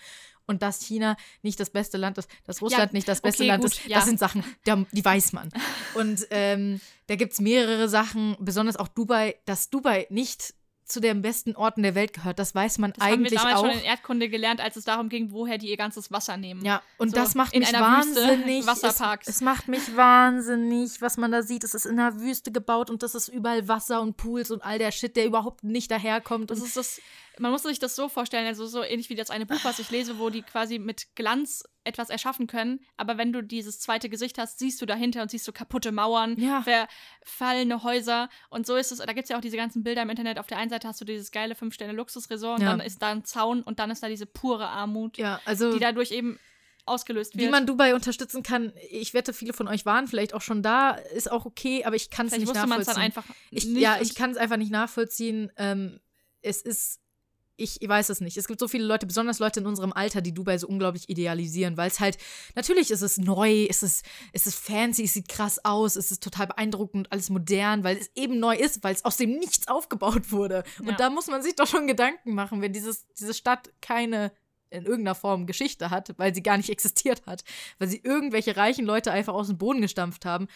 Und 0.45 0.61
dass 0.61 0.81
China 0.81 1.15
nicht 1.41 1.59
das 1.59 1.69
beste 1.69 1.97
Land 1.97 2.17
ist, 2.17 2.29
dass 2.43 2.61
Russland 2.61 2.91
ja, 2.91 2.97
nicht 2.97 3.07
das 3.07 3.21
beste 3.21 3.43
okay, 3.43 3.47
Land 3.49 3.63
gut, 3.63 3.71
ist, 3.71 3.85
ja. 3.87 3.97
das 3.97 4.05
sind 4.07 4.19
Sachen, 4.19 4.43
die, 4.67 4.85
die 4.91 5.05
weiß 5.05 5.31
man. 5.31 5.49
Und 5.93 6.27
ähm, 6.31 6.81
da 7.07 7.15
gibt 7.15 7.33
es 7.33 7.39
mehrere 7.39 7.87
Sachen, 7.87 8.35
besonders 8.39 8.75
auch 8.75 8.89
Dubai, 8.89 9.35
dass 9.45 9.69
Dubai 9.69 10.05
nicht 10.09 10.53
zu 10.89 10.99
den 10.99 11.21
besten 11.21 11.55
Orten 11.55 11.83
der 11.83 11.95
Welt 11.95 12.13
gehört. 12.13 12.39
Das 12.39 12.55
weiß 12.55 12.79
man 12.79 12.93
das 12.93 13.05
eigentlich 13.05 13.39
auch. 13.39 13.43
haben 13.43 13.49
wir 13.49 13.53
damals 13.53 13.59
auch. 13.59 13.73
schon 13.73 13.79
in 13.79 13.85
Erdkunde 13.85 14.29
gelernt, 14.29 14.59
als 14.59 14.75
es 14.75 14.85
darum 14.85 15.09
ging, 15.09 15.31
woher 15.31 15.57
die 15.57 15.69
ihr 15.69 15.77
ganzes 15.77 16.11
Wasser 16.11 16.37
nehmen. 16.37 16.65
Ja, 16.65 16.81
und 16.97 17.09
so 17.09 17.15
das 17.15 17.35
macht 17.35 17.55
mich 17.55 17.71
wahnsinnig. 17.71 18.65
Wasserparks. 18.65 19.27
Es, 19.27 19.35
es, 19.35 19.41
macht 19.41 19.67
mich 19.67 19.95
wahnsinnig, 19.95 21.01
was 21.01 21.17
man 21.17 21.31
da 21.31 21.43
sieht. 21.43 21.63
Es 21.63 21.73
ist 21.73 21.85
in 21.85 21.99
einer 21.99 22.19
Wüste 22.19 22.51
gebaut 22.51 22.89
und 22.89 23.03
das 23.03 23.15
ist 23.15 23.27
überall 23.27 23.67
Wasser 23.67 24.01
und 24.01 24.17
Pools 24.17 24.51
und 24.51 24.63
all 24.63 24.79
der 24.79 24.91
Shit, 24.91 25.15
der 25.15 25.25
überhaupt 25.25 25.63
nicht 25.63 25.91
daherkommt. 25.91 26.49
Das 26.51 26.59
ist 26.59 26.75
das 26.75 26.99
man 27.39 27.51
muss 27.51 27.63
sich 27.63 27.79
das 27.79 27.95
so 27.95 28.09
vorstellen, 28.09 28.45
also 28.45 28.67
so 28.67 28.83
ähnlich 28.83 29.09
wie 29.09 29.15
das 29.15 29.29
eine 29.29 29.45
Buch, 29.45 29.59
was 29.63 29.79
ich 29.79 29.89
lese, 29.89 30.19
wo 30.19 30.29
die 30.29 30.41
quasi 30.41 30.77
mit 30.77 31.15
Glanz 31.15 31.63
etwas 31.83 32.09
erschaffen 32.09 32.47
können, 32.47 32.81
aber 32.97 33.17
wenn 33.17 33.33
du 33.33 33.41
dieses 33.41 33.79
zweite 33.79 34.09
Gesicht 34.09 34.37
hast, 34.37 34.59
siehst 34.59 34.81
du 34.81 34.85
dahinter 34.85 35.21
und 35.21 35.31
siehst 35.31 35.45
so 35.45 35.51
kaputte 35.51 35.91
Mauern, 35.91 36.37
ja. 36.37 36.63
verfallene 36.63 37.83
Häuser 37.83 38.29
und 38.49 38.67
so 38.67 38.75
ist 38.75 38.91
es, 38.91 38.99
da 38.99 39.13
gibt 39.13 39.23
es 39.23 39.29
ja 39.29 39.37
auch 39.37 39.41
diese 39.41 39.57
ganzen 39.57 39.83
Bilder 39.83 40.03
im 40.03 40.09
Internet, 40.09 40.37
auf 40.37 40.47
der 40.47 40.57
einen 40.57 40.69
Seite 40.69 40.87
hast 40.87 41.01
du 41.01 41.05
dieses 41.05 41.31
geile 41.31 41.55
Fünf-Sterne-Luxusresort 41.55 42.59
und 42.59 42.65
ja. 42.65 42.71
dann 42.71 42.81
ist 42.81 43.01
da 43.01 43.09
ein 43.09 43.23
Zaun 43.23 43.63
und 43.63 43.79
dann 43.79 43.89
ist 43.89 44.03
da 44.03 44.09
diese 44.09 44.25
pure 44.25 44.67
Armut, 44.67 45.17
ja, 45.17 45.39
also 45.45 45.73
die 45.73 45.79
dadurch 45.79 46.11
eben 46.11 46.37
ausgelöst 46.85 47.35
wird. 47.35 47.47
Wie 47.47 47.49
man 47.49 47.65
Dubai 47.65 47.95
unterstützen 47.95 48.43
kann, 48.43 48.73
ich 48.89 49.13
wette, 49.13 49.33
viele 49.33 49.53
von 49.53 49.67
euch 49.67 49.85
waren 49.85 50.07
vielleicht 50.07 50.33
auch 50.33 50.41
schon 50.41 50.61
da, 50.61 50.91
ist 50.91 51.31
auch 51.31 51.45
okay, 51.45 51.85
aber 51.85 51.95
ich 51.95 52.09
kann 52.09 52.27
es 52.27 52.37
nicht 52.37 52.53
nachvollziehen. 52.53 52.85
Dann 52.85 53.03
einfach 53.03 53.23
ich, 53.51 53.63
ja, 53.65 53.99
ich 54.01 54.15
kann 54.15 54.31
es 54.31 54.37
einfach 54.37 54.57
nicht 54.57 54.71
nachvollziehen. 54.71 55.51
Ähm, 55.55 55.99
es 56.41 56.61
ist 56.61 56.99
ich 57.59 57.79
weiß 57.87 58.09
es 58.09 58.21
nicht. 58.21 58.37
Es 58.37 58.47
gibt 58.47 58.59
so 58.59 58.67
viele 58.67 58.85
Leute, 58.85 59.05
besonders 59.05 59.39
Leute 59.39 59.59
in 59.59 59.65
unserem 59.65 59.93
Alter, 59.93 60.21
die 60.21 60.33
Dubai 60.33 60.57
so 60.57 60.67
unglaublich 60.67 61.09
idealisieren, 61.09 61.77
weil 61.77 61.89
es 61.89 61.99
halt, 61.99 62.17
natürlich 62.55 62.91
ist 62.91 63.01
es 63.01 63.17
neu, 63.17 63.65
es 63.69 63.83
ist, 63.83 64.05
es 64.33 64.47
ist 64.47 64.55
fancy, 64.55 65.03
es 65.03 65.13
sieht 65.13 65.29
krass 65.29 65.63
aus, 65.63 65.95
es 65.95 66.11
ist 66.11 66.23
total 66.23 66.47
beeindruckend, 66.47 67.11
alles 67.11 67.29
modern, 67.29 67.83
weil 67.83 67.97
es 67.97 68.09
eben 68.15 68.39
neu 68.39 68.55
ist, 68.55 68.83
weil 68.83 68.93
es 68.93 69.05
aus 69.05 69.17
dem 69.17 69.37
Nichts 69.37 69.67
aufgebaut 69.67 70.31
wurde. 70.31 70.63
Ja. 70.81 70.89
Und 70.89 70.99
da 70.99 71.09
muss 71.09 71.27
man 71.27 71.41
sich 71.41 71.55
doch 71.55 71.67
schon 71.67 71.87
Gedanken 71.87 72.33
machen, 72.33 72.61
wenn 72.61 72.73
dieses, 72.73 73.07
diese 73.13 73.33
Stadt 73.33 73.69
keine 73.81 74.31
in 74.71 74.85
irgendeiner 74.85 75.15
Form 75.15 75.47
Geschichte 75.47 75.89
hat, 75.89 76.13
weil 76.17 76.33
sie 76.33 76.43
gar 76.43 76.57
nicht 76.57 76.69
existiert 76.69 77.25
hat, 77.25 77.43
weil 77.77 77.87
sie 77.87 78.01
irgendwelche 78.03 78.55
reichen 78.55 78.85
Leute 78.85 79.11
einfach 79.11 79.33
aus 79.33 79.47
dem 79.47 79.57
Boden 79.57 79.81
gestampft 79.81 80.25
haben, 80.25 80.47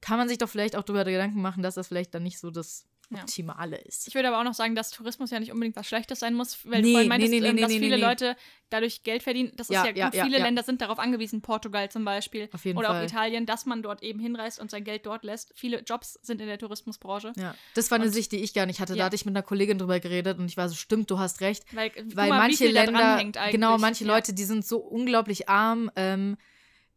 kann 0.00 0.18
man 0.18 0.28
sich 0.28 0.38
doch 0.38 0.48
vielleicht 0.48 0.76
auch 0.76 0.82
darüber 0.82 1.04
Gedanken 1.04 1.40
machen, 1.40 1.62
dass 1.62 1.76
das 1.76 1.88
vielleicht 1.88 2.14
dann 2.14 2.24
nicht 2.24 2.38
so 2.38 2.50
das 2.50 2.86
Optimale 3.14 3.76
ja. 3.76 3.82
ist. 3.82 4.08
Ich 4.08 4.14
würde 4.14 4.28
aber 4.28 4.38
auch 4.38 4.44
noch 4.44 4.54
sagen, 4.54 4.74
dass 4.74 4.90
Tourismus 4.90 5.30
ja 5.30 5.40
nicht 5.40 5.52
unbedingt 5.52 5.76
was 5.76 5.86
Schlechtes 5.86 6.20
sein 6.20 6.34
muss, 6.34 6.58
weil 6.64 6.82
nee, 6.82 6.88
du 6.88 6.92
vorhin 6.92 7.08
meintest, 7.08 7.32
nee, 7.32 7.40
nee, 7.40 7.48
ähm, 7.48 7.56
dass 7.56 7.72
viele 7.72 7.96
Leute 7.96 8.36
dadurch 8.70 9.02
Geld 9.02 9.22
verdienen. 9.22 9.52
Das 9.56 9.68
ja, 9.68 9.82
ist 9.82 9.96
ja, 9.96 10.06
gut, 10.06 10.14
ja, 10.14 10.24
viele 10.24 10.38
Länder 10.38 10.62
sind 10.62 10.80
darauf 10.80 10.98
angewiesen, 10.98 11.42
Portugal 11.42 11.90
zum 11.90 12.04
Beispiel 12.04 12.48
oder 12.52 12.88
Fall. 12.88 13.00
auch 13.00 13.04
Italien, 13.04 13.46
dass 13.46 13.66
man 13.66 13.82
dort 13.82 14.02
eben 14.02 14.18
hinreist 14.18 14.60
und 14.60 14.70
sein 14.70 14.84
Geld 14.84 15.06
dort 15.06 15.24
lässt. 15.24 15.52
Viele 15.54 15.80
Jobs 15.80 16.18
sind 16.22 16.40
in 16.40 16.46
der 16.46 16.58
Tourismusbranche. 16.58 17.32
Ja, 17.36 17.54
das 17.74 17.90
war 17.90 17.96
eine 17.96 18.06
und, 18.06 18.12
Sicht, 18.12 18.32
die 18.32 18.38
ich 18.38 18.54
gar 18.54 18.66
nicht 18.66 18.80
hatte. 18.80 18.96
Da 18.96 19.04
hatte 19.04 19.16
ich 19.16 19.24
mit 19.24 19.36
einer 19.36 19.42
Kollegin 19.42 19.78
drüber 19.78 20.00
geredet 20.00 20.38
und 20.38 20.46
ich 20.46 20.56
war 20.56 20.68
so, 20.68 20.74
stimmt, 20.74 21.10
du 21.10 21.18
hast 21.18 21.40
recht. 21.40 21.64
Weil, 21.72 21.92
weil 22.14 22.28
mal, 22.28 22.38
manche 22.38 22.68
Länder, 22.68 23.22
genau, 23.50 23.78
manche 23.78 24.04
Leute, 24.04 24.32
die 24.32 24.44
sind 24.44 24.64
so 24.64 24.78
unglaublich 24.78 25.48
arm, 25.48 25.90
ähm, 25.96 26.36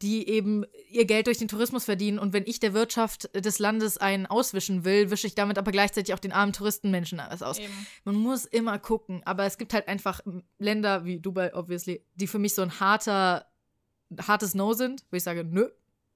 die 0.01 0.27
eben 0.27 0.65
ihr 0.89 1.05
Geld 1.05 1.27
durch 1.27 1.37
den 1.37 1.47
Tourismus 1.47 1.85
verdienen. 1.85 2.19
Und 2.19 2.33
wenn 2.33 2.45
ich 2.45 2.59
der 2.59 2.73
Wirtschaft 2.73 3.29
des 3.33 3.59
Landes 3.59 3.97
einen 3.97 4.25
auswischen 4.25 4.83
will, 4.83 5.09
wische 5.09 5.27
ich 5.27 5.35
damit 5.35 5.57
aber 5.57 5.71
gleichzeitig 5.71 6.13
auch 6.13 6.19
den 6.19 6.33
armen 6.33 6.53
Touristenmenschen 6.53 7.19
alles 7.19 7.41
aus. 7.41 7.59
Eben. 7.59 7.87
Man 8.03 8.15
muss 8.15 8.45
immer 8.45 8.77
gucken. 8.77 9.21
Aber 9.25 9.45
es 9.45 9.57
gibt 9.57 9.73
halt 9.73 9.87
einfach 9.87 10.19
Länder 10.59 11.05
wie 11.05 11.19
Dubai, 11.19 11.55
obviously, 11.55 12.03
die 12.15 12.27
für 12.27 12.39
mich 12.39 12.55
so 12.55 12.61
ein 12.61 12.79
harter, 12.79 13.45
hartes 14.19 14.53
No 14.53 14.73
sind, 14.73 15.05
wo 15.11 15.17
ich 15.17 15.23
sage, 15.23 15.45
nö, 15.45 15.69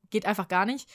geht 0.09 0.25
einfach 0.25 0.49
gar 0.49 0.65
nicht. 0.65 0.89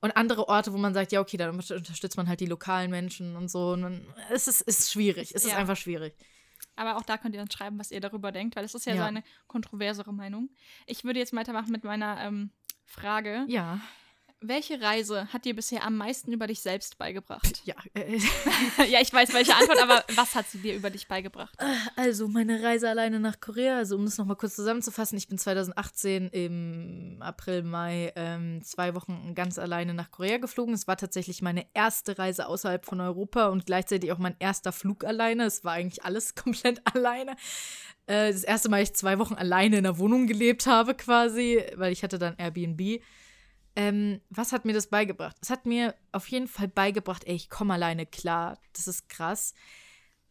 Und 0.00 0.16
andere 0.16 0.48
Orte, 0.48 0.72
wo 0.72 0.78
man 0.78 0.94
sagt, 0.94 1.10
ja, 1.10 1.20
okay, 1.20 1.36
dann 1.36 1.50
unterstützt 1.50 2.16
man 2.16 2.28
halt 2.28 2.38
die 2.38 2.46
lokalen 2.46 2.90
Menschen 2.90 3.34
und 3.34 3.50
so. 3.50 3.72
Und 3.72 4.06
es 4.30 4.46
ist, 4.46 4.60
ist 4.60 4.92
schwierig. 4.92 5.34
Es 5.34 5.42
ja. 5.42 5.50
ist 5.50 5.56
einfach 5.56 5.76
schwierig. 5.76 6.14
Aber 6.78 6.96
auch 6.96 7.02
da 7.02 7.18
könnt 7.18 7.34
ihr 7.34 7.40
dann 7.40 7.50
schreiben, 7.50 7.78
was 7.78 7.90
ihr 7.90 8.00
darüber 8.00 8.32
denkt, 8.32 8.56
weil 8.56 8.64
es 8.64 8.74
ist 8.74 8.86
ja, 8.86 8.94
ja, 8.94 9.02
so 9.02 9.06
eine 9.06 9.22
kontroversere 9.46 10.12
Meinung. 10.12 10.50
Ich 10.86 11.04
würde 11.04 11.18
jetzt 11.18 11.34
weitermachen 11.34 11.72
mit 11.72 11.84
meiner 11.84 12.20
ähm, 12.20 12.50
Frage. 12.86 13.44
Ja. 13.48 13.80
Welche 14.40 14.80
Reise 14.80 15.32
hat 15.32 15.44
dir 15.44 15.54
bisher 15.56 15.84
am 15.84 15.96
meisten 15.96 16.32
über 16.32 16.46
dich 16.46 16.60
selbst 16.60 16.96
beigebracht? 16.96 17.60
Ja, 17.64 17.74
äh, 17.94 18.18
ja, 18.88 19.00
ich 19.00 19.12
weiß 19.12 19.34
welche 19.34 19.56
Antwort, 19.56 19.82
aber 19.82 20.04
was 20.14 20.36
hat 20.36 20.48
sie 20.48 20.58
dir 20.58 20.76
über 20.76 20.90
dich 20.90 21.08
beigebracht? 21.08 21.56
Äh, 21.58 21.64
also 21.96 22.28
meine 22.28 22.62
Reise 22.62 22.88
alleine 22.88 23.18
nach 23.18 23.40
Korea, 23.40 23.78
also 23.78 23.96
um 23.96 24.04
das 24.04 24.16
nochmal 24.16 24.36
kurz 24.36 24.54
zusammenzufassen, 24.54 25.18
ich 25.18 25.26
bin 25.26 25.38
2018 25.38 26.28
im 26.28 27.16
April, 27.18 27.64
Mai 27.64 28.12
ähm, 28.14 28.62
zwei 28.62 28.94
Wochen 28.94 29.34
ganz 29.34 29.58
alleine 29.58 29.92
nach 29.92 30.12
Korea 30.12 30.38
geflogen. 30.38 30.72
Es 30.72 30.86
war 30.86 30.96
tatsächlich 30.96 31.42
meine 31.42 31.66
erste 31.74 32.16
Reise 32.16 32.46
außerhalb 32.46 32.86
von 32.86 33.00
Europa 33.00 33.48
und 33.48 33.66
gleichzeitig 33.66 34.12
auch 34.12 34.18
mein 34.18 34.36
erster 34.38 34.70
Flug 34.70 35.02
alleine. 35.02 35.46
Es 35.46 35.64
war 35.64 35.72
eigentlich 35.72 36.04
alles 36.04 36.34
komplett 36.36 36.80
alleine 36.86 37.32
äh, 38.06 38.32
das 38.32 38.44
erste 38.44 38.68
Mal, 38.68 38.82
ich 38.82 38.94
zwei 38.94 39.18
Wochen 39.18 39.34
alleine 39.34 39.78
in 39.78 39.84
der 39.84 39.98
Wohnung 39.98 40.28
gelebt 40.28 40.66
habe, 40.66 40.94
quasi, 40.94 41.60
weil 41.74 41.92
ich 41.92 42.04
hatte 42.04 42.20
dann 42.20 42.36
Airbnb. 42.38 43.02
Ähm, 43.78 44.20
was 44.28 44.50
hat 44.50 44.64
mir 44.64 44.72
das 44.72 44.88
beigebracht? 44.88 45.36
Es 45.40 45.50
hat 45.50 45.64
mir 45.64 45.94
auf 46.10 46.26
jeden 46.26 46.48
Fall 46.48 46.66
beigebracht, 46.66 47.22
ey, 47.28 47.36
ich 47.36 47.48
komme 47.48 47.74
alleine 47.74 48.06
klar. 48.06 48.58
Das 48.72 48.88
ist 48.88 49.08
krass. 49.08 49.54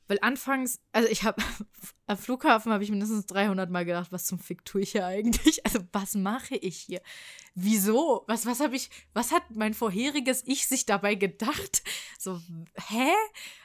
Weil 0.10 0.20
anfangs, 0.22 0.82
also 0.92 1.08
ich 1.08 1.24
habe 1.24 1.42
am 2.08 2.18
Flughafen 2.18 2.74
habe 2.74 2.84
ich 2.84 2.90
mindestens 2.90 3.26
300 3.28 3.70
Mal 3.70 3.86
gedacht, 3.86 4.12
was 4.12 4.26
zum 4.26 4.38
Fick 4.38 4.66
tue 4.66 4.82
ich 4.82 4.92
hier 4.92 5.06
eigentlich? 5.06 5.62
Also 5.66 5.80
was 5.94 6.16
mache 6.16 6.58
ich 6.58 6.76
hier? 6.78 7.02
Wieso? 7.56 8.26
Was 8.28 8.46
was 8.46 8.60
habe 8.60 8.76
ich? 8.76 8.90
Was 9.14 9.32
hat 9.32 9.44
mein 9.56 9.74
vorheriges 9.74 10.44
Ich 10.46 10.68
sich 10.68 10.86
dabei 10.86 11.16
gedacht? 11.16 11.84
So 12.20 12.42
hä? 12.90 13.12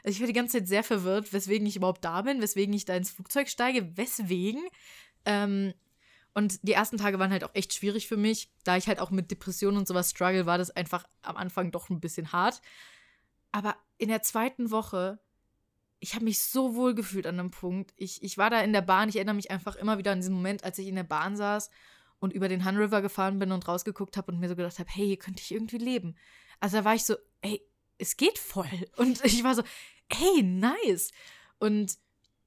Also 0.05 0.15
ich 0.15 0.21
war 0.21 0.29
die 0.29 0.33
ganze 0.33 0.59
Zeit 0.59 0.69
sehr 0.69 0.85
verwirrt, 0.85 1.33
weswegen 1.33 1.67
ich 1.67 1.75
überhaupt 1.75 2.05
da 2.05 2.23
bin, 2.23 2.41
weswegen 2.41 2.73
ich 2.73 2.85
da 2.85 2.95
ins 2.95 3.11
Flugzeug 3.11 3.49
steige, 3.49 3.97
weswegen. 3.97 4.63
Ähm, 5.25 5.75
und 6.35 6.61
die 6.63 6.73
ersten 6.73 6.97
Tage 6.97 7.19
waren 7.19 7.31
halt 7.31 7.45
auch 7.45 7.55
echt 7.55 7.75
schwierig 7.75 8.09
für 8.09 8.17
mich. 8.17 8.51
Da 8.65 8.77
ich 8.77 8.87
halt 8.87 9.01
auch 9.01 9.11
mit 9.11 9.31
Depressionen 9.31 9.77
und 9.77 9.89
sowas 9.89 10.11
struggle, 10.11 10.47
war 10.47 10.59
das 10.59 10.71
einfach 10.71 11.07
am 11.23 11.37
Anfang 11.37 11.71
doch 11.71 11.91
ein 11.91 12.01
bisschen 12.01 12.33
hart. 12.33 12.63
Aber 13.51 13.77
in 13.99 14.09
der 14.09 14.23
zweiten 14.23 14.71
Woche, 14.71 15.21
ich 16.01 16.15
habe 16.15 16.25
mich 16.25 16.41
so 16.41 16.75
wohl 16.75 16.95
gefühlt 16.95 17.27
an 17.27 17.39
einem 17.39 17.51
Punkt. 17.51 17.93
Ich, 17.97 18.23
ich 18.23 18.39
war 18.39 18.49
da 18.49 18.61
in 18.61 18.73
der 18.73 18.81
Bahn, 18.81 19.11
ich 19.11 19.17
erinnere 19.17 19.35
mich 19.35 19.51
einfach 19.51 19.77
immer 19.77 19.99
wieder 19.99 20.13
an 20.13 20.21
diesen 20.21 20.35
Moment, 20.35 20.65
als 20.65 20.79
ich 20.79 20.89
in 20.89 20.97
der 20.97 21.03
Bahn 21.03 21.37
saß 21.37 21.71
und 22.19 22.33
über 22.33 22.49
den 22.49 22.65
Han 22.65 22.77
River 22.77 23.03
gefahren 23.03 23.39
bin 23.39 23.53
und 23.53 23.69
rausgeguckt 23.69 24.17
habe 24.17 24.33
und 24.33 24.41
mir 24.41 24.49
so 24.49 24.57
gedacht 24.57 24.79
habe, 24.79 24.89
hey, 24.91 25.07
hier 25.07 25.19
könnte 25.19 25.43
ich 25.43 25.53
irgendwie 25.53 25.79
leben. 25.79 26.17
Also 26.61 26.79
da 26.79 26.85
war 26.85 26.95
ich 26.95 27.05
so, 27.05 27.17
ey, 27.43 27.61
es 27.99 28.17
geht 28.17 28.39
voll. 28.39 28.69
Und 28.97 29.25
ich 29.25 29.43
war 29.43 29.55
so, 29.55 29.63
hey, 30.09 30.43
nice. 30.43 31.11
Und 31.59 31.99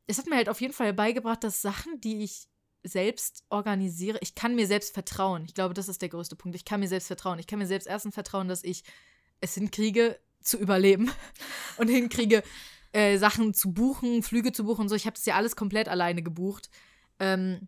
es 0.08 0.18
hat 0.18 0.28
mir 0.28 0.36
halt 0.36 0.50
auf 0.50 0.62
jeden 0.62 0.74
Fall 0.74 0.94
beigebracht, 0.94 1.44
dass 1.44 1.62
Sachen, 1.62 2.00
die 2.02 2.24
ich 2.24 2.48
selbst 2.88 3.44
organisiere, 3.50 4.18
ich 4.22 4.36
kann 4.36 4.56
mir 4.56 4.68
selbst 4.68 4.94
vertrauen. 4.94 5.44
Ich 5.46 5.54
glaube, 5.54 5.74
das 5.74 5.90
ist 5.90 6.02
der 6.02 6.10
größte 6.10 6.36
Punkt. 6.36 6.56
Ich 6.56 6.66
kann 6.66 6.80
mir 6.80 6.88
selbst 6.88 7.08
vertrauen. 7.08 7.40
Ich 7.40 7.48
kann 7.48 7.60
mir 7.60 7.68
selbst 7.68 7.88
erstens 7.88 8.14
vertrauen, 8.14 8.48
dass 8.48 8.64
ich 8.64 8.84
es 9.42 9.56
hinkriege, 9.56 10.20
zu 10.42 10.58
überleben 10.58 11.12
und 11.78 11.88
hinkriege, 11.88 12.44
äh, 12.94 13.18
Sachen 13.18 13.54
zu 13.54 13.74
buchen, 13.74 14.24
Flüge 14.24 14.52
zu 14.52 14.64
buchen 14.64 14.82
und 14.82 14.90
so. 14.90 14.96
Ich 14.96 15.06
habe 15.06 15.16
das 15.16 15.26
ja 15.26 15.36
alles 15.36 15.56
komplett 15.56 15.90
alleine 15.90 16.22
gebucht. 16.22 16.70
Ähm, 17.20 17.68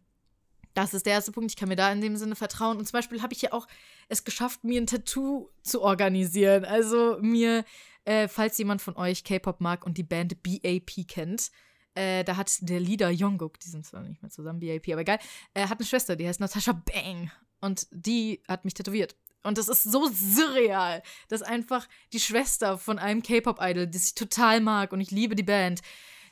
das 0.74 0.94
ist 0.94 1.08
der 1.08 1.14
erste 1.14 1.32
Punkt. 1.32 1.52
Ich 1.52 1.58
kann 1.58 1.70
mir 1.70 1.76
da 1.76 1.92
in 1.92 2.02
dem 2.02 2.16
Sinne 2.18 2.36
vertrauen. 2.36 2.78
Und 2.78 2.86
zum 2.86 2.94
Beispiel 2.94 3.24
habe 3.24 3.34
ich 3.34 3.42
ja 3.42 3.52
auch 3.52 3.68
es 4.10 4.24
geschafft, 4.24 4.64
mir 4.64 4.80
ein 4.80 4.86
Tattoo 4.86 5.50
zu 5.64 5.82
organisieren. 5.82 6.66
Also 6.66 7.18
mir, 7.20 7.66
äh, 8.06 8.28
falls 8.28 8.58
jemand 8.60 8.82
von 8.84 8.96
euch 8.96 9.24
K-Pop 9.24 9.60
mag 9.60 9.86
und 9.86 9.98
die 9.98 10.04
Band 10.04 10.44
BAP 10.44 11.08
kennt, 11.08 11.50
äh, 11.98 12.24
da 12.24 12.38
hat 12.38 12.58
der 12.62 12.80
Leader 12.80 13.10
Jungkook, 13.10 13.60
die 13.60 13.70
sind 13.70 13.86
zwar 13.86 14.04
nicht 14.04 14.22
mehr 14.22 14.30
zusammen, 14.30 14.60
BIP, 14.60 14.90
aber 14.90 15.02
egal, 15.02 15.20
äh, 15.54 15.68
hat 15.68 15.80
eine 15.80 15.86
Schwester, 15.86 16.16
die 16.16 16.28
heißt 16.28 16.40
Natascha 16.40 16.74
Bang. 16.74 17.32
Und 17.60 17.88
die 17.92 18.44
hat 18.48 18.66
mich 18.66 18.76
tätowiert. 18.76 19.16
Und 19.44 19.58
das 19.58 19.68
ist 19.68 19.84
so 19.84 20.08
surreal, 20.08 21.02
dass 21.30 21.42
einfach 21.42 21.88
die 22.14 22.20
Schwester 22.20 22.78
von 22.78 23.00
einem 23.00 23.24
K-Pop-Idol, 23.24 23.88
das 23.88 24.10
ich 24.10 24.16
total 24.16 24.62
mag 24.62 24.92
und 24.92 25.02
ich 25.02 25.10
liebe 25.10 25.36
die 25.36 25.44
Band, 25.44 25.82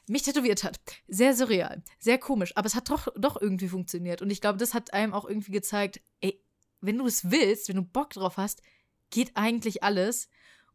mich 0.08 0.22
tätowiert 0.22 0.64
hat. 0.64 0.80
Sehr 1.08 1.34
surreal, 1.34 1.82
sehr 1.98 2.20
komisch, 2.20 2.56
aber 2.56 2.68
es 2.68 2.76
hat 2.76 2.90
doch, 2.90 3.08
doch 3.16 3.42
irgendwie 3.42 3.70
funktioniert. 3.70 4.22
Und 4.22 4.30
ich 4.30 4.42
glaube, 4.42 4.60
das 4.60 4.74
hat 4.74 4.94
einem 4.94 5.14
auch 5.14 5.26
irgendwie 5.26 5.52
gezeigt, 5.52 6.02
ey, 6.22 6.40
wenn 6.82 6.98
du 6.98 7.08
es 7.08 7.32
willst, 7.32 7.70
wenn 7.70 7.78
du 7.78 7.82
Bock 7.82 8.12
drauf 8.12 8.38
hast, 8.38 8.62
geht 9.10 9.32
eigentlich 9.36 9.82
alles. 9.82 10.30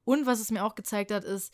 Und 0.04 0.26
was 0.26 0.40
es 0.40 0.50
mir 0.50 0.64
auch 0.64 0.74
gezeigt 0.74 1.12
hat, 1.12 1.24
ist, 1.24 1.52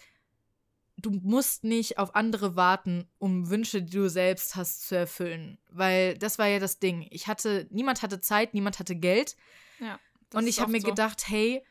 du 0.99 1.11
musst 1.11 1.65
nicht 1.65 1.99
auf 1.99 2.15
andere 2.15 2.57
warten, 2.57 3.07
um 3.19 3.51
Wünsche, 3.51 3.83
die 3.83 3.97
du 3.97 4.09
selbst 4.09 4.57
hast, 4.57 4.89
zu 4.89 4.97
erfüllen. 4.97 5.59
Weil 5.71 6.17
das 6.19 6.39
war 6.39 6.47
ja 6.47 6.59
das 6.59 6.79
Ding. 6.79 7.07
Ich 7.11 7.27
hatte, 7.27 7.67
niemand 7.71 8.03
hatte 8.03 8.21
Zeit, 8.21 8.55
niemand 8.55 8.79
hatte 8.79 8.97
Geld. 8.97 9.37
Ja. 9.79 10.01
Und 10.33 10.47
ich 10.47 10.61
habe 10.61 10.73
mir 10.73 10.81
so. 10.81 10.89
gedacht, 10.89 11.29
hey, 11.29 11.63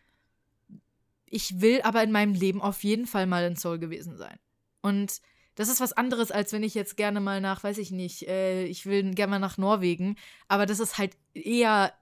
ich 1.26 1.60
will 1.60 1.82
aber 1.82 2.04
in 2.04 2.12
meinem 2.12 2.34
Leben 2.34 2.62
auf 2.62 2.84
jeden 2.84 3.08
Fall 3.08 3.26
mal 3.26 3.44
in 3.46 3.56
Seoul 3.56 3.80
gewesen 3.80 4.16
sein. 4.16 4.38
Und 4.82 5.22
Das 5.56 5.70
ist 5.70 5.80
was 5.80 5.94
anderes, 5.94 6.32
als 6.32 6.52
wenn 6.52 6.64
ich 6.64 6.76
jetzt 6.76 6.98
gerne 6.98 7.22
mal 7.22 7.40
nach, 7.40 7.64
weiß 7.64 7.78
ich 7.78 7.90
nicht, 7.92 8.28
äh, 8.28 8.66
ich 8.66 8.86
will 8.86 9.14
gerne 9.14 9.32
mal 9.32 9.40
nach 9.40 9.58
Norwegen. 9.58 10.18
Aber 10.48 10.66
das 10.66 10.80
ist 10.80 10.98
halt 10.98 11.18
eher 11.34 11.94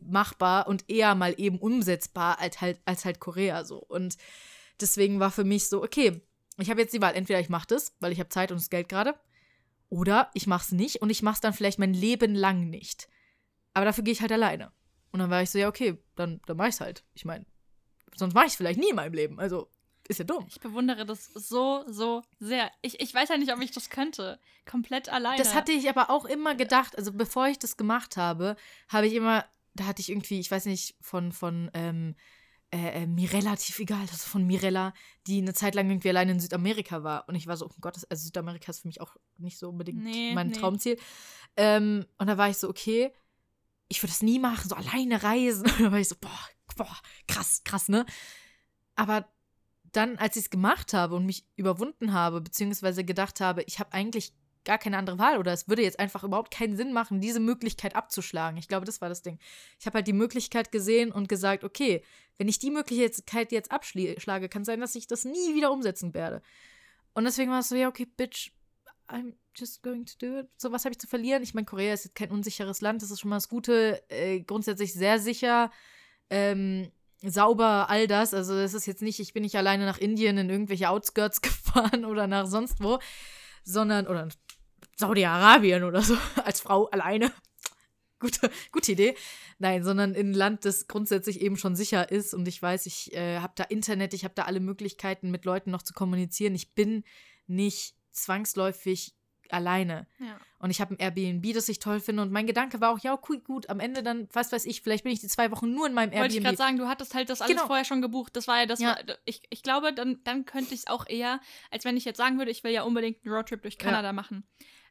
machbar 0.00 0.66
und 0.66 0.90
eher 0.90 1.14
mal 1.14 1.34
eben 1.38 1.58
umsetzbar 1.58 2.40
als 2.40 2.60
halt, 2.60 2.80
als 2.84 3.04
halt 3.04 3.20
Korea 3.20 3.64
so. 3.64 3.78
Und 3.78 4.16
deswegen 4.80 5.20
war 5.20 5.30
für 5.30 5.44
mich 5.44 5.68
so, 5.68 5.82
okay, 5.82 6.20
ich 6.62 6.70
habe 6.70 6.80
jetzt 6.80 6.94
die 6.94 7.00
Wahl. 7.00 7.14
Entweder 7.14 7.40
ich 7.40 7.48
mache 7.48 7.66
das, 7.68 7.94
weil 8.00 8.12
ich 8.12 8.18
habe 8.18 8.28
Zeit 8.28 8.50
und 8.50 8.60
das 8.60 8.70
Geld 8.70 8.88
gerade. 8.88 9.14
Oder 9.88 10.30
ich 10.34 10.46
mache 10.46 10.64
es 10.64 10.72
nicht 10.72 11.02
und 11.02 11.10
ich 11.10 11.22
mache 11.22 11.34
es 11.34 11.40
dann 11.40 11.52
vielleicht 11.52 11.78
mein 11.78 11.94
Leben 11.94 12.34
lang 12.34 12.70
nicht. 12.70 13.08
Aber 13.74 13.84
dafür 13.84 14.04
gehe 14.04 14.12
ich 14.12 14.20
halt 14.20 14.32
alleine. 14.32 14.72
Und 15.12 15.20
dann 15.20 15.30
war 15.30 15.42
ich 15.42 15.50
so, 15.50 15.58
ja, 15.58 15.68
okay, 15.68 15.98
dann, 16.14 16.40
dann 16.46 16.56
mach 16.56 16.68
ich's 16.68 16.80
halt. 16.80 17.04
Ich 17.14 17.24
meine, 17.24 17.44
sonst 18.14 18.34
mache 18.34 18.46
ich 18.46 18.52
es 18.52 18.56
vielleicht 18.56 18.78
nie 18.78 18.90
in 18.90 18.96
meinem 18.96 19.14
Leben. 19.14 19.40
Also, 19.40 19.68
ist 20.08 20.18
ja 20.18 20.24
dumm. 20.24 20.46
Ich 20.48 20.60
bewundere 20.60 21.04
das 21.04 21.26
so, 21.26 21.84
so 21.88 22.22
sehr. 22.38 22.70
Ich, 22.82 23.00
ich 23.00 23.14
weiß 23.14 23.28
ja 23.28 23.36
nicht, 23.36 23.52
ob 23.52 23.60
ich 23.60 23.70
das 23.70 23.90
könnte. 23.90 24.40
Komplett 24.68 25.08
alleine. 25.08 25.38
Das 25.38 25.54
hatte 25.54 25.72
ich 25.72 25.88
aber 25.88 26.10
auch 26.10 26.24
immer 26.24 26.54
gedacht. 26.54 26.96
Also, 26.96 27.12
bevor 27.12 27.48
ich 27.48 27.58
das 27.58 27.76
gemacht 27.76 28.16
habe, 28.16 28.56
habe 28.88 29.06
ich 29.06 29.14
immer, 29.14 29.44
da 29.74 29.86
hatte 29.86 30.00
ich 30.00 30.10
irgendwie, 30.10 30.38
ich 30.40 30.50
weiß 30.50 30.66
nicht, 30.66 30.96
von, 31.00 31.32
von, 31.32 31.70
ähm, 31.74 32.14
äh, 32.72 33.02
äh, 33.02 33.06
mir 33.06 33.32
relativ 33.32 33.78
egal, 33.80 34.06
das 34.06 34.20
ist 34.20 34.28
von 34.28 34.46
Mirella, 34.46 34.94
die 35.26 35.38
eine 35.38 35.54
Zeit 35.54 35.74
lang 35.74 35.90
irgendwie 35.90 36.10
alleine 36.10 36.32
in 36.32 36.40
Südamerika 36.40 37.02
war. 37.02 37.28
Und 37.28 37.34
ich 37.34 37.46
war 37.46 37.56
so, 37.56 37.66
oh 37.66 37.74
Gott, 37.80 37.98
also 38.08 38.24
Südamerika 38.24 38.70
ist 38.70 38.80
für 38.80 38.88
mich 38.88 39.00
auch 39.00 39.16
nicht 39.38 39.58
so 39.58 39.70
unbedingt 39.70 40.02
Nee, 40.02 40.32
mein 40.34 40.48
nee. 40.48 40.52
Traumziel. 40.54 40.96
Ähm, 41.56 42.06
und 42.18 42.26
da 42.28 42.38
war 42.38 42.48
ich 42.48 42.58
so, 42.58 42.68
okay, 42.68 43.12
ich 43.88 44.00
würde 44.02 44.12
das 44.12 44.22
nie 44.22 44.38
machen, 44.38 44.68
so 44.68 44.76
alleine 44.76 45.22
reisen. 45.22 45.64
Und 45.78 45.80
da 45.80 45.92
war 45.92 45.98
ich 45.98 46.08
so, 46.08 46.14
boah, 46.20 46.48
boah, 46.76 46.96
krass, 47.26 47.62
krass, 47.64 47.88
ne? 47.88 48.06
Aber 48.94 49.26
dann, 49.90 50.16
als 50.18 50.36
ich 50.36 50.44
es 50.44 50.50
gemacht 50.50 50.92
habe 50.92 51.16
und 51.16 51.26
mich 51.26 51.44
überwunden 51.56 52.12
habe, 52.12 52.40
beziehungsweise 52.40 53.02
gedacht 53.02 53.40
habe, 53.40 53.64
ich 53.64 53.80
habe 53.80 53.92
eigentlich 53.92 54.32
gar 54.64 54.78
keine 54.78 54.98
andere 54.98 55.18
Wahl 55.18 55.38
oder 55.38 55.52
es 55.52 55.68
würde 55.68 55.82
jetzt 55.82 55.98
einfach 55.98 56.24
überhaupt 56.24 56.52
keinen 56.52 56.76
Sinn 56.76 56.92
machen, 56.92 57.20
diese 57.20 57.40
Möglichkeit 57.40 57.96
abzuschlagen. 57.96 58.58
Ich 58.58 58.68
glaube, 58.68 58.86
das 58.86 59.00
war 59.00 59.08
das 59.08 59.22
Ding. 59.22 59.38
Ich 59.78 59.86
habe 59.86 59.96
halt 59.96 60.06
die 60.06 60.12
Möglichkeit 60.12 60.70
gesehen 60.72 61.12
und 61.12 61.28
gesagt, 61.28 61.64
okay, 61.64 62.02
wenn 62.38 62.48
ich 62.48 62.58
die 62.58 62.70
Möglichkeit 62.70 63.52
jetzt 63.52 63.70
abschlage, 63.70 64.48
kann 64.48 64.64
sein, 64.64 64.80
dass 64.80 64.94
ich 64.94 65.06
das 65.06 65.24
nie 65.24 65.54
wieder 65.54 65.72
umsetzen 65.72 66.14
werde. 66.14 66.42
Und 67.12 67.24
deswegen 67.24 67.50
war 67.50 67.60
es 67.60 67.68
so, 67.68 67.76
ja, 67.76 67.88
okay, 67.88 68.06
bitch, 68.06 68.52
I'm 69.08 69.34
just 69.56 69.82
going 69.82 70.06
to 70.06 70.14
do 70.18 70.38
it. 70.40 70.48
So, 70.56 70.72
was 70.72 70.84
habe 70.84 70.92
ich 70.92 70.98
zu 70.98 71.06
verlieren? 71.06 71.42
Ich 71.42 71.54
meine, 71.54 71.66
Korea 71.66 71.92
ist 71.92 72.04
jetzt 72.04 72.14
kein 72.14 72.30
unsicheres 72.30 72.80
Land, 72.80 73.02
das 73.02 73.10
ist 73.10 73.20
schon 73.20 73.30
mal 73.30 73.36
das 73.36 73.48
Gute. 73.48 74.02
Äh, 74.08 74.40
grundsätzlich 74.40 74.94
sehr 74.94 75.18
sicher, 75.18 75.70
ähm, 76.30 76.90
sauber, 77.22 77.90
all 77.90 78.06
das. 78.06 78.32
Also, 78.32 78.54
das 78.54 78.74
ist 78.74 78.86
jetzt 78.86 79.02
nicht, 79.02 79.20
ich 79.20 79.32
bin 79.32 79.42
nicht 79.42 79.56
alleine 79.56 79.84
nach 79.84 79.98
Indien 79.98 80.38
in 80.38 80.50
irgendwelche 80.50 80.88
Outskirts 80.88 81.40
gefahren 81.42 82.04
oder 82.04 82.26
nach 82.26 82.46
sonst 82.46 82.82
wo, 82.82 83.00
sondern, 83.64 84.06
oder 84.06 84.28
Saudi-Arabien 84.96 85.84
oder 85.84 86.02
so, 86.02 86.16
als 86.44 86.60
Frau 86.60 86.86
alleine. 86.86 87.32
Gute, 88.18 88.50
gute 88.70 88.92
Idee. 88.92 89.14
Nein, 89.58 89.82
sondern 89.82 90.14
in 90.14 90.30
ein 90.30 90.34
Land, 90.34 90.66
das 90.66 90.88
grundsätzlich 90.88 91.40
eben 91.40 91.56
schon 91.56 91.74
sicher 91.74 92.10
ist. 92.10 92.34
Und 92.34 92.46
ich 92.48 92.60
weiß, 92.60 92.84
ich 92.84 93.14
äh, 93.14 93.38
habe 93.38 93.54
da 93.56 93.64
Internet, 93.64 94.12
ich 94.12 94.24
habe 94.24 94.34
da 94.34 94.42
alle 94.42 94.60
Möglichkeiten, 94.60 95.30
mit 95.30 95.46
Leuten 95.46 95.70
noch 95.70 95.82
zu 95.82 95.94
kommunizieren. 95.94 96.54
Ich 96.54 96.74
bin 96.74 97.02
nicht 97.46 97.94
zwangsläufig 98.10 99.14
alleine. 99.52 100.06
Ja. 100.18 100.38
Und 100.58 100.70
ich 100.70 100.80
habe 100.80 100.94
ein 100.94 100.98
Airbnb, 100.98 101.54
das 101.54 101.68
ich 101.68 101.78
toll 101.78 102.00
finde. 102.00 102.22
Und 102.22 102.32
mein 102.32 102.46
Gedanke 102.46 102.80
war 102.80 102.90
auch, 102.90 102.98
ja, 102.98 103.18
cool, 103.28 103.38
gut, 103.40 103.70
am 103.70 103.80
Ende 103.80 104.02
dann, 104.02 104.28
was 104.32 104.52
weiß 104.52 104.66
ich, 104.66 104.82
vielleicht 104.82 105.04
bin 105.04 105.12
ich 105.12 105.20
die 105.20 105.28
zwei 105.28 105.50
Wochen 105.50 105.72
nur 105.72 105.86
in 105.86 105.94
meinem 105.94 106.12
Wollte 106.12 106.26
ich 106.26 106.34
Airbnb. 106.34 106.44
gerade 106.44 106.56
sagen, 106.56 106.76
du 106.76 106.86
hattest 106.88 107.14
halt 107.14 107.30
das 107.30 107.40
alles 107.40 107.54
Genau. 107.56 107.66
vorher 107.66 107.84
schon 107.84 108.02
gebucht. 108.02 108.36
Das 108.36 108.46
war 108.46 108.58
ja 108.58 108.66
das. 108.66 108.80
Ja. 108.80 108.98
Ich, 109.24 109.42
ich 109.50 109.62
glaube, 109.62 109.92
dann, 109.94 110.20
dann 110.24 110.44
könnte 110.44 110.74
ich 110.74 110.80
es 110.80 110.86
auch 110.86 111.06
eher, 111.08 111.40
als 111.70 111.84
wenn 111.84 111.96
ich 111.96 112.04
jetzt 112.04 112.18
sagen 112.18 112.38
würde, 112.38 112.50
ich 112.50 112.62
will 112.64 112.72
ja 112.72 112.82
unbedingt 112.82 113.24
einen 113.24 113.34
Roadtrip 113.34 113.62
durch 113.62 113.74
Ja. 113.80 113.84
Kanada 113.86 114.12
machen. 114.12 114.44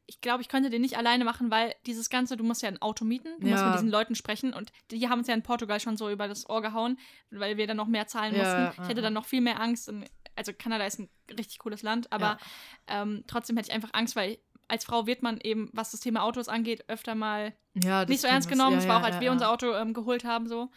Ich 0.07 0.21
glaube, 0.21 0.41
ich 0.41 0.47
könnte 0.49 0.71
den 0.71 0.81
nicht 0.81 0.97
alleine 0.97 1.23
machen, 1.23 1.51
weil 1.51 1.75
dieses 1.85 2.09
Ganze, 2.09 2.35
du 2.35 2.43
musst 2.43 2.63
ja 2.63 2.67
ein 2.69 2.81
Auto 2.81 3.05
mieten, 3.05 3.29
du 3.39 3.45
musst 3.47 3.61
Ja. 3.61 3.67
mit 3.67 3.75
diesen 3.75 3.91
Leuten 3.91 4.15
sprechen 4.15 4.55
und 4.55 4.71
die 4.89 5.07
haben 5.07 5.19
uns 5.19 5.27
ja 5.27 5.35
in 5.35 5.43
Portugal 5.43 5.79
schon 5.79 5.97
so 5.97 6.09
über 6.09 6.27
das 6.27 6.49
Ohr 6.49 6.63
gehauen, 6.63 6.97
weil 7.29 7.57
wir 7.57 7.67
dann 7.67 7.77
noch 7.77 7.85
mehr 7.85 8.07
zahlen 8.07 8.33
Ja, 8.33 8.39
mussten. 8.39 8.59
ja, 8.59 8.71
Ich 8.71 8.89
hätte 8.89 9.01
ja. 9.01 9.03
dann 9.03 9.13
noch 9.13 9.25
viel 9.25 9.41
mehr 9.41 9.59
Angst. 9.61 9.87
Und, 9.87 10.05
also 10.35 10.51
Kanada 10.51 10.85
ist 10.87 10.97
ein 10.97 11.09
richtig 11.37 11.59
cooles 11.59 11.83
Land, 11.83 12.11
aber 12.11 12.39
ähm, 12.87 13.23
trotzdem 13.27 13.55
hätte 13.57 13.69
ich 13.69 13.75
einfach 13.75 13.89
Angst, 13.93 14.15
weil 14.15 14.39
als 14.69 14.85
Frau 14.85 15.05
wird 15.07 15.21
man 15.23 15.39
eben, 15.41 15.69
was 15.73 15.91
das 15.91 15.99
Thema 15.99 16.23
Autos 16.23 16.47
angeht, 16.47 16.85
öfter 16.87 17.15
mal 17.15 17.53
ja, 17.83 18.01
das 18.01 18.09
nicht 18.09 18.21
so 18.21 18.27
ernst 18.27 18.47
was- 18.47 18.51
genommen. 18.57 18.73
ja, 18.77 18.79
Es 18.79 18.87
war 18.87 19.01
ja, 19.01 19.01
auch, 19.01 19.11
als 19.11 19.19
wir 19.19 19.31
unser 19.31 19.51
Auto 19.51 19.73
ähm, 19.73 19.93
geholt 19.93 20.23
haben, 20.23 20.47
so. 20.47 20.69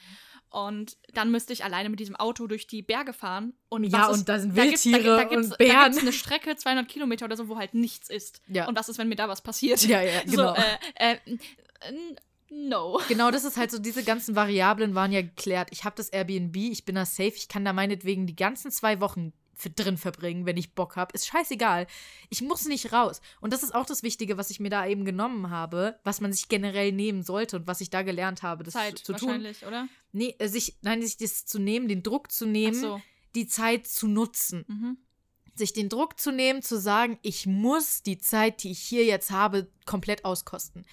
Und 0.50 0.98
dann 1.14 1.30
müsste 1.30 1.54
ich 1.54 1.64
alleine 1.64 1.88
mit 1.88 1.98
diesem 1.98 2.14
Auto 2.14 2.46
durch 2.46 2.66
die 2.66 2.82
Berge 2.82 3.14
fahren. 3.14 3.54
Und 3.70 3.84
Ja, 3.84 4.00
was 4.02 4.08
und 4.08 4.14
ist, 4.16 4.28
da 4.28 4.38
sind 4.38 4.54
gibt's- 4.54 4.84
Wildtiere 4.84 5.16
da, 5.16 5.24
gibt's, 5.24 5.46
und 5.46 5.52
Da 5.52 5.56
Bären. 5.56 5.84
gibt's 5.84 5.98
eine 6.02 6.12
Strecke, 6.12 6.56
200 6.56 6.88
Kilometer 6.88 7.24
oder 7.24 7.36
so, 7.36 7.48
wo 7.48 7.56
halt 7.56 7.72
nichts 7.72 8.10
ist. 8.10 8.42
Ja. 8.48 8.68
Und 8.68 8.78
was 8.78 8.88
ist, 8.90 8.98
wenn 8.98 9.08
mir 9.08 9.16
da 9.16 9.28
was 9.28 9.40
passiert? 9.40 9.82
Ja, 9.86 10.02
ja, 10.02 10.20
genau. 10.26 10.54
So, 10.54 10.60
äh, 10.96 11.12
äh, 11.14 11.16
no. 12.50 13.00
Genau, 13.08 13.30
das 13.30 13.44
ist 13.44 13.56
halt 13.56 13.70
so, 13.70 13.78
diese 13.78 14.04
ganzen 14.04 14.36
Variablen 14.36 14.94
waren 14.94 15.10
ja 15.12 15.22
geklärt. 15.22 15.68
Ich 15.72 15.84
habe 15.84 15.96
das 15.96 16.10
Airbnb, 16.10 16.54
ich 16.56 16.84
bin 16.84 16.96
da 16.96 17.06
safe, 17.06 17.32
ich 17.34 17.48
kann 17.48 17.64
da 17.64 17.72
meinetwegen 17.72 18.26
die 18.26 18.36
ganzen 18.36 18.70
zwei 18.70 19.00
Wochen 19.00 19.32
drin 19.70 19.96
verbringen, 19.96 20.46
wenn 20.46 20.56
ich 20.56 20.74
Bock 20.74 20.96
habe. 20.96 21.12
Ist 21.14 21.26
scheißegal. 21.26 21.86
Ich 22.30 22.42
muss 22.42 22.66
nicht 22.66 22.92
raus. 22.92 23.20
Und 23.40 23.52
das 23.52 23.62
ist 23.62 23.74
auch 23.74 23.86
das 23.86 24.02
Wichtige, 24.02 24.36
was 24.36 24.50
ich 24.50 24.60
mir 24.60 24.70
da 24.70 24.86
eben 24.86 25.04
genommen 25.04 25.50
habe, 25.50 25.98
was 26.04 26.20
man 26.20 26.32
sich 26.32 26.48
generell 26.48 26.92
nehmen 26.92 27.22
sollte 27.22 27.56
und 27.56 27.66
was 27.66 27.80
ich 27.80 27.90
da 27.90 28.02
gelernt 28.02 28.42
habe, 28.42 28.64
das 28.64 28.74
Zeit 28.74 28.98
zu 28.98 29.12
tun. 29.12 29.28
wahrscheinlich, 29.28 29.66
oder? 29.66 29.88
Nee, 30.12 30.34
äh, 30.38 30.48
sich, 30.48 30.76
nein, 30.82 31.02
sich 31.02 31.16
das 31.16 31.46
zu 31.46 31.58
nehmen, 31.58 31.88
den 31.88 32.02
Druck 32.02 32.30
zu 32.30 32.46
nehmen, 32.46 32.80
so. 32.80 33.00
die 33.34 33.46
Zeit 33.46 33.86
zu 33.86 34.08
nutzen. 34.08 34.64
Mhm. 34.68 34.98
Sich 35.54 35.72
den 35.72 35.88
Druck 35.88 36.18
zu 36.18 36.32
nehmen, 36.32 36.62
zu 36.62 36.80
sagen, 36.80 37.18
ich 37.22 37.46
muss 37.46 38.02
die 38.02 38.18
Zeit, 38.18 38.62
die 38.62 38.70
ich 38.70 38.80
hier 38.80 39.04
jetzt 39.04 39.30
habe, 39.30 39.70
komplett 39.84 40.24
auskosten. 40.24 40.86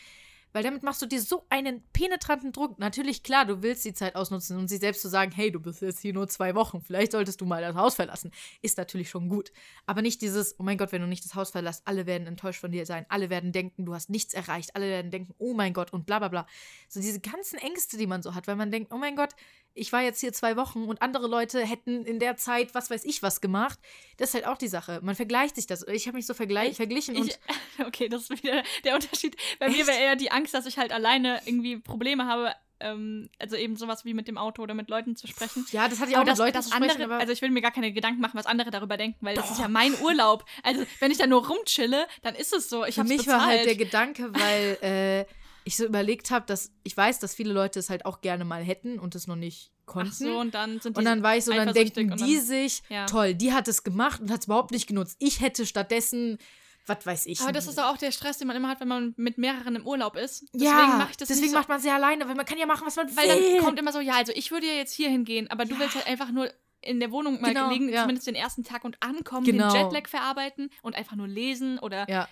Weil 0.51 0.63
damit 0.63 0.83
machst 0.83 1.01
du 1.01 1.05
dir 1.05 1.21
so 1.21 1.45
einen 1.49 1.83
penetranten 1.93 2.51
Druck. 2.51 2.79
Natürlich, 2.79 3.23
klar, 3.23 3.45
du 3.45 3.61
willst 3.61 3.85
die 3.85 3.93
Zeit 3.93 4.15
ausnutzen 4.15 4.57
und 4.57 4.67
sich 4.67 4.79
selbst 4.79 5.01
zu 5.01 5.09
sagen, 5.09 5.31
hey, 5.31 5.51
du 5.51 5.59
bist 5.59 5.81
jetzt 5.81 5.99
hier 5.99 6.13
nur 6.13 6.27
zwei 6.27 6.55
Wochen, 6.55 6.81
vielleicht 6.81 7.11
solltest 7.11 7.39
du 7.41 7.45
mal 7.45 7.61
das 7.61 7.75
Haus 7.75 7.95
verlassen, 7.95 8.31
ist 8.61 8.77
natürlich 8.77 9.09
schon 9.09 9.29
gut. 9.29 9.51
Aber 9.85 10.01
nicht 10.01 10.21
dieses, 10.21 10.59
oh 10.59 10.63
mein 10.63 10.77
Gott, 10.77 10.91
wenn 10.91 11.01
du 11.01 11.07
nicht 11.07 11.23
das 11.23 11.35
Haus 11.35 11.51
verlässt, 11.51 11.83
alle 11.85 12.05
werden 12.05 12.27
enttäuscht 12.27 12.61
von 12.61 12.71
dir 12.71 12.85
sein, 12.85 13.05
alle 13.09 13.29
werden 13.29 13.51
denken, 13.51 13.85
du 13.85 13.93
hast 13.93 14.09
nichts 14.09 14.33
erreicht, 14.33 14.75
alle 14.75 14.87
werden 14.87 15.11
denken, 15.11 15.35
oh 15.37 15.53
mein 15.53 15.73
Gott 15.73 15.93
und 15.93 16.05
bla 16.05 16.19
bla 16.19 16.29
bla. 16.29 16.47
So 16.87 16.99
diese 16.99 17.19
ganzen 17.19 17.59
Ängste, 17.59 17.97
die 17.97 18.07
man 18.07 18.23
so 18.23 18.33
hat, 18.33 18.47
weil 18.47 18.55
man 18.55 18.71
denkt, 18.71 18.91
oh 18.91 18.97
mein 18.97 19.15
Gott, 19.15 19.35
ich 19.73 19.91
war 19.93 20.01
jetzt 20.01 20.19
hier 20.19 20.33
zwei 20.33 20.57
Wochen 20.57 20.83
und 20.83 21.01
andere 21.01 21.27
Leute 21.27 21.65
hätten 21.65 22.05
in 22.05 22.19
der 22.19 22.35
Zeit 22.37 22.73
was 22.75 22.89
weiß 22.89 23.05
ich 23.05 23.23
was 23.23 23.39
gemacht. 23.41 23.79
Das 24.17 24.29
ist 24.29 24.33
halt 24.35 24.47
auch 24.47 24.57
die 24.57 24.67
Sache. 24.67 24.99
Man 25.03 25.15
vergleicht 25.15 25.55
sich 25.55 25.67
das. 25.67 25.87
Ich 25.87 26.07
habe 26.07 26.17
mich 26.17 26.25
so 26.25 26.33
vergleich, 26.33 26.71
Ich- 26.71 26.75
verglichen 26.77 27.15
und 27.17 27.27
Ich, 27.27 27.39
okay, 27.85 28.09
das 28.09 28.23
ist 28.29 28.43
wieder 28.43 28.63
der 28.83 28.95
Unterschied. 28.95 29.35
Bei 29.59 29.69
mir 29.69 29.77
Echt? 29.77 29.87
wäre 29.87 29.99
eher 29.99 30.15
die 30.15 30.31
Angst, 30.31 30.53
dass 30.53 30.65
ich 30.65 30.77
halt 30.77 30.91
alleine 30.91 31.39
irgendwie 31.45 31.77
Probleme 31.77 32.25
habe. 32.25 32.53
Ähm, 32.81 33.29
also 33.39 33.57
eben 33.57 33.75
sowas 33.75 34.05
wie 34.05 34.13
mit 34.13 34.29
dem 34.29 34.37
Auto 34.37 34.61
oder 34.63 34.73
mit 34.73 34.89
Leuten 34.89 35.17
zu 35.17 35.27
sprechen. 35.27 35.65
ja, 35.73 35.89
das 35.89 35.99
hatte 35.99 36.11
ich 36.11 36.15
auch 36.15 36.21
Aber 36.21 36.31
mit 36.31 36.31
das, 36.31 36.39
Leuten 36.39 36.53
das 36.53 36.69
zu 36.69 36.73
sprechen, 36.75 37.01
andere, 37.01 37.17
also 37.19 37.33
ich 37.33 37.41
will 37.41 37.49
mir 37.51 37.59
gar 37.61 37.71
keine 37.71 37.91
Gedanken 37.91 38.21
machen, 38.21 38.37
was 38.37 38.45
andere 38.45 38.71
darüber 38.71 38.95
denken, 38.95 39.17
weil 39.25 39.35
das 39.35 39.49
ist 39.51 39.57
Doch. 39.57 39.63
ja 39.63 39.67
mein 39.67 39.93
Urlaub. 40.01 40.45
Also 40.63 40.85
wenn 41.01 41.11
ich 41.11 41.17
da 41.17 41.27
nur 41.27 41.45
rumchille, 41.45 42.07
dann 42.21 42.35
ist 42.35 42.53
es 42.53 42.69
so. 42.69 42.85
Ich 42.85 42.95
für 42.95 43.03
mich 43.03 43.17
bezahlt. 43.17 43.37
war 43.41 43.45
halt 43.47 43.65
der 43.65 43.75
Gedanke, 43.75 44.31
weil 44.33 44.77
äh, 44.81 45.25
ich 45.69 45.77
so 45.77 45.85
überlegt 45.85 46.31
habe, 46.31 46.45
dass 46.45 46.71
ich 46.83 46.95
weiß, 46.97 47.19
dass 47.19 47.33
viele 47.35 47.53
Leute 47.53 47.79
es 47.79 47.89
halt 47.89 48.05
auch 48.05 48.21
gerne 48.21 48.43
mal 48.45 48.63
hätten 48.63 48.99
und 48.99 49.15
es 49.15 49.27
noch 49.27 49.35
nicht 49.35 49.71
konnten. 49.85 50.11
Ach 50.11 50.17
so, 50.17 50.37
und 50.39 50.53
dann 50.53 50.79
sind 50.81 50.95
die 50.95 50.99
und 50.99 51.05
dann 51.05 51.23
war 51.23 51.37
ich 51.37 51.45
so, 51.45 51.53
dann 51.53 51.73
denken 51.73 52.09
dann- 52.09 52.17
die 52.17 52.37
sich, 52.37 52.83
ja. 52.89 53.05
toll, 53.05 53.33
die 53.35 53.53
hat 53.53 53.67
es 53.67 53.83
gemacht 53.83 54.19
und 54.21 54.31
hat 54.31 54.39
es 54.41 54.45
überhaupt 54.45 54.71
nicht 54.71 54.87
genutzt. 54.87 55.15
Ich 55.19 55.41
hätte 55.41 55.65
stattdessen, 55.65 56.37
was 56.85 57.05
weiß 57.05 57.25
ich. 57.27 57.39
Aber 57.41 57.51
das 57.51 57.67
ist 57.67 57.79
auch 57.79 57.97
der 57.97 58.11
Stress, 58.11 58.39
den 58.39 58.47
man 58.47 58.55
immer 58.57 58.67
hat, 58.69 58.79
wenn 58.81 58.87
man 58.87 59.13
mit 59.17 59.37
mehreren 59.37 59.75
im 59.75 59.85
Urlaub 59.85 60.15
ist. 60.15 60.41
Deswegen 60.53 60.63
ja, 60.71 60.95
mache 60.97 61.11
ich 61.11 61.17
das 61.17 61.27
deswegen 61.27 61.51
so, 61.51 61.57
macht 61.57 61.69
man 61.69 61.79
sie 61.79 61.89
alleine, 61.91 62.27
weil 62.27 62.35
man 62.35 62.45
kann 62.47 62.57
ja 62.57 62.65
machen, 62.65 62.85
was 62.87 62.95
man 62.95 63.15
Weil 63.15 63.29
will. 63.29 63.55
dann 63.57 63.63
kommt 63.65 63.79
immer 63.79 63.91
so, 63.93 63.99
ja, 63.99 64.15
also 64.15 64.31
ich 64.35 64.49
würde 64.51 64.65
ja 64.65 64.73
jetzt 64.73 64.93
hier 64.93 65.09
hingehen, 65.09 65.49
aber 65.51 65.65
du 65.65 65.77
willst 65.77 65.95
halt 65.95 66.07
einfach 66.07 66.31
nur 66.31 66.49
in 66.81 66.99
der 66.99 67.11
Wohnung 67.11 67.41
mal 67.41 67.49
Genau, 67.53 67.69
liegen, 67.69 67.89
ja. 67.89 68.01
zumindest 68.01 68.25
den 68.25 68.35
ersten 68.35 68.63
Tag 68.63 68.85
und 68.85 68.97
ankommen, 69.03 69.45
Genau. 69.45 69.71
den 69.71 69.83
Jetlag 69.85 70.07
verarbeiten 70.07 70.69
und 70.81 70.95
einfach 70.95 71.15
nur 71.15 71.27
lesen 71.27 71.77
oder 71.77 72.09
ja. 72.09 72.27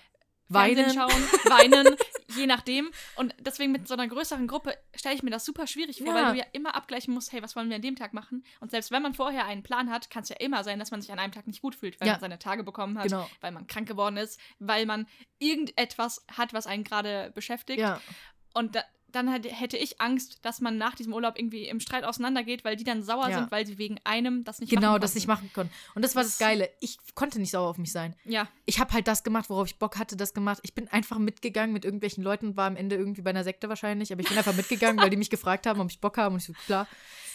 Fernsehen 0.50 0.86
Weinen. 0.86 0.94
schauen, 0.94 1.10
weinen, 1.44 1.96
je 2.36 2.46
nachdem. 2.46 2.90
Und 3.16 3.34
deswegen 3.38 3.72
mit 3.72 3.88
so 3.88 3.94
einer 3.94 4.06
größeren 4.08 4.46
Gruppe 4.46 4.76
stelle 4.94 5.14
ich 5.14 5.22
mir 5.22 5.30
das 5.30 5.44
super 5.44 5.66
schwierig 5.66 5.98
vor, 5.98 6.06
Ja. 6.08 6.14
weil 6.14 6.32
du 6.32 6.38
ja 6.38 6.44
immer 6.52 6.74
abgleichen 6.74 7.14
musst, 7.14 7.32
hey, 7.32 7.42
was 7.42 7.56
wollen 7.56 7.68
wir 7.68 7.76
an 7.76 7.82
dem 7.82 7.96
Tag 7.96 8.12
machen? 8.14 8.44
Und 8.60 8.70
selbst 8.70 8.90
wenn 8.90 9.02
man 9.02 9.14
vorher 9.14 9.46
einen 9.46 9.62
Plan 9.62 9.90
hat, 9.90 10.10
kann 10.10 10.22
es 10.22 10.28
ja 10.28 10.36
immer 10.36 10.62
sein, 10.64 10.78
dass 10.78 10.90
man 10.90 11.00
sich 11.00 11.10
an 11.12 11.18
einem 11.18 11.32
Tag 11.32 11.46
nicht 11.46 11.62
gut 11.62 11.74
fühlt, 11.74 12.00
weil 12.00 12.08
Ja. 12.08 12.14
man 12.14 12.20
seine 12.20 12.38
Tage 12.38 12.62
bekommen 12.64 12.98
hat, 12.98 13.04
Genau. 13.04 13.28
weil 13.40 13.52
man 13.52 13.66
krank 13.66 13.88
geworden 13.88 14.16
ist, 14.16 14.38
weil 14.58 14.86
man 14.86 15.06
irgendetwas 15.38 16.24
hat, 16.36 16.52
was 16.52 16.66
einen 16.66 16.84
gerade 16.84 17.30
beschäftigt. 17.34 17.80
Ja. 17.80 18.00
Und 18.54 18.74
da, 18.76 18.84
dann 19.10 19.28
hätte 19.28 19.76
ich 19.76 20.00
Angst, 20.00 20.38
dass 20.42 20.60
man 20.60 20.76
nach 20.76 20.94
diesem 20.94 21.14
Urlaub 21.14 21.38
irgendwie 21.38 21.66
im 21.66 21.80
Streit 21.80 22.04
auseinandergeht, 22.04 22.64
weil 22.64 22.76
die 22.76 22.84
dann 22.84 23.02
sauer 23.02 23.30
Ja. 23.30 23.38
sind, 23.38 23.50
weil 23.50 23.66
sie 23.66 23.78
wegen 23.78 23.98
einem 24.04 24.44
das 24.44 24.60
nicht 24.60 24.70
Genau, 24.70 24.88
machen 24.92 25.00
das 25.00 25.14
nicht 25.14 25.26
machen 25.26 25.50
konnten. 25.52 25.72
Und 25.94 26.02
das 26.04 26.14
war 26.14 26.22
das 26.22 26.38
Geile. 26.38 26.68
Ich 26.80 26.98
konnte 27.14 27.38
nicht 27.40 27.50
sauer 27.50 27.68
auf 27.70 27.78
mich 27.78 27.90
sein. 27.92 28.14
Ja, 28.24 28.48
Ich 28.66 28.78
habe 28.80 28.92
halt 28.92 29.08
das 29.08 29.24
gemacht, 29.24 29.48
worauf 29.48 29.66
ich 29.66 29.76
Bock 29.78 29.98
hatte, 29.98 30.16
das 30.16 30.34
gemacht. 30.34 30.58
Ich 30.62 30.74
bin 30.74 30.88
einfach 30.88 31.18
mitgegangen 31.18 31.72
mit 31.72 31.84
irgendwelchen 31.86 32.22
Leuten 32.22 32.48
und 32.48 32.56
war 32.56 32.66
am 32.66 32.76
Ende 32.76 32.96
irgendwie 32.96 33.22
bei 33.22 33.30
einer 33.30 33.44
Sekte 33.44 33.68
wahrscheinlich. 33.70 34.12
Aber 34.12 34.20
ich 34.20 34.28
bin 34.28 34.36
einfach 34.36 34.54
mitgegangen, 34.54 35.00
weil 35.00 35.10
die 35.10 35.16
mich 35.16 35.30
gefragt 35.30 35.66
haben, 35.66 35.80
ob 35.80 35.90
ich 35.90 36.00
Bock 36.00 36.18
habe. 36.18 36.34
Und 36.34 36.40
ich 36.40 36.46
so, 36.46 36.52
klar. 36.66 36.86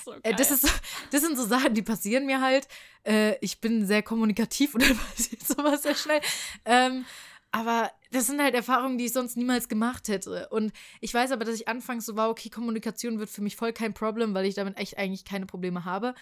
So 0.06 0.14
Äh, 0.22 0.36
das, 0.36 0.52
ist, 0.52 0.68
das 1.12 1.22
sind 1.22 1.38
so 1.38 1.46
Sachen, 1.46 1.74
die 1.74 1.82
passieren 1.82 2.26
mir 2.28 2.40
halt. 2.42 2.68
Äh, 3.04 3.36
ich 3.42 3.60
bin 3.62 3.88
sehr 3.88 4.04
kommunikativ 4.04 4.76
und 4.76 4.84
dann 4.88 4.98
passiert 4.98 5.42
sowas 5.42 5.82
sehr 5.82 5.96
schnell. 5.96 6.22
Ähm, 6.66 7.06
aber 7.54 7.92
das 8.12 8.26
sind 8.26 8.42
halt 8.42 8.56
Erfahrungen, 8.56 8.98
die 8.98 9.06
ich 9.06 9.14
sonst 9.14 9.38
niemals 9.38 9.70
gemacht 9.70 10.08
hätte. 10.08 10.50
Und 10.50 10.74
ich 11.02 11.14
weiß 11.14 11.32
aber, 11.32 11.46
dass 11.46 11.56
ich 11.56 11.68
anfangs 11.68 12.06
so 12.06 12.16
war, 12.16 12.30
okay, 12.30 12.50
Kommunikation 12.50 13.20
wird 13.20 13.30
für 13.30 13.44
mich 13.44 13.56
voll 13.56 13.72
kein 13.74 13.94
Problem, 13.94 14.34
weil 14.34 14.46
ich 14.46 14.56
damit 14.56 14.76
echt 14.78 14.98
eigentlich 14.98 15.24
keine 15.24 15.46
Probleme 15.46 15.86
habe. 15.86 16.16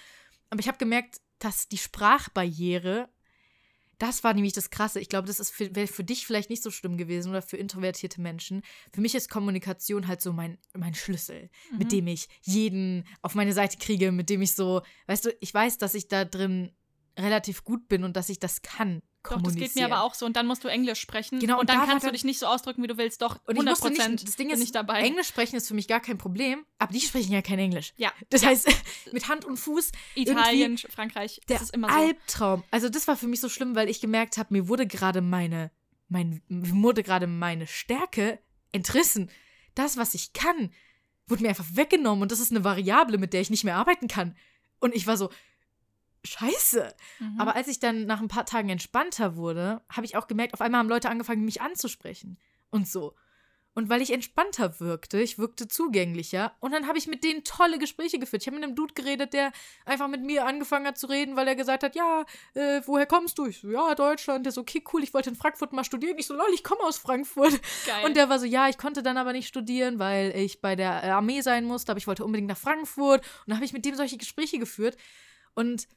Aber 0.50 0.60
ich 0.60 0.68
habe 0.68 0.78
gemerkt, 0.78 1.22
dass 1.40 1.70
die 1.70 1.78
Sprachbarriere, 1.78 3.08
das 3.98 4.26
war 4.26 4.34
nämlich 4.34 4.52
das 4.52 4.72
Krasse. 4.72 5.00
Ich 5.00 5.08
glaube, 5.08 5.28
das 5.28 5.40
ist 5.40 5.52
für, 5.52 5.74
wäre 5.74 5.88
für 5.88 6.04
dich 6.04 6.26
vielleicht 6.26 6.50
nicht 6.50 6.64
so 6.64 6.70
schlimm 6.70 6.98
gewesen 6.98 7.30
oder 7.30 7.42
für 7.42 7.56
introvertierte 7.56 8.20
Menschen. 8.20 8.62
Für 8.92 9.00
mich 9.00 9.16
ist 9.16 9.30
Kommunikation 9.30 10.08
halt 10.08 10.22
so 10.22 10.34
mein, 10.34 10.58
mein 10.74 10.96
Schlüssel, 10.96 11.50
mit 11.72 11.88
Mhm. 11.88 11.90
dem 11.90 12.08
ich 12.08 12.28
jeden 12.42 13.06
auf 13.22 13.36
meine 13.36 13.54
Seite 13.54 13.78
kriege, 13.78 14.12
mit 14.12 14.30
dem 14.30 14.42
ich 14.42 14.54
so, 14.54 14.82
weißt 15.08 15.26
du, 15.26 15.38
ich 15.40 15.54
weiß, 15.54 15.78
dass 15.78 15.94
ich 15.94 16.10
da 16.10 16.26
drin 16.26 16.76
relativ 17.18 17.64
gut 17.64 17.88
bin 17.88 18.04
und 18.04 18.18
dass 18.18 18.28
ich 18.28 18.40
das 18.40 18.62
kann. 18.62 19.02
Doch, 19.24 19.42
das 19.42 19.56
geht 19.56 19.76
mir 19.76 19.86
aber 19.86 20.04
auch 20.04 20.14
so. 20.14 20.26
Und 20.26 20.36
dann 20.36 20.48
musst 20.48 20.64
du 20.64 20.68
Englisch 20.68 21.00
sprechen. 21.00 21.40
Genau, 21.40 21.56
und 21.56 21.62
und 21.62 21.70
dann 21.70 21.86
kannst 21.88 22.06
du 22.06 22.12
dich 22.12 22.24
nicht 22.24 22.40
so 22.40 22.48
ausdrücken, 22.48 22.82
wie 22.84 22.88
du 22.88 22.98
willst. 22.98 23.22
Doch, 23.22 23.36
Und 23.46 23.56
ich 23.56 23.62
100 23.62 23.72
musste 23.74 23.88
Prozent 23.90 24.12
nicht, 24.14 24.28
das 24.28 24.36
Ding 24.36 24.50
ist, 24.50 24.64
ich 24.64 24.72
dabei. 24.72 25.02
Englisch 25.02 25.28
sprechen 25.28 25.56
ist 25.56 25.68
für 25.68 25.74
mich 25.74 25.88
gar 25.88 26.00
kein 26.00 26.18
Problem, 26.18 26.66
aber 26.80 26.92
die 26.94 27.02
sprechen 27.02 27.32
ja 27.32 27.42
kein 27.42 27.60
Englisch. 27.60 27.94
Ja, 27.98 28.12
Das 28.30 28.46
heißt, 28.46 28.68
mit 29.12 29.28
Hand 29.28 29.46
und 29.46 29.58
Fuß 29.58 29.92
Italien, 30.16 30.78
Frankreich, 30.78 31.42
der 31.48 31.58
das 31.58 31.68
ist 31.68 31.74
immer 31.76 31.90
so. 31.90 31.96
Albtraum. 31.96 32.64
Also 32.72 32.90
das 32.90 33.08
war 33.08 33.16
für 33.16 33.28
mich 33.28 33.42
so 33.42 33.50
schlimm, 33.50 33.76
weil 33.76 33.90
ich 33.90 34.02
gemerkt 34.02 34.38
habe, 34.38 34.54
mir 34.54 34.68
wurde 34.68 34.88
gerade 34.88 35.22
meine, 35.22 35.72
mein, 36.08 36.42
mir 36.48 36.84
wurde 36.84 37.04
gerade 37.04 37.28
meine 37.28 37.68
Stärke 37.68 38.40
entrissen. 38.72 39.30
Das, 39.76 39.98
was 39.98 40.14
ich 40.14 40.34
kann, 40.34 40.72
wurde 41.28 41.44
mir 41.44 41.50
einfach 41.50 41.66
weggenommen 41.74 42.22
und 42.24 42.32
das 42.32 42.40
ist 42.40 42.52
eine 42.52 42.64
Variable, 42.64 43.18
mit 43.18 43.34
der 43.34 43.42
ich 43.42 43.50
nicht 43.50 43.64
mehr 43.64 43.76
arbeiten 43.76 44.08
kann. 44.08 44.36
Und 44.80 44.96
ich 44.96 45.08
war 45.08 45.16
so, 45.16 45.30
scheiße. 46.24 46.94
Mhm. 47.20 47.40
Aber 47.40 47.56
als 47.56 47.68
ich 47.68 47.80
dann 47.80 48.06
nach 48.06 48.22
ein 48.22 48.28
paar 48.28 48.46
Tagen 48.46 48.70
entspannter 48.70 49.36
wurde, 49.36 49.82
habe 49.90 50.06
ich 50.06 50.16
auch 50.16 50.28
gemerkt, 50.28 50.54
auf 50.54 50.62
einmal 50.62 50.80
haben 50.80 50.90
Leute 50.90 51.10
angefangen, 51.10 51.46
mich 51.46 51.62
anzusprechen. 51.62 52.38
Und 52.70 52.88
so. 52.88 53.16
Und 53.74 53.88
weil 53.90 54.02
ich 54.02 54.12
entspannter 54.12 54.82
wirkte, 54.82 55.22
ich 55.22 55.38
wirkte 55.38 55.66
zugänglicher. 55.66 56.54
Und 56.60 56.74
dann 56.74 56.88
habe 56.88 56.98
ich 56.98 57.08
mit 57.08 57.24
denen 57.24 57.46
tolle 57.46 57.80
Gespräche 57.80 58.20
geführt. 58.20 58.44
Ich 58.44 58.48
habe 58.48 58.58
mit 58.58 58.66
einem 58.66 58.76
Dude 58.76 58.94
geredet, 58.94 59.32
der 59.32 59.54
einfach 59.86 60.10
mit 60.10 60.24
mir 60.24 60.46
angefangen 60.46 60.86
hat 60.86 60.98
zu 60.98 61.08
reden, 61.08 61.38
weil 61.38 61.48
er 61.48 61.56
gesagt 61.56 61.84
hat, 61.84 61.96
ja, 61.96 62.26
äh, 62.54 62.82
woher 62.86 63.06
kommst 63.06 63.38
du? 63.38 63.46
Ich 63.46 63.60
so, 63.62 63.70
ja, 63.70 63.96
Deutschland. 63.96 64.46
Der 64.46 64.52
so, 64.52 64.62
okay, 64.62 64.84
cool, 64.92 65.04
ich 65.04 65.14
wollte 65.14 65.30
in 65.30 65.38
Frankfurt 65.38 65.72
mal 65.72 65.86
studieren. 65.86 66.18
Ich 66.18 66.28
so, 66.28 66.34
lol, 66.34 66.50
ich 66.54 66.66
komme 66.66 66.82
aus 66.82 66.98
Frankfurt. 66.98 67.62
Geil. 67.86 68.06
Und 68.06 68.18
der 68.18 68.28
war 68.28 68.40
so, 68.40 68.46
ja, 68.46 68.68
ich 68.68 68.78
konnte 68.78 69.04
dann 69.04 69.16
aber 69.16 69.32
nicht 69.32 69.48
studieren, 69.48 70.00
weil 70.00 70.36
ich 70.36 70.60
bei 70.60 70.76
der 70.76 71.06
äh, 71.06 71.10
Armee 71.10 71.40
sein 71.40 71.64
musste, 71.64 71.94
aber 71.94 71.98
ich 71.98 72.08
wollte 72.08 72.26
unbedingt 72.26 72.50
nach 72.50 72.58
Frankfurt. 72.58 73.22
Und 73.22 73.48
dann 73.48 73.56
habe 73.56 73.66
ich 73.66 73.74
mit 73.74 73.86
dem 73.86 73.96
solche 73.96 74.18
Gespräche 74.18 74.60
geführt. 74.60 74.98
Und 75.54 75.88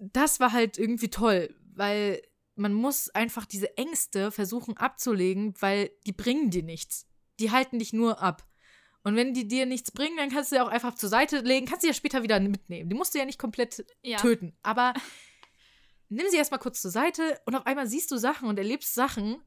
das 0.00 0.40
war 0.40 0.52
halt 0.52 0.78
irgendwie 0.78 1.10
toll, 1.10 1.54
weil 1.74 2.22
man 2.56 2.72
muss 2.72 3.08
einfach 3.10 3.46
diese 3.46 3.76
Ängste 3.76 4.30
versuchen 4.30 4.76
abzulegen, 4.76 5.54
weil 5.60 5.90
die 6.06 6.12
bringen 6.12 6.50
dir 6.50 6.62
nichts. 6.62 7.06
Die 7.38 7.50
halten 7.50 7.78
dich 7.78 7.92
nur 7.92 8.20
ab. 8.20 8.46
Und 9.02 9.16
wenn 9.16 9.32
die 9.32 9.48
dir 9.48 9.64
nichts 9.64 9.92
bringen, 9.92 10.16
dann 10.16 10.30
kannst 10.30 10.52
du 10.52 10.56
sie 10.56 10.60
auch 10.60 10.68
einfach 10.68 10.94
zur 10.94 11.08
Seite 11.08 11.40
legen, 11.40 11.66
kannst 11.66 11.82
sie 11.82 11.88
ja 11.88 11.94
später 11.94 12.22
wieder 12.22 12.38
mitnehmen. 12.38 12.90
Die 12.90 12.96
musst 12.96 13.14
du 13.14 13.18
ja 13.18 13.24
nicht 13.24 13.38
komplett 13.38 13.84
ja. 14.02 14.18
töten. 14.18 14.54
Aber 14.62 14.92
nimm 16.10 16.26
sie 16.28 16.36
erstmal 16.36 16.60
kurz 16.60 16.82
zur 16.82 16.90
Seite 16.90 17.40
und 17.46 17.54
auf 17.54 17.66
einmal 17.66 17.86
siehst 17.86 18.10
du 18.10 18.18
Sachen 18.18 18.48
und 18.48 18.58
erlebst 18.58 18.94
Sachen, 18.94 19.42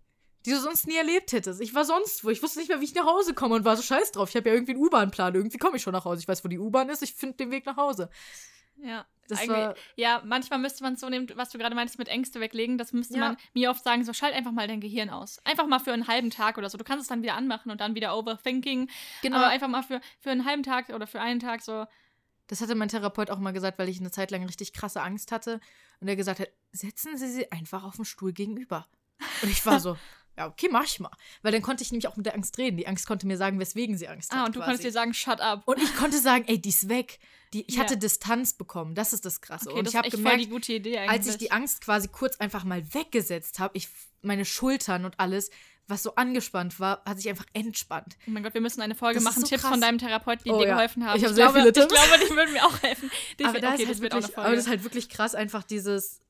die 0.46 0.52
du 0.52 0.60
sonst 0.60 0.88
nie 0.88 0.96
erlebt 0.96 1.34
hättest. 1.34 1.62
Ich 1.62 1.76
war 1.76 1.86
sonst 1.86 2.24
wo. 2.24 2.30
Ich 2.30 2.42
wusste 2.42 2.60
nicht 2.60 2.70
mehr, 2.70 2.82
wie 2.82 2.86
ich 2.86 2.96
nach 2.96 3.06
Hause 3.06 3.34
komme 3.34 3.56
und 3.56 3.64
war 3.64 3.78
so 3.78 3.84
scheiß 3.84 4.12
drauf. 4.12 4.30
Ich 4.30 4.36
habe 4.36 4.50
ja 4.50 4.56
irgendwie 4.56 4.74
einen 4.74 4.84
U-Bahn-Plan. 4.84 5.36
Irgendwie 5.36 5.58
komme 5.58 5.78
ich 5.78 5.84
schon 5.84 5.94
nach 5.94 6.06
Hause. 6.06 6.22
Ich 6.22 6.28
weiß, 6.28 6.44
wo 6.44 6.48
die 6.48 6.60
U-Bahn 6.60 6.90
ist. 6.90 7.04
Ich 7.04 7.14
finde 7.14 7.38
den 7.38 7.52
Weg 7.52 7.66
nach 7.66 7.78
Hause. 7.78 8.10
Ja. 8.78 9.06
Ja, 9.96 10.22
manchmal 10.26 10.60
müsste 10.60 10.84
man 10.84 10.94
es 10.94 11.00
so 11.00 11.10
nehmen, 11.10 11.28
was 11.36 11.50
du 11.50 11.58
gerade 11.58 11.76
meintest 11.76 11.98
mit 12.00 12.08
Ängste 12.08 12.40
weglegen. 12.40 12.78
Das 12.78 12.94
müsste 12.94 13.16
Ja. 13.16 13.20
man 13.30 13.38
mir 13.54 13.70
oft 13.70 13.84
sagen, 13.84 14.04
so 14.04 14.14
schalt 14.14 14.34
einfach 14.34 14.52
mal 14.52 14.68
dein 14.68 14.82
Gehirn 14.82 15.10
aus. 15.10 15.40
Einfach 15.46 15.68
mal 15.68 15.80
für 15.80 15.94
einen 15.94 16.08
halben 16.08 16.30
Tag 16.30 16.58
oder 16.58 16.70
so. 16.70 16.78
Du 16.78 16.84
kannst 16.84 17.04
es 17.04 17.08
dann 17.08 17.22
wieder 17.24 17.36
anmachen 17.36 17.72
und 17.72 17.82
dann 17.82 17.96
wieder 17.96 18.18
Overthinking. 18.18 18.90
Genau. 19.22 19.38
Aber 19.38 19.48
einfach 19.48 19.68
mal 19.68 19.84
für, 19.84 20.02
für 20.20 20.32
einen 20.32 20.46
halben 20.46 20.64
Tag 20.64 20.90
oder 20.90 21.08
für 21.08 21.22
einen 21.22 21.40
Tag 21.40 21.62
so. 21.62 21.86
Das 22.48 22.60
hatte 22.62 22.76
mein 22.76 22.90
Therapeut 22.90 23.30
auch 23.30 23.40
mal 23.40 23.54
gesagt, 23.54 23.80
weil 23.80 23.90
ich 23.90 24.00
eine 24.00 24.12
Zeit 24.12 24.30
lang 24.32 24.44
richtig 24.46 24.74
krasse 24.74 25.02
Angst 25.02 25.32
hatte. 25.32 25.60
Und 26.02 26.08
er 26.10 26.16
gesagt 26.16 26.40
hat, 26.40 26.50
setzen 26.72 27.18
Sie 27.18 27.28
sie 27.28 27.52
einfach 27.52 27.84
auf 27.84 27.96
den 27.96 28.06
Stuhl 28.06 28.34
gegenüber. 28.34 28.88
Und 29.42 29.50
ich 29.50 29.66
war 29.66 29.80
so, 29.80 29.98
ja, 30.38 30.48
okay, 30.48 30.68
mach 30.72 30.84
ich 30.86 31.00
mal. 31.00 31.12
Weil 31.42 31.52
dann 31.52 31.62
konnte 31.62 31.84
ich 31.84 31.92
nämlich 31.92 32.08
auch 32.08 32.16
mit 32.18 32.26
der 32.26 32.34
Angst 32.36 32.58
reden. 32.58 32.78
Die 32.78 32.88
Angst 32.88 33.06
konnte 33.08 33.28
mir 33.28 33.38
sagen, 33.38 33.60
weswegen 33.60 33.98
sie 33.98 34.08
Angst 34.08 34.32
hat. 34.32 34.40
Ah, 34.40 34.46
und 34.46 34.56
du 34.56 34.60
quasi. 34.60 34.66
konntest 34.70 34.84
dir 34.86 34.92
sagen, 34.92 35.14
shut 35.14 35.40
up. 35.42 35.62
Und 35.68 35.82
ich 35.82 35.96
konnte 35.96 36.18
sagen, 36.20 36.46
ey, 36.48 36.60
die 36.60 36.70
ist 36.70 36.90
weg. 36.90 37.20
Die, 37.54 37.64
ich 37.68 37.76
Ja. 37.76 37.82
hatte 37.82 37.98
Distanz 37.98 38.54
bekommen. 38.54 38.96
Das 38.96 39.14
ist 39.14 39.26
das 39.26 39.42
Krasse. 39.42 39.70
Okay, 39.70 39.78
und 39.80 39.86
das 39.86 39.94
ich 39.94 39.98
habe 39.98 40.10
gemerkt, 40.10 40.38
voll 40.38 40.44
die 40.46 40.50
gute 40.50 40.74
Idee 40.74 40.98
eigentlich. 40.98 41.12
als 41.12 41.28
ich 41.28 41.38
die 41.38 41.52
Angst 41.52 41.82
quasi 41.82 42.08
kurz 42.08 42.38
einfach 42.38 42.64
mal 42.64 42.84
weggesetzt 42.96 43.60
habe, 43.60 43.78
ich 43.78 43.90
meine 44.24 44.44
Schultern 44.46 45.06
und 45.06 45.20
alles, 45.20 45.52
was 45.88 46.02
so 46.02 46.16
angespannt 46.16 46.80
war, 46.80 47.04
hat 47.06 47.18
sich 47.18 47.30
einfach 47.30 47.46
entspannt. 47.54 48.16
Oh 48.26 48.32
mein 48.32 48.42
Gott, 48.42 48.54
wir 48.56 48.62
müssen 48.62 48.82
eine 48.82 48.96
Folge 48.96 49.16
Das 49.16 49.24
machen. 49.26 49.42
so 49.42 49.48
Tipps 49.48 49.62
krass. 49.62 49.72
von 49.72 49.82
deinem 49.82 49.98
Therapeuten, 50.00 50.46
die 50.46 50.50
Oh 50.52 50.58
dir 50.60 50.68
ja. 50.68 50.74
geholfen 50.76 51.06
haben. 51.06 51.18
Ich 51.18 51.24
hab 51.26 51.30
ich 51.32 51.36
sehr 51.36 51.46
glaube, 51.52 51.60
viele 51.60 51.70
Ich 51.72 51.74
Tipps. 51.90 51.94
glaube, 51.94 52.26
die 52.26 52.36
würden 52.36 52.54
mir 52.54 52.66
auch 52.66 52.82
helfen. 52.82 53.12
Die 53.38 53.46
aber, 53.46 53.58
okay, 53.58 53.84
ist 53.84 53.88
halt 53.88 54.02
wirklich, 54.02 54.38
aber 54.38 54.52
das 54.56 54.60
ist 54.66 54.70
halt 54.70 54.84
wirklich 54.84 55.10
krass, 55.10 55.36
einfach 55.36 55.62
dieses 55.64 56.22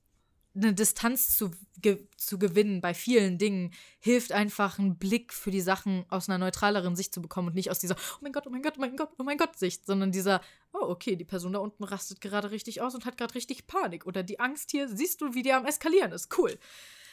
eine 0.55 0.73
Distanz 0.73 1.35
zu, 1.35 1.51
ge 1.81 2.07
zu 2.15 2.37
gewinnen 2.37 2.81
bei 2.81 2.93
vielen 2.93 3.37
Dingen 3.37 3.73
hilft 3.99 4.31
einfach 4.31 4.77
einen 4.77 4.97
Blick 4.97 5.33
für 5.33 5.51
die 5.51 5.61
Sachen 5.61 6.05
aus 6.09 6.29
einer 6.29 6.37
neutraleren 6.37 6.95
Sicht 6.95 7.13
zu 7.13 7.21
bekommen 7.21 7.49
und 7.49 7.55
nicht 7.55 7.71
aus 7.71 7.79
dieser 7.79 7.95
oh 7.95 8.17
mein 8.21 8.31
Gott, 8.31 8.45
oh 8.45 8.49
mein 8.49 8.61
Gott, 8.61 8.75
oh 8.77 8.81
mein 8.81 8.95
Gott, 8.95 9.09
oh 9.17 9.23
mein 9.23 9.37
Gott 9.37 9.57
Sicht, 9.57 9.85
sondern 9.85 10.11
dieser 10.11 10.41
oh 10.73 10.85
okay, 10.85 11.15
die 11.15 11.25
Person 11.25 11.53
da 11.53 11.59
unten 11.59 11.83
rastet 11.83 12.21
gerade 12.21 12.51
richtig 12.51 12.81
aus 12.81 12.93
und 12.93 13.05
hat 13.05 13.17
gerade 13.17 13.33
richtig 13.35 13.67
Panik 13.67 14.05
oder 14.05 14.21
die 14.23 14.39
Angst 14.39 14.71
hier, 14.71 14.87
siehst 14.87 15.21
du, 15.21 15.33
wie 15.33 15.41
die 15.41 15.53
am 15.53 15.65
eskalieren 15.65 16.11
ist, 16.11 16.37
cool. 16.37 16.57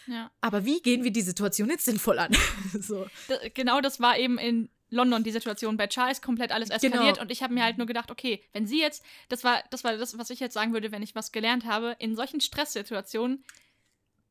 ja. 0.06 0.30
Aber 0.40 0.64
wie 0.64 0.82
gehen 0.82 1.04
wir 1.04 1.12
die 1.12 1.22
Situation 1.22 1.70
jetzt 1.70 1.84
sinnvoll 1.86 2.18
an? 2.18 2.36
so. 2.80 3.06
Genau 3.54 3.80
das 3.80 4.00
war 4.00 4.18
eben 4.18 4.38
in 4.38 4.68
London 4.90 5.22
die 5.24 5.30
Situation. 5.30 5.76
Bei 5.76 5.86
Charles 5.86 6.20
komplett 6.20 6.52
alles 6.52 6.70
eskaliert 6.70 7.14
Genau. 7.14 7.20
und 7.22 7.30
ich 7.30 7.42
habe 7.42 7.54
mir 7.54 7.62
halt 7.64 7.78
nur 7.78 7.86
gedacht, 7.86 8.10
okay, 8.10 8.42
wenn 8.52 8.66
sie 8.66 8.80
jetzt, 8.80 9.04
das 9.28 9.44
war, 9.44 9.62
das 9.70 9.84
war 9.84 9.96
das, 9.96 10.18
was 10.18 10.30
ich 10.30 10.40
jetzt 10.40 10.54
sagen 10.54 10.72
würde, 10.72 10.92
wenn 10.92 11.02
ich 11.02 11.14
was 11.14 11.32
gelernt 11.32 11.64
habe, 11.64 11.96
in 11.98 12.16
solchen 12.16 12.40
Stresssituationen 12.40 13.44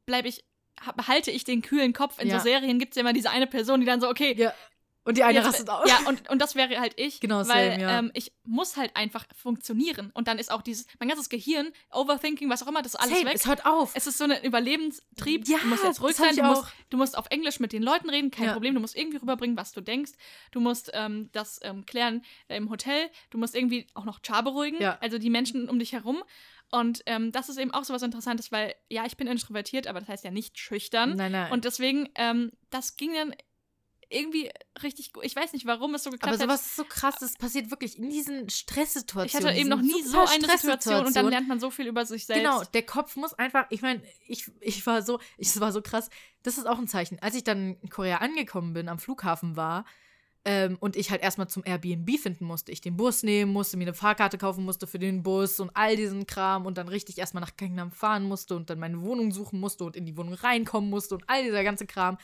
bleibe 0.06 0.28
ich, 0.28 0.44
ha- 0.82 0.92
behalte 0.92 1.32
ich 1.32 1.44
den 1.44 1.62
kühlen 1.62 1.94
Kopf. 1.94 2.20
In 2.20 2.28
Ja. 2.28 2.38
so 2.40 2.44
Serien 2.44 2.80
gibt 2.80 2.92
es 2.94 2.96
ja 2.98 3.02
immer 3.02 3.14
diese 3.14 3.30
eine 3.30 3.48
Person, 3.48 3.80
die 3.80 3.86
dann 3.86 4.02
so, 4.02 4.10
okay, 4.10 4.34
Ja. 4.38 4.54
Und 5.10 5.18
die 5.18 5.24
eine 5.24 5.40
Jetzt- 5.40 5.48
rastet 5.48 5.70
aus. 5.70 5.90
Ja, 5.90 6.00
und, 6.08 6.30
und 6.30 6.40
das 6.40 6.54
wäre 6.54 6.80
halt 6.80 6.94
ich. 6.98 7.20
Genau, 7.20 7.38
weil 7.48 7.72
same, 7.72 7.82
ja. 7.82 7.98
ähm, 8.00 8.12
ich 8.14 8.32
muss 8.44 8.78
halt 8.78 8.96
einfach 8.96 9.26
funktionieren. 9.36 10.12
Und 10.14 10.28
dann 10.28 10.38
ist 10.38 10.52
auch 10.52 10.62
dieses, 10.62 10.86
mein 11.00 11.10
ganzes 11.10 11.30
Gehirn, 11.30 11.70
Overthinking, 11.92 12.48
was 12.50 12.62
auch 12.62 12.68
immer, 12.68 12.84
das 12.84 12.94
ist 12.94 13.00
alles 13.00 13.18
Same, 13.18 13.30
weg. 13.32 13.36
es 13.36 13.48
hört 13.48 13.66
auf. 13.66 13.92
Es 13.96 14.06
ist 14.06 14.20
so 14.20 14.26
ein 14.26 14.44
Überlebenstrieb. 14.44 15.48
Ja, 15.48 15.58
du 15.58 15.68
musst 15.68 15.84
jetzt 15.84 16.02
ruhig 16.02 16.16
sein. 16.16 16.36
Du 16.36 16.44
musst, 16.44 16.66
du 16.92 16.98
musst 16.98 17.18
auf 17.18 17.26
Englisch 17.32 17.60
mit 17.60 17.74
den 17.74 17.82
Leuten 17.82 18.10
reden, 18.10 18.30
kein 18.30 18.46
Ja. 18.46 18.54
Problem. 18.54 18.76
Du 18.76 18.82
musst 18.82 18.96
irgendwie 18.96 19.18
rüberbringen, 19.18 19.58
was 19.58 19.72
du 19.72 19.82
denkst. 19.82 20.12
Du 20.52 20.60
musst 20.60 20.92
ähm, 20.94 21.30
das 21.32 21.60
ähm, 21.64 21.86
klären 21.88 22.24
äh, 22.48 22.58
im 22.58 22.70
Hotel. 22.70 23.10
Du 23.32 23.40
musst 23.40 23.56
irgendwie 23.56 23.88
auch 23.96 24.06
noch 24.06 24.20
Char 24.26 24.44
beruhigen. 24.44 24.80
Ja. 24.80 24.98
Also 25.02 25.18
die 25.18 25.32
Menschen 25.32 25.70
um 25.70 25.80
dich 25.80 25.94
herum. 25.94 26.24
Und 26.72 27.02
ähm, 27.08 27.32
das 27.32 27.50
ist 27.50 27.58
eben 27.58 27.72
auch 27.74 27.84
so 27.84 27.96
was 27.96 28.04
Interessantes, 28.04 28.52
weil 28.52 28.76
ja, 28.90 29.04
ich 29.06 29.18
bin 29.18 29.26
introvertiert, 29.26 29.88
aber 29.88 30.02
das 30.02 30.08
heißt 30.10 30.24
ja 30.24 30.30
nicht 30.30 30.60
schüchtern. 30.60 31.16
Nein, 31.16 31.32
nein. 31.32 31.52
Und 31.52 31.66
deswegen, 31.66 32.10
ähm, 32.14 32.52
das 32.70 32.96
ging 32.96 33.12
dann 33.16 33.34
irgendwie 34.10 34.50
richtig 34.82 35.14
gut. 35.14 35.24
Ich 35.24 35.36
weiß 35.36 35.54
nicht, 35.54 35.66
warum 35.66 35.94
es 35.94 36.04
so 36.04 36.10
geklappt 36.10 36.34
aber 36.34 36.54
hat. 36.54 36.60
sowas 36.60 36.66
ist 36.66 36.76
so 36.76 36.84
krass, 36.84 37.16
das 37.20 37.34
passiert 37.34 37.70
wirklich 37.70 37.98
in 37.98 38.10
diesen 38.10 38.50
Stresssituationen. 38.50 39.28
Ich 39.28 39.36
hatte 39.36 39.60
eben 39.60 39.70
noch 39.70 39.82
nie 39.82 40.04
so 40.04 40.20
eine 40.20 40.58
Situation 40.58 41.06
und 41.06 41.16
dann 41.16 41.30
lernt 41.30 41.48
man 41.48 41.60
so 41.60 41.70
viel 41.70 41.88
über 41.88 42.06
sich 42.06 42.26
selbst. 42.26 42.44
Genau, 42.44 42.64
der 42.64 42.84
Kopf 42.84 43.16
muss 43.16 43.34
einfach, 43.34 43.68
ich 43.70 43.82
meine, 43.82 44.02
ich, 44.28 44.52
ich 44.62 44.86
war 44.86 45.02
so, 45.02 45.20
es 45.38 45.60
war 45.60 45.72
so 45.72 45.82
krass, 45.82 46.10
das 46.44 46.58
ist 46.58 46.66
auch 46.66 46.80
ein 46.80 46.88
Zeichen. 46.88 47.20
Als 47.20 47.36
ich 47.36 47.44
dann 47.44 47.78
in 47.82 47.90
Korea 47.90 48.18
angekommen 48.18 48.74
bin, 48.74 48.90
am 48.90 49.00
Flughafen 49.00 49.56
war, 49.56 49.86
ähm, 50.46 50.78
und 50.80 50.96
ich 50.96 51.12
halt 51.12 51.22
erstmal 51.22 51.50
zum 51.50 51.64
Airbnb 51.66 52.18
finden 52.18 52.46
musste, 52.46 52.72
ich 52.72 52.82
den 52.82 52.96
Bus 52.96 53.24
nehmen 53.24 53.52
musste, 53.52 53.78
mir 53.78 53.84
eine 53.84 53.94
Fahrkarte 53.94 54.38
kaufen 54.38 54.64
musste 54.64 54.88
für 54.88 54.98
den 54.98 55.22
Bus 55.22 55.60
und 55.60 55.70
all 55.74 55.96
diesen 55.96 56.26
Kram 56.28 56.66
und 56.66 56.78
dann 56.78 56.88
richtig 56.88 57.18
erstmal 57.18 57.42
nach 57.42 57.58
Gangnam 57.58 57.92
fahren 57.92 58.24
musste 58.24 58.56
und 58.56 58.70
dann 58.70 58.80
meine 58.80 59.02
Wohnung 59.02 59.32
suchen 59.32 59.60
musste 59.60 59.84
und 59.84 59.98
in 59.98 60.06
die 60.06 60.16
Wohnung 60.16 60.34
reinkommen 60.34 60.90
musste 60.90 61.16
und 61.16 61.26
all 61.28 61.44
dieser 61.44 61.64
ganze 61.64 61.86
Kram. 61.86 62.18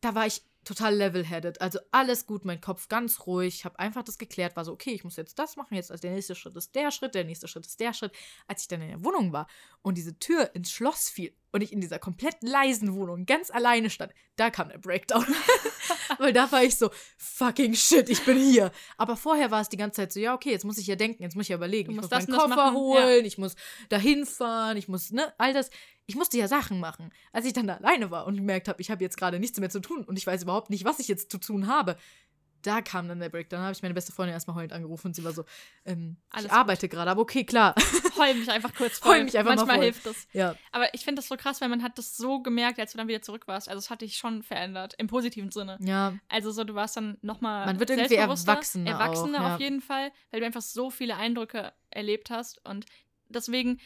Da 0.00 0.14
war 0.14 0.26
ich 0.26 0.42
total 0.64 0.94
level-headed. 0.94 1.60
Also 1.60 1.78
alles 1.90 2.26
gut, 2.26 2.44
mein 2.44 2.60
Kopf 2.60 2.88
ganz 2.88 3.26
ruhig. 3.26 3.56
Ich 3.56 3.64
habe 3.64 3.78
einfach 3.78 4.02
das 4.02 4.18
geklärt, 4.18 4.56
war 4.56 4.64
so, 4.64 4.72
okay, 4.72 4.92
ich 4.92 5.04
muss 5.04 5.16
jetzt 5.16 5.38
das 5.38 5.56
machen, 5.56 5.74
jetzt 5.74 5.90
als 5.90 6.00
der 6.00 6.12
nächste 6.12 6.34
Schritt 6.34 6.56
ist 6.56 6.74
der 6.74 6.90
Schritt, 6.90 7.14
der 7.14 7.24
nächste 7.24 7.48
Schritt 7.48 7.66
ist 7.66 7.80
der 7.80 7.92
Schritt. 7.92 8.12
Als 8.46 8.62
ich 8.62 8.68
dann 8.68 8.82
in 8.82 8.88
der 8.88 9.04
Wohnung 9.04 9.32
war 9.32 9.46
und 9.82 9.96
diese 9.96 10.18
Tür 10.18 10.54
ins 10.54 10.70
Schloss 10.70 11.08
fiel 11.08 11.34
und 11.52 11.60
ich 11.60 11.72
in 11.72 11.80
dieser 11.80 11.98
komplett 11.98 12.42
leisen 12.42 12.94
Wohnung 12.94 13.26
ganz 13.26 13.50
alleine 13.50 13.90
stand, 13.90 14.12
da 14.36 14.50
kam 14.50 14.70
der 14.70 14.78
Breakdown. 14.78 15.26
Weil 16.18 16.32
da 16.32 16.50
war 16.50 16.64
ich 16.64 16.76
so, 16.76 16.90
fucking 17.18 17.74
shit, 17.74 18.08
ich 18.08 18.24
bin 18.24 18.38
hier. 18.38 18.72
Aber 18.96 19.16
vorher 19.16 19.50
war 19.50 19.60
es 19.60 19.68
die 19.68 19.76
ganze 19.76 19.96
Zeit 19.96 20.12
so, 20.12 20.20
ja, 20.20 20.34
okay, 20.34 20.50
jetzt 20.50 20.64
muss 20.64 20.78
ich 20.78 20.86
ja 20.86 20.96
denken, 20.96 21.22
jetzt 21.22 21.36
muss 21.36 21.44
ich 21.44 21.50
ja 21.50 21.56
überlegen. 21.56 21.88
Du 21.88 21.92
Ich 21.92 22.00
muss 22.00 22.08
das 22.08 22.26
meinen 22.26 22.38
Koffer 22.38 22.72
holen, 22.72 23.24
ich 23.24 23.38
muss 23.38 23.54
dahin 23.88 24.26
fahren, 24.26 24.76
ich 24.76 24.88
muss, 24.88 25.10
ne, 25.12 25.32
all 25.38 25.52
das. 25.52 25.70
Ich 26.06 26.16
musste 26.16 26.36
ja 26.36 26.48
Sachen 26.48 26.80
machen. 26.80 27.12
Als 27.32 27.46
ich 27.46 27.52
dann 27.52 27.68
da 27.68 27.76
alleine 27.76 28.10
war 28.10 28.26
und 28.26 28.36
gemerkt 28.36 28.66
habe, 28.68 28.80
ich 28.80 28.90
habe 28.90 29.04
jetzt 29.04 29.16
gerade 29.16 29.38
nichts 29.38 29.60
mehr 29.60 29.70
zu 29.70 29.80
tun 29.80 30.04
und 30.04 30.18
ich 30.18 30.26
weiß 30.26 30.42
überhaupt 30.42 30.68
nicht, 30.68 30.84
was 30.84 30.98
ich 30.98 31.06
jetzt 31.06 31.30
zu 31.30 31.38
tun 31.38 31.68
habe, 31.68 31.96
da 32.62 32.80
kam 32.80 33.08
dann 33.08 33.20
der 33.20 33.28
Breakdown. 33.28 33.60
Da 33.60 33.64
habe 33.64 33.72
ich 33.74 33.82
meine 33.82 33.94
beste 33.94 34.12
Freundin 34.12 34.34
erstmal 34.34 34.56
heulend 34.56 34.72
angerufen 34.72 35.08
und 35.08 35.14
sie 35.16 35.24
war 35.24 35.32
so, 35.32 35.44
ähm, 35.84 36.16
ich 36.38 36.50
arbeite 36.50 36.88
gerade, 36.88 37.10
aber 37.10 37.22
okay, 37.22 37.44
klar. 37.44 37.74
Heul 38.16 38.34
mich 38.34 38.50
einfach 38.50 38.74
kurz 38.74 38.98
voll. 38.98 39.16
Heul 39.16 39.24
mich 39.24 39.36
einfach 39.36 39.50
mal 39.50 39.56
Manchmal 39.56 39.76
voll. 39.76 39.84
hilft 39.84 40.06
das. 40.06 40.26
ja. 40.32 40.54
Aber 40.70 40.92
ich 40.94 41.04
finde 41.04 41.20
das 41.20 41.28
so 41.28 41.36
krass, 41.36 41.60
weil 41.60 41.68
man 41.68 41.82
hat 41.82 41.98
das 41.98 42.16
so 42.16 42.40
gemerkt, 42.40 42.78
als 42.78 42.92
du 42.92 42.98
dann 42.98 43.08
wieder 43.08 43.22
zurück 43.22 43.48
warst. 43.48 43.68
Also 43.68 43.78
es 43.78 43.90
hat 43.90 44.00
dich 44.02 44.16
schon 44.16 44.42
verändert, 44.42 44.94
im 44.98 45.06
positiven 45.06 45.50
Sinne. 45.50 45.78
Ja, 45.80 46.14
Also 46.28 46.50
so, 46.50 46.64
du 46.64 46.74
warst 46.74 46.96
dann 46.96 47.18
nochmal 47.22 47.66
Man 47.66 47.80
wird 47.80 47.90
irgendwie 47.90 48.14
erwachsener 48.14 48.90
Erwachsener 48.90 49.38
auch, 49.38 49.42
ja. 49.48 49.54
auf 49.54 49.60
jeden 49.60 49.80
Fall, 49.80 50.10
weil 50.30 50.40
du 50.40 50.46
einfach 50.46 50.62
so 50.62 50.90
viele 50.90 51.16
Eindrücke 51.16 51.72
erlebt 51.90 52.30
hast. 52.30 52.64
Und 52.66 52.86
deswegen, 53.28 53.80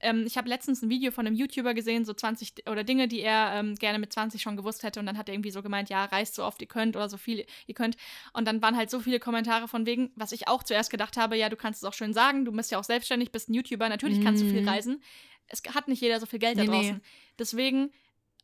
ähm, 0.00 0.24
ich 0.26 0.36
habe 0.36 0.48
letztens 0.48 0.82
ein 0.82 0.90
Video 0.90 1.10
von 1.10 1.26
einem 1.26 1.34
YouTuber 1.36 1.74
gesehen, 1.74 2.04
so 2.04 2.12
20 2.14 2.54
D- 2.54 2.62
oder 2.70 2.84
Dinge, 2.84 3.08
die 3.08 3.20
er 3.20 3.52
ähm, 3.54 3.74
gerne 3.74 3.98
mit 3.98 4.12
20 4.12 4.40
schon 4.42 4.56
gewusst 4.56 4.82
hätte. 4.82 5.00
Und 5.00 5.06
dann 5.06 5.18
hat 5.18 5.28
er 5.28 5.34
irgendwie 5.34 5.50
so 5.50 5.62
gemeint, 5.62 5.88
ja, 5.90 6.04
reist 6.04 6.34
so 6.34 6.44
oft 6.44 6.60
ihr 6.60 6.68
könnt 6.68 6.96
oder 6.96 7.08
so 7.08 7.16
viel 7.16 7.44
ihr 7.66 7.74
könnt. 7.74 7.96
Und 8.32 8.46
dann 8.46 8.62
waren 8.62 8.76
halt 8.76 8.90
so 8.90 9.00
viele 9.00 9.18
Kommentare 9.20 9.68
von 9.68 9.86
wegen, 9.86 10.10
was 10.16 10.32
ich 10.32 10.48
auch 10.48 10.62
zuerst 10.62 10.90
gedacht 10.90 11.16
habe, 11.16 11.36
ja, 11.36 11.48
du 11.48 11.56
kannst 11.56 11.82
es 11.82 11.88
auch 11.88 11.94
schön 11.94 12.12
sagen, 12.12 12.44
du 12.44 12.52
bist 12.52 12.70
ja 12.70 12.78
auch 12.78 12.84
selbstständig, 12.84 13.32
bist 13.32 13.48
ein 13.48 13.54
YouTuber, 13.54 13.88
natürlich 13.88 14.22
kannst 14.22 14.42
du 14.42 14.48
viel 14.48 14.62
Mhm. 14.62 14.68
reisen. 14.68 15.02
Es 15.48 15.62
hat 15.74 15.88
nicht 15.88 16.00
jeder 16.02 16.20
so 16.20 16.26
viel 16.26 16.38
Geld 16.38 16.58
da 16.58 16.62
Nee, 16.62 16.68
nee. 16.68 16.74
draußen. 16.76 17.02
Deswegen 17.38 17.90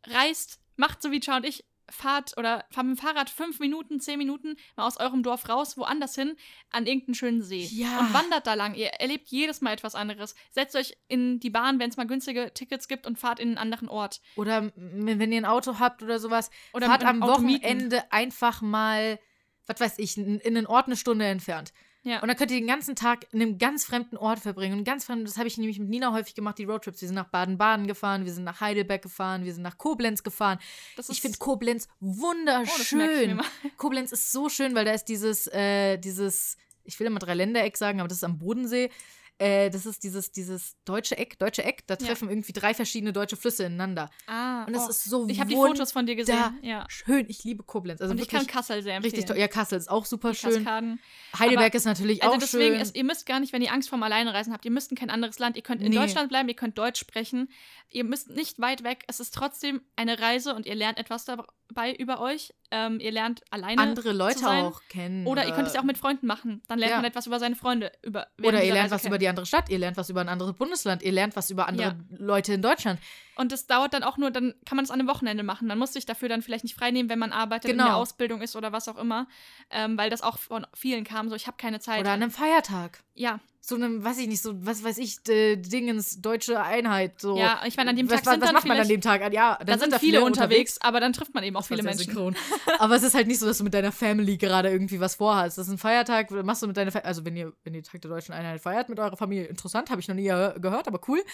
reist, 0.06 0.60
macht 0.76 1.02
so 1.02 1.10
wie 1.10 1.20
Cha 1.20 1.36
und 1.36 1.46
ich, 1.46 1.64
fahrt 1.90 2.36
oder 2.36 2.64
fahrt 2.70 2.86
mit 2.86 2.98
dem 2.98 3.02
Fahrrad 3.02 3.30
fünf 3.30 3.60
Minuten, 3.60 4.00
zehn 4.00 4.18
Minuten 4.18 4.56
mal 4.76 4.86
aus 4.86 4.98
eurem 4.98 5.22
Dorf 5.22 5.48
raus, 5.48 5.76
woanders 5.76 6.14
hin, 6.14 6.36
an 6.70 6.86
irgendeinen 6.86 7.14
schönen 7.14 7.42
See. 7.42 7.64
Ja. 7.64 8.00
Und 8.00 8.14
wandert 8.14 8.46
da 8.46 8.54
lang. 8.54 8.74
Ihr 8.74 8.88
erlebt 8.88 9.28
jedes 9.28 9.60
Mal 9.60 9.72
etwas 9.72 9.94
anderes. 9.94 10.34
Setzt 10.50 10.76
euch 10.76 10.96
in 11.08 11.40
die 11.40 11.50
Bahn, 11.50 11.78
wenn 11.78 11.90
es 11.90 11.96
mal 11.96 12.06
günstige 12.06 12.52
Tickets 12.54 12.88
gibt 12.88 13.06
und 13.06 13.18
fahrt 13.18 13.40
in 13.40 13.48
einen 13.48 13.58
anderen 13.58 13.88
Ort. 13.88 14.20
Oder 14.36 14.72
wenn 14.76 15.32
ihr 15.32 15.40
ein 15.40 15.44
Auto 15.44 15.78
habt 15.78 16.02
oder 16.02 16.18
sowas, 16.18 16.50
Oder 16.72 16.86
fahrt 16.86 17.04
am 17.04 17.22
Auto 17.22 17.40
mieten. 17.40 17.64
Wochenende 17.64 18.12
einfach 18.12 18.62
mal, 18.62 19.18
was 19.66 19.80
weiß 19.80 19.98
ich, 19.98 20.16
in, 20.16 20.40
in 20.40 20.56
einen 20.56 20.66
Ort 20.66 20.86
eine 20.86 20.96
Stunde 20.96 21.26
entfernt. 21.26 21.72
Ja. 22.04 22.20
Und 22.20 22.28
dann 22.28 22.36
könnt 22.36 22.50
ihr 22.50 22.58
den 22.58 22.66
ganzen 22.66 22.94
Tag 22.94 23.26
in 23.32 23.40
einem 23.40 23.58
ganz 23.58 23.84
fremden 23.86 24.16
Ort 24.18 24.38
verbringen. 24.38 24.78
Und 24.78 24.84
ganz 24.84 25.06
fremd, 25.06 25.26
das 25.26 25.38
habe 25.38 25.48
ich 25.48 25.56
nämlich 25.56 25.78
mit 25.78 25.88
Nina 25.88 26.12
häufig 26.12 26.34
gemacht, 26.34 26.58
die 26.58 26.64
Roadtrips. 26.64 27.00
Wir 27.00 27.08
sind 27.08 27.14
nach 27.14 27.28
Baden-Baden 27.28 27.86
gefahren, 27.86 28.26
wir 28.26 28.32
sind 28.32 28.44
nach 28.44 28.60
Heidelberg 28.60 29.00
gefahren, 29.02 29.44
wir 29.44 29.54
sind 29.54 29.62
nach 29.62 29.78
Koblenz 29.78 30.22
gefahren. 30.22 30.58
das 30.96 31.08
Ich 31.08 31.22
finde 31.22 31.38
Koblenz 31.38 31.88
Oh, 32.02 32.06
wunderschön. 32.22 33.36
mal. 33.36 33.44
Koblenz 33.78 34.12
ist 34.12 34.32
so 34.32 34.48
schön, 34.50 34.74
weil 34.74 34.84
da 34.84 34.92
ist 34.92 35.06
dieses, 35.06 35.46
äh, 35.48 35.96
dieses, 35.98 36.58
ich 36.84 37.00
will 37.00 37.06
immer 37.06 37.20
Dreiländereck 37.20 37.76
sagen, 37.76 38.00
aber 38.00 38.08
das 38.08 38.18
ist 38.18 38.24
am 38.24 38.38
Bodensee. 38.38 38.90
Äh, 39.38 39.68
das 39.70 39.84
ist 39.84 40.04
dieses, 40.04 40.30
dieses 40.30 40.76
deutsche 40.84 41.18
Eck, 41.18 41.38
deutsche 41.40 41.64
Eck, 41.64 41.84
da 41.88 41.94
Ja. 41.98 42.06
treffen 42.06 42.28
irgendwie 42.28 42.52
drei 42.52 42.72
verschiedene 42.72 43.12
deutsche 43.12 43.36
Flüsse 43.36 43.64
ineinander. 43.64 44.08
Ah, 44.28 44.62
Und 44.64 44.74
das 44.74 44.86
oh. 44.86 44.90
ist 44.90 45.04
so 45.04 45.26
Ich 45.28 45.40
habe 45.40 45.50
die 45.50 45.56
Fotos 45.56 45.90
von 45.90 46.06
dir 46.06 46.14
gesehen. 46.14 46.58
Ja. 46.62 46.84
Schön, 46.88 47.26
ich 47.28 47.42
liebe 47.42 47.64
Koblenz. 47.64 48.00
Also 48.00 48.12
und 48.12 48.20
ich 48.20 48.28
kann 48.28 48.46
Kassel 48.46 48.82
sehr 48.84 48.94
empfehlen. 48.94 49.12
richtig 49.14 49.28
toll. 49.28 49.36
Ja, 49.38 49.48
Kassel 49.48 49.76
ist 49.78 49.90
auch 49.90 50.04
super 50.06 50.30
Die 50.30 50.36
schön. 50.36 50.52
Kaskaden. 50.64 51.00
Heidelberg 51.36 51.66
Aber- 51.66 51.74
ist 51.76 51.84
natürlich 51.84 52.22
Also 52.22 52.36
auch 52.36 52.38
deswegen, 52.38 52.74
schön. 52.74 52.80
ist, 52.82 52.94
ihr 52.94 53.02
müsst 53.04 53.26
gar 53.26 53.40
nicht, 53.40 53.52
wenn 53.52 53.60
ihr 53.62 53.72
Angst 53.72 53.88
vorm 53.88 54.04
Alleinereisen 54.04 54.52
habt, 54.52 54.64
ihr 54.64 54.70
müsst 54.70 54.92
in 54.92 54.96
kein 54.96 55.10
anderes 55.10 55.40
Land, 55.40 55.56
ihr 55.56 55.62
könnt 55.62 55.82
in 55.82 55.90
Nee. 55.90 55.96
Deutschland 55.96 56.28
bleiben, 56.28 56.48
ihr 56.48 56.54
könnt 56.54 56.78
Deutsch 56.78 57.00
sprechen, 57.00 57.48
ihr 57.90 58.04
müsst 58.04 58.30
nicht 58.30 58.60
weit 58.60 58.84
weg, 58.84 59.04
es 59.08 59.18
ist 59.18 59.34
trotzdem 59.34 59.80
eine 59.96 60.20
Reise 60.20 60.54
und 60.54 60.64
ihr 60.64 60.76
lernt 60.76 60.98
etwas 60.98 61.24
dabei 61.24 61.92
über 61.96 62.20
euch, 62.20 62.54
ähm, 62.70 62.98
ihr 63.00 63.10
lernt 63.12 63.42
alleine 63.50 63.80
andere 63.82 64.12
Leute 64.12 64.48
auch 64.48 64.80
kennen. 64.88 65.26
Oder 65.26 65.46
ihr 65.46 65.52
könnt 65.54 65.66
es 65.68 65.74
ja 65.74 65.80
auch 65.80 65.84
mit 65.84 65.98
Freunden 65.98 66.26
machen, 66.26 66.62
dann 66.68 66.78
lernt 66.78 66.90
Ja. 66.92 66.96
man 66.98 67.04
etwas 67.04 67.26
über 67.26 67.38
seine 67.40 67.56
Freunde. 67.56 67.90
Über, 68.02 68.26
Oder 68.42 68.62
ihr 68.64 68.72
lernt 68.72 68.84
Reise 68.84 68.94
was 68.94 69.02
kennen. 69.02 69.12
über 69.12 69.18
die 69.18 69.28
andere 69.34 69.46
Stadt, 69.46 69.68
ihr 69.68 69.78
lernt 69.78 69.96
was 69.96 70.08
über 70.10 70.20
ein 70.20 70.28
anderes 70.28 70.54
Bundesland, 70.54 71.02
ihr 71.02 71.12
lernt 71.12 71.36
was 71.36 71.50
über 71.50 71.68
andere 71.68 71.96
Leute 72.10 72.54
in 72.54 72.62
Deutschland. 72.62 72.98
Und 73.36 73.50
das 73.52 73.66
dauert 73.66 73.92
dann 73.94 74.02
auch 74.04 74.16
nur, 74.16 74.30
dann 74.30 74.54
kann 74.64 74.76
man 74.76 74.84
es 74.84 74.90
an 74.90 75.00
einem 75.00 75.08
Wochenende 75.08 75.42
machen. 75.42 75.68
Dann 75.68 75.78
muss 75.78 75.92
sich 75.92 76.06
dafür 76.06 76.28
dann 76.28 76.40
vielleicht 76.42 76.64
nicht 76.64 76.76
freinehmen, 76.76 77.10
wenn 77.10 77.18
man 77.18 77.32
arbeitet, 77.32 77.70
in 77.70 77.76
Genau. 77.76 77.88
der 77.88 77.96
Ausbildung 77.96 78.40
ist 78.42 78.54
oder 78.56 78.72
was 78.72 78.88
auch 78.88 78.96
immer. 78.96 79.26
Ähm, 79.70 79.98
weil 79.98 80.08
das 80.10 80.22
auch 80.22 80.38
von 80.38 80.66
vielen 80.74 81.04
kam, 81.04 81.28
so 81.28 81.34
ich 81.34 81.46
habe 81.46 81.56
keine 81.56 81.80
Zeit. 81.80 82.00
Oder 82.00 82.12
an 82.12 82.22
einem 82.22 82.30
Feiertag. 82.30 83.02
ja, 83.14 83.40
So 83.66 83.76
einem, 83.76 84.04
weiß 84.04 84.18
ich 84.18 84.26
nicht, 84.28 84.42
so, 84.42 84.52
was 84.66 84.84
weiß 84.84 84.98
ich, 84.98 85.26
äh, 85.26 85.56
Dingens, 85.56 86.20
deutsche 86.20 86.60
Einheit. 86.62 87.18
So. 87.18 87.38
ja, 87.38 87.62
ich 87.64 87.78
meine, 87.78 87.88
an 87.90 87.96
dem 87.96 88.06
Tag 88.08 88.26
was, 88.26 88.32
sind 88.34 88.42
was 88.42 88.52
macht 88.52 88.66
man 88.66 88.78
an 88.78 88.88
dem 88.88 89.00
Tag? 89.00 89.32
Ja, 89.32 89.56
dann 89.56 89.66
da 89.66 89.78
sind 89.78 89.90
da 89.90 89.98
viele 89.98 90.22
unterwegs, 90.22 90.78
aber 90.82 91.00
dann 91.00 91.14
trifft 91.14 91.32
man 91.32 91.44
eben 91.44 91.56
auch 91.56 91.64
viele 91.64 91.82
Menschen. 91.82 92.14
Aber 92.78 92.94
es 92.94 93.02
ist 93.02 93.14
halt 93.14 93.26
nicht 93.26 93.38
so, 93.38 93.46
dass 93.46 93.56
du 93.56 93.64
mit 93.64 93.72
deiner 93.72 93.90
Family 93.90 94.36
gerade 94.36 94.68
irgendwie 94.68 95.00
was 95.00 95.14
vorhast. 95.14 95.56
Das 95.56 95.66
ist 95.66 95.72
ein 95.72 95.78
Feiertag, 95.78 96.30
machst 96.30 96.62
du 96.62 96.66
mit 96.66 96.76
deiner 96.76 96.92
Fa 96.92 96.98
Also 96.98 97.24
wenn 97.24 97.36
ihr, 97.36 97.54
wenn 97.64 97.72
ihr 97.72 97.82
Tag 97.82 98.02
der 98.02 98.10
Deutschen 98.10 98.34
Einheit 98.34 98.60
feiert 98.60 98.90
mit 98.90 98.98
eurer 99.00 99.16
Familie, 99.16 99.46
interessant, 99.46 99.88
habe 99.88 99.98
ich 100.02 100.08
noch 100.08 100.14
nie 100.14 100.24
ge- 100.24 100.60
gehört, 100.60 100.86
aber 100.86 101.00
cool. 101.08 101.24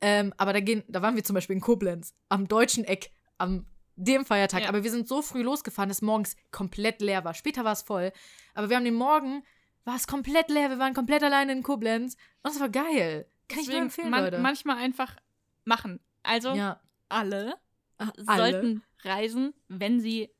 Ähm, 0.00 0.34
aber 0.38 0.52
da 0.52 0.58
gehen, 0.60 0.82
da 0.88 1.02
waren 1.02 1.14
wir 1.14 1.22
zum 1.22 1.34
Beispiel 1.34 1.54
in 1.54 1.60
Koblenz, 1.62 2.14
am 2.28 2.48
deutschen 2.48 2.82
Eck, 2.84 3.10
am 3.38 3.66
dem 3.94 4.24
Feiertag. 4.24 4.62
Ja. 4.62 4.68
Aber 4.70 4.82
wir 4.82 4.90
sind 4.90 5.06
so 5.06 5.22
früh 5.22 5.42
losgefahren, 5.42 5.88
dass 5.88 6.02
morgens 6.02 6.34
komplett 6.50 7.00
leer 7.00 7.24
war. 7.24 7.34
Später 7.34 7.64
war 7.64 7.72
es 7.74 7.82
voll. 7.82 8.12
Aber 8.54 8.70
wir 8.70 8.76
haben 8.76 8.84
den 8.84 8.94
Morgen, 8.94 9.44
war 9.84 9.96
es 9.96 10.06
komplett 10.06 10.50
leer. 10.50 10.70
Wir 10.70 10.78
waren 10.78 10.94
komplett 10.94 11.22
alleine 11.22 11.52
in 11.52 11.62
Koblenz. 11.62 12.16
Und 12.42 12.50
es 12.52 12.60
war 12.60 12.68
geil. 12.68 13.26
Kann 13.48 13.58
ich 13.60 13.66
nur 13.66 13.74
Deswegen 13.74 13.82
empfehlen, 13.82 14.10
man, 14.10 14.24
Leute. 14.24 14.38
manchmal 14.38 14.76
einfach 14.78 15.16
machen. 15.64 16.00
Also 16.22 16.50
ja. 16.54 16.80
alle 17.08 17.54
Alle. 17.98 18.12
sollten 18.24 18.82
reisen, 19.02 19.54
wenn 19.68 20.00
sie 20.00 20.30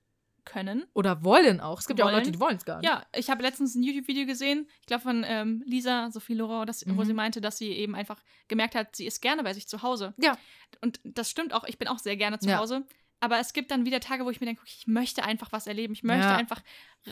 können. 0.44 0.84
Oder 0.94 1.22
wollen 1.22 1.60
auch. 1.60 1.80
Es 1.80 1.86
gibt 1.86 1.98
ja 1.98 2.04
auch 2.04 2.08
Wollen. 2.08 2.18
Leute, 2.20 2.32
die 2.32 2.40
wollen 2.40 2.56
es 2.56 2.64
gar 2.64 2.78
nicht. 2.78 2.88
Ja, 2.88 3.04
ich 3.14 3.30
habe 3.30 3.42
letztens 3.42 3.74
ein 3.74 3.82
YouTube-Video 3.82 4.26
gesehen, 4.26 4.68
ich 4.80 4.86
glaube 4.86 5.02
von 5.02 5.22
ähm, 5.26 5.62
Lisa 5.66 6.10
Sophie 6.10 6.34
Laurent, 6.34 6.68
das, 6.68 6.84
wo 6.88 6.92
Mhm. 6.94 7.04
sie 7.04 7.12
meinte, 7.12 7.40
dass 7.40 7.58
sie 7.58 7.70
eben 7.72 7.94
einfach 7.94 8.20
gemerkt 8.48 8.74
hat, 8.74 8.96
sie 8.96 9.06
ist 9.06 9.20
gerne 9.20 9.42
bei 9.44 9.52
sich 9.52 9.68
zu 9.68 9.82
Hause. 9.82 10.14
Ja. 10.16 10.36
Und 10.80 10.98
das 11.04 11.30
stimmt 11.30 11.52
auch, 11.52 11.64
ich 11.64 11.78
bin 11.78 11.88
auch 11.88 11.98
sehr 11.98 12.16
gerne 12.16 12.38
zu 12.38 12.48
Ja. 12.48 12.58
Hause. 12.58 12.84
Aber 13.20 13.38
es 13.38 13.52
gibt 13.52 13.70
dann 13.70 13.84
wieder 13.84 14.00
Tage, 14.00 14.24
wo 14.24 14.30
ich 14.30 14.40
mir 14.40 14.46
denke, 14.46 14.62
okay, 14.62 14.72
ich 14.78 14.86
möchte 14.86 15.22
einfach 15.24 15.52
was 15.52 15.66
erleben. 15.66 15.92
Ich 15.92 16.02
möchte 16.02 16.28
Ja. 16.28 16.36
einfach 16.36 16.62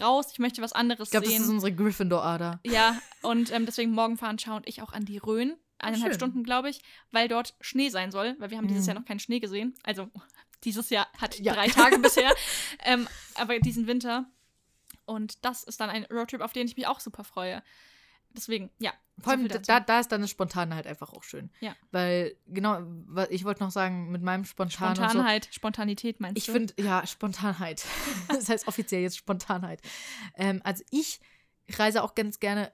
raus, 0.01 0.29
ich 0.33 0.39
möchte 0.39 0.63
was 0.63 0.73
anderes 0.73 1.09
Ich 1.09 1.11
glaube, 1.11 1.27
das 1.27 1.35
sehen. 1.35 1.43
ist 1.45 1.49
unsere 1.51 1.73
Gryffindor-Ader. 1.73 2.61
Ja, 2.65 2.99
und 3.23 3.53
ähm, 3.53 3.67
deswegen 3.67 3.93
morgen 3.93 4.17
fahren 4.17 4.39
Schau 4.39 4.57
und 4.57 4.67
ich 4.67 4.81
auch 4.83 4.93
an 4.93 5.05
die 5.05 5.19
Rhön. 5.19 5.57
Eineinhalb 5.81 6.13
schön. 6.15 6.19
Stunden, 6.19 6.43
glaube 6.45 6.71
ich, 6.71 6.81
weil 7.13 7.29
dort 7.29 7.55
Schnee 7.61 7.89
sein 7.91 8.11
soll, 8.11 8.35
weil 8.41 8.51
wir 8.51 8.59
haben 8.59 8.67
dieses 8.67 8.85
Mhm. 8.85 8.89
Jahr 8.89 8.99
noch 9.01 9.07
keinen 9.07 9.21
Schnee 9.21 9.39
gesehen. 9.39 9.75
Also 9.85 10.09
dieses 10.65 10.91
Jahr 10.91 11.07
hat 11.19 11.39
Ja. 11.39 11.53
drei 11.55 11.69
Tage 11.69 11.99
bisher, 12.01 12.35
ähm, 12.85 13.07
aber 13.37 13.59
diesen 13.61 13.87
Winter. 13.87 14.27
Und 15.05 15.45
das 15.45 15.63
ist 15.63 15.81
dann 15.81 15.89
ein 15.91 16.05
Roadtrip, 16.07 16.41
auf 16.41 16.53
den 16.53 16.67
ich 16.67 16.77
mich 16.77 16.87
auch 16.87 17.01
super 17.01 17.23
freue. 17.23 17.63
Deswegen, 18.37 18.71
ja. 18.79 18.93
Vor 19.21 19.33
allem, 19.33 19.49
so 19.49 19.59
da, 19.59 19.81
da 19.81 20.01
ist 20.01 20.13
dann 20.13 20.21
das 20.21 20.31
Spontane 20.31 20.75
halt 20.75 20.87
einfach 20.87 21.13
auch 21.13 21.25
schön. 21.25 21.51
Ja. 21.61 21.75
Weil, 21.91 22.37
genau, 22.47 22.81
ich 23.31 23.45
wollte 23.45 23.65
noch 23.65 23.73
sagen, 23.73 24.13
mit 24.13 24.23
meinem 24.23 24.45
Spontan 24.45 24.91
und 24.91 24.97
so. 24.97 25.03
Spontanheit, 25.03 25.49
Spontanität 25.51 26.21
meinst 26.21 26.39
Ich 26.39 26.47
du? 26.47 26.53
finde, 26.53 26.75
ja, 26.79 27.05
Spontanheit. 27.07 27.85
das 28.29 28.49
heißt 28.49 28.69
offiziell 28.69 29.03
jetzt 29.03 29.17
Spontanheit. 29.17 29.83
Ähm, 30.37 30.61
also 30.63 30.85
ich 30.91 31.21
reise 31.71 32.03
auch 32.03 32.15
ganz 32.15 32.39
gerne 32.39 32.73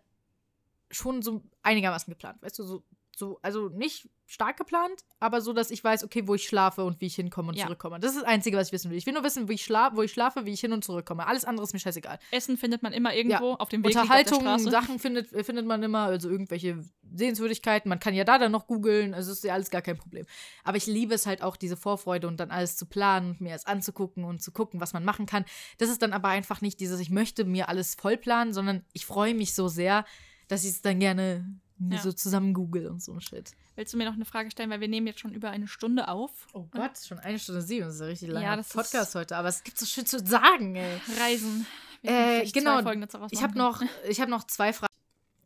schon 0.91 1.23
so 1.23 1.43
einigermaßen 1.63 2.11
geplant. 2.13 2.43
Weißt 2.43 2.59
du, 2.59 2.65
so, 2.65 2.85
so, 3.19 3.39
also 3.43 3.69
nicht 3.69 4.09
stark 4.27 4.57
geplant, 4.57 5.05
aber 5.21 5.41
so, 5.41 5.53
dass 5.53 5.71
ich 5.71 5.85
weiß, 5.85 6.03
okay, 6.05 6.27
wo 6.27 6.35
ich 6.35 6.47
schlafe 6.49 6.85
und 6.85 7.01
wie 7.01 7.07
ich 7.07 7.15
hinkomme 7.15 7.51
und 7.51 7.57
Ja. 7.57 7.65
zurückkomme. 7.67 8.01
Das 8.01 8.13
ist 8.13 8.23
das 8.23 8.29
Einzige, 8.29 8.57
was 8.57 8.69
ich 8.69 8.73
wissen 8.73 8.91
will. 8.91 8.97
Ich 8.97 9.05
will 9.07 9.13
nur 9.13 9.23
wissen, 9.23 9.49
wie 9.49 9.55
ich 9.55 9.65
schlafe, 9.65 9.97
wo 9.97 10.03
ich 10.03 10.13
schlafe, 10.13 10.47
wie 10.47 10.53
ich 10.53 10.61
hin 10.61 10.73
und 10.73 10.83
zurückkomme. 10.83 11.27
Alles 11.27 11.45
andere 11.45 11.65
ist 11.65 11.73
mir 11.75 11.79
scheißegal. 11.79 12.19
Essen 12.31 12.57
findet 12.57 12.83
man 12.83 12.93
immer 12.93 13.15
irgendwo 13.15 13.53
auf 13.53 13.69
dem 13.69 13.83
Weg 13.85 13.93
Straße. 14.41 14.71
Sachen 14.71 14.99
findet, 14.99 15.29
findet 15.45 15.67
man 15.67 15.83
immer, 15.83 16.05
also 16.05 16.31
irgendwelche 16.31 16.83
Sehenswürdigkeiten. 17.13 17.89
Man 17.89 18.01
kann 18.01 18.15
ja 18.15 18.25
da 18.25 18.39
dann 18.39 18.53
noch 18.53 18.67
googeln, 18.67 19.15
also 19.15 19.31
ist 19.33 19.45
ja 19.45 19.55
alles 19.55 19.71
gar 19.71 19.83
kein 19.83 19.99
Problem. 19.99 20.27
Aber 20.65 20.77
ich 20.77 20.87
liebe 20.87 21.15
es 21.15 21.27
halt 21.27 21.43
auch, 21.43 21.57
diese 21.57 21.77
Vorfreude 21.77 22.27
und 22.27 22.39
dann 22.39 22.51
alles 22.51 22.77
zu 22.77 22.87
planen 22.87 23.33
und 23.33 23.41
mir 23.41 23.55
es 23.55 23.67
anzugucken 23.67 24.25
und 24.25 24.43
zu 24.43 24.53
gucken, 24.53 24.81
was 24.81 24.93
man 24.93 25.05
machen 25.05 25.27
kann. 25.27 25.45
Das 25.79 25.91
ist 25.91 26.03
dann 26.03 26.13
aber 26.13 26.29
einfach 26.29 26.61
nicht 26.61 26.81
dieses, 26.81 26.99
ich 27.01 27.11
möchte 27.11 27.45
mir 27.45 27.69
alles 27.69 27.95
voll 27.95 28.17
planen, 28.17 28.53
sondern 28.53 28.85
ich 28.93 29.07
freue 29.07 29.35
mich 29.35 29.55
so 29.55 29.69
sehr, 29.69 30.05
dass 30.49 30.65
ich 30.65 30.71
es 30.71 30.83
dann 30.83 30.99
gerne 31.01 31.47
mir 31.79 31.97
Ja. 31.97 32.03
so 32.03 32.13
zusammen 32.13 32.55
google 32.55 32.87
und 32.89 33.03
so 33.03 33.13
ein 33.13 33.21
Shit. 33.21 33.51
Willst 33.77 33.93
du 33.93 33.97
mir 33.99 34.05
noch 34.05 34.15
eine 34.15 34.25
Frage 34.25 34.51
stellen, 34.51 34.71
weil 34.71 34.81
wir 34.81 34.89
nehmen 34.89 35.07
jetzt 35.07 35.21
schon 35.21 35.33
über 35.33 35.51
eine 35.51 35.67
Stunde 35.67 36.09
auf. 36.09 36.47
Oh 36.53 36.67
Gott, 36.71 36.93
schon 37.05 37.19
eine 37.19 37.39
Stunde 37.39 37.63
sieben, 37.63 37.87
das 37.87 37.97
ist 37.97 38.01
ein 38.03 38.09
richtig 38.09 38.29
langer 38.29 38.47
Ja, 38.47 38.57
das 38.57 38.69
ist- 38.69 38.73
Podcast 38.75 39.15
heute, 39.17 39.37
aber 39.37 39.49
es 39.49 39.63
gibt 39.65 39.79
so 39.79 39.87
schön 39.87 40.07
zu 40.07 40.19
sagen, 40.25 40.77
ey. 40.77 41.01
Reisen. 41.21 41.67
Äh, 42.03 42.45
genau. 42.51 42.77
zwei 42.77 42.83
Folgen 42.83 43.01
dazu 43.01 43.19
Ich 43.31 43.43
habe 43.43 43.57
noch, 43.59 43.83
ich 44.09 44.21
hab 44.21 44.29
noch 44.29 44.45
zwei 44.45 44.73
Fragen, 44.73 44.93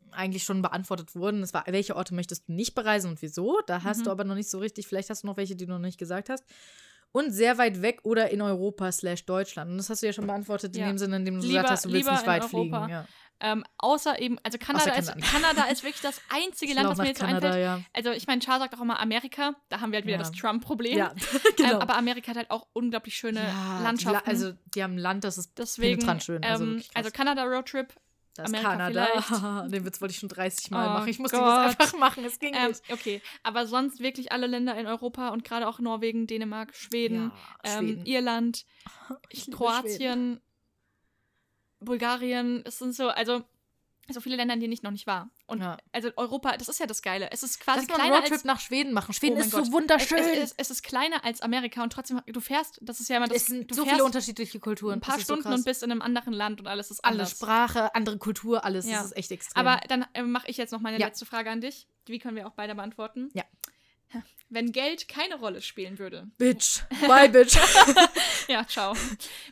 die 0.07 0.13
eigentlich 0.13 0.43
schon 0.43 0.61
beantwortet 0.61 1.15
wurden. 1.15 1.41
Das 1.41 1.53
war, 1.53 1.63
welche 1.67 1.95
Orte 1.95 2.13
möchtest 2.13 2.47
du 2.47 2.53
nicht 2.53 2.75
bereisen 2.75 3.09
und 3.11 3.21
wieso? 3.21 3.59
Da 3.65 3.83
hast 3.83 3.99
Mhm. 3.99 4.03
du 4.05 4.11
aber 4.11 4.23
noch 4.25 4.35
nicht 4.35 4.49
so 4.49 4.59
richtig, 4.59 4.85
vielleicht 4.87 5.09
hast 5.09 5.23
du 5.23 5.27
noch 5.27 5.37
welche, 5.37 5.55
die 5.55 5.65
du 5.65 5.71
noch 5.73 5.79
nicht 5.79 5.97
gesagt 5.97 6.29
hast. 6.29 6.43
Und 7.11 7.31
sehr 7.31 7.57
weit 7.57 7.81
weg 7.81 8.01
oder 8.03 8.29
in 8.29 8.39
Europa 8.41 8.91
slash 8.91 9.25
Deutschland. 9.25 9.71
Und 9.71 9.77
das 9.77 9.89
hast 9.89 10.03
du 10.03 10.05
ja 10.05 10.13
schon 10.13 10.27
beantwortet 10.27 10.75
in 10.75 10.81
Ja. 10.81 10.87
dem 10.89 10.99
Sinne, 10.99 11.15
in 11.15 11.25
dem 11.25 11.35
du 11.35 11.41
Lieber- 11.41 11.53
gesagt 11.63 11.69
hast, 11.71 11.85
du 11.85 11.91
willst 11.91 12.07
nicht 12.11 12.21
in 12.21 12.27
weit 12.27 12.41
Europa. 12.43 12.85
fliegen. 12.85 12.89
Ja. 12.89 13.05
Ähm, 13.41 13.63
außer 13.77 14.19
eben, 14.21 14.37
also 14.43 14.57
Kanada, 14.57 14.85
Außer 14.91 14.97
ist, 14.99 15.07
Kanada. 15.09 15.27
Kanada 15.31 15.63
ist 15.71 15.83
wirklich 15.83 16.01
das 16.01 16.19
einzige 16.29 16.73
Land, 16.73 16.89
was 16.89 16.97
mir 16.97 17.07
jetzt 17.07 17.19
so 17.19 17.25
Kanada, 17.25 17.47
einfällt. 17.47 17.63
ja. 17.65 17.81
Also 17.93 18.11
ich 18.11 18.27
meine, 18.27 18.41
Charles 18.41 18.63
sagt 18.63 18.75
auch 18.75 18.81
immer 18.81 18.99
Amerika, 18.99 19.53
da 19.69 19.79
haben 19.79 19.91
wir 19.91 19.97
halt 19.97 20.05
wieder 20.05 20.17
Ja. 20.17 20.23
das 20.23 20.31
Trump-Problem. 20.33 20.97
Ja, 20.97 21.11
ähm, 21.33 21.39
genau. 21.55 21.79
aber 21.79 21.95
Amerika 21.95 22.31
hat 22.31 22.37
halt 22.37 22.51
auch 22.51 22.67
unglaublich 22.73 23.15
schöne 23.15 23.41
Landschaften. 23.83 24.23
Die, 24.25 24.29
also, 24.29 24.53
die 24.75 24.83
haben 24.83 24.95
ein 24.95 24.99
Land, 24.99 25.23
das 25.23 25.37
ist 25.37 25.57
Deswegen, 25.57 25.99
penetrant 25.99 26.23
schön. 26.23 26.43
Also, 26.43 26.65
ähm, 26.65 26.83
also 26.93 27.11
Kanada 27.11 27.43
Roadtrip. 27.45 27.93
das 28.35 28.49
ist 28.49 28.55
Amerika 28.57 28.71
Kanada. 28.77 29.21
vielleicht. 29.21 29.71
Den 29.73 29.85
Witz 29.85 30.01
wollte 30.01 30.11
ich 30.13 30.19
schon 30.19 30.29
30 30.29 30.71
Mal 30.71 30.87
Oh 30.87 30.89
machen. 30.95 31.07
Ich 31.07 31.19
musste 31.19 31.37
Gott. 31.37 31.47
das 31.47 31.79
einfach 31.79 31.97
machen. 31.97 32.25
Es 32.25 32.39
ging 32.39 32.53
Ähm, 32.53 32.67
nicht. 32.67 32.81
okay, 32.91 33.21
aber 33.43 33.67
sonst 33.67 34.01
wirklich 34.01 34.33
alle 34.33 34.47
Länder 34.47 34.77
in 34.77 34.85
Europa 34.85 35.29
und 35.29 35.45
gerade 35.45 35.65
auch 35.67 35.79
Norwegen, 35.79 36.27
Dänemark, 36.27 36.75
Schweden, 36.75 37.31
Ja, 37.63 37.77
ähm, 37.79 37.87
Schweden. 37.87 38.05
Irland, 38.05 38.65
Ich 39.29 39.49
Kroatien. 39.49 40.41
Bulgarien, 41.79 42.63
es 42.65 42.79
sind 42.79 42.95
so, 42.95 43.09
also 43.09 43.43
so 44.11 44.21
viele 44.21 44.37
Länder, 44.37 44.55
in 44.55 44.59
denen 44.59 44.73
ich 44.73 44.81
noch 44.81 44.89
nicht 44.89 45.05
war. 45.05 45.29
Und 45.45 45.61
Ja. 45.61 45.77
also 45.91 46.09
Europa, 46.15 46.57
das 46.57 46.67
ist 46.67 46.79
ja 46.79 46.87
das 46.87 47.03
Geile. 47.03 47.29
Es 47.31 47.43
ist 47.43 47.59
quasi 47.59 47.85
Lass 47.87 47.95
kleiner 47.95 48.15
Roadtrip 48.15 48.31
als 48.33 48.43
nach 48.43 48.59
Schweden 48.59 48.91
machen. 48.91 49.13
Schweden 49.13 49.37
Oh 49.37 49.39
ist 49.39 49.51
Gott. 49.51 49.67
so 49.67 49.71
wunderschön. 49.71 50.17
Es, 50.17 50.25
es, 50.25 50.37
es, 50.37 50.53
es 50.57 50.71
ist 50.71 50.81
kleiner 50.83 51.23
als 51.23 51.41
Amerika 51.41 51.83
und 51.83 51.93
trotzdem, 51.93 52.19
du 52.25 52.39
fährst, 52.41 52.79
das 52.81 52.99
ist 52.99 53.07
ja 53.09 53.17
immer 53.17 53.27
das, 53.27 53.37
es 53.37 53.45
sind 53.45 53.69
du 53.69 53.75
so 53.75 53.85
viele 53.85 54.03
unterschiedliche 54.03 54.59
Kulturen. 54.59 54.93
ein 54.95 55.01
paar 55.01 55.17
so 55.17 55.21
Stunden 55.25 55.43
krass. 55.43 55.59
und 55.59 55.65
bist 55.65 55.83
in 55.83 55.91
einem 55.91 56.01
anderen 56.01 56.33
Land 56.33 56.59
und 56.59 56.65
alles 56.65 56.89
ist 56.89 57.05
Alle 57.05 57.13
anders. 57.17 57.31
Sprache, 57.31 57.93
andere 57.93 58.17
Kultur, 58.17 58.65
alles. 58.65 58.87
Ja. 58.87 58.97
Das 58.97 59.05
ist 59.11 59.17
echt 59.17 59.29
extrem. 59.31 59.59
Aber 59.67 59.79
dann 59.87 60.07
äh, 60.13 60.23
mache 60.23 60.47
ich 60.49 60.57
jetzt 60.57 60.71
noch 60.71 60.81
meine 60.81 60.97
Ja. 60.99 61.05
letzte 61.05 61.27
Frage 61.27 61.51
an 61.51 61.61
dich. 61.61 61.87
Die 62.07 62.17
können 62.17 62.35
wir 62.35 62.47
auch 62.47 62.53
beide 62.53 62.73
beantworten. 62.73 63.29
Ja. 63.33 63.43
Wenn 64.49 64.71
Geld 64.71 65.07
keine 65.07 65.35
Rolle 65.35 65.61
spielen 65.61 65.99
würde. 65.99 66.27
Bitch. 66.39 66.79
Bye, 67.07 67.29
Bitch. 67.29 67.55
Ja, 68.47 68.65
ciao. 68.65 68.95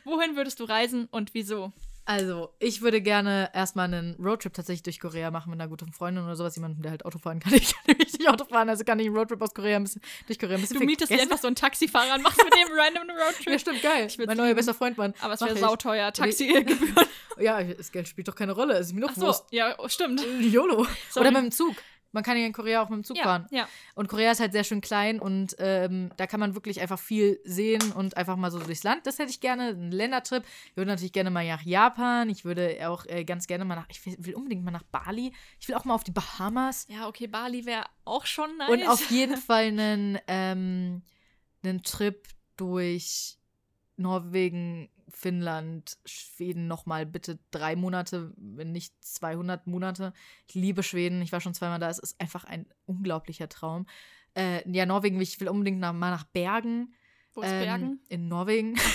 Wohin 0.04 0.34
würdest 0.34 0.58
du 0.58 0.64
reisen 0.64 1.06
und 1.12 1.32
wieso? 1.34 1.72
Also, 2.08 2.48
ich 2.58 2.80
würde 2.80 3.02
gerne 3.02 3.50
erstmal 3.52 3.84
einen 3.84 4.14
Roadtrip 4.14 4.54
tatsächlich 4.54 4.82
durch 4.82 4.98
Korea 4.98 5.30
machen 5.30 5.50
mit 5.50 5.60
einer 5.60 5.68
guten 5.68 5.92
Freundin 5.92 6.24
oder 6.24 6.36
sowas. 6.36 6.56
Jemanden, 6.56 6.80
der 6.80 6.90
halt 6.90 7.04
Auto 7.04 7.18
fahren 7.18 7.38
kann. 7.38 7.52
Ich 7.58 7.74
kann 7.74 7.82
nämlich 7.86 8.14
nicht 8.14 8.26
Auto 8.26 8.46
fahren, 8.46 8.70
also 8.70 8.82
kann 8.82 8.98
ich 8.98 9.08
einen 9.08 9.14
Roadtrip 9.16 9.42
aus 9.42 9.52
Korea 9.52 9.76
ein 9.76 9.82
bisschen, 9.82 10.00
durch 10.26 10.38
Korea 10.38 10.54
ein 10.54 10.62
bisschen 10.62 10.80
Du 10.80 10.86
mietest 10.86 11.12
dir 11.12 11.20
einfach 11.20 11.36
so 11.36 11.48
einen 11.48 11.56
Taxifahrer 11.56 12.14
und 12.14 12.22
machst 12.22 12.42
mit 12.42 12.54
dem 12.54 12.68
random 12.74 13.14
Roadtrip. 13.14 13.48
Ja, 13.52 13.58
stimmt, 13.58 13.82
geil. 13.82 14.08
Mein 14.26 14.38
neuer 14.38 14.54
bester 14.54 14.72
Freund, 14.72 14.96
Mann. 14.96 15.12
Aber 15.20 15.34
es 15.34 15.42
wäre 15.42 15.58
sauteuer. 15.58 16.10
Taxigebühren. 16.10 17.06
Ja, 17.40 17.62
das 17.62 17.92
Geld 17.92 18.08
spielt 18.08 18.26
doch 18.26 18.34
keine 18.34 18.50
Rolle. 18.50 18.74
Es 18.74 18.88
ist 18.88 18.94
mir 18.94 19.02
doch 19.02 19.10
Ach 19.10 19.14
so, 19.14 19.26
Wurst. 19.26 19.44
ja, 19.52 19.74
oh, 19.78 19.86
stimmt. 19.86 20.20
YOLO. 20.40 20.86
Sorry. 21.08 21.28
Oder 21.28 21.30
mit 21.40 21.52
dem 21.52 21.52
Zug. 21.52 21.76
Man 22.12 22.22
kann 22.22 22.36
ja 22.38 22.46
in 22.46 22.52
Korea 22.52 22.82
auch 22.82 22.88
mit 22.88 22.96
dem 22.96 23.04
Zug 23.04 23.16
Ja, 23.18 23.24
fahren. 23.24 23.46
ja. 23.50 23.68
Und 23.94 24.08
Korea 24.08 24.30
ist 24.32 24.40
halt 24.40 24.52
sehr 24.52 24.64
schön 24.64 24.80
klein 24.80 25.20
und 25.20 25.54
ähm, 25.58 26.10
da 26.16 26.26
kann 26.26 26.40
man 26.40 26.54
wirklich 26.54 26.80
einfach 26.80 26.98
viel 26.98 27.38
sehen 27.44 27.92
und 27.92 28.16
einfach 28.16 28.36
mal 28.36 28.50
so 28.50 28.58
durchs 28.58 28.82
Land. 28.82 29.06
Das 29.06 29.18
hätte 29.18 29.30
ich 29.30 29.40
gerne, 29.40 29.68
einen 29.68 29.92
Ländertrip. 29.92 30.42
Ich 30.70 30.76
würde 30.76 30.90
natürlich 30.90 31.12
gerne 31.12 31.30
mal 31.30 31.46
nach 31.46 31.62
Japan. 31.62 32.30
Ich 32.30 32.44
würde 32.46 32.78
auch 32.88 33.04
äh, 33.06 33.24
ganz 33.24 33.46
gerne 33.46 33.64
mal 33.66 33.74
nach, 33.76 33.88
ich 33.90 34.04
will, 34.06 34.16
will 34.18 34.34
unbedingt 34.34 34.64
mal 34.64 34.70
nach 34.70 34.84
Bali. 34.84 35.32
Ich 35.60 35.68
will 35.68 35.74
auch 35.74 35.84
mal 35.84 35.94
auf 35.94 36.04
die 36.04 36.12
Bahamas. 36.12 36.86
Ja, 36.88 37.08
okay, 37.08 37.26
Bali 37.26 37.66
wäre 37.66 37.84
auch 38.04 38.24
schon 38.24 38.56
nice. 38.56 38.70
Und 38.70 38.88
auf 38.88 39.10
jeden 39.10 39.36
Fall 39.48 39.64
einen, 39.64 40.18
ähm, 40.28 41.02
einen 41.62 41.82
Trip 41.82 42.26
durch 42.56 43.36
Norwegen, 43.96 44.88
Finnland, 45.10 45.98
Schweden 46.04 46.66
nochmal 46.66 47.06
bitte 47.06 47.38
drei 47.50 47.76
Monate, 47.76 48.32
wenn 48.36 48.72
nicht 48.72 48.94
200 49.04 49.66
Monate. 49.66 50.12
Ich 50.46 50.54
liebe 50.54 50.82
Schweden, 50.82 51.22
ich 51.22 51.32
war 51.32 51.40
schon 51.40 51.54
zweimal 51.54 51.78
da, 51.78 51.88
es 51.88 51.98
ist 51.98 52.20
einfach 52.20 52.44
ein 52.44 52.66
unglaublicher 52.86 53.48
Traum. 53.48 53.86
Äh, 54.36 54.68
ja, 54.70 54.86
Norwegen, 54.86 55.20
ich 55.20 55.40
will 55.40 55.48
unbedingt 55.48 55.80
nach, 55.80 55.92
mal 55.92 56.10
nach 56.10 56.24
Bergen. 56.24 56.94
Wo 57.34 57.42
ist 57.42 57.50
ähm, 57.50 57.60
Bergen? 57.60 58.00
In 58.08 58.28
Norwegen. 58.28 58.76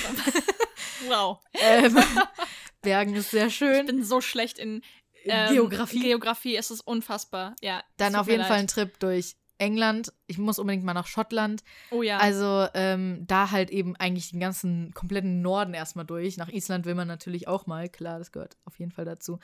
Wow. 1.08 1.40
ähm, 1.54 1.98
Bergen 2.82 3.14
ist 3.16 3.32
sehr 3.32 3.48
Ich 3.48 3.56
schön. 3.56 3.86
bin 3.86 4.04
so 4.04 4.22
schlecht 4.22 4.58
in 4.58 4.82
ähm, 5.26 5.54
Geografie. 5.54 6.00
Geografie, 6.00 6.56
es 6.56 6.72
ist 6.72 6.82
unfassbar. 6.82 7.56
Ja. 7.62 7.84
Dann 7.98 8.16
auf 8.16 8.28
jeden 8.28 8.44
Fall 8.44 8.58
ein 8.58 8.68
leid. 8.68 8.70
Trip 8.70 9.00
durch 9.00 9.36
England. 9.58 10.14
Ich 10.28 10.38
muss 10.38 10.60
unbedingt 10.60 10.84
mal 10.84 10.94
nach 10.94 11.08
Schottland. 11.08 11.64
Oh 11.92 12.02
ja. 12.02 12.18
Also 12.18 12.68
ähm, 12.74 13.26
da 13.28 13.52
halt 13.52 13.70
eben 13.72 13.96
eigentlich 13.96 14.32
den 14.32 14.40
ganzen 14.40 14.94
kompletten 14.94 15.42
Norden 15.42 15.74
erstmal 15.74 16.06
durch. 16.06 16.38
Nach 16.38 16.50
Island 16.50 16.86
will 16.86 16.96
man 16.96 17.08
natürlich 17.08 17.48
auch 17.48 17.68
mal, 17.68 17.90
klar, 17.90 18.20
das 18.20 18.32
gehört 18.32 18.58
auf 18.66 18.80
jeden 18.80 18.92
Fall 18.92 19.06
dazu. 19.06 19.40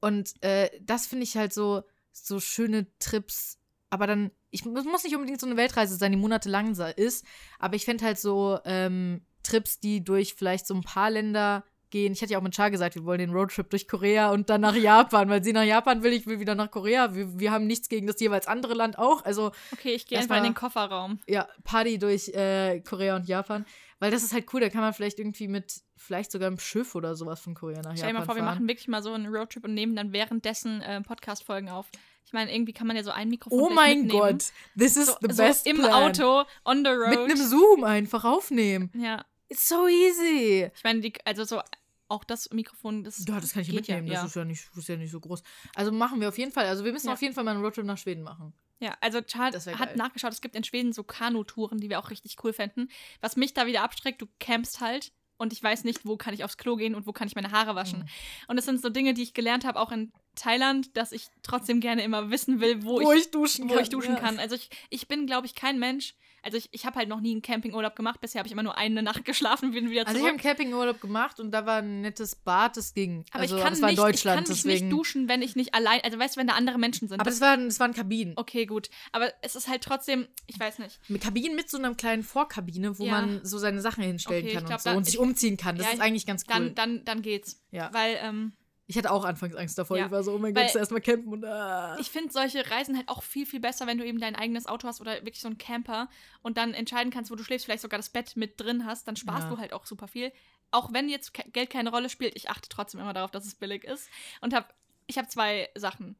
Und 0.00 0.42
äh, 0.42 0.70
das 0.82 1.06
finde 1.06 1.24
ich 1.24 1.36
halt 1.36 1.52
so, 1.52 1.82
so 2.12 2.40
schöne 2.40 2.86
Trips. 2.98 3.58
Aber 3.90 4.06
dann, 4.06 4.30
ich 4.50 4.66
es 4.66 4.84
muss 4.84 5.04
nicht 5.04 5.14
unbedingt 5.14 5.40
so 5.40 5.46
eine 5.46 5.56
Weltreise 5.56 5.96
sein, 5.96 6.12
die 6.12 6.18
monatelang 6.18 6.72
ist. 6.96 7.24
Aber 7.58 7.76
ich 7.76 7.84
fände 7.84 8.04
halt 8.04 8.18
so 8.18 8.58
ähm, 8.64 9.24
Trips, 9.42 9.78
die 9.78 10.02
durch 10.02 10.34
vielleicht 10.34 10.66
so 10.66 10.74
ein 10.74 10.82
paar 10.82 11.10
Länder 11.10 11.64
gehen. 11.94 12.12
Ich 12.12 12.20
hatte 12.22 12.32
ja 12.32 12.38
auch 12.38 12.42
mit 12.42 12.54
Char 12.54 12.70
gesagt, 12.70 12.96
wir 12.96 13.04
wollen 13.04 13.20
den 13.20 13.30
Roadtrip 13.30 13.70
durch 13.70 13.86
Korea 13.86 14.30
und 14.32 14.50
dann 14.50 14.60
nach 14.62 14.74
Japan, 14.74 15.28
weil 15.30 15.42
sie 15.44 15.52
nach 15.52 15.62
Japan 15.62 16.02
will, 16.02 16.12
ich 16.12 16.26
will 16.26 16.40
wieder 16.40 16.54
nach 16.56 16.70
Korea. 16.70 17.14
Wir, 17.14 17.38
wir 17.38 17.52
haben 17.52 17.66
nichts 17.68 17.88
gegen 17.88 18.06
das 18.08 18.18
jeweils 18.20 18.46
andere 18.48 18.74
Land 18.74 18.98
auch. 18.98 19.24
Also 19.24 19.52
okay, 19.72 19.92
ich 19.94 20.06
gehe 20.06 20.18
einfach 20.18 20.36
in 20.36 20.42
mal- 20.42 20.48
den 20.48 20.54
Kofferraum. 20.54 21.20
ja, 21.28 21.46
Party 21.62 21.98
durch 21.98 22.28
äh, 22.30 22.80
Korea 22.80 23.14
und 23.16 23.28
Japan. 23.28 23.64
Weil 24.00 24.10
das 24.10 24.22
ist 24.24 24.34
halt 24.34 24.52
cool, 24.52 24.60
da 24.60 24.68
kann 24.68 24.80
man 24.82 24.92
vielleicht 24.92 25.18
irgendwie 25.20 25.46
mit, 25.48 25.72
vielleicht 25.96 26.32
sogar 26.32 26.48
einem 26.48 26.58
Schiff 26.58 26.94
oder 26.96 27.14
sowas 27.14 27.40
von 27.40 27.54
Korea 27.54 27.80
nach 27.80 27.92
Stell 27.96 28.08
dir 28.08 28.14
Japan 28.14 28.14
mal 28.14 28.24
vor, 28.26 28.34
wir 28.34 28.42
fahren. 28.42 28.54
machen 28.56 28.68
wirklich 28.68 28.88
mal 28.88 29.02
so 29.02 29.12
einen 29.12 29.26
Roadtrip 29.34 29.64
und 29.64 29.72
nehmen 29.72 29.94
dann 29.96 30.12
währenddessen 30.12 30.82
äh, 30.82 31.00
Podcast-Folgen 31.00 31.70
auf. 31.70 31.86
Ich 32.26 32.32
meine, 32.32 32.52
irgendwie 32.54 32.72
kann 32.72 32.86
man 32.86 32.96
ja 32.96 33.02
so 33.04 33.12
ein 33.12 33.28
Mikrofon 33.28 33.60
Oh 33.60 33.70
mein 33.70 34.00
mitnehmen. 34.02 34.18
Gott, 34.20 34.46
this 34.76 34.96
is 34.96 35.06
So, 35.06 35.12
the 35.20 35.32
so 35.32 35.42
best 35.42 35.66
im 35.66 35.76
plan. 35.78 35.92
Auto, 35.92 36.42
on 36.64 36.84
the 36.84 36.90
road. 36.90 37.10
Mit 37.10 37.18
einem 37.20 37.36
Zoom 37.46 37.84
einfach 37.84 38.24
aufnehmen. 38.24 38.90
ja, 38.94 39.24
It's 39.48 39.68
so 39.68 39.86
easy. 39.86 40.70
ich 40.74 40.82
meine, 40.84 41.00
die, 41.00 41.12
also 41.24 41.44
so 41.44 41.60
auch 42.08 42.24
das 42.24 42.50
Mikrofon, 42.50 43.04
das 43.04 43.24
Ja, 43.26 43.40
das 43.40 43.52
kann 43.52 43.62
ich 43.62 43.68
geht 43.68 43.76
mitnehmen. 43.76 44.06
Ja, 44.06 44.14
Das 44.22 44.30
ist 44.30 44.36
ja, 44.36 44.44
nicht, 44.44 44.68
ist 44.76 44.88
ja 44.88 44.96
nicht 44.96 45.10
so 45.10 45.20
groß. 45.20 45.42
Also 45.74 45.92
machen 45.92 46.20
wir 46.20 46.28
auf 46.28 46.38
jeden 46.38 46.52
Fall. 46.52 46.66
Also 46.66 46.84
wir 46.84 46.92
müssen 46.92 47.08
Ja. 47.08 47.14
auf 47.14 47.22
jeden 47.22 47.34
Fall 47.34 47.44
mal 47.44 47.52
einen 47.52 47.64
Roadtrip 47.64 47.84
nach 47.84 47.98
Schweden 47.98 48.22
machen. 48.22 48.52
Ja, 48.80 48.96
also 49.00 49.20
Charles 49.22 49.66
hat 49.66 49.78
geil. 49.78 49.96
nachgeschaut, 49.96 50.32
es 50.32 50.40
gibt 50.40 50.56
in 50.56 50.64
Schweden 50.64 50.92
so 50.92 51.04
Kanutouren, 51.04 51.78
die 51.78 51.88
wir 51.88 51.98
auch 51.98 52.10
richtig 52.10 52.36
cool 52.44 52.52
fänden. 52.52 52.90
Was 53.20 53.36
mich 53.36 53.54
da 53.54 53.66
wieder 53.66 53.82
abschreckt, 53.82 54.20
du 54.20 54.26
campst 54.40 54.80
halt 54.80 55.12
und 55.36 55.52
ich 55.52 55.62
weiß 55.62 55.84
nicht, 55.84 56.04
wo 56.04 56.16
kann 56.16 56.34
ich 56.34 56.44
aufs 56.44 56.56
Klo 56.56 56.76
gehen 56.76 56.94
und 56.94 57.06
wo 57.06 57.12
kann 57.12 57.26
ich 57.26 57.34
meine 57.34 57.50
Haare 57.50 57.74
waschen. 57.74 58.00
Mhm. 58.00 58.08
Und 58.48 58.56
das 58.56 58.66
sind 58.66 58.82
so 58.82 58.88
Dinge, 58.88 59.14
die 59.14 59.22
ich 59.22 59.32
gelernt 59.34 59.64
habe, 59.64 59.80
auch 59.80 59.92
in 59.92 60.12
Thailand, 60.34 60.96
dass 60.96 61.12
ich 61.12 61.28
trotzdem 61.42 61.80
gerne 61.80 62.02
immer 62.02 62.30
wissen 62.30 62.60
will, 62.60 62.82
wo, 62.84 63.00
ich, 63.12 63.30
duschen 63.30 63.68
wo 63.68 63.78
ich 63.78 63.88
duschen 63.88 64.14
ja. 64.14 64.20
kann. 64.20 64.38
Also 64.38 64.54
ich, 64.54 64.68
ich 64.90 65.08
bin, 65.08 65.26
glaube 65.26 65.46
ich, 65.46 65.54
kein 65.54 65.78
Mensch. 65.78 66.14
Also 66.44 66.56
ich, 66.58 66.68
ich 66.72 66.84
habe 66.86 66.96
halt 66.98 67.08
noch 67.08 67.20
nie 67.20 67.32
einen 67.32 67.42
Campingurlaub 67.42 67.96
gemacht. 67.96 68.20
Bisher 68.20 68.38
habe 68.38 68.46
ich 68.46 68.52
immer 68.52 68.62
nur 68.62 68.76
eine 68.76 69.02
Nacht 69.02 69.24
geschlafen, 69.24 69.72
bin 69.72 69.90
wieder 69.90 70.06
Also 70.06 70.18
ich 70.18 70.22
habe 70.24 70.36
zurück. 70.36 70.44
einen 70.46 70.56
Campingurlaub 70.56 71.00
gemacht 71.00 71.40
und 71.40 71.50
da 71.50 71.66
war 71.66 71.78
ein 71.78 72.02
nettes 72.02 72.34
Bad, 72.36 72.76
das 72.76 72.94
ging. 72.94 73.24
aber 73.32 73.42
also 73.42 73.56
ich 73.56 73.62
kann, 73.62 73.72
das 73.72 73.82
war 73.82 73.88
nicht, 73.90 73.98
Deutschland, 73.98 74.40
ich 74.40 74.44
kann 74.46 74.52
mich 74.54 74.62
deswegen. 74.62 74.88
nicht 74.88 74.92
duschen, 74.96 75.28
wenn 75.28 75.42
ich 75.42 75.56
nicht 75.56 75.74
allein, 75.74 76.00
also 76.02 76.18
weißt 76.18 76.36
du, 76.36 76.40
wenn 76.40 76.46
da 76.46 76.54
andere 76.54 76.78
Menschen 76.78 77.08
sind. 77.08 77.20
aber 77.20 77.28
das, 77.30 77.40
waren, 77.40 77.66
das 77.68 77.80
waren 77.80 77.92
Kabinen. 77.94 78.34
okay, 78.36 78.66
gut. 78.66 78.90
Aber 79.12 79.32
es 79.42 79.56
ist 79.56 79.68
halt 79.68 79.82
trotzdem, 79.82 80.28
ich 80.46 80.60
weiß 80.60 80.78
nicht. 80.78 81.00
Mit 81.08 81.22
Kabinen 81.22 81.56
mit 81.56 81.68
so 81.70 81.78
einer 81.78 81.94
kleinen 81.94 82.22
Vorkabine, 82.22 82.98
wo 82.98 83.04
Ja. 83.04 83.12
man 83.12 83.40
so 83.44 83.58
seine 83.58 83.80
Sachen 83.80 84.04
hinstellen 84.04 84.44
Okay, 84.44 84.54
kann 84.54 84.64
glaub, 84.66 84.78
und 84.78 84.82
so 84.82 84.90
da- 84.90 84.96
und 84.96 85.04
sich 85.04 85.14
ich- 85.14 85.20
umziehen 85.20 85.56
kann. 85.56 85.76
Das 85.76 85.86
Ja, 85.86 85.92
ist 85.94 86.00
eigentlich 86.00 86.26
ganz 86.26 86.42
cool. 86.48 86.54
Dann, 86.54 86.74
dann, 86.74 87.04
dann 87.04 87.22
geht's. 87.22 87.62
ja. 87.70 87.90
Weil, 87.92 88.18
ähm, 88.22 88.52
Ich 88.86 88.98
hatte 88.98 89.10
auch 89.10 89.24
anfangs 89.24 89.54
Angst 89.54 89.78
davor. 89.78 89.96
Ja, 89.96 90.06
Ich 90.06 90.10
war 90.10 90.22
so, 90.22 90.34
oh 90.34 90.38
mein 90.38 90.52
Gott, 90.52 90.74
erstmal 90.74 91.00
campen 91.00 91.32
und 91.32 91.44
ah. 91.44 91.96
ich 91.98 92.10
finde 92.10 92.32
solche 92.32 92.70
Reisen 92.70 92.96
halt 92.96 93.08
auch 93.08 93.22
viel, 93.22 93.46
viel 93.46 93.60
besser, 93.60 93.86
wenn 93.86 93.96
du 93.96 94.04
eben 94.04 94.20
dein 94.20 94.36
eigenes 94.36 94.66
Auto 94.66 94.86
hast 94.86 95.00
oder 95.00 95.14
wirklich 95.24 95.40
so 95.40 95.48
einen 95.48 95.56
Camper 95.58 96.08
und 96.42 96.58
dann 96.58 96.74
entscheiden 96.74 97.10
kannst, 97.10 97.30
wo 97.30 97.34
du 97.34 97.42
schläfst, 97.44 97.64
vielleicht 97.64 97.80
sogar 97.82 97.98
das 97.98 98.10
Bett 98.10 98.36
mit 98.36 98.60
drin 98.60 98.84
hast, 98.84 99.08
dann 99.08 99.16
sparst 99.16 99.44
Ja. 99.44 99.50
du 99.50 99.58
halt 99.58 99.72
auch 99.72 99.86
super 99.86 100.06
viel. 100.06 100.32
Auch 100.70 100.92
wenn 100.92 101.08
jetzt 101.08 101.32
Geld 101.52 101.70
keine 101.70 101.90
Rolle 101.90 102.10
spielt, 102.10 102.36
ich 102.36 102.50
achte 102.50 102.68
trotzdem 102.68 103.00
immer 103.00 103.14
darauf, 103.14 103.30
dass 103.30 103.46
es 103.46 103.54
billig 103.54 103.84
ist. 103.84 104.08
Und 104.42 104.52
hab, 104.52 104.74
ich 105.06 105.16
habe 105.16 105.28
zwei 105.28 105.70
Sachen. 105.74 106.16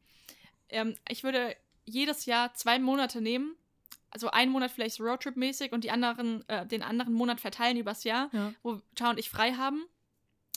Ähm, 0.70 0.94
ich 1.08 1.22
würde 1.22 1.54
jedes 1.84 2.24
Jahr 2.24 2.54
zwei 2.54 2.78
Monate 2.78 3.20
nehmen, 3.20 3.56
also 4.10 4.30
einen 4.30 4.52
Monat 4.52 4.70
vielleicht 4.70 5.00
Roadtrip-mäßig 5.00 5.72
und 5.72 5.84
die 5.84 5.90
anderen, 5.90 6.48
äh, 6.48 6.64
den 6.66 6.82
anderen 6.82 7.12
Monat 7.12 7.40
verteilen 7.40 7.76
übers 7.76 8.04
Jahr, 8.04 8.30
Ja. 8.32 8.54
wo 8.62 8.80
Char 8.96 9.10
und 9.10 9.18
ich 9.18 9.28
frei 9.28 9.52
haben 9.52 9.84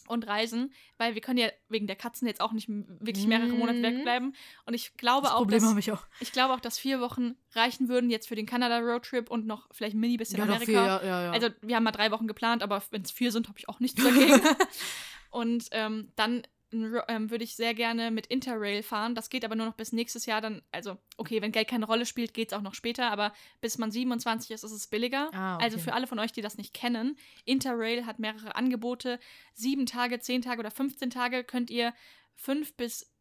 und 0.07 0.25
reisen, 0.27 0.73
weil 0.97 1.13
wir 1.15 1.21
können 1.21 1.37
ja 1.37 1.49
wegen 1.69 1.85
der 1.87 1.95
Katzen 1.95 2.27
jetzt 2.27 2.41
auch 2.41 2.51
nicht 2.53 2.67
wirklich 2.69 3.27
mehrere 3.27 3.49
Monate 3.49 3.77
Mhm. 3.79 3.83
wegbleiben. 3.83 4.35
Und 4.65 4.73
ich 4.73 4.95
glaube 4.97 5.23
Das 5.23 5.33
auch, 5.33 5.37
Problem 5.39 5.61
dass 5.61 5.77
ich 5.77 5.91
auch. 5.91 6.05
ich 6.19 6.31
glaube 6.31 6.53
auch, 6.53 6.59
dass 6.59 6.79
vier 6.79 6.99
Wochen 7.01 7.35
reichen 7.53 7.89
würden 7.89 8.09
jetzt 8.09 8.27
für 8.27 8.35
den 8.35 8.45
Kanada-Roadtrip 8.45 9.29
und 9.29 9.45
noch 9.45 9.67
vielleicht 9.71 9.95
ein 9.95 9.99
mini 9.99 10.17
bisschen 10.17 10.37
Ja, 10.39 10.43
Amerika. 10.45 10.65
viel, 10.65 10.75
ja, 10.75 11.23
ja. 11.23 11.31
Also 11.31 11.49
wir 11.61 11.75
haben 11.75 11.83
mal 11.83 11.91
drei 11.91 12.11
Wochen 12.11 12.27
geplant, 12.27 12.63
aber 12.63 12.81
wenn 12.91 13.01
es 13.03 13.11
vier 13.11 13.31
sind, 13.31 13.47
habe 13.47 13.59
ich 13.59 13.69
auch 13.69 13.79
nichts 13.79 14.01
dagegen. 14.03 14.41
und 15.29 15.65
ähm, 15.71 16.11
dann 16.15 16.43
ähm, 16.71 17.31
würde 17.31 17.43
ich 17.43 17.55
sehr 17.55 17.73
gerne 17.73 18.11
mit 18.11 18.27
Interrail 18.27 18.83
fahren. 18.83 19.15
Das 19.15 19.29
geht 19.29 19.45
aber 19.45 19.55
nur 19.55 19.65
noch 19.65 19.75
bis 19.75 19.93
nächstes 19.93 20.25
Jahr. 20.25 20.41
Dann, 20.41 20.61
also 20.71 20.97
okay, 21.15 21.41
wenn 21.41 21.51
Geld 21.51 21.67
keine 21.67 21.85
Rolle 21.85 22.05
spielt, 22.05 22.33
geht 22.33 22.51
es 22.51 22.57
auch 22.57 22.61
noch 22.61 22.73
später. 22.73 23.09
Aber 23.09 23.33
bis 23.61 23.77
man 23.77 23.91
27 23.91 24.51
ist, 24.51 24.63
ist 24.63 24.71
es 24.71 24.87
billiger. 24.87 25.29
Ah, 25.33 25.55
okay. 25.55 25.63
Also 25.63 25.79
für 25.79 25.93
alle 25.93 26.07
von 26.07 26.19
euch, 26.19 26.31
die 26.31 26.41
das 26.41 26.57
nicht 26.57 26.73
kennen, 26.73 27.17
Interrail 27.45 28.05
hat 28.05 28.19
mehrere 28.19 28.55
Angebote. 28.55 29.19
Sieben 29.53 29.85
Tage, 29.85 30.19
zehn 30.19 30.41
Tage 30.41 30.59
oder 30.59 30.71
15 30.71 31.09
Tage 31.09 31.43
könnt 31.43 31.69
ihr 31.69 31.93
fünf 32.35 32.75
bis 32.75 33.13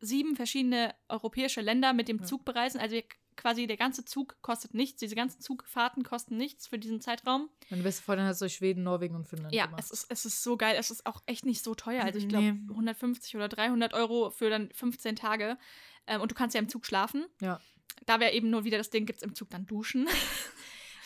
sieben 0.00 0.36
verschiedene 0.36 0.94
europäische 1.08 1.60
Länder 1.60 1.92
mit 1.92 2.08
dem. 2.08 2.24
Zug 2.24 2.44
bereisen. 2.44 2.80
Also 2.80 2.96
ihr, 2.96 3.04
quasi 3.36 3.66
der 3.66 3.76
ganze 3.76 4.04
Zug 4.04 4.36
kostet 4.42 4.74
nichts. 4.74 5.00
Diese 5.00 5.14
ganzen 5.14 5.40
Zugfahrten 5.40 6.02
kosten 6.04 6.36
nichts 6.36 6.66
für 6.66 6.78
diesen 6.78 7.00
Zeitraum. 7.00 7.48
Meine 7.70 7.82
beste 7.82 8.02
Freundin 8.02 8.26
hat 8.26 8.32
es 8.34 8.38
durch 8.40 8.54
Schweden, 8.54 8.82
Norwegen 8.82 9.14
und 9.14 9.28
Finnland 9.28 9.54
Ja, 9.54 9.66
gemacht. 9.66 9.82
es 9.84 9.90
ist, 9.90 10.06
es 10.10 10.24
ist 10.24 10.42
so 10.42 10.56
geil. 10.56 10.76
Es 10.78 10.90
ist 10.90 11.06
auch 11.06 11.22
echt 11.26 11.44
nicht 11.46 11.62
so 11.62 11.74
teuer. 11.74 12.04
Also 12.04 12.18
ich 12.18 12.28
glaube 12.28 12.44
Nee. 12.52 12.60
150 12.70 13.36
oder 13.36 13.48
300 13.48 13.94
Euro 13.94 14.30
für 14.30 14.50
dann 14.50 14.70
15 14.72 15.16
Tage. 15.16 15.58
Ähm, 16.06 16.20
und 16.20 16.30
du 16.30 16.34
kannst 16.34 16.54
ja 16.54 16.60
im 16.60 16.68
Zug 16.68 16.84
schlafen. 16.86 17.26
Ja. 17.40 17.60
Da 18.06 18.18
wäre 18.20 18.32
eben 18.32 18.50
nur 18.50 18.64
wieder 18.64 18.78
das 18.78 18.90
Ding, 18.90 19.06
gibt 19.06 19.18
es 19.18 19.22
im 19.22 19.34
Zug 19.34 19.50
dann 19.50 19.66
Duschen. 19.66 20.08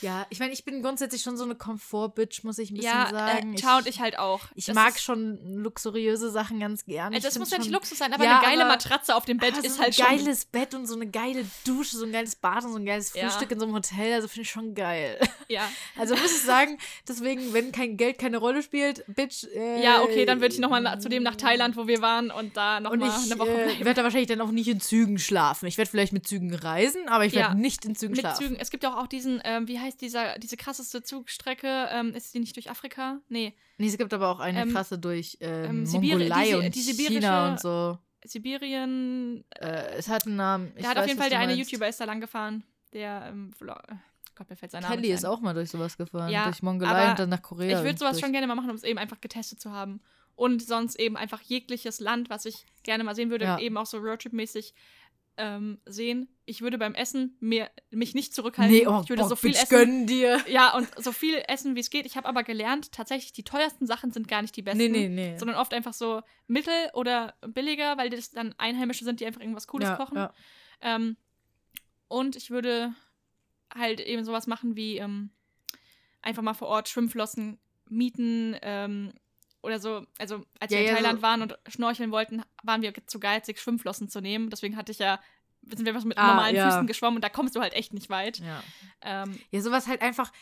Ja, 0.01 0.27
ich 0.31 0.39
meine, 0.41 0.53
ich 0.53 0.65
bin 0.65 0.83
grundsätzlich 0.83 1.23
schon 1.23 1.37
so 1.37 1.45
eine 1.45 1.55
Komfort-Bitch, 1.55 2.45
muss 2.45 2.59
ich 2.59 2.71
ein 2.71 2.75
bisschen 2.77 2.91
Ja, 2.93 3.09
sagen. 3.11 3.55
äh, 3.55 3.57
Cha 3.61 3.79
und 3.79 3.87
ich 3.87 4.01
halt 4.01 4.19
auch. 4.19 4.41
Ich 4.55 4.67
Das 4.67 4.75
mag 4.75 4.99
schon 4.99 5.39
luxuriöse 5.57 6.31
Sachen 6.31 6.61
ganz 6.61 6.85
gerne. 6.85 7.17
Also 7.17 7.29
Ich 7.29 7.35
das 7.35 7.39
muss 7.39 7.51
ja 7.51 7.59
nicht 7.59 7.71
Luxus 7.71 7.99
sein, 7.99 8.13
aber 8.13 8.25
Ja, 8.25 8.39
eine 8.39 8.47
geile 8.47 8.63
aber- 8.65 8.73
Matratze 8.73 9.15
auf 9.15 9.25
dem 9.25 9.39
Bett 9.39 9.55
Ah, 9.55 9.61
so 9.61 9.67
ist 9.67 9.79
ein 9.79 9.83
halt 9.85 9.95
schon. 9.95 10.07
geiles 10.07 10.45
Bett 10.45 10.75
und 10.75 10.87
so 10.87 10.95
eine 10.95 11.07
geile 11.07 11.45
Dusche, 11.67 11.97
so 11.97 12.05
ein 12.05 12.13
geiles 12.13 12.37
Bad 12.37 12.65
und 12.65 12.73
so 12.73 12.79
ein 12.79 12.85
geiles 12.87 13.15
Ja. 13.15 13.29
Frühstück 13.29 13.51
in 13.53 13.59
so 13.59 13.65
einem 13.67 13.75
Hotel. 13.75 14.13
Also 14.15 14.29
finde 14.29 14.43
ich 14.43 14.51
schon 14.51 14.75
geil. 14.75 15.19
Ja. 15.49 15.63
Also 15.97 16.17
muss 16.17 16.33
ich 16.33 16.43
sagen, 16.43 16.77
deswegen, 17.07 17.53
wenn 17.53 17.71
kein 17.71 17.97
Geld 17.97 18.19
keine 18.19 18.39
Rolle 18.39 18.65
spielt, 18.65 19.05
Bitch. 19.07 19.45
Äh, 19.55 19.81
ja, 19.81 20.03
okay, 20.03 20.27
dann 20.27 20.41
würde 20.41 20.53
ich 20.53 20.61
nochmal 20.61 21.01
zu 21.01 21.09
dem 21.09 21.23
nach 21.23 21.37
Thailand, 21.37 21.77
wo 21.77 21.87
wir 21.87 22.03
waren 22.03 22.33
und 22.33 22.57
da 22.57 22.81
nochmal 22.81 23.09
ich 23.11 23.31
eine 23.31 23.39
Woche 23.39 23.51
äh, 23.53 23.65
bleiben. 23.67 23.79
werde 23.85 23.95
da 23.95 24.03
wahrscheinlich 24.03 24.27
dann 24.29 24.41
auch 24.41 24.51
nicht 24.51 24.67
in 24.67 24.81
Zügen 24.81 25.21
schlafen. 25.21 25.67
Ich 25.67 25.79
werde 25.79 25.89
vielleicht 25.89 26.13
mit 26.13 26.27
Zügen 26.27 26.53
reisen, 26.53 27.09
aber 27.09 27.27
ich 27.27 27.33
werde 27.33 27.51
Ja. 27.51 27.55
nicht 27.55 27.85
in 27.85 27.95
Zügen 27.95 28.15
Mit 28.15 28.23
schlafen. 28.23 28.43
Zügen. 28.43 28.57
Es 28.59 28.71
gibt 28.73 28.83
ja 28.83 28.93
auch, 28.93 29.05
auch 29.05 29.07
diesen, 29.07 29.41
ähm, 29.45 29.69
wie 29.69 29.79
heißt 29.79 29.86
dieser, 29.95 30.39
diese 30.39 30.57
krasseste 30.57 31.03
Zugstrecke? 31.03 31.89
Ähm, 31.93 32.15
ist 32.15 32.35
die 32.35 32.41
nicht 32.41 32.57
durch 32.57 32.71
Afrika? 32.71 33.21
Nee. 33.29 33.55
Nee, 33.79 33.87
es 33.89 33.99
gibt 33.99 34.13
aber 34.15 34.29
auch 34.29 34.41
eine 34.41 34.63
Ähm, 34.63 34.73
krasse 34.73 34.99
durch 34.99 35.37
ähm, 35.41 35.85
ähm, 35.87 35.91
Mongolei 35.91 36.49
die 36.49 36.55
und 36.55 36.75
die 36.75 36.81
China 36.83 37.51
und 37.51 37.61
so. 37.61 37.99
Sibirien. 38.25 39.45
Äh, 39.61 39.97
es 39.99 40.09
hat 40.09 40.27
einen 40.27 40.37
Namen. 40.37 40.73
Ich 40.77 40.83
Da 40.83 40.91
hat 40.91 40.97
auf 40.97 41.03
weiß, 41.03 41.09
jeden 41.09 41.19
was 41.19 41.25
Fall 41.25 41.31
der 41.31 41.39
eine. 41.41 41.55
YouTuber 41.55 41.89
ist 41.89 42.01
da 42.01 42.05
lang 42.05 42.21
gefahren. 42.21 42.65
Der, 42.93 43.27
ähm, 43.29 43.53
Vlog- 43.53 43.83
Gott, 44.35 44.51
mir 44.51 44.57
fällt 44.57 44.71
sein 44.73 44.83
Name 44.83 44.97
Kelly 44.97 45.13
ist 45.13 45.25
auch 45.25 45.41
mal 45.41 45.55
durch 45.55 45.71
sowas 45.71 45.97
gefahren. 45.97 46.31
Ja, 46.31 46.45
durch 46.45 46.63
Mongolei 46.63 47.11
und 47.11 47.19
dann 47.19 47.31
nach 47.31 47.41
Korea. 47.43 47.79
Ich 47.79 47.85
würde 47.85 47.99
sowas 47.99 48.13
durch. 48.13 48.21
schon 48.25 48.33
gerne 48.33 48.47
mal 48.47 48.55
machen, 48.55 48.69
um 48.71 48.77
es 48.77 48.83
eben 48.85 48.99
einfach 48.99 49.21
getestet 49.21 49.61
zu 49.61 49.71
haben. 49.73 50.01
Und 50.35 50.63
sonst 50.63 50.99
eben 51.01 51.17
einfach 51.17 51.41
jegliches 51.41 52.01
Land, 52.01 52.29
was 52.29 52.45
ich 52.45 52.67
gerne 52.83 53.03
mal 53.05 53.15
sehen 53.15 53.31
würde, 53.31 53.47
Ja. 53.47 53.59
eben 53.59 53.79
auch 53.79 53.87
so 53.87 53.97
Roadtrip-mäßig 53.97 54.75
ähm, 55.39 55.79
sehen. 55.87 56.29
Ich 56.45 56.63
würde 56.63 56.79
beim 56.79 56.95
Essen 56.95 57.37
mir, 57.41 57.71
mich 57.91 58.15
nicht 58.15 58.35
zurückhalten. 58.35 58.75
Nee, 58.75 58.87
oh, 58.87 59.01
ich 59.03 59.09
würde 59.09 59.23
boah, 59.23 59.29
so 59.29 59.37
viel 59.37 59.51
Bitch, 59.51 59.63
essen. 59.63 59.77
gönn 59.77 60.07
dir. 60.07 60.41
Ja, 60.49 60.75
und 60.75 60.89
so 60.97 61.13
viel 61.13 61.43
essen, 61.49 61.75
wie 61.75 61.81
es 61.81 61.91
geht. 61.91 62.07
Ich 62.07 62.17
habe 62.17 62.29
aber 62.29 62.43
gelernt, 62.43 62.93
tatsächlich 62.93 63.33
die 63.33 63.43
teuersten 63.43 63.87
Sachen 63.87 64.13
sind 64.13 64.29
gar 64.29 64.43
nicht 64.43 64.57
die 64.57 64.63
besten. 64.63 64.79
Nee, 64.79 64.89
nee, 64.89 65.09
nee. 65.09 65.37
Sondern 65.39 65.57
oft 65.57 65.75
einfach 65.75 65.93
so 65.93 66.23
mittel 66.47 66.91
oder 66.95 67.35
billiger, 67.47 67.97
weil 67.99 68.11
das 68.11 68.31
dann 68.31 68.55
Einheimische 68.59 69.05
sind, 69.05 69.21
die 69.21 69.27
einfach 69.27 69.41
irgendwas 69.41 69.67
Cooles 69.67 69.89
ja, 69.89 69.97
kochen. 69.97 70.17
Ja. 70.17 70.33
Ähm, 70.81 71.17
und 72.09 72.37
ich 72.37 72.51
würde 72.51 72.95
halt 73.75 74.01
eben 74.01 74.25
sowas 74.25 74.47
machen 74.47 74.77
wie 74.77 74.99
ähm, 74.99 75.31
einfach 76.23 76.43
mal 76.43 76.55
vor 76.55 76.69
Ort 76.69 76.89
Schwimmflossen 76.89 77.59
mieten 77.89 78.57
ähm, 78.63 79.13
oder 79.67 79.79
so. 79.79 80.07
Also 80.19 80.45
als 80.61 80.73
Ja, 80.73 80.79
wir 80.79 80.81
in 80.81 80.87
ja, 80.87 80.95
Thailand 80.95 81.19
so- 81.19 81.23
waren 81.23 81.43
und 81.43 81.59
schnorcheln 81.69 82.11
wollten, 82.13 82.43
waren 82.63 82.81
wir 82.83 82.93
zu 83.07 83.21
geizig, 83.21 83.61
Schwimmflossen 83.61 84.09
zu 84.09 84.21
nehmen. 84.21 84.49
Deswegen 84.49 84.77
hatte 84.77 84.93
ich 84.93 84.99
ja, 84.99 85.21
sind 85.63 85.85
wir 85.85 85.93
einfach 85.93 86.05
mit 86.07 86.17
Ah, 86.19 86.29
normalen 86.29 86.57
ja. 86.57 86.71
Füßen 86.71 86.87
geschwommen 86.87 87.17
und 87.17 87.23
da 87.25 87.29
kommst 87.29 87.55
du 87.57 87.61
halt 87.61 87.75
echt 87.75 87.93
nicht 87.93 88.09
weit. 88.09 88.39
Ja. 88.39 88.63
Ähm, 89.03 89.39
ja, 89.51 89.61
sowas 89.61 89.87
halt 89.87 90.01
einfach. 90.01 90.33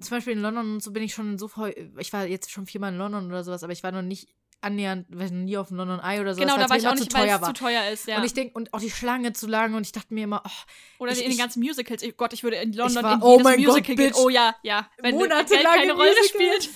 Zum 0.00 0.10
Beispiel 0.16 0.32
in 0.34 0.40
London 0.42 0.74
und 0.74 0.82
so 0.82 0.92
bin 0.92 1.02
ich 1.04 1.14
schon 1.14 1.38
so 1.38 1.46
voll. 1.48 1.72
Ich 1.98 2.12
war 2.12 2.26
jetzt 2.26 2.50
schon 2.50 2.66
viermal 2.66 2.92
in 2.92 2.98
London 2.98 3.26
oder 3.26 3.44
sowas, 3.44 3.62
aber 3.62 3.72
ich 3.72 3.82
war 3.84 3.92
noch 3.92 4.02
nicht 4.02 4.28
annähernd, 4.64 5.06
weiß 5.10 5.30
noch 5.30 5.44
nie 5.44 5.56
auf 5.56 5.68
dem 5.68 5.76
London 5.76 6.00
Eye 6.00 6.20
oder 6.20 6.34
sowas. 6.34 6.46
genau, 6.46 6.58
da 6.60 6.68
war 6.68 6.76
ich 6.76 6.88
auch 6.88 6.94
nicht, 6.94 7.12
weil 7.14 7.28
es 7.28 7.40
zu 7.40 7.52
teuer 7.52 7.88
ist. 7.92 8.06
Ja. 8.08 8.16
Und 8.18 8.24
ich 8.24 8.34
denke, 8.34 8.54
und 8.54 8.72
auch 8.74 8.80
die 8.80 8.90
Schlange 8.90 9.32
zu 9.32 9.46
lang 9.46 9.74
und 9.74 9.82
ich 9.86 9.92
dachte 9.92 10.12
mir 10.14 10.24
immer, 10.24 10.42
oh, 10.44 11.02
Oder 11.04 11.12
ich- 11.12 11.22
in 11.22 11.30
den 11.30 11.38
ganzen 11.38 11.60
Musicals. 11.62 12.02
Ich, 12.02 12.16
Gott, 12.16 12.32
ich 12.32 12.42
würde 12.42 12.56
in 12.56 12.72
London 12.72 13.02
war- 13.02 13.14
in 13.14 13.22
oh 13.22 13.32
jedes 13.32 13.44
mein 13.44 13.56
Gott, 13.58 13.66
Musical 13.66 13.94
gehen. 13.96 14.06
Bitch. 14.08 14.16
Oh 14.18 14.28
ja, 14.28 14.54
ja. 14.62 14.88
Wenn 14.98 15.14
Monatelang 15.14 15.62
keine 15.64 15.84
in 15.84 15.90
Rolle 15.92 16.10
Musicals. 16.10 16.64
spielt. 16.64 16.70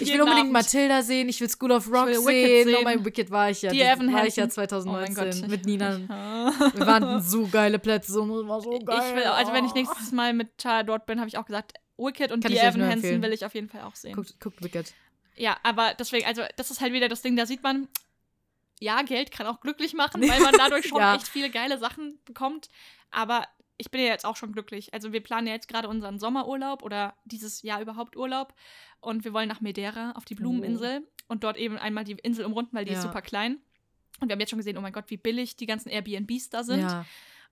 ich 0.00 0.08
will 0.14 0.20
unbedingt 0.22 0.40
Abend. 0.46 0.52
Matilda 0.54 1.02
sehen, 1.02 1.28
ich 1.28 1.40
will 1.42 1.48
School 1.50 1.72
of 1.72 1.86
Rock 1.92 2.08
sehen. 2.08 2.24
Wicked 2.26 2.66
Oh 2.66 2.70
sehen. 2.76 2.84
mein 2.84 3.04
Wicked 3.04 3.30
war 3.30 3.50
ich 3.50 3.60
ja. 3.62 3.70
Die 3.70 3.82
Evan 3.82 4.10
war 4.12 4.26
ich 4.26 4.36
ja 4.36 4.44
Hansen. 4.44 4.54
2019 4.54 5.14
Oh 5.16 5.20
mein 5.20 5.40
Gott. 5.42 5.50
mit 5.50 5.66
Nina. 5.66 5.98
Wir 6.74 6.86
waren 6.86 7.20
so 7.22 7.46
geile 7.46 7.78
Plätze 7.78 8.12
es 8.12 8.16
war 8.48 8.60
so 8.62 8.78
geil. 8.78 8.98
ich 9.10 9.14
will, 9.16 9.24
also 9.24 9.52
wenn 9.52 9.66
ich 9.66 9.72
Oh. 9.72 9.74
nächstes 9.74 10.12
Mal 10.12 10.32
mit 10.32 10.48
Char 10.62 10.84
dort 10.84 11.04
bin, 11.04 11.18
habe 11.20 11.28
ich 11.28 11.36
auch 11.36 11.44
gesagt, 11.44 11.72
Wicked 11.98 12.32
und 12.32 12.42
Kann 12.42 12.52
die 12.52 12.58
Evan 12.58 12.82
Hansen 12.88 13.20
will 13.20 13.32
ich 13.32 13.44
auf 13.44 13.54
jeden 13.54 13.68
Fall 13.68 13.82
auch 13.82 13.94
sehen. 13.96 14.14
Guckt, 14.14 14.40
guckt 14.40 14.62
Wicked. 14.62 14.94
Ja, 15.38 15.56
aber 15.62 15.94
deswegen, 15.94 16.26
also 16.26 16.42
das 16.56 16.70
ist 16.70 16.80
halt 16.80 16.92
wieder 16.92 17.08
das 17.08 17.22
Ding, 17.22 17.36
da 17.36 17.46
sieht 17.46 17.62
man, 17.62 17.88
ja, 18.80 19.02
Geld 19.02 19.30
kann 19.30 19.46
auch 19.46 19.60
glücklich 19.60 19.94
machen, 19.94 20.20
weil 20.28 20.40
man 20.40 20.52
dadurch 20.56 20.86
schon 20.86 21.00
Ja. 21.00 21.14
echt 21.14 21.28
viele 21.28 21.50
geile 21.50 21.78
Sachen 21.78 22.18
bekommt. 22.24 22.68
Aber 23.10 23.46
ich 23.76 23.90
bin 23.90 24.00
ja 24.00 24.08
jetzt 24.08 24.24
auch 24.26 24.36
schon 24.36 24.52
glücklich. 24.52 24.92
Also 24.92 25.12
wir 25.12 25.22
planen 25.22 25.46
ja 25.46 25.52
jetzt 25.54 25.68
gerade 25.68 25.88
unseren 25.88 26.18
Sommerurlaub 26.18 26.82
oder 26.82 27.14
dieses 27.24 27.62
Jahr 27.62 27.80
überhaupt 27.80 28.16
Urlaub. 28.16 28.54
Und 29.00 29.24
wir 29.24 29.32
wollen 29.32 29.48
nach 29.48 29.60
Madeira 29.60 30.12
auf 30.16 30.24
die 30.24 30.34
Blumeninsel 30.34 31.06
und 31.28 31.44
dort 31.44 31.56
eben 31.56 31.78
einmal 31.78 32.02
die 32.04 32.12
Insel 32.14 32.44
umrunden, 32.44 32.76
weil 32.76 32.84
die 32.84 32.90
ist 32.92 32.98
Oh. 32.98 33.02
Ja. 33.02 33.08
super 33.08 33.22
klein. 33.22 33.58
Und 34.20 34.28
wir 34.28 34.32
haben 34.32 34.40
jetzt 34.40 34.50
schon 34.50 34.58
gesehen, 34.58 34.76
oh 34.76 34.80
mein 34.80 34.92
Gott, 34.92 35.04
wie 35.08 35.16
billig 35.16 35.54
die 35.56 35.66
ganzen 35.66 35.90
Airbnbs 35.90 36.50
da 36.50 36.64
sind. 36.64 36.80
Ja. 36.80 37.04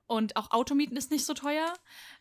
Und 0.09 0.37
auch 0.37 0.53
Automieten 0.53 0.97
ist 0.97 1.11
nicht 1.11 1.27
so 1.27 1.35
teuer. 1.35 1.73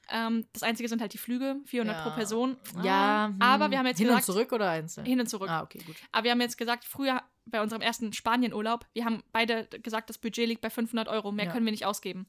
Ähm, 0.10 0.48
das 0.54 0.64
Einzige 0.64 0.90
sind 0.90 1.02
halt 1.02 1.14
die 1.14 1.18
Flüge, 1.20 1.58
400 1.66 1.96
Ja. 1.98 2.02
pro 2.04 2.12
Person. 2.16 2.58
Ja, 2.84 3.34
aber 3.40 3.66
hm. 3.66 3.72
wir 3.72 3.78
haben 3.80 3.86
jetzt 3.86 4.00
Hin 4.00 4.08
gesagt, 4.08 4.28
und 4.28 4.34
zurück 4.34 4.52
oder 4.54 4.70
einzeln? 4.72 5.06
hin 5.06 5.20
und 5.20 5.28
zurück. 5.28 5.50
Ah, 5.50 5.62
okay, 5.62 5.80
gut. 5.86 5.96
Aber 6.12 6.24
wir 6.24 6.32
haben 6.32 6.42
jetzt 6.42 6.58
gesagt, 6.58 6.84
früher 6.84 7.22
bei 7.46 7.62
unserem 7.62 7.82
ersten 7.84 8.12
Spanienurlaub, 8.12 8.86
wir 8.94 9.06
haben 9.06 9.22
beide 9.32 9.68
gesagt, 9.84 10.10
das 10.10 10.18
Budget 10.18 10.48
liegt 10.48 10.62
bei 10.62 10.70
500 10.72 11.08
Euro. 11.08 11.32
Mehr 11.32 11.46
Ja. 11.46 11.52
können 11.52 11.66
wir 11.66 11.72
nicht 11.72 11.86
ausgeben. 11.86 12.26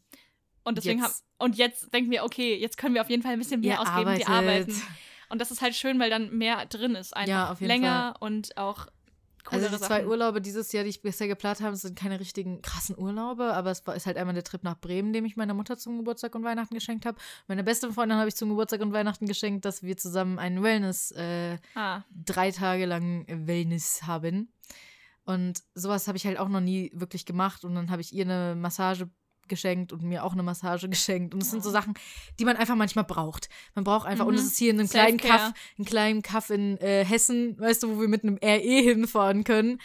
Und 0.62 0.76
deswegen 0.78 1.00
haben, 1.02 1.10
Jetzt- 1.10 1.24
und 1.38 1.56
jetzt 1.56 1.94
denken 1.94 2.10
wir, 2.10 2.24
okay, 2.24 2.54
jetzt 2.56 2.76
können 2.76 2.94
wir 2.94 3.00
auf 3.00 3.08
jeden 3.08 3.22
Fall 3.22 3.32
ein 3.32 3.38
bisschen 3.38 3.60
mehr 3.60 3.74
Ihr 3.76 3.80
ausgeben. 3.80 4.16
Wir 4.18 4.28
arbeitet. 4.28 4.28
arbeiten. 4.28 4.82
Und 5.30 5.40
das 5.40 5.50
ist 5.50 5.62
halt 5.62 5.74
schön, 5.74 5.98
weil 5.98 6.10
dann 6.10 6.36
mehr 6.36 6.66
drin 6.66 6.94
ist. 6.96 7.16
Einfach 7.16 7.28
Ja, 7.30 7.50
auf 7.52 7.60
jeden 7.60 7.68
länger 7.68 8.14
und 8.20 8.56
auch 8.58 8.86
Also 9.50 9.68
die 9.68 9.76
zwei 9.76 9.98
Sachen. 9.98 10.06
Urlaube 10.08 10.40
dieses 10.40 10.72
Jahr, 10.72 10.84
die 10.84 10.90
ich 10.90 11.02
bisher 11.02 11.28
geplant 11.28 11.60
habe, 11.60 11.76
sind 11.76 11.98
keine 11.98 12.18
richtigen 12.20 12.62
krassen 12.62 12.98
Urlaube, 12.98 13.52
aber 13.54 13.70
es 13.70 13.86
war, 13.86 13.94
ist 13.94 14.06
halt 14.06 14.16
einmal 14.16 14.34
der 14.34 14.44
Trip 14.44 14.62
nach 14.62 14.78
Bremen, 14.78 15.12
den 15.12 15.24
ich 15.24 15.36
meiner 15.36 15.54
Mutter 15.54 15.76
zum 15.76 15.98
Geburtstag 15.98 16.34
und 16.34 16.44
Weihnachten 16.44 16.74
geschenkt 16.74 17.06
habe. 17.06 17.18
Meine 17.48 17.64
beste 17.64 17.92
Freundin 17.92 18.18
habe 18.18 18.28
ich 18.28 18.36
zum 18.36 18.48
Geburtstag 18.48 18.80
und 18.80 18.92
Weihnachten 18.92 19.26
geschenkt, 19.26 19.64
dass 19.64 19.82
wir 19.82 19.96
zusammen 19.96 20.38
einen 20.38 20.62
Wellness, 20.62 21.12
äh, 21.12 21.58
Ah, 21.74 22.02
drei 22.10 22.50
Tage 22.50 22.86
lang 22.86 23.26
Wellness 23.28 24.02
haben. 24.04 24.52
Und 25.24 25.62
sowas 25.74 26.06
habe 26.06 26.16
ich 26.16 26.26
halt 26.26 26.38
auch 26.38 26.48
noch 26.48 26.60
nie 26.60 26.92
wirklich 26.94 27.26
gemacht. 27.26 27.64
Und 27.64 27.74
dann 27.74 27.90
habe 27.90 28.00
ich 28.00 28.12
ihr 28.12 28.24
eine 28.24 28.54
Massage 28.56 29.08
geschenkt 29.48 29.92
und 29.92 30.02
mir 30.02 30.24
auch 30.24 30.32
eine 30.32 30.42
Massage 30.42 30.88
geschenkt. 30.88 31.34
Und 31.34 31.42
es 31.42 31.50
sind 31.50 31.62
so 31.62 31.70
Sachen, 31.70 31.94
die 32.38 32.44
man 32.44 32.56
einfach 32.56 32.76
manchmal 32.76 33.04
braucht. 33.04 33.48
Man 33.74 33.84
braucht 33.84 34.06
einfach, 34.06 34.26
und 34.26 34.34
Mhm. 34.34 34.40
es 34.40 34.46
ist 34.46 34.58
hier 34.58 34.70
in 34.70 34.80
einem 34.80 34.88
kleinen. 34.88 35.18
Kaff, 35.18 35.52
einen 35.78 35.84
kleinen 35.86 36.22
Kaff 36.22 36.50
in 36.50 36.76
äh, 36.78 37.04
Hessen, 37.04 37.58
weißt 37.58 37.82
du, 37.82 37.96
wo 37.96 38.00
wir 38.00 38.08
mit 38.08 38.22
einem 38.24 38.38
RE 38.42 38.58
hinfahren 38.82 39.44
können. 39.44 39.80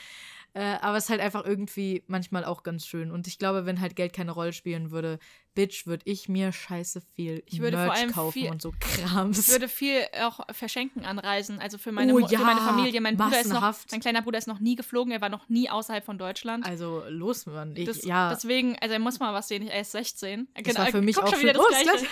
Äh, 0.53 0.77
aber 0.81 0.97
es 0.97 1.05
ist 1.05 1.09
halt 1.09 1.21
einfach 1.21 1.45
irgendwie 1.45 2.03
manchmal 2.07 2.43
auch 2.43 2.63
ganz 2.63 2.85
schön. 2.85 3.09
Und 3.11 3.25
ich 3.25 3.39
glaube, 3.39 3.65
wenn 3.65 3.79
halt 3.79 3.95
Geld 3.95 4.11
keine 4.11 4.31
Rolle 4.31 4.51
spielen 4.51 4.91
würde, 4.91 5.17
Bitch, 5.53 5.85
würde 5.87 6.03
ich 6.05 6.27
mir 6.27 6.51
scheiße 6.51 7.01
viel 7.15 7.41
Ich 7.45 7.59
würde 7.61 7.77
Merch 7.77 7.87
vor 7.87 7.95
allem 7.95 8.11
kaufen 8.11 8.31
viel- 8.33 8.49
und 8.51 8.61
so 8.61 8.73
Krams. 8.79 9.39
ich 9.39 9.47
würde 9.49 9.69
viel 9.69 10.01
auch 10.21 10.41
verschenken 10.51 11.05
an 11.05 11.19
Reisen. 11.19 11.59
Also 11.59 11.77
für 11.77 11.91
meine, 11.93 12.13
Oh 12.13 12.19
Mu- 12.19 12.27
für 12.27 12.37
meine 12.39 12.59
ja, 12.59 12.65
Familie. 12.67 12.99
Mein 12.99 13.15
Bruder 13.15 13.39
ist 13.39 13.51
noch, 13.53 13.61
mein 13.91 13.99
kleiner 14.01 14.21
Bruder 14.21 14.37
ist 14.39 14.47
noch 14.47 14.59
nie 14.59 14.75
geflogen. 14.75 15.13
Er 15.13 15.21
war 15.21 15.29
noch 15.29 15.47
nie 15.47 15.69
außerhalb 15.69 16.03
von 16.03 16.17
Deutschland. 16.17 16.65
also 16.65 17.03
los, 17.07 17.45
Mann. 17.45 17.73
Ich, 17.77 17.85
Das, 17.85 18.03
ja, 18.03 18.29
Deswegen, 18.33 18.77
also 18.81 18.93
er 18.93 18.99
muss 18.99 19.19
mal 19.19 19.33
was 19.33 19.47
sehen. 19.47 19.65
Er 19.67 19.81
ist 19.81 19.91
16. 19.93 20.49
Das 20.63 20.77
war 20.77 20.87
für 20.87 21.01
mich 21.01 21.17
auch 21.17 21.27
schon 21.31 21.39
wieder 21.41 21.53
das 21.53 21.65
Gleiche. 21.67 22.05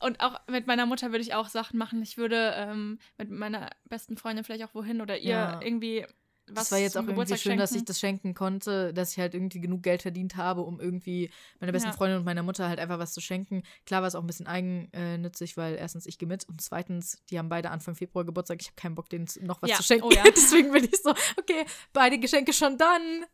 Und 0.00 0.20
auch 0.20 0.40
mit 0.48 0.66
meiner 0.66 0.84
Mutter 0.84 1.10
würde 1.10 1.22
ich 1.22 1.32
auch 1.34 1.48
Sachen 1.48 1.78
machen. 1.78 2.02
Ich 2.02 2.18
würde 2.18 2.52
ähm, 2.56 2.98
mit 3.18 3.30
meiner 3.30 3.70
besten 3.88 4.16
Freundin 4.16 4.44
vielleicht 4.44 4.64
auch 4.64 4.74
wohin 4.74 5.00
oder 5.00 5.16
ihr 5.18 5.30
Ja. 5.30 5.60
irgendwie 5.62 6.04
was 6.48 6.54
das 6.54 6.72
war 6.72 6.78
jetzt 6.78 6.96
auch 6.96 7.02
irgendwie 7.02 7.12
Geburtstag 7.12 7.38
schön, 7.38 7.58
dass 7.58 7.72
ich 7.72 7.84
das 7.84 8.00
schenken 8.00 8.34
konnte, 8.34 8.92
dass 8.92 9.12
ich 9.12 9.18
halt 9.18 9.34
irgendwie 9.34 9.60
genug 9.60 9.82
Geld 9.82 10.02
verdient 10.02 10.36
habe, 10.36 10.62
um 10.62 10.80
irgendwie 10.80 11.30
meiner 11.60 11.72
besten 11.72 11.88
Ja. 11.90 11.94
Freundin 11.94 12.18
und 12.18 12.24
meiner 12.24 12.42
Mutter 12.42 12.68
halt 12.68 12.78
einfach 12.80 12.98
was 12.98 13.12
zu 13.12 13.20
schenken. 13.20 13.62
Klar 13.86 14.02
war 14.02 14.08
es 14.08 14.14
auch 14.14 14.20
ein 14.22 14.26
bisschen 14.26 14.46
eigennützig, 14.46 15.56
weil 15.56 15.74
erstens 15.76 16.06
ich 16.06 16.18
gehe 16.18 16.28
mit 16.28 16.48
und 16.48 16.60
zweitens, 16.60 17.22
die 17.30 17.38
haben 17.38 17.48
beide 17.48 17.70
Anfang 17.70 17.94
Februar 17.94 18.24
Geburtstag. 18.24 18.60
Ich 18.60 18.68
habe 18.68 18.76
keinen 18.76 18.94
Bock, 18.94 19.08
denen 19.08 19.28
noch 19.42 19.62
was 19.62 19.70
Ja, 19.70 19.76
zu 19.76 19.82
schenken. 19.82 20.06
oh 20.06 20.10
ja. 20.12 20.24
Deswegen 20.36 20.72
bin 20.72 20.84
ich 20.84 21.00
so, 21.02 21.10
okay, 21.38 21.64
beide 21.92 22.18
Geschenke 22.18 22.52
schon 22.52 22.76
dann. 22.76 23.24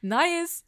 Nice. 0.00 0.64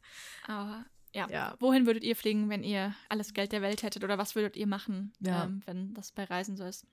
Aber 0.47 0.85
ja. 1.13 1.27
Ja. 1.29 1.55
Wohin 1.59 1.85
würdet 1.85 2.03
ihr 2.03 2.15
fliegen, 2.15 2.49
wenn 2.49 2.63
ihr 2.63 2.95
alles 3.09 3.33
Geld 3.33 3.51
der 3.51 3.61
Welt 3.61 3.83
hättet? 3.83 4.03
Oder 4.03 4.17
was 4.17 4.35
würdet 4.35 4.55
ihr 4.55 4.67
machen, 4.67 5.11
ähm, 5.25 5.61
wenn 5.65 5.93
das 5.93 6.11
bei 6.11 6.23
Reisen 6.23 6.55
so 6.55 6.63
ist? 6.65 6.85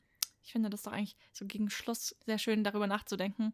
Ich 0.43 0.53
finde 0.53 0.71
das 0.71 0.83
doch 0.83 0.93
eigentlich 0.93 1.17
so 1.33 1.45
gegen 1.45 1.71
Schluss 1.71 2.15
sehr 2.25 2.39
schön, 2.39 2.63
darüber 2.65 2.87
nachzudenken. 2.87 3.53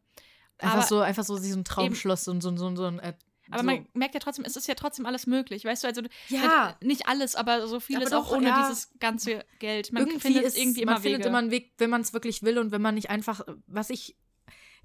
Einfach 0.62 0.78
Aber- 0.78 0.86
so, 0.86 1.00
einfach 1.00 1.24
so 1.24 1.36
so 1.36 1.56
ein 1.56 1.64
Traumschloss 1.64 2.28
und 2.28 2.40
so, 2.42 2.56
so, 2.56 2.74
so 2.76 2.84
ein. 2.86 2.98
Äh, 3.00 3.14
Aber 3.50 3.62
man 3.64 3.86
merkt 3.92 4.14
ja 4.14 4.20
trotzdem, 4.20 4.44
es 4.44 4.56
ist 4.56 4.66
ja 4.68 4.74
trotzdem 4.74 5.04
alles 5.04 5.26
möglich. 5.26 5.64
Weißt 5.64 5.82
du, 5.84 5.88
also 5.88 6.02
Ja. 6.28 6.76
äh, 6.80 6.84
nicht 6.86 7.06
alles, 7.06 7.34
aber 7.36 7.66
so 7.68 7.80
vieles 7.80 8.10
Aber 8.12 8.22
doch, 8.22 8.30
auch 8.32 8.36
ohne 8.36 8.46
ja. 8.48 8.62
dieses 8.68 8.90
ganze 9.00 9.44
Geld. 9.58 9.92
Man 9.92 10.02
irgendwie 10.02 10.20
findet 10.20 10.44
ist, 10.44 10.56
irgendwie 10.56 10.82
immer 10.82 10.92
man 10.92 11.02
findet 11.02 11.20
Wege. 11.20 11.28
immer 11.28 11.38
einen 11.38 11.50
Weg, 11.50 11.72
wenn 11.78 11.90
man 11.90 12.00
es 12.00 12.12
wirklich 12.12 12.42
will 12.42 12.58
und 12.58 12.70
wenn 12.72 12.80
man 12.82 12.94
nicht 12.94 13.10
einfach, 13.10 13.40
was 13.66 13.90
ich, 13.90 14.16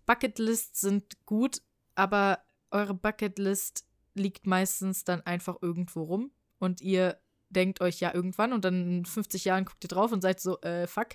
Bucketlists 0.06 0.82
sind 0.82 1.26
gut, 1.26 1.62
aber 1.96 2.40
eure 2.72 2.94
Bucketlist 2.94 3.86
liegt 4.14 4.48
meistens 4.48 5.04
dann 5.04 5.22
einfach 5.22 5.58
irgendwo 5.62 6.04
rum 6.04 6.32
und 6.60 6.82
ihr 6.82 7.20
denkt 7.50 7.82
euch 7.82 8.00
ja 8.00 8.14
irgendwann 8.14 8.52
und 8.54 8.66
dann 8.66 8.90
in 9.00 9.06
50 9.06 9.46
Jahren 9.46 9.66
guckt 9.66 9.84
ihr 9.84 9.88
drauf 9.90 10.12
und 10.12 10.22
seid 10.22 10.40
so, 10.40 10.60
äh, 10.62 10.88
fuck. 10.88 11.10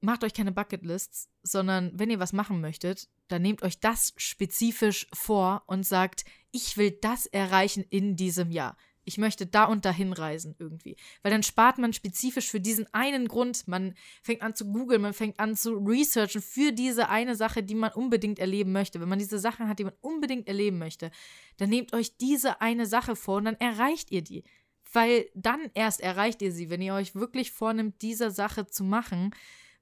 Macht 0.00 0.22
euch 0.22 0.34
keine 0.34 0.52
Bucketlists, 0.52 1.28
sondern 1.42 1.90
wenn 1.94 2.10
ihr 2.10 2.20
was 2.20 2.32
machen 2.32 2.60
möchtet, 2.60 3.08
dann 3.26 3.42
nehmt 3.42 3.62
euch 3.62 3.80
das 3.80 4.14
spezifisch 4.16 5.08
vor 5.12 5.64
und 5.66 5.84
sagt, 5.84 6.24
ich 6.52 6.76
will 6.76 6.92
das 6.92 7.26
erreichen 7.26 7.84
in 7.90 8.16
diesem 8.16 8.50
Jahr. 8.50 8.76
ich 9.08 9.16
möchte 9.16 9.46
da 9.46 9.64
und 9.64 9.86
dahin 9.86 10.12
reisen 10.12 10.54
irgendwie. 10.58 10.96
Weil 11.22 11.32
dann 11.32 11.42
spart 11.42 11.78
man 11.78 11.94
spezifisch 11.94 12.50
für 12.50 12.60
diesen 12.60 12.92
einen 12.92 13.26
Grund, 13.26 13.66
man 13.66 13.94
fängt 14.22 14.42
an 14.42 14.54
zu 14.54 14.70
googeln, 14.70 15.00
man 15.00 15.14
fängt 15.14 15.40
an 15.40 15.56
zu 15.56 15.78
researchen 15.78 16.42
für 16.42 16.72
diese 16.72 17.08
eine 17.08 17.34
Sache, 17.34 17.62
die 17.62 17.74
man 17.74 17.90
unbedingt 17.92 18.38
erleben 18.38 18.70
möchte. 18.72 19.00
Wenn 19.00 19.08
man 19.08 19.18
diese 19.18 19.38
Sachen 19.38 19.66
hat, 19.66 19.78
die 19.78 19.84
man 19.84 19.94
unbedingt 20.02 20.46
erleben 20.46 20.78
möchte, 20.78 21.10
dann 21.56 21.70
nehmt 21.70 21.94
euch 21.94 22.18
diese 22.18 22.60
eine 22.60 22.84
Sache 22.84 23.16
vor 23.16 23.38
und 23.38 23.46
dann 23.46 23.56
erreicht 23.56 24.10
ihr 24.10 24.22
die. 24.22 24.44
Weil 24.92 25.30
dann 25.34 25.70
erst 25.72 26.02
erreicht 26.02 26.42
ihr 26.42 26.52
sie, 26.52 26.68
wenn 26.68 26.82
ihr 26.82 26.92
euch 26.92 27.14
wirklich 27.14 27.50
vornimmt, 27.50 28.02
diese 28.02 28.30
Sache 28.30 28.66
zu 28.66 28.84
machen 28.84 29.30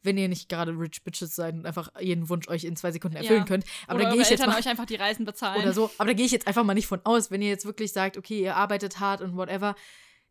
wenn 0.06 0.16
ihr 0.16 0.28
nicht 0.28 0.48
gerade 0.48 0.72
Rich 0.72 1.04
Bitches 1.04 1.34
seid 1.36 1.54
und 1.54 1.66
einfach 1.66 1.90
jeden 2.00 2.28
Wunsch 2.30 2.48
euch 2.48 2.64
in 2.64 2.74
zwei 2.76 2.90
Sekunden 2.92 3.16
erfüllen 3.18 3.40
Ja. 3.40 3.44
könnt. 3.44 3.64
Aber 3.86 3.96
Oder 3.96 4.04
da 4.08 4.12
gehe 4.14 4.22
ich 4.22 4.30
jetzt 4.30 4.46
mal, 4.46 4.58
euch 4.58 4.66
einfach 4.68 4.86
die 4.86 4.94
Reisen 4.94 5.26
bezahlen. 5.26 5.60
oder 5.62 5.72
so. 5.74 5.90
Aber 5.98 6.08
da 6.08 6.14
gehe 6.14 6.24
ich 6.24 6.32
jetzt 6.32 6.46
einfach 6.46 6.64
mal 6.64 6.72
nicht 6.74 6.86
von 6.86 7.00
aus. 7.04 7.30
Wenn 7.30 7.42
ihr 7.42 7.48
jetzt 7.48 7.66
wirklich 7.66 7.92
sagt, 7.92 8.16
okay, 8.16 8.40
ihr 8.40 8.56
arbeitet 8.56 8.98
hart 9.00 9.20
und 9.20 9.36
whatever, 9.36 9.74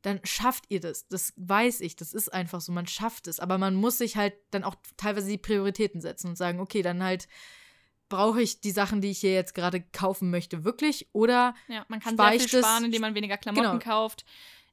dann 0.02 0.19
schafft 0.23 0.65
ihr 0.69 0.80
das. 0.80 1.07
Das 1.07 1.34
weiß 1.35 1.81
ich. 1.81 1.95
Das 1.95 2.14
ist 2.14 2.34
einfach 2.34 2.61
so. 2.61 2.72
Man 2.72 2.88
schafft 2.88 3.27
es. 3.27 3.39
Aber 3.39 3.57
man 3.57 3.76
muss 3.76 3.97
sich 3.99 4.15
halt 4.18 4.34
dann 4.52 4.64
auch 4.64 4.76
teilweise 4.97 5.27
die 5.30 5.38
Prioritäten 5.38 6.02
setzen 6.02 6.30
und 6.30 6.35
sagen, 6.38 6.60
okay, 6.60 6.81
dann 6.81 7.03
halt 7.03 7.27
brauche 8.07 8.39
ich 8.41 8.61
die 8.61 8.69
Sachen, 8.72 9.02
die 9.02 9.10
ich 9.10 9.18
hier 9.19 9.34
jetzt 9.34 9.56
gerade 9.56 9.81
kaufen 9.81 10.30
möchte, 10.30 10.64
wirklich? 10.64 11.07
Oder 11.11 11.56
Ja, 11.68 11.85
man 11.88 11.99
kann 11.99 12.15
sehr 12.15 12.39
viel 12.39 12.47
sparen, 12.60 12.85
indem 12.85 13.02
man 13.02 13.15
weniger 13.15 13.35
Klamotten 13.38 13.80
Genau. 13.80 13.84
kauft, 13.84 14.26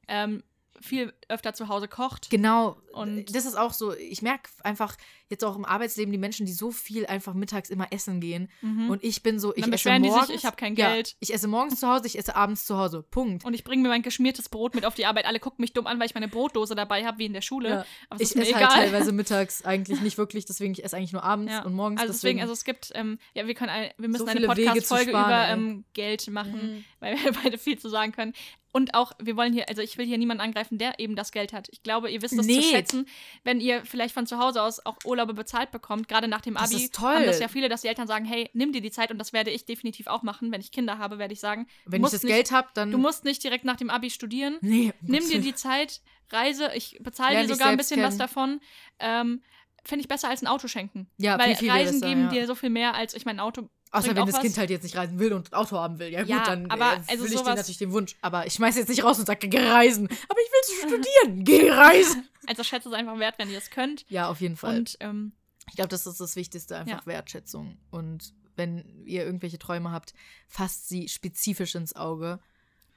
ähm, 0.07 0.43
viel 0.81 1.13
öfter 1.29 1.53
zu 1.53 1.67
Hause 1.67 1.87
kocht. 1.87 2.29
Genau. 2.29 2.77
Und- 2.93 3.33
das 3.35 3.45
ist 3.45 3.55
auch 3.55 3.73
so, 3.73 3.93
ich 3.93 4.21
merke 4.21 4.49
einfach 4.63 4.95
jetzt 5.33 5.43
auch 5.43 5.55
im 5.55 5.65
Arbeitsleben 5.65 6.11
die 6.11 6.17
Menschen, 6.17 6.45
die 6.45 6.53
so 6.53 6.71
viel 6.71 7.05
einfach 7.05 7.33
mittags 7.33 7.69
immer 7.69 7.87
essen 7.91 8.21
gehen. 8.21 8.49
Mhm. 8.61 8.89
Und 8.89 9.03
ich 9.03 9.21
bin 9.23 9.39
so, 9.39 9.53
ich 9.55 9.61
Dann 9.63 9.73
esse 9.73 9.89
die 9.89 10.01
sich, 10.03 10.09
morgens. 10.11 10.29
ich 10.29 10.45
hab 10.45 10.55
kein 10.57 10.75
Ja, 10.75 10.93
Geld. 10.93 11.15
ich 11.19 11.33
esse 11.33 11.47
morgens 11.47 11.79
zu 11.79 11.87
Hause, 11.87 12.07
ich 12.07 12.17
esse 12.17 12.35
abends 12.35 12.65
zu 12.65 12.77
Hause. 12.77 13.03
Punkt. 13.09 13.43
Und 13.45 13.53
ich 13.53 13.63
bringe 13.63 13.81
mir 13.83 13.89
mein 13.89 14.01
geschmiertes 14.01 14.47
Brot 14.49 14.75
mit 14.75 14.85
auf 14.85 14.95
die 14.95 15.05
Arbeit. 15.05 15.25
Alle 15.25 15.39
gucken 15.39 15.61
mich 15.61 15.73
dumm 15.73 15.87
an, 15.87 15.99
weil 15.99 16.05
ich 16.05 16.13
meine 16.15 16.27
Brotdose 16.27 16.75
dabei 16.75 17.05
habe, 17.05 17.17
wie 17.17 17.25
in 17.25 17.33
der 17.33 17.41
Schule. 17.41 17.69
Ja. 17.69 17.85
Aber 18.09 18.21
Ich 18.21 18.35
esse 18.35 18.41
egal. 18.49 18.61
halt 18.67 18.71
teilweise 18.73 19.11
mittags 19.13 19.65
eigentlich 19.65 19.99
nicht 20.01 20.17
wirklich, 20.17 20.45
deswegen 20.45 20.73
ich 20.73 20.83
esse 20.83 20.95
eigentlich 20.95 21.13
nur 21.13 21.23
abends 21.23 21.51
Ja. 21.51 21.63
und 21.65 21.73
morgens. 21.73 21.99
Also 21.99 22.13
deswegen, 22.13 22.39
also 22.41 22.53
es 22.53 22.63
gibt, 22.63 22.91
ähm, 22.95 23.17
ja, 23.33 23.47
wir 23.47 23.53
können, 23.55 23.69
ein, 23.71 23.89
wir 23.97 24.09
müssen 24.09 24.25
So 24.25 24.31
eine 24.31 24.45
Podcast-Folge 24.47 25.09
über 25.11 25.47
ähm, 25.49 25.85
Geld 25.93 26.27
machen, 26.29 26.53
Mhm. 26.77 26.85
weil 26.99 27.15
wir 27.17 27.31
beide 27.43 27.57
viel 27.57 27.77
zu 27.79 27.89
sagen 27.89 28.11
können. 28.11 28.33
Und 28.75 28.95
auch, 28.95 29.11
wir 29.21 29.37
wollen 29.37 29.53
hier, 29.53 29.69
also 29.69 29.83
ich 29.83 29.99
will 29.99 30.07
hier 30.07 30.17
niemanden 30.17 30.41
angreifen, 30.41 30.79
der 30.79 30.97
eben 30.99 31.15
das 31.15 31.31
Geld 31.31 31.53
hat. 31.53 31.67
Ich 31.71 31.83
glaube, 31.83 32.09
ihr 32.09 32.23
wisst 32.23 32.35
das 32.35 32.47
Nee. 32.47 32.59
zu 32.59 32.69
schätzen, 32.69 33.07
wenn 33.43 33.59
ihr 33.61 33.85
vielleicht 33.85 34.15
von 34.15 34.25
zu 34.25 34.39
Hause 34.39 34.63
aus 34.63 34.83
auch 34.83 34.97
Urlaube 35.23 35.33
bezahlt 35.33 35.71
bekommt, 35.71 36.07
gerade 36.07 36.27
nach 36.27 36.41
dem 36.41 36.55
Das 36.55 36.71
Abi. 36.73 36.83
ist 36.83 36.93
toll. 36.93 37.15
Haben 37.15 37.25
das 37.25 37.39
ja 37.39 37.47
viele, 37.47 37.69
dass 37.69 37.81
die 37.81 37.87
Eltern 37.87 38.07
sagen, 38.07 38.25
hey, 38.25 38.49
nimm 38.53 38.71
dir 38.73 38.81
die 38.81 38.91
Zeit 38.91 39.11
und 39.11 39.17
das 39.17 39.33
werde 39.33 39.51
ich 39.51 39.65
definitiv 39.65 40.07
auch 40.07 40.21
machen. 40.23 40.51
Wenn 40.51 40.61
ich 40.61 40.71
Kinder 40.71 40.97
habe, 40.97 41.17
werde 41.17 41.33
ich 41.33 41.39
sagen, 41.39 41.67
Wenn 41.85 42.03
ich 42.03 42.11
das 42.11 42.23
nicht, 42.23 42.31
Geld 42.33 42.51
habe, 42.51 42.67
dann. 42.73 42.91
du 42.91 42.97
musst 42.97 43.23
nicht 43.23 43.43
direkt 43.43 43.65
nach 43.65 43.77
dem 43.77 43.89
Abi 43.89 44.09
studieren. 44.09 44.57
Nee, 44.61 44.93
Nimm 45.01 45.27
dir 45.29 45.39
die 45.39 45.55
Zeit, 45.55 46.01
reise, 46.31 46.71
ich 46.75 46.99
bezahle 47.01 47.41
dir 47.41 47.53
sogar 47.53 47.69
ein 47.69 47.77
bisschen 47.77 48.01
was 48.01 48.09
kennen. 48.09 48.19
davon. 48.19 48.59
Ähm, 48.99 49.41
Finde 49.85 50.01
ich 50.01 50.07
besser 50.07 50.29
als 50.29 50.41
ein 50.41 50.47
Auto 50.47 50.67
schenken. 50.67 51.07
Ja, 51.17 51.37
Weil 51.37 51.53
Reisen 51.53 51.99
besser, 51.99 52.07
geben 52.07 52.21
ja. 52.25 52.29
dir 52.29 52.47
so 52.47 52.55
viel 52.55 52.69
mehr 52.69 52.95
als 52.95 53.13
ich 53.13 53.25
mein 53.25 53.39
Auto. 53.39 53.69
Außer 53.93 54.15
wenn 54.15 54.25
das. 54.25 54.39
Kind 54.41 54.57
halt 54.57 54.69
jetzt 54.69 54.83
nicht 54.83 54.95
reisen 54.97 55.19
will 55.19 55.33
und 55.33 55.51
ein 55.51 55.53
Auto 55.55 55.77
haben 55.77 55.99
will. 55.99 56.09
Ja, 56.09 56.21
gut, 56.21 56.29
Ja, 56.29 56.43
dann 56.45 56.69
aber 56.71 56.93
äh, 56.93 57.01
also 57.07 57.23
will 57.25 57.33
ich 57.33 57.41
dir 57.41 57.55
natürlich 57.55 57.77
den 57.77 57.91
Wunsch. 57.93 58.15
Aber 58.21 58.45
ich 58.47 58.53
schmeiß 58.53 58.75
jetzt 58.75 58.89
nicht 58.89 59.03
raus 59.03 59.19
und 59.19 59.25
sage, 59.27 59.47
geh 59.47 59.59
reisen. 59.59 60.07
Aber 60.07 60.39
ich 60.39 60.51
will 60.51 60.87
studieren. 60.99 61.43
Geh 61.43 61.69
reisen. 61.71 62.27
Also 62.45 62.61
schätze 62.65 62.89
es 62.89 62.93
einfach 62.95 63.17
wert, 63.19 63.35
wenn 63.37 63.49
ihr 63.49 63.57
es 63.57 63.69
könnt. 63.69 64.03
Ja, 64.09 64.27
auf 64.27 64.41
jeden 64.41 64.57
Fall. 64.57 64.79
Und 64.79 64.97
ähm, 64.99 65.31
Ich 65.69 65.75
glaube, 65.75 65.87
das 65.87 66.05
ist 66.05 66.19
das 66.19 66.35
Wichtigste, 66.35 66.75
einfach 66.75 66.99
Ja. 66.99 67.05
Wertschätzung. 67.05 67.77
Und 67.89 68.33
wenn 68.57 69.05
ihr 69.05 69.23
irgendwelche 69.23 69.57
Träume 69.57 69.91
habt, 69.91 70.13
fasst 70.49 70.89
sie 70.89 71.07
spezifisch 71.07 71.73
ins 71.75 71.95
Auge. 71.95 72.39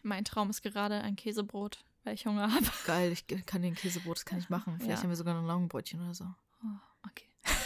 mein 0.02 0.24
Traum 0.24 0.50
ist 0.50 0.62
gerade 0.62 1.00
ein 1.00 1.14
Käsebrot, 1.14 1.84
weil 2.02 2.14
ich 2.14 2.26
Hunger 2.26 2.52
habe. 2.52 2.66
Geil, 2.86 3.12
ich 3.12 3.26
kann 3.46 3.62
den 3.62 3.76
Käsebrot, 3.76 4.16
das 4.16 4.24
kann 4.24 4.40
ich 4.40 4.50
machen. 4.50 4.78
Vielleicht 4.78 4.98
Ja. 4.98 5.02
haben 5.04 5.10
wir 5.10 5.16
sogar 5.16 5.34
noch 5.34 5.42
ein 5.42 5.46
Laugenbrötchen 5.46 6.00
oder 6.02 6.14
so. 6.14 6.24
Oh. 6.64 6.66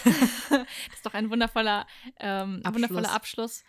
Das 0.05 0.67
ist 0.95 1.07
doch 1.07 1.15
ein 1.15 1.31
wundervoller, 1.31 1.87
ähm, 2.19 2.61
Abschluss. 2.65 2.75
wundervoller 2.75 3.13
Abschluss. 3.13 3.65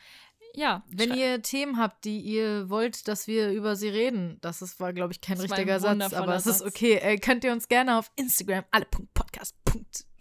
Ja, 0.53 0.83
Wenn 0.89 1.13
ihr 1.13 1.41
Themen 1.41 1.77
habt, 1.77 2.03
die 2.03 2.19
ihr 2.19 2.69
wollt, 2.69 3.07
dass 3.07 3.27
wir 3.27 3.51
über 3.51 3.75
sie 3.75 3.87
reden, 3.87 4.37
das 4.41 4.61
ist, 4.61 4.79
war, 4.79 4.91
glaube 4.91 5.13
ich, 5.13 5.21
kein 5.21 5.37
Das 5.37 5.45
richtiger 5.45 5.79
Satz, 5.79 6.13
aber 6.13 6.35
es 6.35 6.45
ist 6.45 6.61
okay. 6.61 6.95
Äh, 6.95 7.17
könnt 7.17 7.43
ihr 7.43 7.53
uns 7.53 7.67
gerne 7.67 7.97
auf 7.97 8.11
Instagram 8.15 8.65
alle.podcast. 8.71 9.55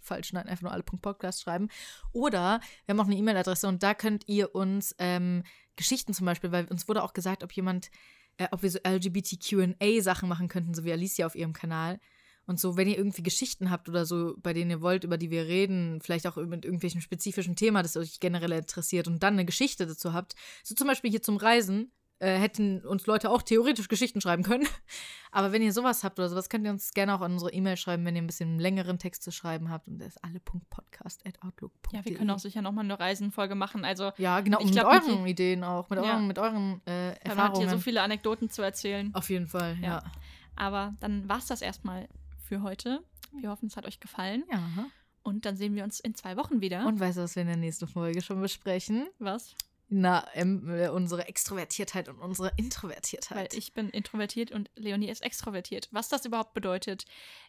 Falsch, 0.01 0.33
nein, 0.33 0.47
einfach 0.47 0.63
nur 0.63 0.71
alle.podcast 0.71 1.41
schreiben. 1.41 1.69
Oder 2.11 2.61
wir 2.85 2.93
haben 2.93 2.99
auch 2.99 3.05
eine 3.05 3.15
E-Mail-Adresse 3.15 3.67
und 3.67 3.83
da 3.83 3.93
könnt 3.93 4.27
ihr 4.27 4.55
uns 4.55 4.95
ähm, 4.99 5.43
Geschichten 5.75 6.13
zum 6.13 6.25
Beispiel, 6.25 6.51
weil 6.51 6.65
uns 6.65 6.87
wurde 6.87 7.03
auch 7.03 7.13
gesagt, 7.13 7.43
ob 7.43 7.51
jemand, 7.51 7.91
äh, 8.37 8.47
ob 8.51 8.63
wir 8.63 8.71
so 8.71 8.79
LGBTQA-Sachen 8.85 10.27
machen 10.29 10.47
könnten, 10.47 10.73
so 10.73 10.83
wie 10.83 10.91
Alicia 10.91 11.25
auf 11.25 11.35
ihrem 11.35 11.53
Kanal. 11.53 11.99
Und 12.51 12.59
so, 12.59 12.77
wenn 12.77 12.87
ihr 12.87 12.97
irgendwie 12.97 13.23
Geschichten 13.23 13.71
habt 13.71 13.89
oder 13.89 14.05
so, 14.05 14.35
bei 14.37 14.53
denen 14.53 14.69
ihr 14.69 14.81
wollt, 14.81 15.03
über 15.03 15.17
die 15.17 15.31
wir 15.31 15.47
reden, 15.47 15.99
vielleicht 16.01 16.27
auch 16.27 16.35
mit 16.35 16.65
irgendwelchem 16.65 17.01
spezifischen 17.01 17.55
Thema, 17.55 17.81
das 17.81 17.97
euch 17.97 18.19
generell 18.19 18.51
interessiert 18.51 19.07
und 19.07 19.23
dann 19.23 19.33
eine 19.33 19.45
Geschichte 19.45 19.87
dazu 19.87 20.13
habt, 20.13 20.35
so 20.63 20.75
zum 20.75 20.87
Beispiel 20.87 21.09
hier 21.09 21.23
zum 21.23 21.37
Reisen, 21.37 21.91
äh, 22.19 22.37
hätten 22.37 22.85
uns 22.85 23.07
Leute 23.07 23.31
auch 23.31 23.41
theoretisch 23.41 23.87
Geschichten 23.87 24.21
schreiben 24.21 24.43
können. 24.43 24.67
Aber 25.31 25.51
wenn 25.53 25.63
ihr 25.63 25.73
sowas 25.73 26.03
habt 26.03 26.19
oder 26.19 26.29
sowas, 26.29 26.49
könnt 26.49 26.65
ihr 26.65 26.71
uns 26.71 26.91
gerne 26.93 27.15
auch 27.15 27.21
an 27.21 27.31
unsere 27.33 27.51
E-Mail 27.51 27.77
schreiben, 27.77 28.05
wenn 28.05 28.15
ihr 28.15 28.21
ein 28.21 28.27
bisschen 28.27 28.59
längeren 28.59 28.99
Text 28.99 29.23
zu 29.23 29.31
schreiben 29.31 29.71
habt. 29.71 29.87
Und 29.87 29.97
der 29.97 30.07
ist 30.09 30.23
alle.podcast.outlook.de. 30.23 31.97
ja, 31.97 32.05
wir 32.05 32.13
können 32.15 32.29
auch 32.29 32.37
sicher 32.39 32.61
nochmal 32.61 32.83
eine 32.85 32.99
Reisenfolge 32.99 33.55
machen. 33.55 33.85
Also, 33.85 34.11
Ja, 34.17 34.39
genau, 34.41 34.63
mit 34.63 34.71
glaub, 34.73 34.85
euren 34.93 35.23
Niki- 35.23 35.29
Ideen 35.29 35.63
auch, 35.63 35.89
mit 35.89 35.97
Ja. 35.99 36.11
euren, 36.13 36.27
mit 36.27 36.37
euren 36.37 36.81
äh, 36.85 37.07
man 37.07 37.09
hat 37.13 37.25
Erfahrungen. 37.25 37.59
hier 37.61 37.69
so 37.69 37.77
viele 37.79 38.01
Anekdoten 38.01 38.49
zu 38.49 38.61
erzählen. 38.61 39.09
Auf 39.15 39.29
jeden 39.29 39.47
Fall, 39.47 39.77
ja. 39.81 39.87
Ja. 39.87 40.03
Aber 40.55 40.93
dann 40.99 41.27
war 41.29 41.37
es 41.39 41.47
das 41.47 41.61
erstmal 41.61 42.07
für 42.51 42.63
heute. 42.63 43.01
Wir 43.31 43.49
hoffen, 43.49 43.67
es 43.67 43.77
hat 43.77 43.85
euch 43.85 44.01
gefallen. 44.01 44.43
ja. 44.51 44.59
Und 45.23 45.45
dann 45.45 45.55
sehen 45.55 45.73
wir 45.73 45.85
uns 45.85 46.01
in 46.01 46.15
zwei 46.15 46.35
Wochen 46.35 46.59
wieder. 46.59 46.85
Und 46.85 46.99
weißt 46.99 47.17
du, 47.17 47.21
was 47.21 47.35
wir 47.35 47.43
in 47.43 47.47
der 47.47 47.55
nächsten 47.55 47.87
Folge 47.87 48.21
schon 48.21 48.41
besprechen? 48.41 49.07
was? 49.19 49.55
Na, 49.87 50.25
ähm, 50.33 50.67
äh, 50.69 50.89
unsere 50.89 51.27
Extrovertiertheit 51.27 52.09
und 52.09 52.19
unsere 52.19 52.51
Introvertiertheit. 52.57 53.53
Weil 53.53 53.57
ich 53.57 53.73
bin 53.73 53.89
introvertiert 53.89 54.51
und 54.51 54.69
Leonie 54.75 55.09
ist 55.09 55.21
extrovertiert. 55.21 55.87
Was 55.91 56.09
das 56.09 56.25
überhaupt 56.25 56.53
bedeutet, 56.53 57.05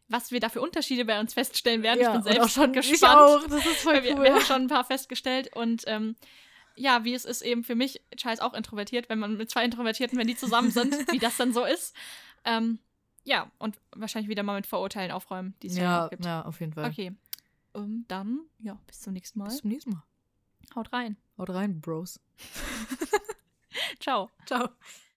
was 0.09 0.31
wir 0.31 0.39
da 0.39 0.49
für 0.51 0.61
Unterschiede 0.61 1.05
bei 1.05 1.19
uns 1.19 1.35
feststellen 1.35 1.83
werden. 1.83 2.01
ja, 2.01 2.09
ich 2.09 2.13
bin 2.13 2.23
selbst 2.23 2.41
auch 2.41 2.49
schon 2.49 2.73
gespannt. 2.73 2.95
Ich 2.95 3.05
auch, 3.05 3.47
das 3.49 3.67
ist 3.67 3.81
voll 3.81 3.95
Weil 3.95 4.05
wir, 4.05 4.17
cool. 4.17 4.23
wir 4.23 4.35
haben 4.35 4.45
schon 4.45 4.63
ein 4.63 4.69
paar 4.69 4.85
festgestellt 4.85 5.51
und 5.57 5.83
ähm, 5.87 6.15
ja, 6.77 7.03
wie 7.03 7.15
es 7.15 7.25
ist 7.25 7.43
eben 7.43 7.65
für 7.65 7.75
mich, 7.75 8.01
ist 8.13 8.43
auch 8.43 8.55
introvertiert, 8.55 9.09
wenn 9.09 9.19
man 9.19 9.37
mit 9.37 9.51
zwei 9.51 9.65
Introvertierten, 9.65 10.17
wenn 10.19 10.29
die 10.29 10.37
zusammen 10.37 10.71
sind, 10.71 10.95
wie 11.13 11.19
das 11.19 11.37
dann 11.37 11.53
so 11.53 11.65
ist. 11.65 11.97
Ähm, 12.45 12.79
ja, 13.25 13.51
und 13.59 13.79
wahrscheinlich 13.95 14.29
wieder 14.29 14.43
mal 14.43 14.57
mit 14.57 14.67
Vorurteilen 14.67 15.11
aufräumen, 15.11 15.55
die 15.63 15.69
es 15.69 15.77
ja, 15.77 16.09
gibt. 16.09 16.25
ja, 16.25 16.43
auf 16.43 16.61
jeden 16.61 16.73
Fall. 16.73 16.91
Okay. 16.91 17.13
Ähm, 17.75 18.05
dann, 18.09 18.41
ja, 18.59 18.79
bis 18.87 19.01
zum 19.01 19.13
nächsten 19.13 19.39
Mal. 19.39 19.47
Bis 19.47 19.59
zum 19.59 19.71
nächsten 19.71 19.91
Mal. 19.91 20.03
Haut 20.75 20.93
rein. 20.93 21.17
Haut 21.39 21.51
rein, 21.51 21.81
Bros. 21.81 22.21
Ciao. 24.01 24.31
Ciao. 24.47 24.69